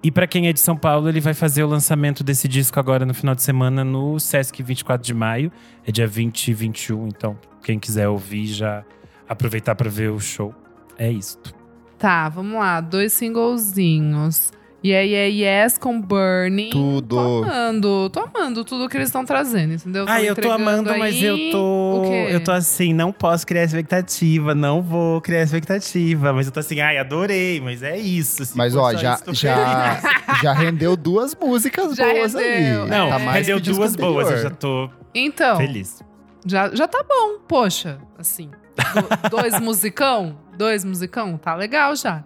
E 0.00 0.12
para 0.12 0.28
quem 0.28 0.46
é 0.46 0.52
de 0.52 0.60
São 0.60 0.76
Paulo, 0.76 1.08
ele 1.08 1.20
vai 1.20 1.34
fazer 1.34 1.64
o 1.64 1.66
lançamento 1.66 2.22
desse 2.22 2.46
disco 2.46 2.78
agora 2.78 3.04
no 3.04 3.12
final 3.12 3.34
de 3.34 3.42
semana 3.42 3.82
no 3.82 4.20
Sesc 4.20 4.62
24 4.62 5.04
de 5.04 5.12
maio. 5.12 5.50
É 5.84 5.90
dia 5.90 6.06
20 6.06 6.46
e 6.46 6.54
21, 6.54 7.08
então 7.08 7.36
quem 7.64 7.80
quiser 7.80 8.08
ouvir 8.08 8.46
já 8.46 8.84
aproveitar 9.28 9.74
para 9.74 9.90
ver 9.90 10.10
o 10.10 10.18
show. 10.18 10.54
É 10.96 11.10
isto. 11.10 11.54
Tá, 11.98 12.28
vamos 12.28 12.54
lá. 12.58 12.80
Dois 12.80 13.12
singlezinhos. 13.12 14.52
Yeah, 14.84 15.04
yeah, 15.04 15.26
yes 15.26 15.76
com 15.76 16.00
Burning. 16.00 16.70
Tudo. 16.70 17.16
Tô 17.16 17.42
amando, 17.42 18.10
tô 18.10 18.20
amando 18.20 18.64
tudo 18.64 18.88
que 18.88 18.96
eles 18.96 19.08
estão 19.08 19.24
trazendo, 19.24 19.74
entendeu? 19.74 20.04
Ah, 20.08 20.22
eu 20.22 20.36
tô 20.36 20.52
amando, 20.52 20.90
aí, 20.92 20.98
mas 21.00 21.20
eu 21.20 21.36
tô. 21.50 22.04
Eu 22.30 22.42
tô 22.44 22.52
assim, 22.52 22.94
não 22.94 23.10
posso 23.10 23.44
criar 23.44 23.64
expectativa, 23.64 24.54
não 24.54 24.80
vou 24.80 25.20
criar 25.20 25.42
expectativa. 25.42 26.32
Mas 26.32 26.46
eu 26.46 26.52
tô 26.52 26.60
assim, 26.60 26.78
ai, 26.78 26.96
adorei, 26.96 27.60
mas 27.60 27.82
é 27.82 27.98
isso. 27.98 28.44
Assim, 28.44 28.56
mas 28.56 28.76
ó, 28.76 28.94
já, 28.94 29.18
já, 29.32 30.00
já 30.40 30.52
rendeu 30.52 30.96
duas 30.96 31.34
músicas 31.34 31.96
já 31.96 32.12
boas 32.12 32.34
rendeu. 32.34 32.82
ali. 32.82 32.90
Não, 32.90 33.08
tá 33.08 33.16
rendeu 33.32 33.58
duas 33.58 33.96
boas, 33.96 34.30
eu 34.30 34.38
já 34.38 34.50
tô 34.50 34.88
então, 35.12 35.56
feliz. 35.56 36.00
Já, 36.46 36.72
já 36.72 36.86
tá 36.86 37.02
bom, 37.02 37.40
poxa, 37.48 37.98
assim. 38.16 38.48
Do, 38.94 39.30
dois 39.30 39.58
musicão, 39.60 40.38
dois 40.56 40.84
musicão, 40.84 41.36
tá 41.36 41.54
legal 41.54 41.94
já. 41.96 42.24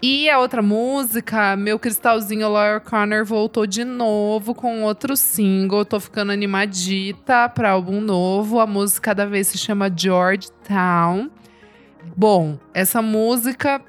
E 0.00 0.30
a 0.30 0.38
outra 0.38 0.62
música, 0.62 1.56
meu 1.56 1.76
cristalzinho 1.76 2.48
Laura 2.48 2.78
Connor 2.78 3.24
voltou 3.24 3.66
de 3.66 3.84
novo 3.84 4.54
com 4.54 4.84
outro 4.84 5.16
single. 5.16 5.84
Tô 5.84 5.98
ficando 5.98 6.30
animadita 6.30 7.48
pra 7.48 7.70
álbum 7.70 8.00
novo. 8.00 8.60
A 8.60 8.66
música 8.66 9.10
cada 9.10 9.26
vez 9.26 9.48
se 9.48 9.58
chama 9.58 9.90
Georgetown. 9.94 11.28
Bom, 12.16 12.58
essa 12.72 13.02
música 13.02 13.82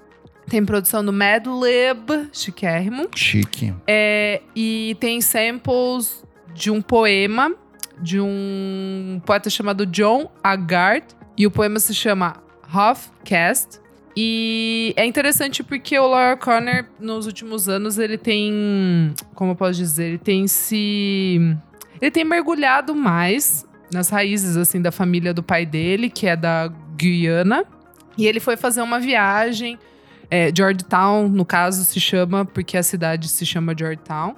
tem 0.50 0.66
produção 0.66 1.06
do 1.06 1.14
Mad 1.14 1.46
Lib, 1.46 2.30
chiquérrimo. 2.34 3.08
Chique. 3.16 3.72
É, 3.86 4.42
e 4.56 4.98
tem 5.00 5.22
samples 5.22 6.24
de 6.56 6.72
um 6.72 6.82
poema 6.82 7.54
de 8.02 8.20
um 8.20 9.22
poeta 9.26 9.50
chamado 9.50 9.86
John 9.86 10.32
Agard. 10.44 11.06
E 11.40 11.48
o 11.48 11.52
poema 11.52 11.80
se 11.80 11.94
chama 11.94 12.36
Half 12.70 13.08
Cast. 13.24 13.80
E 14.14 14.94
é 14.98 15.06
interessante 15.06 15.64
porque 15.64 15.98
o 15.98 16.06
Laura 16.06 16.36
Connor, 16.36 16.84
nos 17.00 17.26
últimos 17.26 17.70
anos, 17.70 17.98
ele 17.98 18.18
tem. 18.18 19.14
Como 19.34 19.52
eu 19.52 19.56
posso 19.56 19.76
dizer? 19.76 20.04
Ele 20.10 20.18
tem 20.18 20.46
se. 20.50 21.40
Ele 22.02 22.12
tem 22.12 22.26
mergulhado 22.26 22.94
mais 22.94 23.66
nas 23.94 24.10
raízes, 24.10 24.58
assim, 24.58 24.82
da 24.82 24.92
família 24.92 25.34
do 25.34 25.42
pai 25.42 25.66
dele, 25.66 26.10
que 26.10 26.28
é 26.28 26.36
da 26.36 26.70
Guiana. 26.98 27.64
E 28.18 28.28
ele 28.28 28.42
foi 28.42 28.58
fazer 28.58 28.82
uma 28.82 29.00
viagem. 29.00 29.80
É, 30.30 30.52
Georgetown, 30.54 31.30
no 31.30 31.46
caso, 31.46 31.86
se 31.86 32.02
chama, 32.02 32.44
porque 32.44 32.76
a 32.76 32.84
cidade 32.84 33.30
se 33.30 33.46
chama 33.46 33.74
Georgetown. 33.78 34.36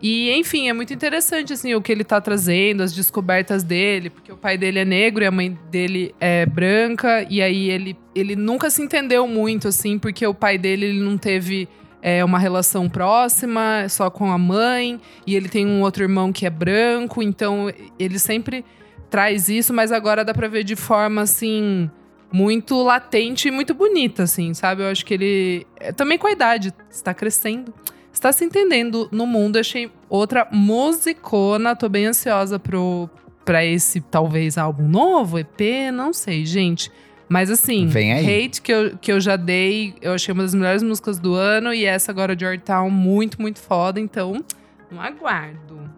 E, 0.00 0.30
enfim, 0.32 0.68
é 0.68 0.72
muito 0.74 0.92
interessante, 0.92 1.54
assim, 1.54 1.74
o 1.74 1.80
que 1.80 1.90
ele 1.90 2.04
tá 2.04 2.20
trazendo, 2.20 2.82
as 2.82 2.92
descobertas 2.92 3.62
dele, 3.62 4.10
porque 4.10 4.30
o 4.30 4.36
pai 4.36 4.58
dele 4.58 4.80
é 4.80 4.84
negro 4.84 5.24
e 5.24 5.26
a 5.26 5.30
mãe 5.30 5.58
dele 5.70 6.14
é 6.20 6.44
branca, 6.44 7.26
e 7.30 7.40
aí 7.40 7.70
ele, 7.70 7.96
ele 8.14 8.36
nunca 8.36 8.68
se 8.68 8.82
entendeu 8.82 9.26
muito, 9.26 9.68
assim, 9.68 9.98
porque 9.98 10.26
o 10.26 10.34
pai 10.34 10.58
dele 10.58 10.86
ele 10.86 11.00
não 11.00 11.16
teve 11.16 11.66
é, 12.02 12.22
uma 12.22 12.38
relação 12.38 12.90
próxima, 12.90 13.88
só 13.88 14.10
com 14.10 14.30
a 14.30 14.36
mãe, 14.36 15.00
e 15.26 15.34
ele 15.34 15.48
tem 15.48 15.66
um 15.66 15.80
outro 15.80 16.04
irmão 16.04 16.30
que 16.30 16.44
é 16.44 16.50
branco, 16.50 17.22
então 17.22 17.72
ele 17.98 18.18
sempre 18.18 18.66
traz 19.08 19.48
isso, 19.48 19.72
mas 19.72 19.90
agora 19.90 20.24
dá 20.24 20.34
pra 20.34 20.46
ver 20.46 20.62
de 20.62 20.76
forma, 20.76 21.22
assim, 21.22 21.90
muito 22.30 22.82
latente 22.82 23.48
e 23.48 23.50
muito 23.50 23.72
bonita, 23.72 24.24
assim, 24.24 24.52
sabe? 24.52 24.82
Eu 24.82 24.88
acho 24.88 25.06
que 25.06 25.14
ele. 25.14 25.66
É, 25.80 25.90
também 25.90 26.18
com 26.18 26.26
a 26.26 26.32
idade, 26.32 26.74
está 26.90 27.14
crescendo 27.14 27.72
está 28.16 28.32
se 28.32 28.44
entendendo 28.44 29.08
no 29.12 29.26
mundo. 29.26 29.58
Achei 29.58 29.90
outra 30.08 30.48
musicona. 30.50 31.76
Tô 31.76 31.88
bem 31.88 32.06
ansiosa 32.06 32.58
pro, 32.58 33.08
pra 33.44 33.64
esse, 33.64 34.00
talvez, 34.00 34.58
álbum 34.58 34.88
novo, 34.88 35.38
EP, 35.38 35.92
não 35.92 36.12
sei, 36.12 36.44
gente. 36.44 36.90
Mas 37.28 37.50
assim, 37.50 37.88
Hate 37.88 38.62
que 38.62 38.72
eu, 38.72 38.96
que 38.98 39.12
eu 39.12 39.20
já 39.20 39.36
dei, 39.36 39.94
eu 40.00 40.12
achei 40.12 40.32
uma 40.32 40.44
das 40.44 40.54
melhores 40.54 40.82
músicas 40.82 41.18
do 41.18 41.34
ano. 41.34 41.74
E 41.74 41.84
essa 41.84 42.10
agora, 42.10 42.38
Georgetown, 42.38 42.88
muito, 42.88 43.40
muito 43.40 43.58
foda. 43.58 44.00
Então, 44.00 44.44
não 44.90 45.00
aguardo. 45.00 45.90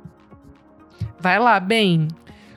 Vai 1.20 1.38
lá, 1.38 1.60
bem. 1.60 2.08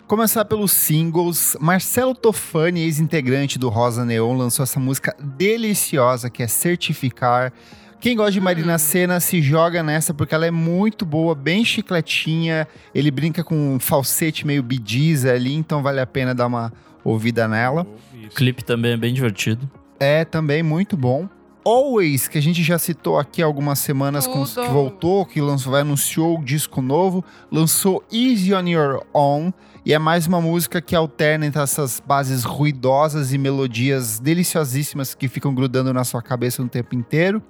Começar 0.07 0.45
pelos 0.45 0.72
singles. 0.72 1.55
Marcelo 1.59 2.16
Tofani, 2.16 2.82
ex-integrante 2.82 3.59
do 3.59 3.70
Rosa 3.70 4.05
Neon, 4.05 4.36
lançou 4.36 4.64
essa 4.64 4.80
música 4.80 5.16
deliciosa 5.20 6.30
que 6.30 6.41
é 6.41 6.47
Certificar. 6.47 7.53
Quem 8.02 8.16
gosta 8.16 8.32
de 8.32 8.41
Marina 8.41 8.74
hum. 8.74 8.80
Senna 8.80 9.20
se 9.20 9.43
joga 9.43 9.84
nessa 9.84 10.12
porque 10.12 10.34
ela 10.34 10.47
é 10.47 10.52
muito 10.52 11.06
boa, 11.06 11.36
bem 11.36 11.64
chicletinha. 11.64 12.68
Ele 12.95 13.12
brinca 13.12 13.43
com 13.43 13.76
um 13.76 13.80
falsete 13.80 14.45
meio 14.45 14.64
bidiza 14.64 15.32
ali, 15.32 15.54
então 15.54 15.84
vale 15.84 15.99
a 15.99 16.08
pena 16.08 16.34
dar 16.34 16.47
uma 16.47 16.74
ouvida 17.04 17.47
nela. 17.47 17.86
O 18.26 18.30
clipe 18.30 18.64
também 18.64 18.93
é 18.93 18.97
bem 18.97 19.14
divertido. 19.14 19.70
É, 19.99 20.26
também 20.26 20.64
muito 20.64 20.97
bom. 20.97 21.30
Always, 21.64 22.28
que 22.28 22.39
a 22.39 22.41
gente 22.41 22.64
já 22.64 22.80
citou 22.80 23.20
aqui 23.20 23.39
algumas 23.39 23.78
semanas 23.78 24.26
com, 24.26 24.43
que 24.43 24.68
voltou, 24.68 25.24
que 25.24 25.39
lançou, 25.39 25.72
vai 25.72 25.82
anunciou 25.82 26.39
o 26.39 26.43
disco 26.43 26.82
novo, 26.82 27.24
lançou 27.52 28.04
Easy 28.12 28.52
on 28.52 28.68
Your 28.68 29.06
Own, 29.14 29.54
e 29.86 29.93
é 29.93 29.99
mais 29.99 30.26
uma 30.26 30.41
música 30.41 30.82
que 30.82 30.95
alterna 30.95 31.45
entre 31.45 31.62
essas 31.62 32.02
bases 32.04 32.43
ruidosas 32.43 33.32
e 33.32 33.38
melodias 33.38 34.20
deliciosíssimas 34.20 35.14
que 35.14 35.28
ficam 35.28 35.54
grudando 35.54 35.93
na 35.93 36.04
sua 36.04 36.24
cabeça 36.24 36.64
o 36.64 36.68
tempo 36.68 36.95
inteiro. 36.95 37.43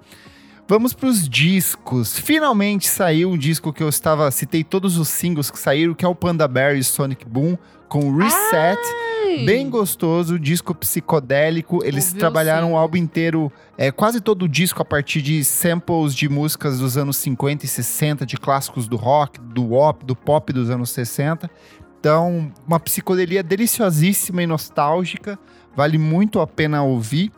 Vamos 0.68 0.94
para 0.94 1.08
os 1.08 1.28
discos. 1.28 2.18
Finalmente 2.18 2.88
saiu 2.88 3.30
um 3.30 3.36
disco 3.36 3.72
que 3.72 3.82
eu 3.82 3.88
estava 3.88 4.30
citei 4.30 4.62
todos 4.62 4.96
os 4.96 5.08
singles 5.08 5.50
que 5.50 5.58
saíram, 5.58 5.92
que 5.92 6.04
é 6.04 6.08
o 6.08 6.14
Panda 6.14 6.46
Bear 6.46 6.82
Sonic 6.82 7.26
Boom 7.26 7.58
com 7.88 8.16
Reset. 8.16 8.80
Ai. 9.26 9.44
Bem 9.44 9.68
gostoso, 9.68 10.38
disco 10.38 10.74
psicodélico. 10.74 11.84
Eles 11.84 12.06
Ouviu 12.06 12.20
trabalharam 12.20 12.68
sim. 12.68 12.72
o 12.74 12.76
álbum 12.76 12.96
inteiro, 12.96 13.52
é, 13.76 13.90
quase 13.90 14.20
todo 14.20 14.44
o 14.44 14.48
disco 14.48 14.80
a 14.80 14.84
partir 14.84 15.20
de 15.20 15.44
samples 15.44 16.14
de 16.14 16.28
músicas 16.28 16.78
dos 16.78 16.96
anos 16.96 17.16
50 17.16 17.64
e 17.64 17.68
60, 17.68 18.24
de 18.24 18.36
clássicos 18.36 18.86
do 18.86 18.96
rock, 18.96 19.40
do 19.40 19.66
pop, 19.66 20.04
do 20.04 20.16
pop 20.16 20.52
dos 20.52 20.70
anos 20.70 20.90
60. 20.90 21.50
Então, 21.98 22.50
uma 22.66 22.80
psicodelia 22.80 23.42
deliciosíssima 23.42 24.42
e 24.42 24.46
nostálgica. 24.46 25.38
Vale 25.74 25.98
muito 25.98 26.40
a 26.40 26.46
pena 26.46 26.82
ouvir. 26.82 27.30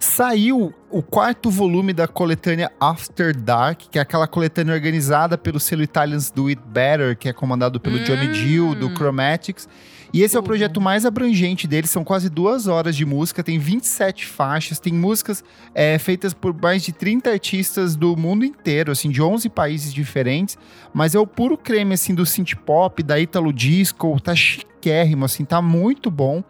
Saiu 0.00 0.72
o 0.90 1.02
quarto 1.02 1.50
volume 1.50 1.92
da 1.92 2.06
coletânea 2.06 2.70
After 2.78 3.36
Dark, 3.36 3.82
que 3.90 3.98
é 3.98 4.02
aquela 4.02 4.28
coletânea 4.28 4.72
organizada 4.72 5.36
pelo 5.36 5.58
selo 5.58 5.82
Italians 5.82 6.30
Do 6.30 6.46
It 6.46 6.62
Better, 6.66 7.16
que 7.16 7.28
é 7.28 7.32
comandado 7.32 7.80
pelo 7.80 7.96
hum. 7.96 8.04
Johnny 8.04 8.32
Gill, 8.32 8.74
do 8.76 8.90
Chromatics. 8.94 9.68
E 10.12 10.22
esse 10.22 10.36
é 10.36 10.40
o 10.40 10.42
projeto 10.42 10.80
mais 10.80 11.04
abrangente 11.04 11.66
deles, 11.66 11.90
são 11.90 12.02
quase 12.02 12.30
duas 12.30 12.66
horas 12.66 12.96
de 12.96 13.04
música, 13.04 13.42
tem 13.42 13.58
27 13.58 14.24
faixas, 14.24 14.80
tem 14.80 14.92
músicas 14.92 15.44
é, 15.74 15.98
feitas 15.98 16.32
por 16.32 16.54
mais 16.54 16.82
de 16.82 16.92
30 16.92 17.30
artistas 17.30 17.94
do 17.94 18.16
mundo 18.16 18.44
inteiro, 18.44 18.90
assim, 18.90 19.10
de 19.10 19.20
11 19.20 19.50
países 19.50 19.92
diferentes, 19.92 20.56
mas 20.94 21.14
é 21.14 21.18
o 21.18 21.26
puro 21.26 21.58
creme, 21.58 21.92
assim, 21.92 22.14
do 22.14 22.24
synth 22.24 22.54
pop, 22.64 23.02
da 23.02 23.20
Italo 23.20 23.52
Disco, 23.52 24.18
tá 24.20 24.34
chiquérrimo, 24.34 25.26
assim, 25.26 25.44
tá 25.44 25.60
muito 25.60 26.10
bom. 26.10 26.42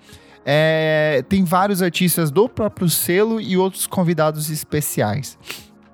É, 0.51 1.23
tem 1.29 1.45
vários 1.45 1.83
artistas 1.83 2.31
do 2.31 2.49
próprio 2.49 2.89
selo 2.89 3.39
e 3.39 3.59
outros 3.59 3.87
convidados 3.87 4.49
especiais. 4.49 5.37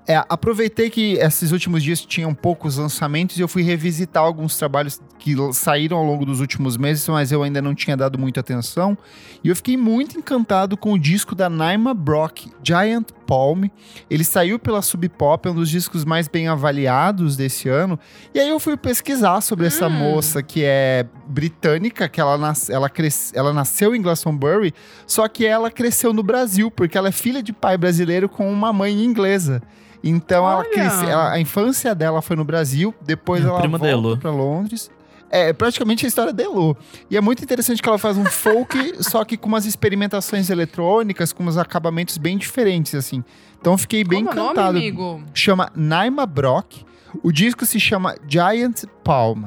É, 0.07 0.22
aproveitei 0.28 0.90
que 0.90 1.14
esses 1.14 1.50
últimos 1.50 1.82
dias 1.82 2.00
tinham 2.00 2.32
poucos 2.32 2.76
lançamentos 2.76 3.36
e 3.36 3.40
eu 3.40 3.48
fui 3.48 3.62
revisitar 3.62 4.22
alguns 4.22 4.57
trabalhos 4.57 5.00
que 5.18 5.34
saíram 5.52 5.96
ao 5.96 6.05
longo 6.05 6.24
dos 6.24 6.38
últimos 6.38 6.76
meses, 6.76 7.09
mas 7.09 7.32
eu 7.32 7.42
ainda 7.42 7.61
não 7.61 7.74
tinha 7.74 7.96
dado 7.96 8.16
muita 8.16 8.38
atenção. 8.38 8.96
E 9.42 9.48
eu 9.48 9.57
fiquei 9.57 9.76
muito 9.76 10.16
encantado 10.16 10.76
com 10.76 10.92
o 10.92 10.98
disco 10.98 11.34
da 11.34 11.50
Naima 11.50 11.92
Brock, 11.92 12.46
Giant 12.62 13.09
Palm. 13.27 13.64
Ele 14.11 14.25
saiu 14.25 14.59
pela 14.59 14.83
Sub 14.83 15.09
Pop, 15.09 15.49
é 15.49 15.51
um 15.51 15.55
dos 15.55 15.68
discos 15.68 16.05
mais 16.05 16.29
bem 16.29 16.49
avaliados 16.49 17.37
desse 17.37 17.68
ano. 17.68 17.99
E 18.35 18.41
aí 18.41 18.49
eu 18.49 18.61
fui 18.61 18.77
pesquisar 18.77 19.41
sobre 19.41 19.64
hum. 19.64 19.68
essa 19.68 19.89
moça 19.89 20.43
que 20.43 20.62
é 20.64 21.07
britânica, 21.27 22.09
que 22.09 22.20
ela, 22.20 22.37
nas, 22.37 22.68
ela, 22.70 22.89
cres, 22.89 23.33
ela 23.35 23.53
nasceu 23.53 23.95
em 23.95 24.03
Glastonbury, 24.03 24.72
só 25.07 25.27
que 25.29 25.47
ela 25.47 25.70
cresceu 25.70 26.12
no 26.12 26.22
Brasil, 26.22 26.70
porque 26.70 26.97
ela 26.97 27.09
é 27.09 27.12
filha 27.12 27.43
de 27.43 27.53
pai 27.53 27.77
brasileiro 27.77 28.29
com 28.29 28.51
uma 28.51 28.72
mãe 28.72 29.05
inglesa. 29.05 29.62
Então 30.03 30.49
ela, 30.51 30.64
cresce, 30.64 31.07
ela, 31.07 31.33
a 31.33 31.41
infância 31.41 31.95
dela 31.95 32.20
foi 32.20 32.37
no 32.37 32.45
Brasil, 32.45 32.95
depois 33.01 33.43
ela 33.43 33.66
volta 33.66 34.16
para 34.18 34.31
Londres. 34.31 34.91
É 35.35 35.53
praticamente 35.53 36.05
a 36.05 36.09
história 36.09 36.32
da 36.32 36.45
Elo. 36.45 36.76
E 37.11 37.16
é 37.16 37.20
muito 37.20 37.43
interessante 37.43 37.82
que 37.82 37.89
ela 37.89 37.99
faz 37.99 38.16
um 38.16 38.24
folk, 38.24 38.95
só 39.03 39.24
que 39.24 39.37
com 39.37 39.49
umas 39.49 39.66
experimentações 39.66 40.49
eletrônicas, 40.49 41.32
com 41.32 41.43
uns 41.43 41.57
acabamentos 41.57 42.16
bem 42.18 42.39
diferentes, 42.39 42.95
assim. 42.95 43.24
Então 43.61 43.76
fiquei 43.76 44.05
bem 44.05 44.24
Como 44.24 44.39
encantado. 44.39 44.61
É 44.61 44.64
nome, 44.64 44.78
amigo? 44.78 45.24
Chama 45.35 45.72
Naima 45.74 46.24
Brock. 46.24 46.85
O 47.20 47.32
disco 47.32 47.66
se 47.66 47.80
chama 47.80 48.14
Giant 48.28 48.85
Palm. 49.03 49.47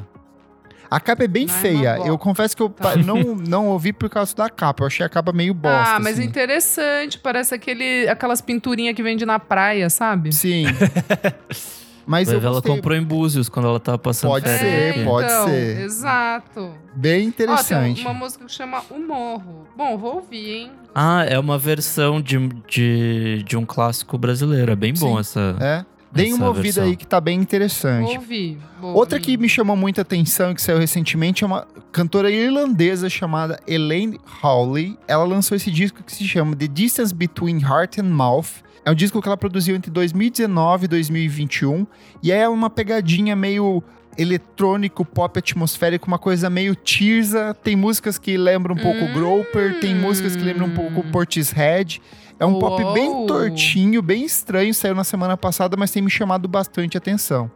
A 0.92 1.00
capa 1.00 1.24
é 1.24 1.28
bem 1.28 1.46
não 1.46 1.54
feia. 1.54 1.98
É 2.04 2.10
eu 2.10 2.18
confesso 2.18 2.56
que 2.56 2.62
eu 2.62 2.70
tá. 2.70 2.98
não, 2.98 3.36
não 3.48 3.68
ouvi 3.68 3.94
por 3.94 4.10
causa 4.10 4.36
da 4.36 4.50
capa. 4.50 4.84
Eu 4.84 4.88
achei 4.88 5.06
a 5.06 5.10
capa 5.10 5.32
meio 5.32 5.54
bosta. 5.54 5.96
Ah, 5.96 6.00
mas 6.00 6.20
assim. 6.20 6.28
interessante. 6.28 7.18
Parece 7.18 7.56
aquele, 7.56 8.10
aquelas 8.10 8.42
pinturinhas 8.42 8.94
que 8.94 9.04
vende 9.04 9.26
na 9.26 9.40
praia, 9.40 9.90
sabe? 9.90 10.34
Sim. 10.34 10.66
Mas 12.08 12.32
ela 12.32 12.62
comprou 12.62 12.96
em 12.96 13.04
Búzios 13.04 13.50
quando 13.50 13.68
ela 13.68 13.80
tava 13.80 13.98
passando 13.98 14.32
Pode 14.32 14.48
ser, 14.48 14.66
é, 14.66 15.04
pode 15.04 15.28
então, 15.28 15.46
ser. 15.46 15.82
Exato. 15.82 16.74
Bem 16.96 17.28
interessante. 17.28 17.92
Ó, 17.92 18.04
tem 18.04 18.06
uma 18.06 18.14
música 18.14 18.46
que 18.46 18.52
chama 18.52 18.82
O 18.90 18.98
Morro. 18.98 19.68
Bom, 19.76 19.98
vou 19.98 20.16
ouvir, 20.16 20.50
hein? 20.50 20.72
Ah, 20.96 21.26
é 21.26 21.38
uma 21.38 21.58
versão 21.58 22.22
de, 22.22 22.50
de, 22.68 23.44
de 23.44 23.58
um 23.58 23.66
clássico 23.66 24.18
brasileiro. 24.18 24.72
É 24.72 24.76
bem 24.76 24.94
bom 24.94 25.16
Sim, 25.16 25.20
essa. 25.20 25.56
É. 25.60 25.86
Deem 26.12 26.34
uma 26.34 26.48
ouvida 26.48 26.64
versão. 26.64 26.84
aí 26.86 26.96
que 26.96 27.06
tá 27.06 27.20
bem 27.20 27.40
interessante. 27.40 28.18
Ouvi, 28.18 28.58
Outra 28.82 29.20
que 29.20 29.38
me 29.38 29.50
chamou 29.50 29.76
muita 29.76 30.02
atenção 30.02 30.52
e 30.52 30.56
que 30.56 30.62
saiu 30.62 30.80
recentemente 30.80 31.44
é 31.44 31.48
uma 31.48 31.68
cantora 31.92 32.32
irlandesa 32.32 33.10
chamada 33.10 33.60
Elaine 33.68 34.20
Hawley. 34.42 34.98
Ela 35.08 35.26
lançou 35.26 35.56
esse 35.56 35.70
disco 35.70 36.02
que 36.04 36.12
se 36.12 36.24
chama 36.24 36.56
The 36.56 36.68
Distance 36.68 37.14
Between 37.14 37.60
Heart 37.60 38.00
and 38.00 38.06
Mouth. 38.06 38.64
É 38.88 38.92
um 38.92 38.96
disco 38.96 39.22
que 39.22 39.28
ela 39.28 39.36
produziu 39.36 39.76
entre 39.76 39.92
2019 39.92 40.86
e 40.86 40.88
2021 40.88 41.86
e 42.24 42.32
é 42.32 42.48
uma 42.48 42.70
pegadinha 42.70 43.36
meio 43.36 43.84
eletrônico, 44.18 45.04
pop 45.04 45.38
atmosférico, 45.38 46.08
uma 46.08 46.18
coisa 46.18 46.50
meio 46.50 46.74
Tirza. 46.74 47.54
Tem 47.62 47.76
músicas 47.76 48.18
que 48.18 48.38
lembram 48.38 48.76
um 48.76 48.78
pouco 48.78 49.04
hum. 49.04 49.14
Groper, 49.14 49.82
tem 49.82 49.94
músicas 49.94 50.38
que 50.38 50.42
lembram 50.42 50.68
um 50.68 50.74
pouco 50.74 51.04
Portishead. 51.12 52.02
É 52.40 52.46
um 52.46 52.54
Uou. 52.54 52.62
pop 52.62 52.94
bem 52.94 53.28
tortinho, 53.28 54.02
bem 54.02 54.24
estranho, 54.24 54.74
saiu 54.74 54.96
na 54.96 55.04
semana 55.04 55.36
passada, 55.36 55.76
mas 55.76 55.92
tem 55.92 56.02
me 56.02 56.10
chamado 56.10 56.48
bastante 56.48 56.98
atenção. 56.98 57.52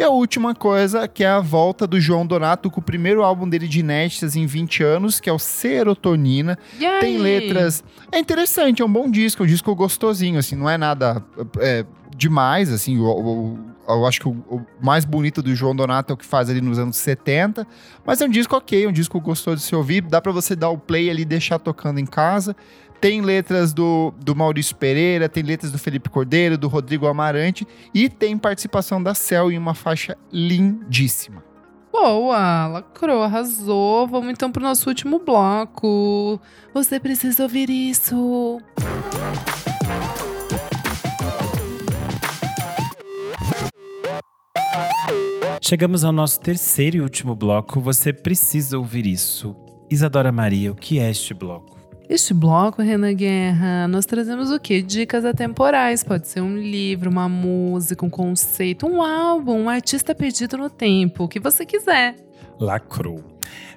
E 0.00 0.02
a 0.02 0.08
última 0.08 0.54
coisa, 0.54 1.06
que 1.06 1.22
é 1.22 1.28
a 1.28 1.40
volta 1.40 1.86
do 1.86 2.00
João 2.00 2.24
Donato 2.26 2.70
com 2.70 2.80
o 2.80 2.82
primeiro 2.82 3.22
álbum 3.22 3.46
dele 3.46 3.68
de 3.68 3.80
inéditas 3.80 4.34
em 4.34 4.46
20 4.46 4.82
anos, 4.82 5.20
que 5.20 5.28
é 5.28 5.32
o 5.32 5.38
Serotonina. 5.38 6.58
Tem 7.00 7.18
letras. 7.18 7.84
É 8.10 8.18
interessante, 8.18 8.80
é 8.80 8.84
um 8.86 8.90
bom 8.90 9.10
disco, 9.10 9.42
é 9.42 9.44
um 9.44 9.46
disco 9.46 9.74
gostosinho, 9.74 10.38
assim, 10.38 10.56
não 10.56 10.70
é 10.70 10.78
nada 10.78 11.22
é, 11.58 11.84
demais, 12.16 12.72
assim. 12.72 12.96
Eu, 12.96 13.04
eu, 13.04 13.58
eu 13.86 14.06
acho 14.06 14.20
que 14.20 14.28
o, 14.28 14.30
o, 14.48 14.64
mais 14.80 15.04
bonito 15.04 15.42
do 15.42 15.54
João 15.54 15.76
Donato 15.76 16.12
é 16.12 16.14
o 16.14 16.16
que 16.16 16.24
faz 16.24 16.48
ali 16.48 16.62
nos 16.62 16.78
anos 16.78 16.96
70. 16.96 17.66
Mas 18.02 18.22
é 18.22 18.24
um 18.24 18.30
disco 18.30 18.56
ok, 18.56 18.86
um 18.86 18.92
disco 18.92 19.20
gostoso 19.20 19.58
de 19.58 19.64
se 19.64 19.76
ouvir. 19.76 20.00
Dá 20.00 20.18
para 20.18 20.32
você 20.32 20.56
dar 20.56 20.70
o 20.70 20.78
play 20.78 21.10
ali 21.10 21.22
e 21.22 21.26
deixar 21.26 21.58
tocando 21.58 22.00
em 22.00 22.06
casa. 22.06 22.56
Tem 23.00 23.22
letras 23.22 23.72
do, 23.72 24.12
do 24.18 24.36
Maurício 24.36 24.76
Pereira, 24.76 25.26
tem 25.26 25.42
letras 25.42 25.72
do 25.72 25.78
Felipe 25.78 26.10
Cordeiro, 26.10 26.58
do 26.58 26.68
Rodrigo 26.68 27.06
Amarante 27.06 27.66
e 27.94 28.10
tem 28.10 28.36
participação 28.36 29.02
da 29.02 29.14
Cel 29.14 29.50
em 29.50 29.56
uma 29.56 29.72
faixa 29.72 30.18
lindíssima. 30.30 31.42
Boa, 31.90 32.66
lacrou, 32.66 33.22
arrasou. 33.22 34.06
Vamos 34.06 34.30
então 34.30 34.52
pro 34.52 34.62
nosso 34.62 34.88
último 34.88 35.18
bloco. 35.18 36.38
Você 36.74 37.00
precisa 37.00 37.42
ouvir 37.42 37.70
isso. 37.70 38.60
Chegamos 45.62 46.04
ao 46.04 46.12
nosso 46.12 46.38
terceiro 46.38 46.98
e 46.98 47.00
último 47.00 47.34
bloco. 47.34 47.80
Você 47.80 48.12
precisa 48.12 48.76
ouvir 48.76 49.06
isso. 49.06 49.56
Isadora 49.90 50.30
Maria, 50.30 50.70
o 50.70 50.74
que 50.74 50.98
é 50.98 51.10
este 51.10 51.32
bloco? 51.32 51.79
Este 52.10 52.34
bloco, 52.34 52.82
Renan 52.82 53.14
Guerra, 53.14 53.86
nós 53.86 54.04
trazemos 54.04 54.50
o 54.50 54.58
quê? 54.58 54.82
Dicas 54.82 55.24
atemporais. 55.24 56.02
Pode 56.02 56.26
ser 56.26 56.40
um 56.40 56.56
livro, 56.56 57.08
uma 57.08 57.28
música, 57.28 58.04
um 58.04 58.10
conceito, 58.10 58.84
um 58.84 59.00
álbum, 59.00 59.56
um 59.56 59.68
artista 59.68 60.12
perdido 60.12 60.58
no 60.58 60.68
tempo, 60.68 61.22
o 61.22 61.28
que 61.28 61.38
você 61.38 61.64
quiser. 61.64 62.16
Lacrou. 62.58 63.22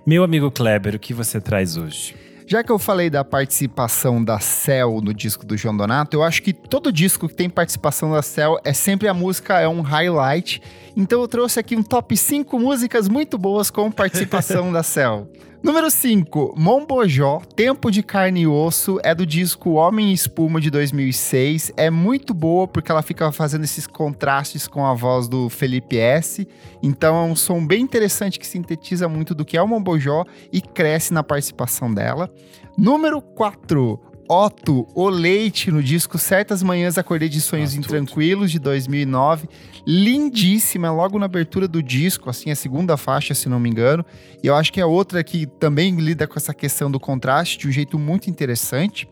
Meu 0.04 0.24
amigo 0.24 0.50
Kleber, 0.50 0.96
o 0.96 1.00
que 1.00 1.14
você 1.14 1.40
traz 1.40 1.78
hoje? 1.78 2.16
Já 2.48 2.64
que 2.64 2.72
eu 2.72 2.80
falei 2.80 3.08
da 3.08 3.24
participação 3.24 4.24
da 4.24 4.40
Cell 4.40 5.00
no 5.00 5.14
disco 5.14 5.46
do 5.46 5.56
João 5.56 5.78
Donato, 5.78 6.18
eu 6.18 6.24
acho 6.24 6.42
que 6.42 6.54
todo 6.54 6.92
disco 6.92 7.30
que 7.30 7.36
tem 7.36 7.48
participação 7.48 8.12
da 8.12 8.24
Cell 8.24 8.60
é 8.64 8.74
sempre 8.74 9.08
a 9.08 9.14
música 9.14 9.60
é 9.60 9.68
um 9.68 9.82
highlight. 9.82 10.60
Então 10.98 11.22
eu 11.22 11.28
trouxe 11.28 11.60
aqui 11.60 11.76
um 11.76 11.84
top 11.84 12.18
5 12.18 12.58
músicas 12.58 13.08
muito 13.08 13.38
boas 13.38 13.70
com 13.70 13.92
participação 13.92 14.72
da 14.74 14.82
Cell. 14.82 15.30
Número 15.64 15.90
5, 15.90 16.56
Mombojó, 16.58 17.42
Tempo 17.56 17.90
de 17.90 18.04
Carne 18.04 18.42
e 18.42 18.48
Osso, 18.48 19.00
é 19.02 19.16
do 19.16 19.26
disco 19.26 19.76
Homem 19.76 20.10
e 20.10 20.14
Espuma 20.14 20.60
de 20.60 20.70
2006. 20.70 21.72
É 21.78 21.90
muito 21.90 22.34
boa 22.34 22.68
porque 22.68 22.92
ela 22.92 23.02
fica 23.02 23.32
fazendo 23.32 23.64
esses 23.64 23.88
contrastes 23.88 24.68
com 24.68 24.86
a 24.86 24.94
voz 24.94 25.30
do 25.30 25.48
Felipe 25.48 25.98
S. 25.98 26.46
Então 26.82 27.16
é 27.16 27.24
um 27.24 27.34
som 27.34 27.66
bem 27.66 27.82
interessante 27.82 28.38
que 28.38 28.46
sintetiza 28.46 29.08
muito 29.08 29.34
do 29.34 29.46
que 29.46 29.56
é 29.56 29.62
o 29.62 29.68
Mombojó 29.68 30.26
e 30.52 30.60
cresce 30.60 31.14
na 31.14 31.24
participação 31.24 31.94
dela. 31.94 32.30
Número 32.78 33.22
4, 33.22 33.98
Otto, 34.28 34.88
o 34.96 35.10
Leite, 35.10 35.70
no 35.72 35.84
disco 35.84 36.18
Certas 36.18 36.64
Manhãs 36.64 36.98
Acordei 36.98 37.28
de 37.28 37.42
Sonhos 37.42 37.74
ah, 37.74 37.78
Intranquilos, 37.78 38.52
de 38.52 38.60
2009. 38.60 39.50
Lindíssima, 39.86 40.92
logo 40.92 41.20
na 41.20 41.26
abertura 41.26 41.68
do 41.68 41.84
disco, 41.84 42.30
assim, 42.30 42.50
a 42.50 42.56
segunda 42.56 42.96
faixa, 42.96 43.34
se 43.34 43.50
não 43.50 43.60
me 43.60 43.70
engano. 43.70 44.06
E 44.42 44.48
eu 44.48 44.56
acho 44.56 44.72
que 44.72 44.80
é 44.80 44.86
outra 44.86 45.24
que 45.24 45.46
também 45.46 45.96
lida 45.96 46.26
com 46.26 46.38
essa 46.38 46.54
questão 46.54 46.90
do 46.90 47.00
contraste 47.00 47.58
de 47.58 47.68
um 47.68 47.72
jeito 47.72 48.00
muito 48.00 48.30
interessante. 48.30 49.08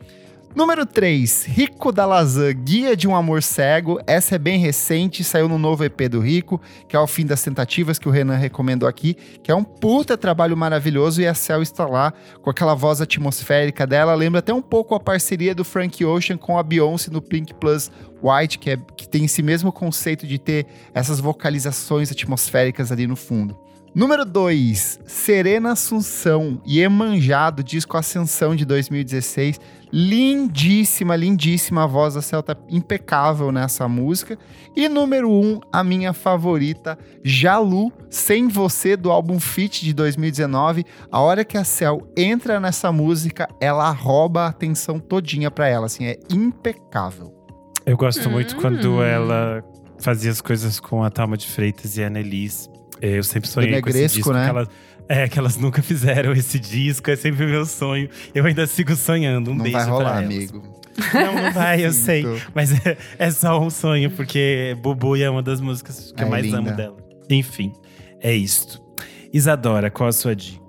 Número 0.54 0.86
3, 0.86 1.45
Rico 1.45 1.93
da 1.93 2.06
Lazan, 2.06 2.52
Guia 2.52 2.93
de 2.93 3.08
um 3.08 3.16
Amor 3.16 3.41
Cego. 3.41 4.02
Essa 4.06 4.36
é 4.36 4.38
bem 4.38 4.60
recente, 4.60 5.24
saiu 5.24 5.47
no 5.47 5.58
novo 5.58 5.86
EP 5.86 6.10
do 6.10 6.20
Rico, 6.20 6.60
que 6.89 6.95
é 6.95 6.99
o 6.99 7.08
Fim 7.08 7.26
das 7.26 7.41
Tentativas, 7.41 7.97
que 7.97 8.10
o 8.10 8.12
Renan 8.12 8.36
recomendou 8.36 8.88
aqui, 8.88 9.16
que 9.41 9.49
é 9.49 9.56
um 9.56 9.64
puta 9.64 10.18
trabalho 10.18 10.58
maravilhoso 10.58 11.22
e 11.22 11.28
a 11.28 11.34
Cell 11.34 11.62
está 11.62 11.86
lá 11.86 12.12
com 12.41 12.49
aquela 12.49 12.76
voz 12.76 12.99
atmosférica 12.99 13.88
dela. 13.88 14.14
Lembra 14.14 14.39
até 14.39 14.54
um 14.54 14.62
pouco 14.62 14.93
a 14.93 14.99
parceria 14.99 15.56
do 15.56 15.64
Frank 15.64 16.04
Ocean 16.04 16.36
com 16.36 16.58
a 16.58 16.64
Beyoncé 16.64 17.10
no 17.10 17.22
Pink 17.22 17.54
Plus 17.54 17.89
White, 18.22 18.60
que, 18.60 18.72
é, 18.72 18.78
que 18.97 19.08
tem 19.08 19.24
esse 19.24 19.41
mesmo 19.41 19.72
conceito 19.72 20.28
de 20.28 20.38
ter 20.38 20.68
essas 20.93 21.22
vocalizações 21.22 22.12
atmosféricas 22.12 22.91
ali 22.91 23.08
no 23.08 23.16
fundo. 23.16 23.58
Número 23.94 24.24
2, 24.24 25.02
Serena 25.06 25.74
Assunção, 25.74 26.62
Iemanjá, 26.66 27.50
do 27.50 27.62
disco 27.62 27.98
Ascensão 27.98 28.56
de 28.56 28.64
2016. 28.64 29.60
Lindíssima, 29.92 31.14
lindíssima 31.14 31.84
a 31.84 31.88
voz 31.88 32.14
da 32.14 32.22
Celta, 32.22 32.58
impecável 32.70 33.52
nessa 33.52 33.89
música. 33.89 34.39
E 34.74 34.88
número 34.88 35.30
1, 35.30 35.34
um, 35.34 35.60
a 35.74 35.84
minha 35.84 36.14
favorita, 36.14 36.98
Jalu, 37.22 37.92
Sem 38.10 38.48
Você, 38.48 38.96
do 38.96 39.12
álbum 39.12 39.42
Fit 39.42 39.84
de 39.84 39.94
2019. 39.94 40.86
A 41.12 41.20
hora 41.20 41.44
que 41.44 41.58
a 41.58 41.66
Cel 41.66 42.08
entra 42.16 42.62
nessa 42.62 42.94
música, 42.94 43.46
ela 43.60 43.92
rouba 43.92 44.44
a 44.44 44.48
atenção 44.48 45.00
todinha 45.00 45.52
pra 45.52 45.68
ela, 45.68 45.88
assim, 45.88 46.06
é 46.06 46.18
impecável. 46.32 47.34
Eu 47.86 47.98
gosto 47.98 48.30
muito 48.30 48.56
quando 48.56 48.89
hum. 48.89 49.04
ela 49.04 49.62
fazia 50.00 50.32
as 50.32 50.39
coisas 50.39 50.80
com 50.80 51.04
a 51.04 51.10
Talma 51.10 51.36
de 51.36 51.46
Freitas 51.46 51.98
e 51.98 52.04
a 52.06 52.08
Annelise 52.08 52.70
eu 53.02 53.24
sempre 53.24 53.49
sonhei 53.49 53.82
com 53.82 53.89
esse 53.89 54.08
disco. 54.08 54.32
Né? 54.32 54.43
Que 54.45 54.49
elas, 54.49 54.68
é, 55.10 55.28
que 55.28 55.39
elas 55.39 55.58
nunca 55.58 55.82
fizeram 55.82 56.34
esse 56.34 56.60
disco, 56.60 57.10
é 57.10 57.16
sempre 57.16 57.45
meu 57.45 57.66
sonho. 57.66 58.10
Eu 58.34 58.45
ainda 58.45 58.66
sigo 58.68 58.95
sonhando. 58.95 59.52
Um 59.52 59.56
não 59.56 59.64
beijo 59.64 59.78
vai 59.78 59.88
rolar, 59.88 60.12
pra 60.12 60.20
amigo. 60.20 60.64
Não, 61.14 61.43
não 61.43 61.52
vai, 61.52 61.86
eu 61.86 61.91
sei. 61.93 62.26
Mas 62.54 62.72
é, 62.86 62.97
é, 63.18 63.32
só 63.32 63.60
um 63.62 63.70
sonho, 63.70 64.12
porque 64.12 64.78
Bubu 64.82 65.16
é 65.16 65.30
uma 65.30 65.41
das 65.41 65.60
músicas 65.60 66.12
que 66.12 66.22
é 66.22 66.26
eu 66.26 66.30
mais 66.30 66.45
linda. 66.45 66.58
amo 66.60 66.72
dela. 66.72 66.97
Enfim, 67.30 67.74
é 68.20 68.34
isto. 68.34 68.82
Isadora, 69.34 69.89
qual 69.89 70.10
a 70.10 70.12
sua 70.12 70.36
dica? 70.36 70.62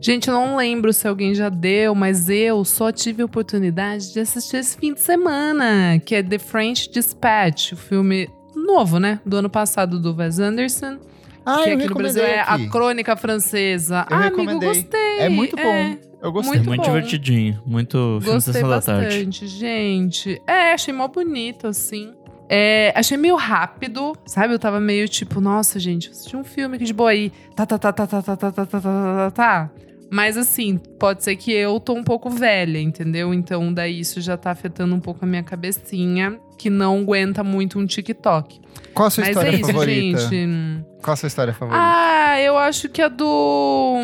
Gente, 0.00 0.28
eu 0.28 0.34
não 0.34 0.56
lembro 0.56 0.92
se 0.92 1.06
alguém 1.06 1.34
já 1.34 1.48
deu, 1.48 1.94
mas 1.94 2.28
eu 2.28 2.64
só 2.64 2.90
tive 2.90 3.22
a 3.22 3.24
oportunidade 3.26 4.12
de 4.12 4.20
assistir 4.20 4.56
esse 4.56 4.76
fim 4.76 4.94
de 4.94 5.00
semana, 5.00 6.00
que 6.04 6.14
é 6.14 6.22
The 6.22 6.38
French 6.38 6.90
Dispatch, 6.90 7.72
o 7.72 7.76
filme 7.76 8.28
novo, 8.54 8.98
né? 8.98 9.20
Do 9.24 9.36
ano 9.36 9.50
passado 9.50 10.00
do 10.00 10.14
Wes 10.14 10.38
Anderson. 10.38 10.98
Ah, 11.44 11.62
que 11.64 11.70
aqui 11.70 11.88
no 11.88 11.94
Brasil 11.94 12.22
é 12.22 12.40
a 12.40 12.58
crônica 12.68 13.16
francesa. 13.16 14.06
Eu 14.10 14.16
ah, 14.16 14.20
recomendei. 14.22 14.68
amigo, 14.68 14.74
gostei. 14.74 15.18
É 15.18 15.28
muito 15.28 15.56
bom. 15.56 15.62
É. 15.62 15.98
Eu 16.22 16.32
gostei. 16.32 16.56
Muito, 16.56 16.68
muito 16.68 16.84
divertidinho. 16.84 17.62
Muito 17.64 18.18
filme 18.20 18.34
Gostei 18.34 18.62
bastante, 18.62 19.46
gente. 19.46 20.40
É, 20.46 20.72
achei 20.72 20.92
mó 20.92 21.08
bonito, 21.08 21.66
assim. 21.66 22.12
É, 22.52 22.92
achei 22.96 23.16
meio 23.16 23.36
rápido, 23.36 24.12
sabe? 24.26 24.52
Eu 24.52 24.58
tava 24.58 24.80
meio 24.80 25.08
tipo, 25.08 25.40
nossa, 25.40 25.78
gente, 25.78 26.10
assisti 26.10 26.36
um 26.36 26.42
filme 26.42 26.76
aqui 26.76 26.84
de 26.84 26.92
boa 26.92 27.10
aí. 27.10 27.32
Tá, 27.54 27.64
tá, 27.64 27.78
tá, 27.78 27.92
tá, 27.92 28.06
tá, 28.06 28.22
tá, 28.22 28.36
tá, 28.36 28.52
tá, 28.52 28.66
tá, 28.66 28.80
tá, 28.80 29.30
tá. 29.30 29.70
Mas 30.10 30.36
assim, 30.36 30.76
pode 30.98 31.22
ser 31.22 31.36
que 31.36 31.52
eu 31.52 31.78
tô 31.78 31.94
um 31.94 32.02
pouco 32.02 32.28
velha, 32.28 32.80
entendeu? 32.80 33.32
Então 33.32 33.72
daí 33.72 34.00
isso 34.00 34.20
já 34.20 34.36
tá 34.36 34.50
afetando 34.50 34.92
um 34.92 34.98
pouco 34.98 35.24
a 35.24 35.28
minha 35.28 35.44
cabecinha, 35.44 36.40
que 36.58 36.68
não 36.68 36.98
aguenta 36.98 37.44
muito 37.44 37.78
um 37.78 37.86
TikTok. 37.86 38.60
Qual 38.92 39.06
a 39.06 39.10
sua 39.10 39.22
Mas 39.22 39.30
história 39.30 39.50
é 39.50 39.54
isso, 39.54 39.66
favorita? 39.66 40.18
Gente. 40.18 40.89
Qual 41.02 41.12
a 41.12 41.16
sua 41.16 41.26
história 41.28 41.52
favorita? 41.52 41.82
Ah, 41.82 42.20
Ah, 42.30 42.40
eu 42.40 42.56
acho 42.56 42.88
que 42.88 43.02
a 43.02 43.08
do. 43.08 43.96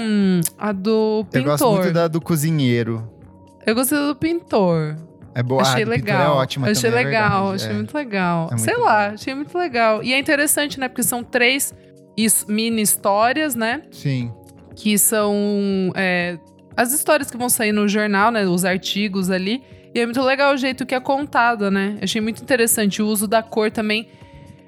A 0.58 0.72
do 0.72 1.24
pintor. 1.30 1.40
Eu 1.40 1.44
gosto 1.44 1.70
muito 1.70 1.92
da 1.92 2.08
do 2.08 2.20
cozinheiro. 2.20 3.08
Eu 3.64 3.74
gostei 3.74 3.98
do 3.98 4.16
pintor. 4.16 4.96
É 5.32 5.42
boa, 5.42 5.62
achei 5.62 5.84
ah, 5.84 5.88
legal. 5.88 6.20
É 6.20 6.40
ótima 6.40 6.68
achei 6.68 6.90
também, 6.90 7.06
legal, 7.06 7.52
é 7.52 7.54
achei 7.54 7.70
é. 7.70 7.74
muito 7.74 7.94
legal. 7.94 8.46
É 8.46 8.50
muito 8.50 8.62
Sei 8.62 8.76
lá, 8.76 9.08
achei 9.08 9.34
muito 9.34 9.56
legal. 9.56 10.02
E 10.02 10.12
é 10.12 10.18
interessante, 10.18 10.80
né? 10.80 10.88
Porque 10.88 11.02
são 11.02 11.22
três 11.22 11.72
mini 12.48 12.82
histórias, 12.82 13.54
né? 13.54 13.82
Sim. 13.92 14.32
Que 14.74 14.98
são 14.98 15.92
é, 15.94 16.38
as 16.76 16.92
histórias 16.92 17.30
que 17.30 17.36
vão 17.36 17.48
sair 17.48 17.72
no 17.72 17.86
jornal, 17.86 18.32
né? 18.32 18.44
Os 18.46 18.64
artigos 18.64 19.30
ali. 19.30 19.62
E 19.94 20.00
é 20.00 20.04
muito 20.04 20.20
legal 20.22 20.52
o 20.52 20.56
jeito 20.56 20.84
que 20.84 20.94
é 20.94 21.00
contado, 21.00 21.70
né? 21.70 21.96
Achei 22.02 22.20
muito 22.20 22.42
interessante. 22.42 23.00
O 23.00 23.06
uso 23.06 23.28
da 23.28 23.42
cor 23.42 23.70
também. 23.70 24.08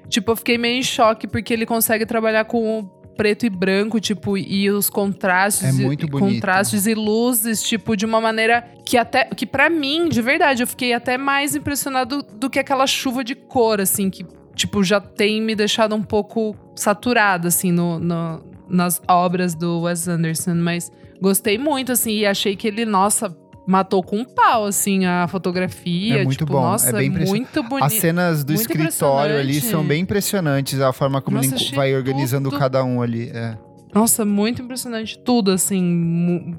Tipo, 0.09 0.31
eu 0.31 0.35
fiquei 0.35 0.57
meio 0.57 0.79
em 0.79 0.83
choque 0.83 1.27
porque 1.27 1.53
ele 1.53 1.65
consegue 1.65 2.05
trabalhar 2.05 2.45
com 2.45 2.89
preto 3.15 3.45
e 3.45 3.49
branco, 3.49 3.99
tipo, 3.99 4.37
e 4.37 4.69
os 4.71 4.89
contrastes, 4.89 5.77
É 5.79 5.83
muito 5.83 6.05
e 6.05 6.09
bonito. 6.09 6.33
contrastes 6.35 6.87
e 6.87 6.93
luzes, 6.93 7.61
tipo, 7.61 7.95
de 7.97 8.05
uma 8.05 8.21
maneira 8.21 8.65
que 8.85 8.97
até 8.97 9.25
que 9.25 9.45
para 9.45 9.69
mim, 9.69 10.07
de 10.07 10.21
verdade, 10.21 10.63
eu 10.63 10.67
fiquei 10.67 10.93
até 10.93 11.17
mais 11.17 11.53
impressionado 11.53 12.23
do 12.23 12.49
que 12.49 12.57
aquela 12.59 12.87
chuva 12.87 13.21
de 13.23 13.35
cor, 13.35 13.81
assim, 13.81 14.09
que 14.09 14.25
tipo 14.55 14.81
já 14.85 15.01
tem 15.01 15.41
me 15.41 15.53
deixado 15.53 15.93
um 15.95 16.01
pouco 16.01 16.55
saturada, 16.75 17.49
assim, 17.49 17.71
no, 17.73 17.99
no- 17.99 18.41
nas 18.69 19.01
obras 19.07 19.53
do 19.53 19.81
Wes 19.81 20.07
Anderson, 20.07 20.53
mas 20.55 20.89
gostei 21.21 21.57
muito, 21.57 21.91
assim, 21.91 22.11
e 22.19 22.25
achei 22.25 22.55
que 22.55 22.67
ele, 22.69 22.85
nossa, 22.85 23.35
matou 23.69 24.01
com 24.01 24.17
um 24.17 24.25
pau, 24.25 24.65
assim, 24.65 25.05
a 25.05 25.27
fotografia, 25.27 26.21
É 26.21 26.23
muito 26.23 26.39
tipo, 26.39 26.53
bom, 26.53 26.61
nossa, 26.61 26.89
é 26.89 26.93
bem 26.93 27.09
muito 27.11 27.61
bonito. 27.61 27.85
As 27.85 27.93
cenas 27.93 28.43
do 28.43 28.53
Muito 28.53 28.61
escritório 28.71 29.37
ali 29.37 29.61
são 29.61 29.83
bem 29.85 30.01
impressionantes, 30.01 30.79
a 30.81 30.91
forma 30.91 31.21
como 31.21 31.37
Nossa, 31.37 31.53
ele 31.55 31.75
vai 31.75 31.95
organizando 31.95 32.49
tudo. 32.49 32.59
cada 32.59 32.83
um 32.83 32.99
ali. 33.01 33.29
É. 33.29 33.55
Nossa, 33.93 34.25
muito 34.25 34.61
impressionante. 34.63 35.19
Tudo, 35.19 35.51
assim. 35.51 35.83
mu- 35.83 36.57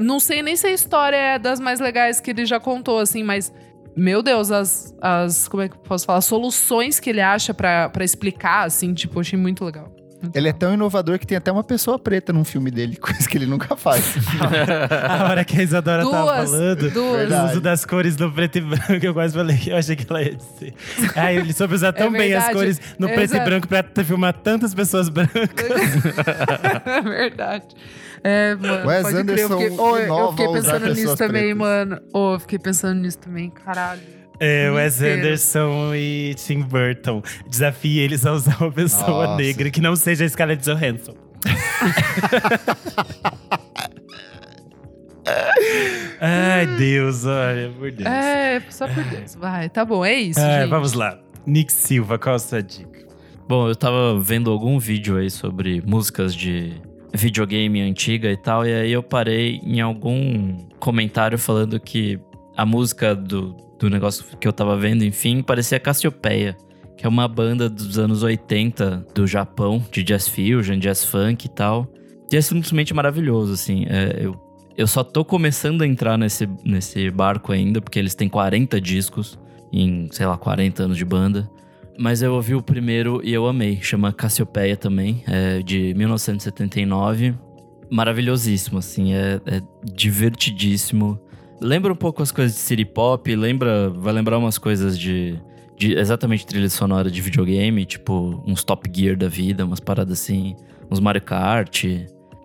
Não 0.00 0.20
sei 0.20 0.42
nem 0.42 0.54
se 0.54 0.66
a 0.66 0.72
história 0.72 1.16
é 1.16 1.38
das 1.38 1.58
mais 1.58 1.80
legais 1.80 2.20
que 2.20 2.30
ele 2.30 2.44
já 2.44 2.60
contou, 2.60 2.98
assim, 2.98 3.22
mas. 3.22 3.50
Meu 3.96 4.22
Deus, 4.22 4.50
as. 4.50 4.94
as 5.00 5.48
como 5.48 5.62
é 5.62 5.68
que 5.68 5.74
eu 5.76 5.80
posso 5.80 6.04
falar? 6.06 6.20
Soluções 6.20 7.00
que 7.00 7.08
ele 7.10 7.20
acha 7.20 7.52
pra 7.54 7.90
explicar, 8.00 8.66
assim, 8.66 8.92
tipo, 8.94 9.18
achei 9.20 9.38
muito 9.38 9.64
legal. 9.64 9.90
Muito 10.22 10.36
Ele 10.36 10.46
é 10.48 10.52
legal. 10.52 10.58
tão 10.60 10.74
inovador 10.74 11.18
que 11.18 11.26
tem 11.26 11.36
até 11.36 11.50
uma 11.50 11.64
pessoa 11.64 11.98
preta 11.98 12.32
num 12.32 12.44
filme 12.44 12.70
dele, 12.70 12.96
coisa 13.02 13.28
que 13.28 13.36
ele 13.36 13.46
nunca 13.46 13.74
faz. 13.76 14.14
A 15.08 15.24
hora 15.28 15.44
que 15.44 15.58
a 15.60 15.62
Isadora 15.64 16.02
tava 16.08 16.22
Duas, 16.24 16.50
falando, 16.50 16.90
duas. 16.90 17.30
o 17.32 17.44
uso 17.50 17.60
das 17.60 17.84
cores 17.84 18.16
no 18.16 18.30
preto 18.32 18.58
e 18.58 18.60
branco, 18.60 19.04
eu 19.04 19.12
quase 19.12 19.34
falei, 19.34 19.58
eu 19.66 19.76
achei 19.76 19.96
que 19.96 20.06
ela 20.08 20.22
ia 20.22 20.36
dizer. 20.36 20.74
Ah, 21.16 21.32
ele 21.32 21.52
soube 21.52 21.74
usar 21.74 21.92
tão 21.92 22.10
bem 22.12 22.32
as 22.34 22.52
cores 22.52 22.80
no 22.98 23.08
É 23.08 23.14
preto 23.14 23.32
e 23.32 23.36
exato. 23.36 23.44
branco 23.50 23.68
pra 23.68 24.04
filmar 24.04 24.32
tantas 24.34 24.72
pessoas 24.74 25.08
brancas. 25.08 25.42
é 26.86 27.00
verdade. 27.00 27.66
É, 28.24 28.54
mano. 28.54 28.86
Wes 28.86 29.02
pode 29.02 29.24
crer, 29.24 29.38
eu 29.40 29.46
Anderson 29.46 29.58
fiquei, 29.58 29.78
oh, 29.78 29.96
eu 29.98 30.30
fiquei 30.30 30.52
pensando 30.52 30.86
nisso 30.94 31.16
também, 31.16 31.42
pretas. 31.42 31.58
mano. 31.58 32.00
Oh, 32.12 32.34
eu 32.34 32.40
fiquei 32.40 32.58
pensando 32.58 33.00
nisso 33.00 33.18
também, 33.18 33.50
caralho. 33.50 34.21
É, 34.40 34.70
Wes. 34.70 35.00
Anderson 35.00 35.94
e 35.94 36.34
Tim 36.34 36.62
Burton. 36.62 37.22
Desafie 37.48 38.00
eles 38.00 38.26
a 38.26 38.32
usar 38.32 38.56
uma 38.60 38.72
pessoa 38.72 39.26
Nossa. 39.28 39.42
negra 39.42 39.70
que 39.70 39.80
não 39.80 39.94
seja 39.94 40.24
a 40.24 40.28
Scarlett 40.28 40.64
Johansson. 40.64 41.14
Ai, 46.20 46.66
Deus, 46.78 47.24
olha, 47.24 47.70
por 47.78 47.90
Deus. 47.90 48.08
É, 48.08 48.62
só 48.70 48.86
por 48.86 49.02
Deus. 49.04 49.34
Vai, 49.34 49.68
tá 49.68 49.84
bom, 49.84 50.04
é 50.04 50.14
isso, 50.14 50.40
gente. 50.40 50.68
vamos 50.68 50.92
lá. 50.92 51.18
Nick 51.46 51.72
Silva, 51.72 52.18
qual 52.18 52.36
a 52.36 52.38
sua 52.38 52.62
dica? 52.62 53.00
Bom, 53.48 53.68
eu 53.68 53.74
tava 53.74 54.18
vendo 54.20 54.50
algum 54.50 54.78
vídeo 54.78 55.16
aí 55.16 55.30
sobre 55.30 55.82
músicas 55.84 56.34
de 56.34 56.72
videogame 57.12 57.80
antiga 57.82 58.30
e 58.30 58.36
tal, 58.36 58.66
e 58.66 58.72
aí 58.72 58.92
eu 58.92 59.02
parei 59.02 59.60
em 59.62 59.80
algum 59.80 60.56
comentário 60.78 61.38
falando 61.38 61.78
que 61.78 62.18
a 62.56 62.64
música 62.64 63.14
do, 63.14 63.56
do 63.82 63.90
negócio 63.90 64.24
que 64.38 64.46
eu 64.46 64.52
tava 64.52 64.76
vendo, 64.76 65.04
enfim, 65.04 65.42
parecia 65.42 65.78
Cassiopeia, 65.80 66.56
que 66.96 67.04
é 67.04 67.08
uma 67.08 67.26
banda 67.26 67.68
dos 67.68 67.98
anos 67.98 68.22
80 68.22 69.06
do 69.12 69.26
Japão, 69.26 69.84
de 69.90 70.04
jazz 70.04 70.28
fusion, 70.28 70.78
jazz 70.78 71.04
funk 71.04 71.46
e 71.46 71.48
tal. 71.48 71.92
E 72.30 72.36
é 72.36 72.40
simplesmente 72.40 72.94
maravilhoso, 72.94 73.52
assim. 73.52 73.84
É, 73.88 74.24
eu, 74.24 74.40
eu 74.76 74.86
só 74.86 75.02
tô 75.02 75.24
começando 75.24 75.82
a 75.82 75.86
entrar 75.86 76.16
nesse, 76.16 76.48
nesse 76.64 77.10
barco 77.10 77.50
ainda, 77.50 77.80
porque 77.80 77.98
eles 77.98 78.14
têm 78.14 78.28
40 78.28 78.80
discos 78.80 79.36
em, 79.72 80.08
sei 80.12 80.26
lá, 80.26 80.38
40 80.38 80.84
anos 80.84 80.96
de 80.96 81.04
banda. 81.04 81.50
Mas 81.98 82.22
eu 82.22 82.32
ouvi 82.34 82.54
o 82.54 82.62
primeiro 82.62 83.20
e 83.24 83.32
eu 83.34 83.46
amei. 83.48 83.80
Chama 83.82 84.12
Cassiopeia 84.12 84.76
também, 84.76 85.24
é 85.26 85.60
de 85.60 85.92
1979. 85.94 87.34
Maravilhosíssimo, 87.90 88.78
assim, 88.78 89.12
é, 89.12 89.40
é 89.44 89.60
divertidíssimo. 89.92 91.20
Lembra 91.62 91.92
um 91.92 91.96
pouco 91.96 92.22
as 92.22 92.32
coisas 92.32 92.56
de 92.56 92.60
city 92.60 92.84
pop, 92.84 93.34
lembra, 93.36 93.88
vai 93.90 94.12
lembrar 94.12 94.36
umas 94.36 94.58
coisas 94.58 94.98
de, 94.98 95.38
de 95.78 95.92
exatamente 95.92 96.44
trilha 96.44 96.68
sonora 96.68 97.08
de 97.08 97.20
videogame, 97.20 97.86
tipo 97.86 98.42
uns 98.44 98.64
Top 98.64 98.90
Gear 98.92 99.16
da 99.16 99.28
vida, 99.28 99.64
umas 99.64 99.78
paradas 99.78 100.20
assim, 100.20 100.56
uns 100.90 100.98
Mario 100.98 101.22
Kart. 101.22 101.84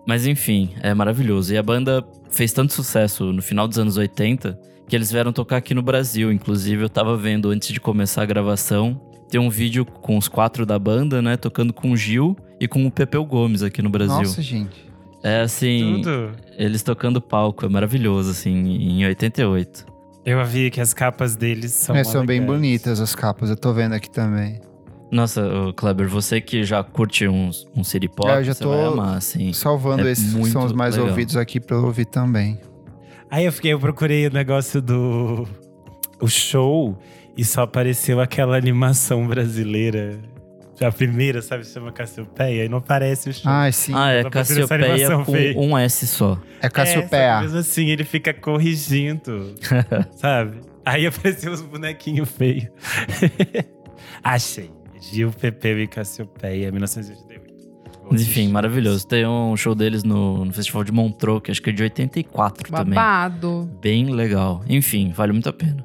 Mas 0.06 0.24
enfim, 0.24 0.70
é 0.80 0.94
maravilhoso. 0.94 1.52
E 1.52 1.58
a 1.58 1.62
banda 1.62 2.06
fez 2.30 2.52
tanto 2.52 2.72
sucesso 2.72 3.32
no 3.32 3.42
final 3.42 3.66
dos 3.66 3.78
anos 3.78 3.96
80 3.96 4.58
que 4.88 4.96
eles 4.96 5.10
vieram 5.10 5.32
tocar 5.32 5.58
aqui 5.58 5.74
no 5.74 5.82
Brasil. 5.82 6.32
Inclusive, 6.32 6.84
eu 6.84 6.88
tava 6.88 7.16
vendo 7.16 7.50
antes 7.50 7.68
de 7.68 7.80
começar 7.80 8.22
a 8.22 8.26
gravação, 8.26 8.98
tem 9.28 9.40
um 9.40 9.50
vídeo 9.50 9.84
com 9.84 10.16
os 10.16 10.28
quatro 10.28 10.64
da 10.64 10.78
banda, 10.78 11.20
né, 11.20 11.36
tocando 11.36 11.72
com 11.72 11.90
o 11.90 11.96
Gil 11.96 12.36
e 12.58 12.66
com 12.66 12.86
o 12.86 12.90
Pepeu 12.90 13.24
Gomes 13.24 13.62
aqui 13.62 13.82
no 13.82 13.90
Brasil. 13.90 14.16
Nossa, 14.16 14.40
gente. 14.40 14.87
É 15.22 15.40
assim, 15.40 16.00
Tudo. 16.02 16.30
eles 16.56 16.82
tocando 16.82 17.20
palco, 17.20 17.66
é 17.66 17.68
maravilhoso, 17.68 18.30
assim, 18.30 18.54
em 18.54 19.04
88. 19.04 19.84
Eu 20.24 20.44
vi 20.44 20.70
que 20.70 20.80
as 20.80 20.92
capas 20.94 21.34
deles 21.34 21.72
são 21.72 21.96
É, 21.96 22.04
são 22.04 22.24
bem 22.24 22.44
bonitas 22.44 23.00
as 23.00 23.14
capas, 23.14 23.50
eu 23.50 23.56
tô 23.56 23.72
vendo 23.72 23.94
aqui 23.94 24.10
também. 24.10 24.60
Nossa, 25.10 25.42
Kleber, 25.74 26.06
você 26.08 26.40
que 26.40 26.62
já 26.64 26.84
curte 26.84 27.26
uns, 27.26 27.66
um 27.74 27.82
city 27.82 28.08
pop, 28.08 28.30
É, 28.30 28.38
eu 28.40 28.44
já 28.44 28.52
você 28.54 28.62
tô 28.62 28.70
vai 28.70 28.84
amar, 28.84 29.16
assim. 29.16 29.52
Salvando 29.54 30.06
É 30.06 30.12
esses 30.12 30.34
que 30.34 30.50
são 30.50 30.64
os 30.64 30.72
mais 30.72 30.94
legal. 30.96 31.10
ouvidos 31.10 31.34
aqui 31.36 31.58
pra 31.58 31.76
eu 31.76 31.84
ouvir 31.86 32.04
também. 32.04 32.60
Aí 33.30 33.44
eu 33.46 33.52
fiquei, 33.52 33.72
eu 33.72 33.78
procurei 33.80 34.26
o 34.26 34.30
negócio 34.32 34.80
do 34.82 35.46
o 36.20 36.28
show 36.28 36.98
e 37.36 37.44
só 37.44 37.62
apareceu 37.62 38.20
aquela 38.20 38.56
animação 38.56 39.26
brasileira. 39.26 40.18
A 40.80 40.92
primeira, 40.92 41.42
sabe, 41.42 41.64
chama 41.66 41.90
Cassiopeia, 41.90 42.64
e 42.64 42.68
não 42.68 42.78
aparece 42.78 43.30
o 43.30 43.32
show. 43.34 43.50
Ah, 43.50 43.70
sim. 43.72 43.92
Ah, 43.94 44.10
é 44.12 44.24
Cassiopeia 44.30 45.16
com 45.16 45.24
feia. 45.24 45.58
um 45.58 45.76
S 45.76 46.06
só. 46.06 46.38
é 46.62 46.66
É, 46.66 46.70
Cassiopeia. 46.70 47.36
que 47.38 47.42
mesmo 47.42 47.58
assim, 47.58 47.86
ele 47.88 48.04
fica 48.04 48.32
corrigindo, 48.32 49.54
sabe? 50.16 50.60
Aí 50.84 51.06
apareceu 51.06 51.52
os 51.52 51.60
bonequinhos 51.62 52.28
feios. 52.30 52.68
Achei. 54.22 54.70
Gil, 55.00 55.30
Pepeu 55.32 55.78
e 55.80 55.86
Cassiopeia, 55.86 56.70
1988. 56.70 57.48
Vou 58.04 58.14
Enfim, 58.14 58.48
maravilhoso. 58.48 59.06
Tem 59.06 59.26
um 59.26 59.56
show 59.56 59.74
deles 59.74 60.02
no, 60.02 60.44
no 60.44 60.52
Festival 60.52 60.82
de 60.84 60.92
Montreux, 60.92 61.40
que 61.42 61.50
acho 61.50 61.60
que 61.62 61.70
é 61.70 61.72
de 61.72 61.82
84 61.82 62.70
também. 62.70 62.94
Babado. 62.94 63.70
Bem 63.82 64.06
legal. 64.14 64.64
Enfim, 64.68 65.12
vale 65.14 65.32
muito 65.32 65.48
a 65.48 65.52
pena. 65.52 65.84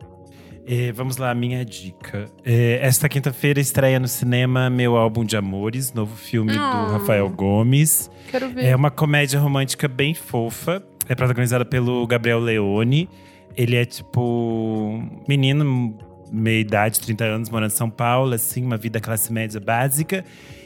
Eh, 0.65 0.91
vamos 0.93 1.17
lá, 1.17 1.33
minha 1.35 1.65
dica. 1.65 2.25
Eh, 2.45 2.79
esta 2.81 3.09
quinta-feira 3.09 3.59
estreia 3.59 3.99
no 3.99 4.07
cinema 4.07 4.69
meu 4.69 4.95
álbum 4.95 5.25
de 5.25 5.35
amores, 5.35 5.93
novo 5.93 6.15
filme 6.15 6.53
Ah. 6.57 6.85
do 6.85 6.91
Rafael 6.93 7.29
Gomes. 7.29 8.09
Quero 8.31 8.49
ver. 8.49 8.65
É 8.65 8.75
uma 8.75 8.89
comédia 8.89 9.39
romântica 9.39 9.87
bem 9.87 10.13
fofa. 10.13 10.81
É 11.09 11.13
protagonizada 11.15 11.65
pelo 11.65 12.07
Gabriel 12.07 12.39
Leone. 12.39 13.09
Ele 13.57 13.75
é 13.75 13.83
tipo 13.85 14.21
um 14.21 15.21
menino, 15.27 15.97
meia 16.31 16.61
idade, 16.61 16.99
30 17.01 17.25
anos, 17.25 17.49
morando 17.49 17.71
em 17.71 17.75
São 17.75 17.89
Paulo, 17.89 18.33
assim, 18.33 18.63
uma 18.63 18.77
vida 18.77 18.99
classe 19.01 19.31
média 19.33 19.59
básica. 19.59 20.23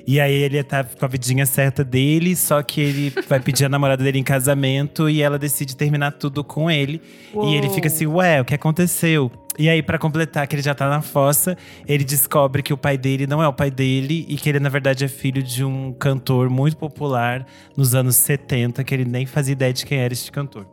E 0.07 0.21
aí 0.21 0.33
ele 0.33 0.63
tá 0.63 0.85
com 0.85 1.03
a 1.03 1.07
vidinha 1.09 1.45
certa 1.45 1.83
dele, 1.83 2.33
só 2.33 2.63
que 2.63 2.79
ele 2.79 3.13
vai 3.27 3.41
pedir 3.41 3.65
a 3.65 3.69
namorada 3.69 4.01
dele 4.01 4.17
em 4.17 4.23
casamento 4.23 5.09
e 5.09 5.21
ela 5.21 5.37
decide 5.37 5.75
terminar 5.75 6.11
tudo 6.11 6.45
com 6.45 6.71
ele. 6.71 7.01
E 7.43 7.55
ele 7.55 7.69
fica 7.69 7.87
assim, 7.87 8.07
ué, 8.07 8.39
o 8.39 8.45
que 8.45 8.55
aconteceu? 8.55 9.29
E 9.59 9.67
aí, 9.67 9.83
pra 9.83 9.97
completar 9.97 10.47
que 10.47 10.55
ele 10.55 10.61
já 10.61 10.73
tá 10.73 10.87
na 10.87 11.01
fossa, 11.01 11.57
ele 11.85 12.05
descobre 12.05 12.63
que 12.63 12.71
o 12.71 12.77
pai 12.77 12.97
dele 12.97 13.27
não 13.27 13.43
é 13.43 13.47
o 13.47 13.53
pai 13.53 13.69
dele 13.69 14.25
e 14.29 14.37
que 14.37 14.47
ele, 14.47 14.59
na 14.59 14.69
verdade, 14.69 15.03
é 15.03 15.07
filho 15.09 15.43
de 15.43 15.65
um 15.65 15.91
cantor 15.91 16.49
muito 16.49 16.77
popular 16.77 17.45
nos 17.75 17.93
anos 17.93 18.15
70, 18.15 18.83
que 18.85 18.93
ele 18.93 19.03
nem 19.03 19.25
fazia 19.25 19.53
ideia 19.53 19.73
de 19.73 19.85
quem 19.85 19.97
era 19.97 20.13
este 20.13 20.31
cantor. 20.31 20.67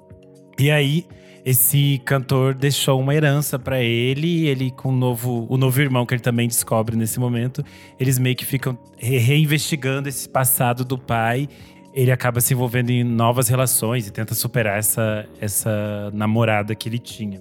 E 0.59 0.71
aí, 0.71 1.07
esse 1.45 2.01
cantor 2.05 2.55
deixou 2.55 2.99
uma 3.01 3.15
herança 3.15 3.59
pra 3.59 3.83
ele, 3.83 4.27
e 4.27 4.47
ele 4.49 4.71
com 4.71 4.89
o 4.89 4.93
novo, 4.97 5.47
o 5.49 5.57
novo 5.59 5.81
irmão 5.81 6.07
que 6.07 6.15
ele 6.15 6.23
também 6.23 6.49
descobre 6.49 6.97
nesse 6.97 7.21
momento, 7.21 7.63
eles 8.01 8.19
meio 8.19 8.35
que 8.35 8.45
ficam 8.47 8.79
re- 8.97 9.19
reinvestigando 9.19 10.09
esse 10.09 10.29
passado 10.29 10.85
do 10.85 10.97
pai. 10.97 11.49
Ele 11.93 12.11
acaba 12.11 12.41
se 12.41 12.55
envolvendo 12.55 12.91
em 12.91 13.05
novas 13.05 13.47
relações 13.49 14.09
e 14.09 14.11
tenta 14.11 14.35
superar 14.35 14.79
essa, 14.79 15.27
essa 15.41 16.11
namorada 16.13 16.75
que 16.75 16.89
ele 16.89 16.99
tinha. 16.99 17.41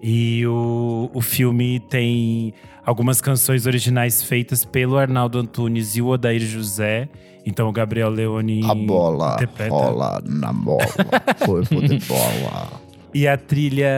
E 0.00 0.46
o, 0.46 1.10
o 1.12 1.20
filme 1.20 1.80
tem 1.80 2.54
algumas 2.86 3.20
canções 3.20 3.66
originais 3.66 4.22
feitas 4.22 4.64
pelo 4.64 4.96
Arnaldo 4.96 5.38
Antunes 5.38 5.96
e 5.96 6.02
o 6.02 6.06
Odair 6.08 6.40
José. 6.40 7.08
Então 7.44 7.68
o 7.68 7.72
Gabriel 7.72 8.10
Leone. 8.10 8.60
A 8.64 8.74
bola 8.74 9.34
interpreta. 9.34 9.70
rola 9.74 10.22
na 10.24 10.52
bola. 10.52 10.84
De 11.88 11.98
bola. 12.06 12.87
E 13.14 13.26
a 13.26 13.38
trilha 13.38 13.88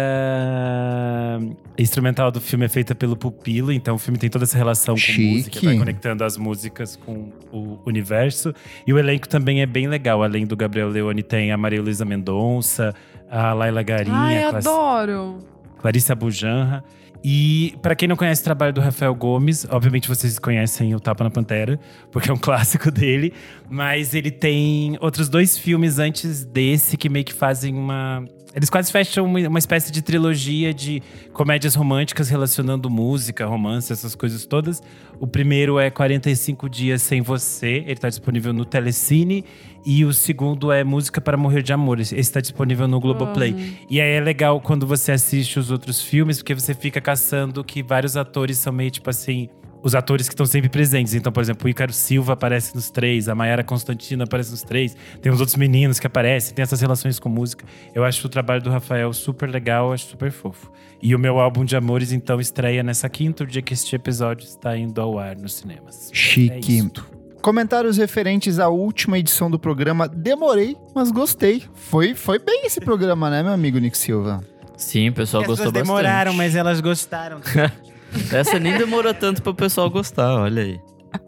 instrumental 1.76 2.30
do 2.30 2.40
filme 2.40 2.64
é 2.66 2.68
feita 2.68 2.94
pelo 2.94 3.16
Pupilo, 3.16 3.72
então 3.72 3.96
o 3.96 3.98
filme 3.98 4.18
tem 4.18 4.30
toda 4.30 4.44
essa 4.44 4.56
relação 4.56 4.94
com 4.94 5.00
Chique. 5.00 5.34
música, 5.34 5.60
vai 5.62 5.78
conectando 5.78 6.22
as 6.22 6.36
músicas 6.36 6.94
com 6.94 7.32
o 7.52 7.78
universo. 7.84 8.54
E 8.86 8.92
o 8.92 8.98
elenco 8.98 9.28
também 9.28 9.62
é 9.62 9.66
bem 9.66 9.88
legal. 9.88 10.22
Além 10.22 10.46
do 10.46 10.56
Gabriel 10.56 10.88
Leone, 10.88 11.22
tem 11.22 11.50
a 11.50 11.56
Maria 11.56 11.82
Luísa 11.82 12.04
Mendonça, 12.04 12.94
a 13.28 13.52
Laila 13.52 13.82
Garinha. 13.82 14.16
Ai, 14.16 14.44
adoro! 14.44 15.38
Clarissa 15.78 16.14
Bujanra. 16.14 16.84
E 17.22 17.74
para 17.82 17.94
quem 17.94 18.08
não 18.08 18.16
conhece 18.16 18.40
o 18.40 18.44
trabalho 18.44 18.72
do 18.72 18.80
Rafael 18.80 19.14
Gomes, 19.14 19.66
obviamente 19.70 20.08
vocês 20.08 20.38
conhecem 20.38 20.94
o 20.94 21.00
Tapa 21.00 21.22
na 21.22 21.30
Pantera, 21.30 21.78
porque 22.10 22.30
é 22.30 22.32
um 22.32 22.38
clássico 22.38 22.90
dele, 22.90 23.34
mas 23.68 24.14
ele 24.14 24.30
tem 24.30 24.96
outros 25.00 25.28
dois 25.28 25.58
filmes 25.58 25.98
antes 25.98 26.44
desse 26.44 26.96
que 26.96 27.10
meio 27.10 27.24
que 27.24 27.34
fazem 27.34 27.74
uma 27.74 28.24
eles 28.54 28.68
quase 28.68 28.90
fecham 28.90 29.24
uma, 29.24 29.38
uma, 29.48 29.58
espécie 29.58 29.92
de 29.92 30.02
trilogia 30.02 30.74
de 30.74 31.02
comédias 31.32 31.74
românticas 31.74 32.28
relacionando 32.28 32.90
música, 32.90 33.46
romance, 33.46 33.92
essas 33.92 34.14
coisas 34.14 34.44
todas. 34.44 34.82
O 35.20 35.26
primeiro 35.26 35.78
é 35.78 35.90
45 35.90 36.68
Dias 36.68 37.02
Sem 37.02 37.22
Você, 37.22 37.84
ele 37.84 37.92
está 37.92 38.08
disponível 38.08 38.52
no 38.52 38.64
Telecine. 38.64 39.44
E 39.84 40.04
o 40.04 40.12
segundo 40.12 40.70
é 40.70 40.84
Música 40.84 41.20
para 41.20 41.36
Morrer 41.36 41.62
de 41.62 41.72
Amor, 41.72 42.00
esse 42.00 42.14
está 42.14 42.40
disponível 42.40 42.86
no 42.86 43.00
Globoplay. 43.00 43.52
Uhum. 43.52 43.72
E 43.88 44.00
aí 44.00 44.12
é 44.12 44.20
legal 44.20 44.60
quando 44.60 44.86
você 44.86 45.12
assiste 45.12 45.58
os 45.58 45.70
outros 45.70 46.02
filmes, 46.02 46.38
porque 46.38 46.54
você 46.54 46.74
fica 46.74 47.00
caçando 47.00 47.64
que 47.64 47.82
vários 47.82 48.16
atores 48.16 48.58
são 48.58 48.72
meio 48.72 48.90
tipo 48.90 49.08
assim 49.08 49.48
os 49.82 49.94
atores 49.94 50.28
que 50.28 50.34
estão 50.34 50.46
sempre 50.46 50.68
presentes. 50.68 51.14
Então, 51.14 51.32
por 51.32 51.42
exemplo, 51.42 51.66
o 51.66 51.68
Ícaro 51.68 51.92
Silva 51.92 52.34
aparece 52.34 52.74
nos 52.74 52.90
três, 52.90 53.28
a 53.28 53.34
Mayara 53.34 53.64
Constantina 53.64 54.24
aparece 54.24 54.50
nos 54.50 54.62
três, 54.62 54.96
tem 55.20 55.30
os 55.32 55.40
outros 55.40 55.56
meninos 55.56 55.98
que 55.98 56.06
aparecem, 56.06 56.54
tem 56.54 56.62
essas 56.62 56.80
relações 56.80 57.18
com 57.18 57.28
música. 57.28 57.64
Eu 57.94 58.04
acho 58.04 58.26
o 58.26 58.30
trabalho 58.30 58.62
do 58.62 58.70
Rafael 58.70 59.12
super 59.12 59.48
legal, 59.48 59.92
acho 59.92 60.06
super 60.06 60.30
fofo. 60.30 60.70
E 61.02 61.14
o 61.14 61.18
meu 61.18 61.38
álbum 61.38 61.64
de 61.64 61.76
amores, 61.76 62.12
então, 62.12 62.40
estreia 62.40 62.82
nessa 62.82 63.08
quinta, 63.08 63.44
o 63.44 63.46
dia 63.46 63.62
que 63.62 63.72
este 63.72 63.96
episódio 63.96 64.44
está 64.44 64.76
indo 64.76 65.00
ao 65.00 65.18
ar 65.18 65.36
nos 65.36 65.54
cinemas. 65.54 66.10
Chique. 66.12 66.80
É 66.80 67.20
Comentários 67.40 67.96
referentes 67.96 68.58
à 68.58 68.68
última 68.68 69.18
edição 69.18 69.50
do 69.50 69.58
programa. 69.58 70.06
Demorei, 70.06 70.76
mas 70.94 71.10
gostei. 71.10 71.62
Foi, 71.74 72.14
foi 72.14 72.38
bem 72.38 72.66
esse 72.66 72.80
programa, 72.80 73.30
né, 73.30 73.42
meu 73.42 73.52
amigo 73.52 73.78
Nick 73.78 73.96
Silva? 73.96 74.44
Sim, 74.76 75.08
o 75.08 75.12
pessoal 75.12 75.42
gostou 75.44 75.72
bastante. 75.72 75.86
demoraram, 75.86 76.34
mas 76.34 76.54
elas 76.54 76.80
gostaram. 76.80 77.40
Essa 78.32 78.58
nem 78.58 78.76
demorou 78.76 79.14
tanto 79.14 79.42
para 79.42 79.50
o 79.50 79.54
pessoal 79.54 79.90
gostar, 79.90 80.34
olha 80.34 80.62
aí. 80.62 80.80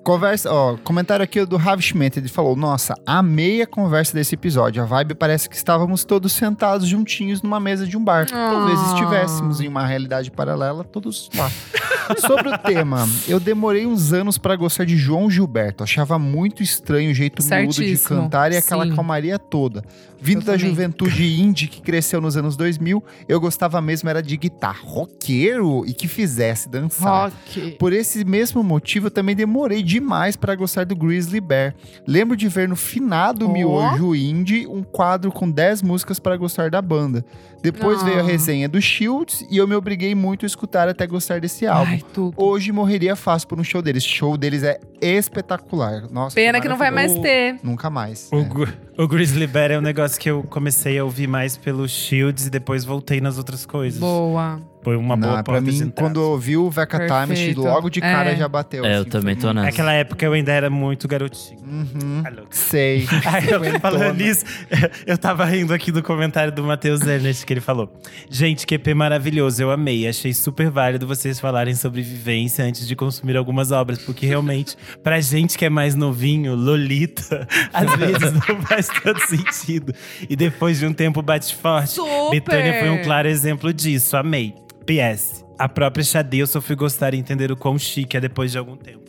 Conversa, 0.04 0.52
ó, 0.52 0.76
comentário 0.76 1.24
aqui 1.24 1.44
do 1.44 1.56
Ravi 1.56 1.82
Schmidt, 1.82 2.18
ele 2.18 2.28
falou: 2.28 2.54
Nossa, 2.54 2.94
amei 3.04 3.62
a 3.62 3.66
conversa 3.66 4.14
desse 4.14 4.34
episódio. 4.34 4.82
A 4.82 4.86
vibe 4.86 5.14
parece 5.14 5.48
que 5.48 5.56
estávamos 5.56 6.04
todos 6.04 6.32
sentados 6.32 6.86
juntinhos 6.86 7.42
numa 7.42 7.58
mesa 7.58 7.86
de 7.86 7.96
um 7.96 8.04
bar. 8.04 8.26
Talvez 8.26 8.78
ah. 8.78 8.94
estivéssemos 8.94 9.60
em 9.60 9.66
uma 9.66 9.84
realidade 9.84 10.30
paralela, 10.30 10.84
todos 10.84 11.30
lá. 11.36 11.50
Sobre 12.18 12.48
o 12.48 12.58
tema, 12.58 13.08
eu 13.28 13.38
demorei 13.38 13.86
uns 13.86 14.12
anos 14.12 14.38
para 14.38 14.56
gostar 14.56 14.84
de 14.84 14.96
João 14.96 15.30
Gilberto. 15.30 15.84
Achava 15.84 16.18
muito 16.18 16.62
estranho 16.62 17.10
o 17.10 17.14
jeito 17.14 17.42
mudo 17.42 17.72
de 17.72 17.98
cantar 17.98 18.52
e 18.52 18.56
aquela 18.56 18.84
Sim. 18.84 18.94
calmaria 18.94 19.38
toda. 19.38 19.84
Vindo 20.24 20.44
da 20.44 20.56
juventude 20.56 21.24
indie 21.42 21.66
que 21.66 21.82
cresceu 21.82 22.20
nos 22.20 22.36
anos 22.36 22.56
2000, 22.56 23.02
eu 23.28 23.40
gostava 23.40 23.80
mesmo 23.82 24.08
era 24.08 24.22
de 24.22 24.36
guitarra. 24.36 24.78
Roqueiro 24.84 25.84
e 25.84 25.92
que 25.92 26.06
fizesse 26.06 26.68
dançar. 26.68 27.30
Rock. 27.30 27.72
Por 27.72 27.92
esse 27.92 28.24
mesmo 28.24 28.62
motivo, 28.62 29.08
eu 29.08 29.10
também 29.10 29.34
demorei 29.34 29.82
demais 29.82 30.36
para 30.36 30.54
gostar 30.54 30.86
do 30.86 30.94
Grizzly 30.94 31.40
Bear. 31.40 31.74
Lembro 32.06 32.36
de 32.36 32.46
ver 32.48 32.68
no 32.68 32.76
finado 32.76 33.46
oh. 33.46 33.52
Miojo 33.52 34.14
Indie 34.14 34.64
um 34.68 34.84
quadro 34.84 35.32
com 35.32 35.50
10 35.50 35.82
músicas 35.82 36.20
para 36.20 36.36
gostar 36.36 36.70
da 36.70 36.80
banda. 36.80 37.24
Depois 37.62 38.02
veio 38.02 38.18
a 38.18 38.20
ah. 38.20 38.24
resenha 38.24 38.68
do 38.68 38.80
Shields 38.80 39.46
e 39.48 39.56
eu 39.56 39.68
me 39.68 39.74
obriguei 39.74 40.14
muito 40.14 40.44
a 40.44 40.48
escutar 40.48 40.88
até 40.88 41.06
gostar 41.06 41.40
desse 41.40 41.66
álbum. 41.66 41.92
Ai, 41.92 42.02
Hoje 42.36 42.72
morreria 42.72 43.14
fácil 43.14 43.48
por 43.48 43.60
um 43.60 43.64
show 43.64 43.80
deles. 43.80 44.04
O 44.04 44.08
show 44.08 44.36
deles 44.36 44.62
é 44.62 44.80
espetacular. 45.00 46.10
Nossa, 46.10 46.34
Pena 46.34 46.60
que 46.60 46.68
não 46.68 46.76
vai 46.76 46.90
mais 46.90 47.14
ter. 47.18 47.58
Nunca 47.62 47.88
mais. 47.88 48.28
O, 48.32 48.64
é. 48.64 49.02
o 49.02 49.06
Grizzly 49.06 49.46
Bear 49.46 49.70
é 49.70 49.78
um 49.78 49.82
negócio 49.82 50.20
que 50.20 50.30
eu 50.30 50.42
comecei 50.42 50.98
a 50.98 51.04
ouvir 51.04 51.28
mais 51.28 51.56
pelo 51.56 51.88
Shields 51.88 52.46
e 52.46 52.50
depois 52.50 52.84
voltei 52.84 53.20
nas 53.20 53.38
outras 53.38 53.64
coisas. 53.64 54.00
Boa. 54.00 54.60
Foi 54.82 54.96
uma 54.96 55.16
boa 55.16 55.36
Não, 55.36 55.42
Pra 55.44 55.60
mim, 55.60 55.92
quando 55.96 56.20
eu 56.20 56.30
ouvi 56.30 56.56
o 56.56 56.68
Veca 56.70 56.98
Time, 56.98 57.54
logo 57.54 57.88
de 57.88 58.00
cara 58.00 58.32
é. 58.32 58.36
já 58.36 58.48
bateu. 58.48 58.84
É, 58.84 58.94
assim, 58.94 58.98
eu 58.98 59.04
também 59.04 59.36
tô 59.36 59.52
nessa. 59.52 59.66
Naquela 59.66 59.92
época 59.92 60.24
eu 60.24 60.32
ainda 60.32 60.52
era 60.52 60.68
muito 60.68 61.06
garotinho. 61.06 61.60
Uhum. 61.64 62.22
Sei. 62.50 63.06
Aí 63.24 63.48
eu 63.48 63.80
falando 63.80 64.16
nisso, 64.16 64.44
eu 65.06 65.16
tava 65.16 65.44
rindo 65.44 65.72
aqui 65.72 65.92
do 65.92 66.02
comentário 66.02 66.52
do 66.52 66.64
Matheus 66.64 67.00
Ernest, 67.02 67.46
que 67.46 67.52
ele 67.52 67.60
falou: 67.60 67.92
Gente, 68.28 68.66
QP 68.66 68.92
maravilhoso, 68.94 69.62
eu 69.62 69.70
amei. 69.70 70.08
Achei 70.08 70.34
super 70.34 70.68
válido 70.68 71.06
vocês 71.06 71.38
falarem 71.38 71.74
sobre 71.74 72.02
vivência 72.02 72.64
antes 72.64 72.86
de 72.86 72.96
consumir 72.96 73.36
algumas 73.36 73.70
obras, 73.70 73.98
porque 73.98 74.26
realmente, 74.26 74.76
pra 75.02 75.20
gente 75.20 75.56
que 75.56 75.64
é 75.64 75.70
mais 75.70 75.94
novinho, 75.94 76.54
Lolita, 76.54 77.46
às 77.72 77.94
vezes 77.96 78.32
não 78.32 78.60
faz 78.62 78.88
tanto 79.02 79.20
sentido. 79.20 79.94
E 80.28 80.34
depois 80.34 80.78
de 80.78 80.86
um 80.86 80.92
tempo 80.92 81.22
bate 81.22 81.54
forte. 81.54 81.90
Super. 81.90 82.30
Betânia 82.30 82.80
foi 82.80 82.90
um 82.90 83.02
claro 83.02 83.28
exemplo 83.28 83.72
disso. 83.72 84.16
Amei. 84.16 84.54
PS. 84.86 85.44
A 85.58 85.68
própria 85.68 86.04
Xadê 86.04 86.38
eu 86.38 86.46
só 86.46 86.60
fui 86.60 86.74
gostar 86.74 87.14
e 87.14 87.18
entender 87.18 87.50
o 87.52 87.56
quão 87.56 87.78
chique 87.78 88.16
é 88.16 88.20
depois 88.20 88.50
de 88.52 88.58
algum 88.58 88.76
tempo. 88.76 89.00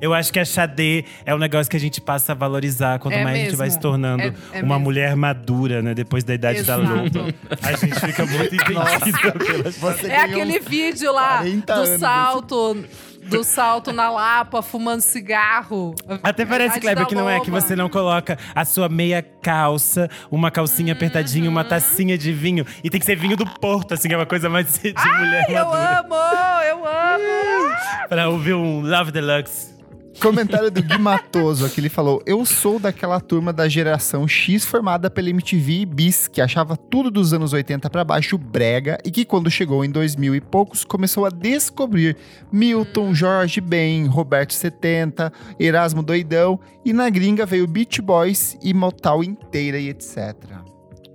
Eu 0.00 0.12
acho 0.12 0.32
que 0.32 0.40
a 0.40 0.44
Xadê 0.44 1.04
é 1.24 1.32
um 1.32 1.38
negócio 1.38 1.70
que 1.70 1.76
a 1.76 1.80
gente 1.80 2.00
passa 2.00 2.32
a 2.32 2.34
valorizar 2.34 2.98
quanto 2.98 3.14
é 3.14 3.22
mais 3.22 3.34
mesmo. 3.36 3.46
a 3.46 3.50
gente 3.50 3.56
vai 3.58 3.70
se 3.70 3.78
tornando 3.78 4.22
é, 4.22 4.26
é 4.52 4.62
uma 4.62 4.74
mesmo. 4.74 4.80
mulher 4.80 5.14
madura, 5.14 5.80
né? 5.80 5.94
Depois 5.94 6.24
da 6.24 6.34
idade 6.34 6.58
Exato. 6.58 6.82
da 6.82 7.02
luta. 7.02 7.34
A 7.62 7.72
gente 7.76 8.00
fica 8.00 8.26
muito 8.26 8.52
entendida. 8.56 10.12
É 10.12 10.16
aquele 10.16 10.58
vídeo 10.58 11.12
lá 11.12 11.42
do 11.44 11.98
salto 12.00 12.84
do 13.22 13.44
salto 13.44 13.92
na 13.92 14.10
Lapa, 14.10 14.62
fumando 14.62 15.00
cigarro. 15.00 15.94
Até 16.22 16.44
parece, 16.44 16.80
Kleber, 16.80 17.06
que 17.06 17.14
não 17.14 17.28
é 17.28 17.40
que 17.40 17.50
você 17.50 17.76
não 17.76 17.88
coloca 17.88 18.38
a 18.54 18.64
sua 18.64 18.88
meia 18.88 19.22
calça, 19.22 20.08
uma 20.30 20.50
calcinha 20.50 20.92
apertadinha, 20.92 21.48
uma 21.48 21.64
tacinha 21.64 22.18
de 22.18 22.32
vinho. 22.32 22.66
E 22.82 22.90
tem 22.90 22.98
que 23.00 23.06
ser 23.06 23.16
vinho 23.16 23.36
do 23.36 23.46
Porto, 23.46 23.94
assim, 23.94 24.12
é 24.12 24.16
uma 24.16 24.26
coisa 24.26 24.48
mais 24.48 24.78
de 24.78 24.92
Ai, 24.96 25.18
mulher 25.18 25.46
eu 25.48 25.72
amo, 25.72 26.14
eu 26.68 26.86
amo! 26.86 27.76
pra 28.08 28.28
ouvir 28.28 28.54
um 28.54 28.80
Love 28.82 29.10
Deluxe. 29.12 29.72
Comentário 30.20 30.70
do 30.70 30.82
Gui 30.82 30.98
Matoso 30.98 31.64
aqui, 31.64 31.80
ele 31.80 31.88
falou: 31.88 32.22
Eu 32.26 32.44
sou 32.44 32.78
daquela 32.78 33.20
turma 33.20 33.52
da 33.52 33.68
geração 33.68 34.26
X 34.28 34.64
formada 34.64 35.10
pela 35.10 35.30
MTV 35.30 35.80
e 35.80 35.86
Bis, 35.86 36.28
que 36.28 36.40
achava 36.40 36.76
tudo 36.76 37.10
dos 37.10 37.32
anos 37.32 37.52
80 37.52 37.88
para 37.90 38.04
baixo 38.04 38.36
brega 38.36 38.98
e 39.04 39.10
que 39.10 39.24
quando 39.24 39.50
chegou 39.50 39.84
em 39.84 39.90
2000 39.90 40.34
e 40.34 40.40
poucos 40.40 40.84
começou 40.84 41.24
a 41.24 41.30
descobrir 41.30 42.16
Milton, 42.52 43.14
Jorge 43.14 43.60
Ben, 43.60 44.06
Roberto 44.06 44.52
70, 44.52 45.32
Erasmo 45.58 46.02
Doidão 46.02 46.60
e 46.84 46.92
na 46.92 47.08
gringa 47.08 47.46
veio 47.46 47.66
Beach 47.66 48.00
Boys 48.00 48.56
e 48.62 48.72
Motal 48.74 49.24
inteira 49.24 49.78
e 49.78 49.88
etc. 49.88 50.34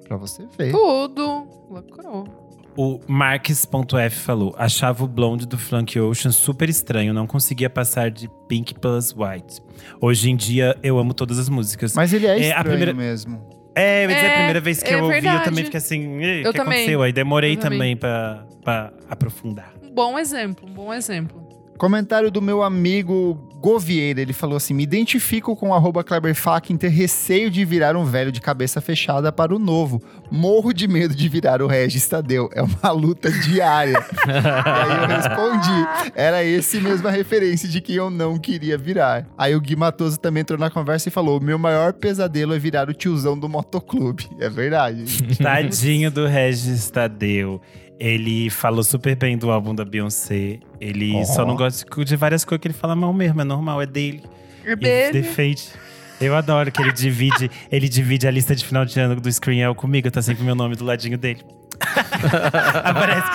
Pra 0.07 0.17
você 0.17 0.45
ver. 0.57 0.71
Tudo. 0.71 1.47
Lacrou. 1.69 2.46
O 2.77 2.99
Marques.f 3.07 4.15
falou: 4.19 4.53
achava 4.55 5.03
o 5.03 5.07
blonde 5.07 5.47
do 5.47 5.57
Frank 5.57 5.99
Ocean 5.99 6.31
super 6.31 6.69
estranho, 6.69 7.11
não 7.11 7.25
conseguia 7.25 7.71
passar 7.71 8.11
de 8.11 8.29
Pink 8.47 8.75
plus 8.75 9.15
White. 9.17 9.61
Hoje 9.99 10.29
em 10.29 10.35
dia 10.35 10.77
eu 10.83 10.99
amo 10.99 11.11
todas 11.13 11.39
as 11.39 11.49
músicas. 11.49 11.95
Mas 11.95 12.13
ele 12.13 12.27
é, 12.27 12.29
é 12.29 12.33
estranho 12.35 12.59
a 12.59 12.63
primeira... 12.63 12.93
mesmo. 12.93 13.57
É, 13.73 14.05
eu 14.05 14.09
ia 14.09 14.15
dizer, 14.15 14.27
a 14.27 14.33
primeira 14.33 14.61
vez 14.61 14.81
que 14.81 14.89
é 14.89 14.95
eu 14.95 15.03
ouvi, 15.03 15.13
verdade. 15.13 15.37
eu 15.37 15.43
também 15.43 15.63
fiquei 15.63 15.77
assim, 15.77 16.17
o 16.17 16.19
que 16.19 16.43
também. 16.43 16.61
aconteceu? 16.61 17.01
Aí 17.01 17.11
demorei 17.11 17.53
eu 17.53 17.59
também, 17.59 17.77
também 17.77 17.97
pra, 17.97 18.45
pra 18.63 18.93
aprofundar. 19.09 19.73
Um 19.83 19.91
bom 19.91 20.17
exemplo, 20.17 20.67
um 20.67 20.73
bom 20.73 20.93
exemplo. 20.93 21.47
Comentário 21.77 22.31
do 22.31 22.41
meu 22.41 22.63
amigo 22.63 23.46
Govieira, 23.59 24.21
ele 24.21 24.33
falou 24.33 24.57
assim: 24.57 24.73
me 24.73 24.83
identifico 24.83 25.55
com 25.55 25.71
o 25.71 26.03
Kleber 26.03 26.35
ter 26.79 26.89
receio 26.89 27.49
de 27.49 27.65
virar 27.65 27.95
um 27.95 28.05
velho 28.05 28.31
de 28.31 28.39
cabeça 28.39 28.79
fechada 28.79 29.31
para 29.31 29.55
o 29.55 29.59
novo. 29.59 30.01
Morro 30.29 30.73
de 30.73 30.87
medo 30.87 31.15
de 31.15 31.27
virar 31.27 31.61
o 31.61 31.67
Regis 31.67 32.07
Tadeu. 32.07 32.49
É 32.53 32.61
uma 32.61 32.91
luta 32.91 33.31
diária. 33.31 33.97
aí 34.25 35.01
eu 35.01 35.07
respondi: 35.07 36.11
era 36.15 36.43
esse 36.43 36.79
mesmo 36.79 37.07
a 37.07 37.11
referência 37.11 37.67
de 37.67 37.81
que 37.81 37.95
eu 37.95 38.09
não 38.09 38.37
queria 38.37 38.77
virar. 38.77 39.27
Aí 39.37 39.55
o 39.55 39.61
Gui 39.61 39.75
Matoso 39.75 40.19
também 40.19 40.41
entrou 40.41 40.59
na 40.59 40.69
conversa 40.69 41.09
e 41.09 41.11
falou: 41.11 41.39
meu 41.41 41.57
maior 41.57 41.93
pesadelo 41.93 42.53
é 42.53 42.59
virar 42.59 42.89
o 42.89 42.93
tiozão 42.93 43.37
do 43.37 43.49
motoclube. 43.49 44.29
É 44.39 44.49
verdade. 44.49 45.05
Tadinho 45.37 46.11
do 46.11 46.27
Regis 46.27 46.89
Tadeu. 46.89 47.59
Ele 47.99 48.49
falou 48.49 48.83
super 48.83 49.15
bem 49.15 49.37
do 49.37 49.51
álbum 49.51 49.73
da 49.73 49.83
Beyoncé. 49.83 50.59
Ele 50.79 51.15
oh. 51.15 51.25
só 51.25 51.45
não 51.45 51.55
gosta 51.55 51.85
de 52.03 52.15
várias 52.15 52.45
coisas 52.45 52.61
que 52.61 52.67
ele 52.67 52.73
fala 52.73 52.95
mal 52.95 53.11
mesmo, 53.13 53.41
é 53.41 53.43
normal, 53.43 53.81
é 53.81 53.85
dele. 53.85 54.23
É 54.65 54.75
dele. 54.75 55.21
Defeite. 55.21 55.71
Eu 56.19 56.35
adoro 56.35 56.71
que 56.71 56.81
ele 56.81 56.91
divide, 56.91 57.49
ele 57.71 57.87
divide 57.87 58.27
a 58.27 58.31
lista 58.31 58.55
de 58.55 58.65
final 58.65 58.85
de 58.85 58.99
ano 58.99 59.19
do 59.21 59.31
Screen 59.31 59.73
comigo, 59.75 60.09
tá 60.09 60.21
sempre 60.21 60.43
meu 60.43 60.55
nome 60.55 60.75
do 60.75 60.83
ladinho 60.83 61.17
dele. 61.17 61.41
Aparece 62.83 63.27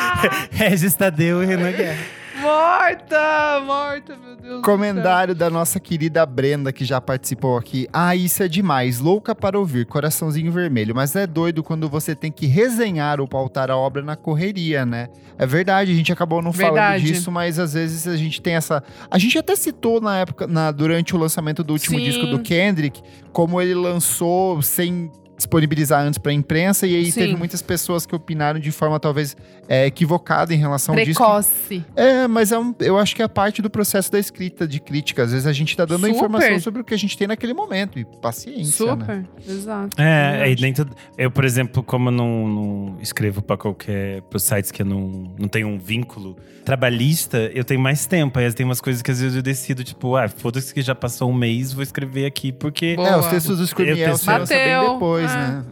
Regis 0.50 0.94
Tadeu 0.94 1.42
e 1.42 1.46
Renan 1.46 1.72
Guerra. 1.72 2.21
Morta! 2.42 3.60
Morta, 3.64 4.16
meu 4.16 4.36
Deus. 4.36 4.62
Comentário 4.62 5.32
da 5.32 5.48
nossa 5.48 5.78
querida 5.78 6.26
Brenda, 6.26 6.72
que 6.72 6.84
já 6.84 7.00
participou 7.00 7.56
aqui. 7.56 7.86
Ah, 7.92 8.16
isso 8.16 8.42
é 8.42 8.48
demais. 8.48 8.98
Louca 8.98 9.32
para 9.32 9.56
ouvir, 9.56 9.86
coraçãozinho 9.86 10.50
vermelho. 10.50 10.92
Mas 10.92 11.14
é 11.14 11.24
doido 11.24 11.62
quando 11.62 11.88
você 11.88 12.16
tem 12.16 12.32
que 12.32 12.46
resenhar 12.46 13.20
ou 13.20 13.28
pautar 13.28 13.70
a 13.70 13.76
obra 13.76 14.02
na 14.02 14.16
correria, 14.16 14.84
né? 14.84 15.08
É 15.38 15.46
verdade, 15.46 15.92
a 15.92 15.94
gente 15.94 16.12
acabou 16.12 16.42
não 16.42 16.50
verdade. 16.50 16.76
falando 16.76 17.00
disso, 17.02 17.30
mas 17.30 17.60
às 17.60 17.74
vezes 17.74 18.08
a 18.08 18.16
gente 18.16 18.42
tem 18.42 18.54
essa. 18.54 18.82
A 19.08 19.18
gente 19.18 19.38
até 19.38 19.54
citou 19.54 20.00
na 20.00 20.18
época, 20.18 20.46
na, 20.48 20.72
durante 20.72 21.14
o 21.14 21.18
lançamento 21.18 21.62
do 21.62 21.72
último 21.72 21.98
Sim. 21.98 22.04
disco 22.04 22.26
do 22.26 22.40
Kendrick, 22.40 23.00
como 23.32 23.60
ele 23.62 23.74
lançou 23.74 24.60
sem 24.62 25.12
disponibilizar 25.42 26.02
antes 26.02 26.18
para 26.18 26.32
a 26.32 26.34
imprensa 26.34 26.86
e 26.86 26.94
aí 26.96 27.10
Sim. 27.10 27.20
teve 27.20 27.36
muitas 27.36 27.60
pessoas 27.60 28.06
que 28.06 28.14
opinaram 28.14 28.58
de 28.58 28.70
forma 28.70 28.98
talvez 28.98 29.36
é, 29.68 29.86
equivocada 29.86 30.54
em 30.54 30.56
relação 30.56 30.94
Precoce. 30.94 31.52
disso. 31.68 31.86
É, 31.96 32.26
mas 32.28 32.52
é 32.52 32.58
um, 32.58 32.74
eu 32.80 32.98
acho 32.98 33.14
que 33.14 33.22
é 33.22 33.28
parte 33.28 33.60
do 33.60 33.70
processo 33.70 34.10
da 34.10 34.18
escrita 34.18 34.66
de 34.66 34.80
crítica. 34.80 35.22
Às 35.22 35.32
vezes 35.32 35.46
a 35.46 35.52
gente 35.52 35.70
está 35.70 35.84
dando 35.84 36.00
Super. 36.00 36.12
a 36.12 36.16
informação 36.16 36.60
sobre 36.60 36.82
o 36.82 36.84
que 36.84 36.94
a 36.94 36.98
gente 36.98 37.16
tem 37.16 37.26
naquele 37.26 37.54
momento 37.54 37.98
e 37.98 38.04
paciência, 38.04 38.86
né? 38.86 38.92
Super, 38.92 39.16
né? 39.16 39.24
exato. 39.48 40.00
É, 40.00 40.50
e 40.50 40.60
nem 40.60 40.72
tudo, 40.72 40.94
eu, 41.18 41.30
por 41.30 41.44
exemplo, 41.44 41.82
como 41.82 42.08
eu 42.08 42.12
não, 42.12 42.48
não 42.48 42.96
escrevo 43.00 43.42
para 43.42 43.56
qualquer 43.56 44.22
para 44.22 44.38
sites 44.38 44.70
que 44.70 44.82
eu 44.82 44.86
não, 44.86 45.32
não 45.38 45.48
tenho 45.48 45.68
um 45.68 45.78
vínculo 45.78 46.36
trabalhista, 46.64 47.50
eu 47.54 47.64
tenho 47.64 47.80
mais 47.80 48.06
tempo. 48.06 48.38
Aí 48.38 48.52
tem 48.52 48.64
umas 48.64 48.80
coisas 48.80 49.02
que 49.02 49.10
às 49.10 49.20
vezes 49.20 49.36
eu 49.36 49.42
decido, 49.42 49.82
tipo, 49.82 50.16
ah, 50.16 50.28
foda-se 50.28 50.72
que 50.72 50.80
já 50.80 50.94
passou 50.94 51.30
um 51.30 51.34
mês, 51.34 51.72
vou 51.72 51.82
escrever 51.82 52.26
aqui 52.26 52.52
porque 52.52 52.94
Boa. 52.96 53.08
É, 53.08 53.16
os 53.16 53.26
textos 53.26 53.58
do 53.58 53.66
Scream 53.66 53.96
Elf 53.96 54.24
bem 54.24 54.92
depois. 54.92 55.31
Né? 55.34 55.64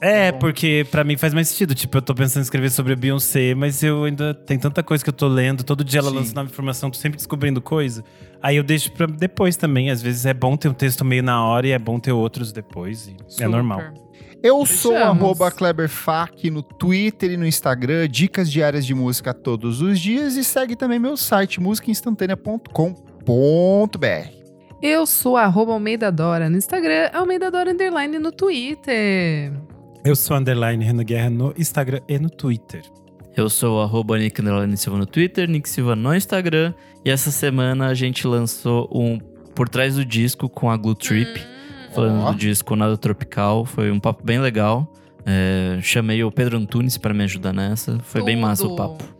É, 0.00 0.30
tá 0.30 0.38
porque 0.38 0.86
para 0.90 1.02
mim 1.04 1.16
faz 1.16 1.32
mais 1.32 1.48
sentido. 1.48 1.74
Tipo, 1.74 1.98
eu 1.98 2.02
tô 2.02 2.14
pensando 2.14 2.42
em 2.42 2.44
escrever 2.44 2.70
sobre 2.70 2.92
a 2.92 2.96
Beyoncé, 2.96 3.54
mas 3.54 3.82
eu 3.82 4.04
ainda 4.04 4.34
tem 4.34 4.58
tanta 4.58 4.82
coisa 4.82 5.02
que 5.02 5.10
eu 5.10 5.14
tô 5.14 5.26
lendo. 5.26 5.64
Todo 5.64 5.82
dia 5.82 6.00
ela 6.00 6.10
Sim. 6.10 6.16
lança 6.16 6.34
nova 6.34 6.50
informação, 6.50 6.90
tô 6.90 6.98
sempre 6.98 7.16
descobrindo 7.16 7.60
coisa. 7.60 8.04
Aí 8.42 8.56
eu 8.56 8.62
deixo 8.62 8.92
pra 8.92 9.06
depois 9.06 9.56
também. 9.56 9.90
Às 9.90 10.02
vezes 10.02 10.26
é 10.26 10.34
bom 10.34 10.56
ter 10.56 10.68
um 10.68 10.74
texto 10.74 11.04
meio 11.04 11.22
na 11.22 11.44
hora 11.44 11.66
e 11.66 11.70
é 11.70 11.78
bom 11.78 11.98
ter 11.98 12.12
outros 12.12 12.52
depois. 12.52 13.10
É. 13.40 13.44
É 13.44 13.48
normal. 13.48 13.80
Eu 14.42 14.64
sou 14.66 14.96
arroba 14.96 15.50
KleberFac 15.50 16.50
no 16.50 16.62
Twitter 16.62 17.32
e 17.32 17.36
no 17.36 17.46
Instagram, 17.46 18.06
dicas 18.06 18.50
diárias 18.50 18.86
de 18.86 18.94
música 18.94 19.34
todos 19.34 19.80
os 19.80 19.98
dias 19.98 20.36
e 20.36 20.44
segue 20.44 20.76
também 20.76 20.98
meu 20.98 21.16
site 21.16 21.60
musicainstantanea.com.br. 21.60 24.45
Eu 24.82 25.06
sou 25.06 25.38
arroba 25.38 25.72
Almeida 25.72 26.12
Dora 26.12 26.50
no 26.50 26.56
Instagram, 26.58 27.08
Almeida 27.12 27.50
Dora 27.50 27.70
Underline 27.72 28.18
no 28.18 28.30
Twitter. 28.30 29.52
Eu 30.04 30.14
sou 30.14 30.36
underline 30.36 30.84
Renan 30.84 31.02
Guerra 31.02 31.30
no 31.30 31.54
Instagram 31.56 32.00
e 32.06 32.18
no 32.18 32.28
Twitter. 32.28 32.82
Eu 33.34 33.48
sou 33.48 33.82
arroba 33.82 34.18
Nick 34.18 34.40
Silva 34.76 34.98
no 34.98 35.06
Twitter, 35.06 35.48
Nick 35.48 35.68
Silva 35.68 35.96
no 35.96 36.14
Instagram. 36.14 36.74
E 37.04 37.10
essa 37.10 37.30
semana 37.30 37.86
a 37.86 37.94
gente 37.94 38.26
lançou 38.26 38.88
um 38.92 39.18
Por 39.54 39.68
Trás 39.68 39.96
do 39.96 40.04
Disco 40.04 40.48
com 40.48 40.70
a 40.70 40.76
Glue 40.76 40.94
Trip. 40.94 41.40
Hum. 41.40 41.92
Falando 41.94 42.26
oh. 42.26 42.32
do 42.32 42.38
disco 42.38 42.76
Nada 42.76 42.96
Tropical. 42.98 43.64
Foi 43.64 43.90
um 43.90 43.98
papo 43.98 44.22
bem 44.24 44.38
legal. 44.38 44.92
É, 45.24 45.78
chamei 45.80 46.22
o 46.22 46.30
Pedro 46.30 46.58
Antunes 46.58 46.98
para 46.98 47.14
me 47.14 47.24
ajudar 47.24 47.54
nessa. 47.54 47.98
Foi 48.00 48.20
Tudo. 48.20 48.26
bem 48.26 48.36
massa 48.36 48.66
o 48.66 48.76
papo. 48.76 49.15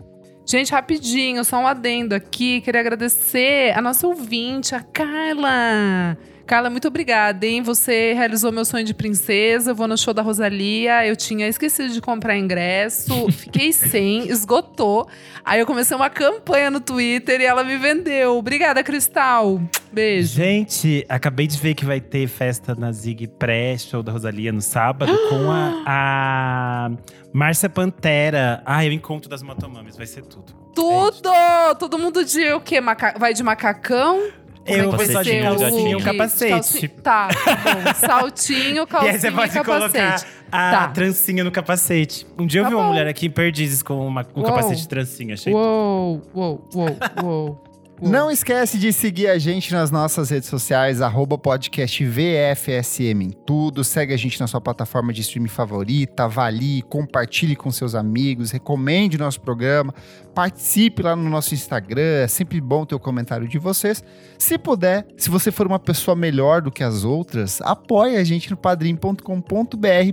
Gente, 0.49 0.71
rapidinho, 0.71 1.45
só 1.45 1.59
um 1.59 1.67
adendo 1.67 2.15
aqui. 2.15 2.61
Queria 2.61 2.81
agradecer 2.81 3.77
a 3.77 3.83
nossa 3.83 4.07
ouvinte, 4.07 4.77
a 4.77 4.81
Carla. 4.81 6.17
Carla, 6.47 6.71
muito 6.71 6.87
obrigada, 6.87 7.45
hein? 7.45 7.61
Você 7.63 8.13
realizou 8.13 8.53
meu 8.53 8.65
sonho 8.65 8.85
de 8.85 8.95
princesa. 8.95 9.73
Eu 9.73 9.75
vou 9.75 9.89
no 9.89 9.99
show 9.99 10.15
da 10.15 10.23
Rosalia. 10.23 11.05
Eu 11.05 11.17
tinha 11.17 11.49
esquecido 11.49 11.93
de 11.93 12.01
comprar 12.01 12.39
ingresso. 12.39 13.31
Fiquei 13.33 13.73
sem, 13.73 14.29
esgotou. 14.31 15.09
Aí 15.45 15.59
eu 15.59 15.67
comecei 15.67 15.97
uma 15.97 16.09
campanha 16.09 16.71
no 16.71 16.79
Twitter 16.79 17.41
e 17.41 17.45
ela 17.45 17.65
me 17.65 17.77
vendeu. 17.77 18.37
Obrigada, 18.37 18.85
Cristal. 18.85 19.61
Beijo. 19.91 20.35
Gente, 20.35 21.05
acabei 21.09 21.49
de 21.49 21.59
ver 21.59 21.75
que 21.75 21.85
vai 21.85 22.01
ter 22.01 22.29
festa 22.29 22.77
na 22.77 22.93
Zig 22.93 23.27
pré-show 23.27 24.01
da 24.01 24.13
Rosalia 24.13 24.53
no 24.53 24.63
sábado 24.63 25.13
com 25.29 25.51
a, 25.51 25.83
a 25.85 26.91
Márcia 27.33 27.69
Pantera. 27.69 28.63
Ah, 28.65 28.83
o 28.83 28.93
encontro 28.93 29.29
das 29.29 29.43
motomames. 29.43 29.97
Vai 29.97 30.07
ser 30.07 30.23
tudo. 30.23 30.55
Tudo! 30.77 31.29
É 31.29 31.75
Todo 31.75 31.99
mundo 31.99 32.25
de 32.25 32.53
o 32.53 32.61
quê? 32.61 32.81
Maca... 32.81 33.17
Vai 33.19 33.35
de 33.35 33.43
macacão? 33.43 34.23
Como 34.67 34.79
eu 34.79 34.93
é 34.93 34.97
vou 34.97 35.07
só 35.07 35.23
de 35.23 35.43
saltinho, 35.43 36.03
capacete. 36.03 36.51
Calci... 36.51 36.89
Tá, 36.89 37.29
bom. 37.29 37.95
Saltinho, 38.07 38.87
calcinha 38.87 39.13
e 39.13 39.15
aí 39.15 39.21
você 39.21 39.31
pode 39.31 39.53
capacete. 39.53 39.65
colocar 39.65 40.27
a 40.51 40.71
tá. 40.71 40.89
trancinha 40.89 41.45
no 41.45 41.51
capacete. 41.51 42.27
Um 42.39 42.47
dia 42.47 42.61
eu 42.61 42.65
tá 42.65 42.71
vi 42.71 42.75
bom. 42.75 42.83
uma 42.83 42.89
mulher 42.89 43.07
aqui 43.07 43.27
em 43.27 43.31
Perdizes 43.31 43.83
com 43.83 44.07
uma, 44.07 44.27
um 44.35 44.43
capacete 44.43 44.83
de 44.83 44.89
trancinha. 44.89 45.35
Achei 45.35 45.53
uou, 45.53 46.23
uou, 46.35 46.69
uou, 46.75 46.97
uou. 47.23 47.66
Não 48.01 48.31
esquece 48.31 48.79
de 48.79 48.93
seguir 48.93 49.27
a 49.29 49.39
gente 49.39 49.73
nas 49.73 49.91
nossas 49.91 50.29
redes 50.29 50.51
sociais, 50.51 51.01
arroba 51.01 51.39
podcast 51.39 52.05
VFSM 52.05 53.23
em 53.23 53.31
tudo. 53.31 53.83
Segue 53.83 54.13
a 54.13 54.17
gente 54.19 54.39
na 54.39 54.47
sua 54.47 54.61
plataforma 54.61 55.15
de 55.15 55.23
streaming 55.23 55.49
favorita, 55.49 56.25
avalie, 56.25 56.83
compartilhe 56.83 57.57
com 57.57 57.71
seus 57.71 57.95
amigos, 57.95 58.51
recomende 58.51 59.17
nosso 59.17 59.41
programa, 59.41 59.95
participe 60.35 61.03
lá 61.03 61.17
no 61.17 61.31
nosso 61.31 61.55
Instagram. 61.55 62.23
É 62.23 62.29
sempre 62.29 62.61
bom 62.61 62.85
ter 62.85 62.95
o 62.95 63.01
comentário 63.01 63.49
de 63.49 63.59
vocês. 63.59 64.05
Se 64.39 64.59
puder, 64.59 65.07
se 65.17 65.31
você 65.31 65.51
for 65.51 65.67
uma 65.67 65.79
pessoa 65.79 66.15
melhor 66.15 66.61
do 66.61 66.71
que 66.71 66.85
as 66.85 67.03
outras, 67.03 67.63
apoie 67.63 68.19
a 68.19 68.25
gente 68.25 68.51
no 68.51 68.59
padrim.com.br 68.59 69.23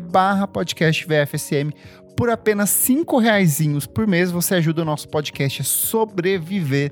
barra 0.10 0.48
podcast 0.48 1.06
VFSM 1.06 1.74
por 2.16 2.30
apenas 2.30 2.70
cinco 2.70 3.18
reaisinhos 3.18 3.88
por 3.88 4.08
mês, 4.08 4.32
você 4.32 4.56
ajuda 4.56 4.84
o 4.84 4.86
nosso 4.86 5.10
podcast 5.10 5.62
a 5.62 5.66
sobreviver. 5.66 6.92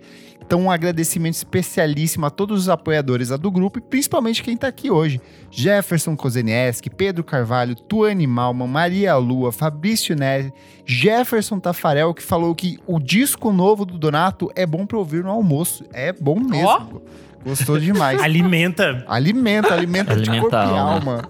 Então, 0.51 0.63
um 0.63 0.69
agradecimento 0.69 1.35
especialíssimo 1.35 2.25
a 2.25 2.29
todos 2.29 2.63
os 2.63 2.67
apoiadores 2.67 3.29
do 3.29 3.49
grupo 3.49 3.79
e 3.79 3.81
principalmente 3.81 4.43
quem 4.43 4.55
está 4.55 4.67
aqui 4.67 4.91
hoje. 4.91 5.21
Jefferson 5.49 6.13
Kozenieski, 6.13 6.89
Pedro 6.89 7.23
Carvalho, 7.23 7.73
Tuane 7.73 8.27
Malman, 8.27 8.67
Maria 8.67 9.15
Lua, 9.15 9.53
Fabrício 9.53 10.13
Neri, 10.13 10.53
Jefferson 10.85 11.57
Tafarel, 11.57 12.13
que 12.13 12.21
falou 12.21 12.53
que 12.53 12.77
o 12.85 12.99
disco 12.99 13.53
novo 13.53 13.85
do 13.85 13.97
Donato 13.97 14.51
é 14.53 14.65
bom 14.65 14.85
para 14.85 14.97
ouvir 14.97 15.23
no 15.23 15.29
almoço. 15.29 15.85
É 15.93 16.11
bom 16.11 16.37
mesmo. 16.37 17.01
Oh. 17.01 17.47
Gostou 17.47 17.79
demais. 17.79 18.19
alimenta. 18.21 19.05
Alimenta, 19.07 19.73
alimenta 19.73 20.17
de 20.17 20.29
corpo 20.37 20.53
e 20.53 20.77
alma. 20.77 21.29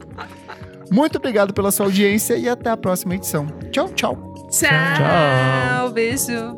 Muito 0.90 1.20
obrigado 1.20 1.54
pela 1.54 1.70
sua 1.70 1.86
audiência 1.86 2.36
e 2.38 2.50
até 2.50 2.72
a 2.72 2.76
próxima 2.76 3.14
edição. 3.14 3.46
Tchau, 3.72 3.88
tchau. 3.90 4.50
Tchau. 4.50 4.70
tchau. 4.98 5.92
Beijo. 5.92 6.58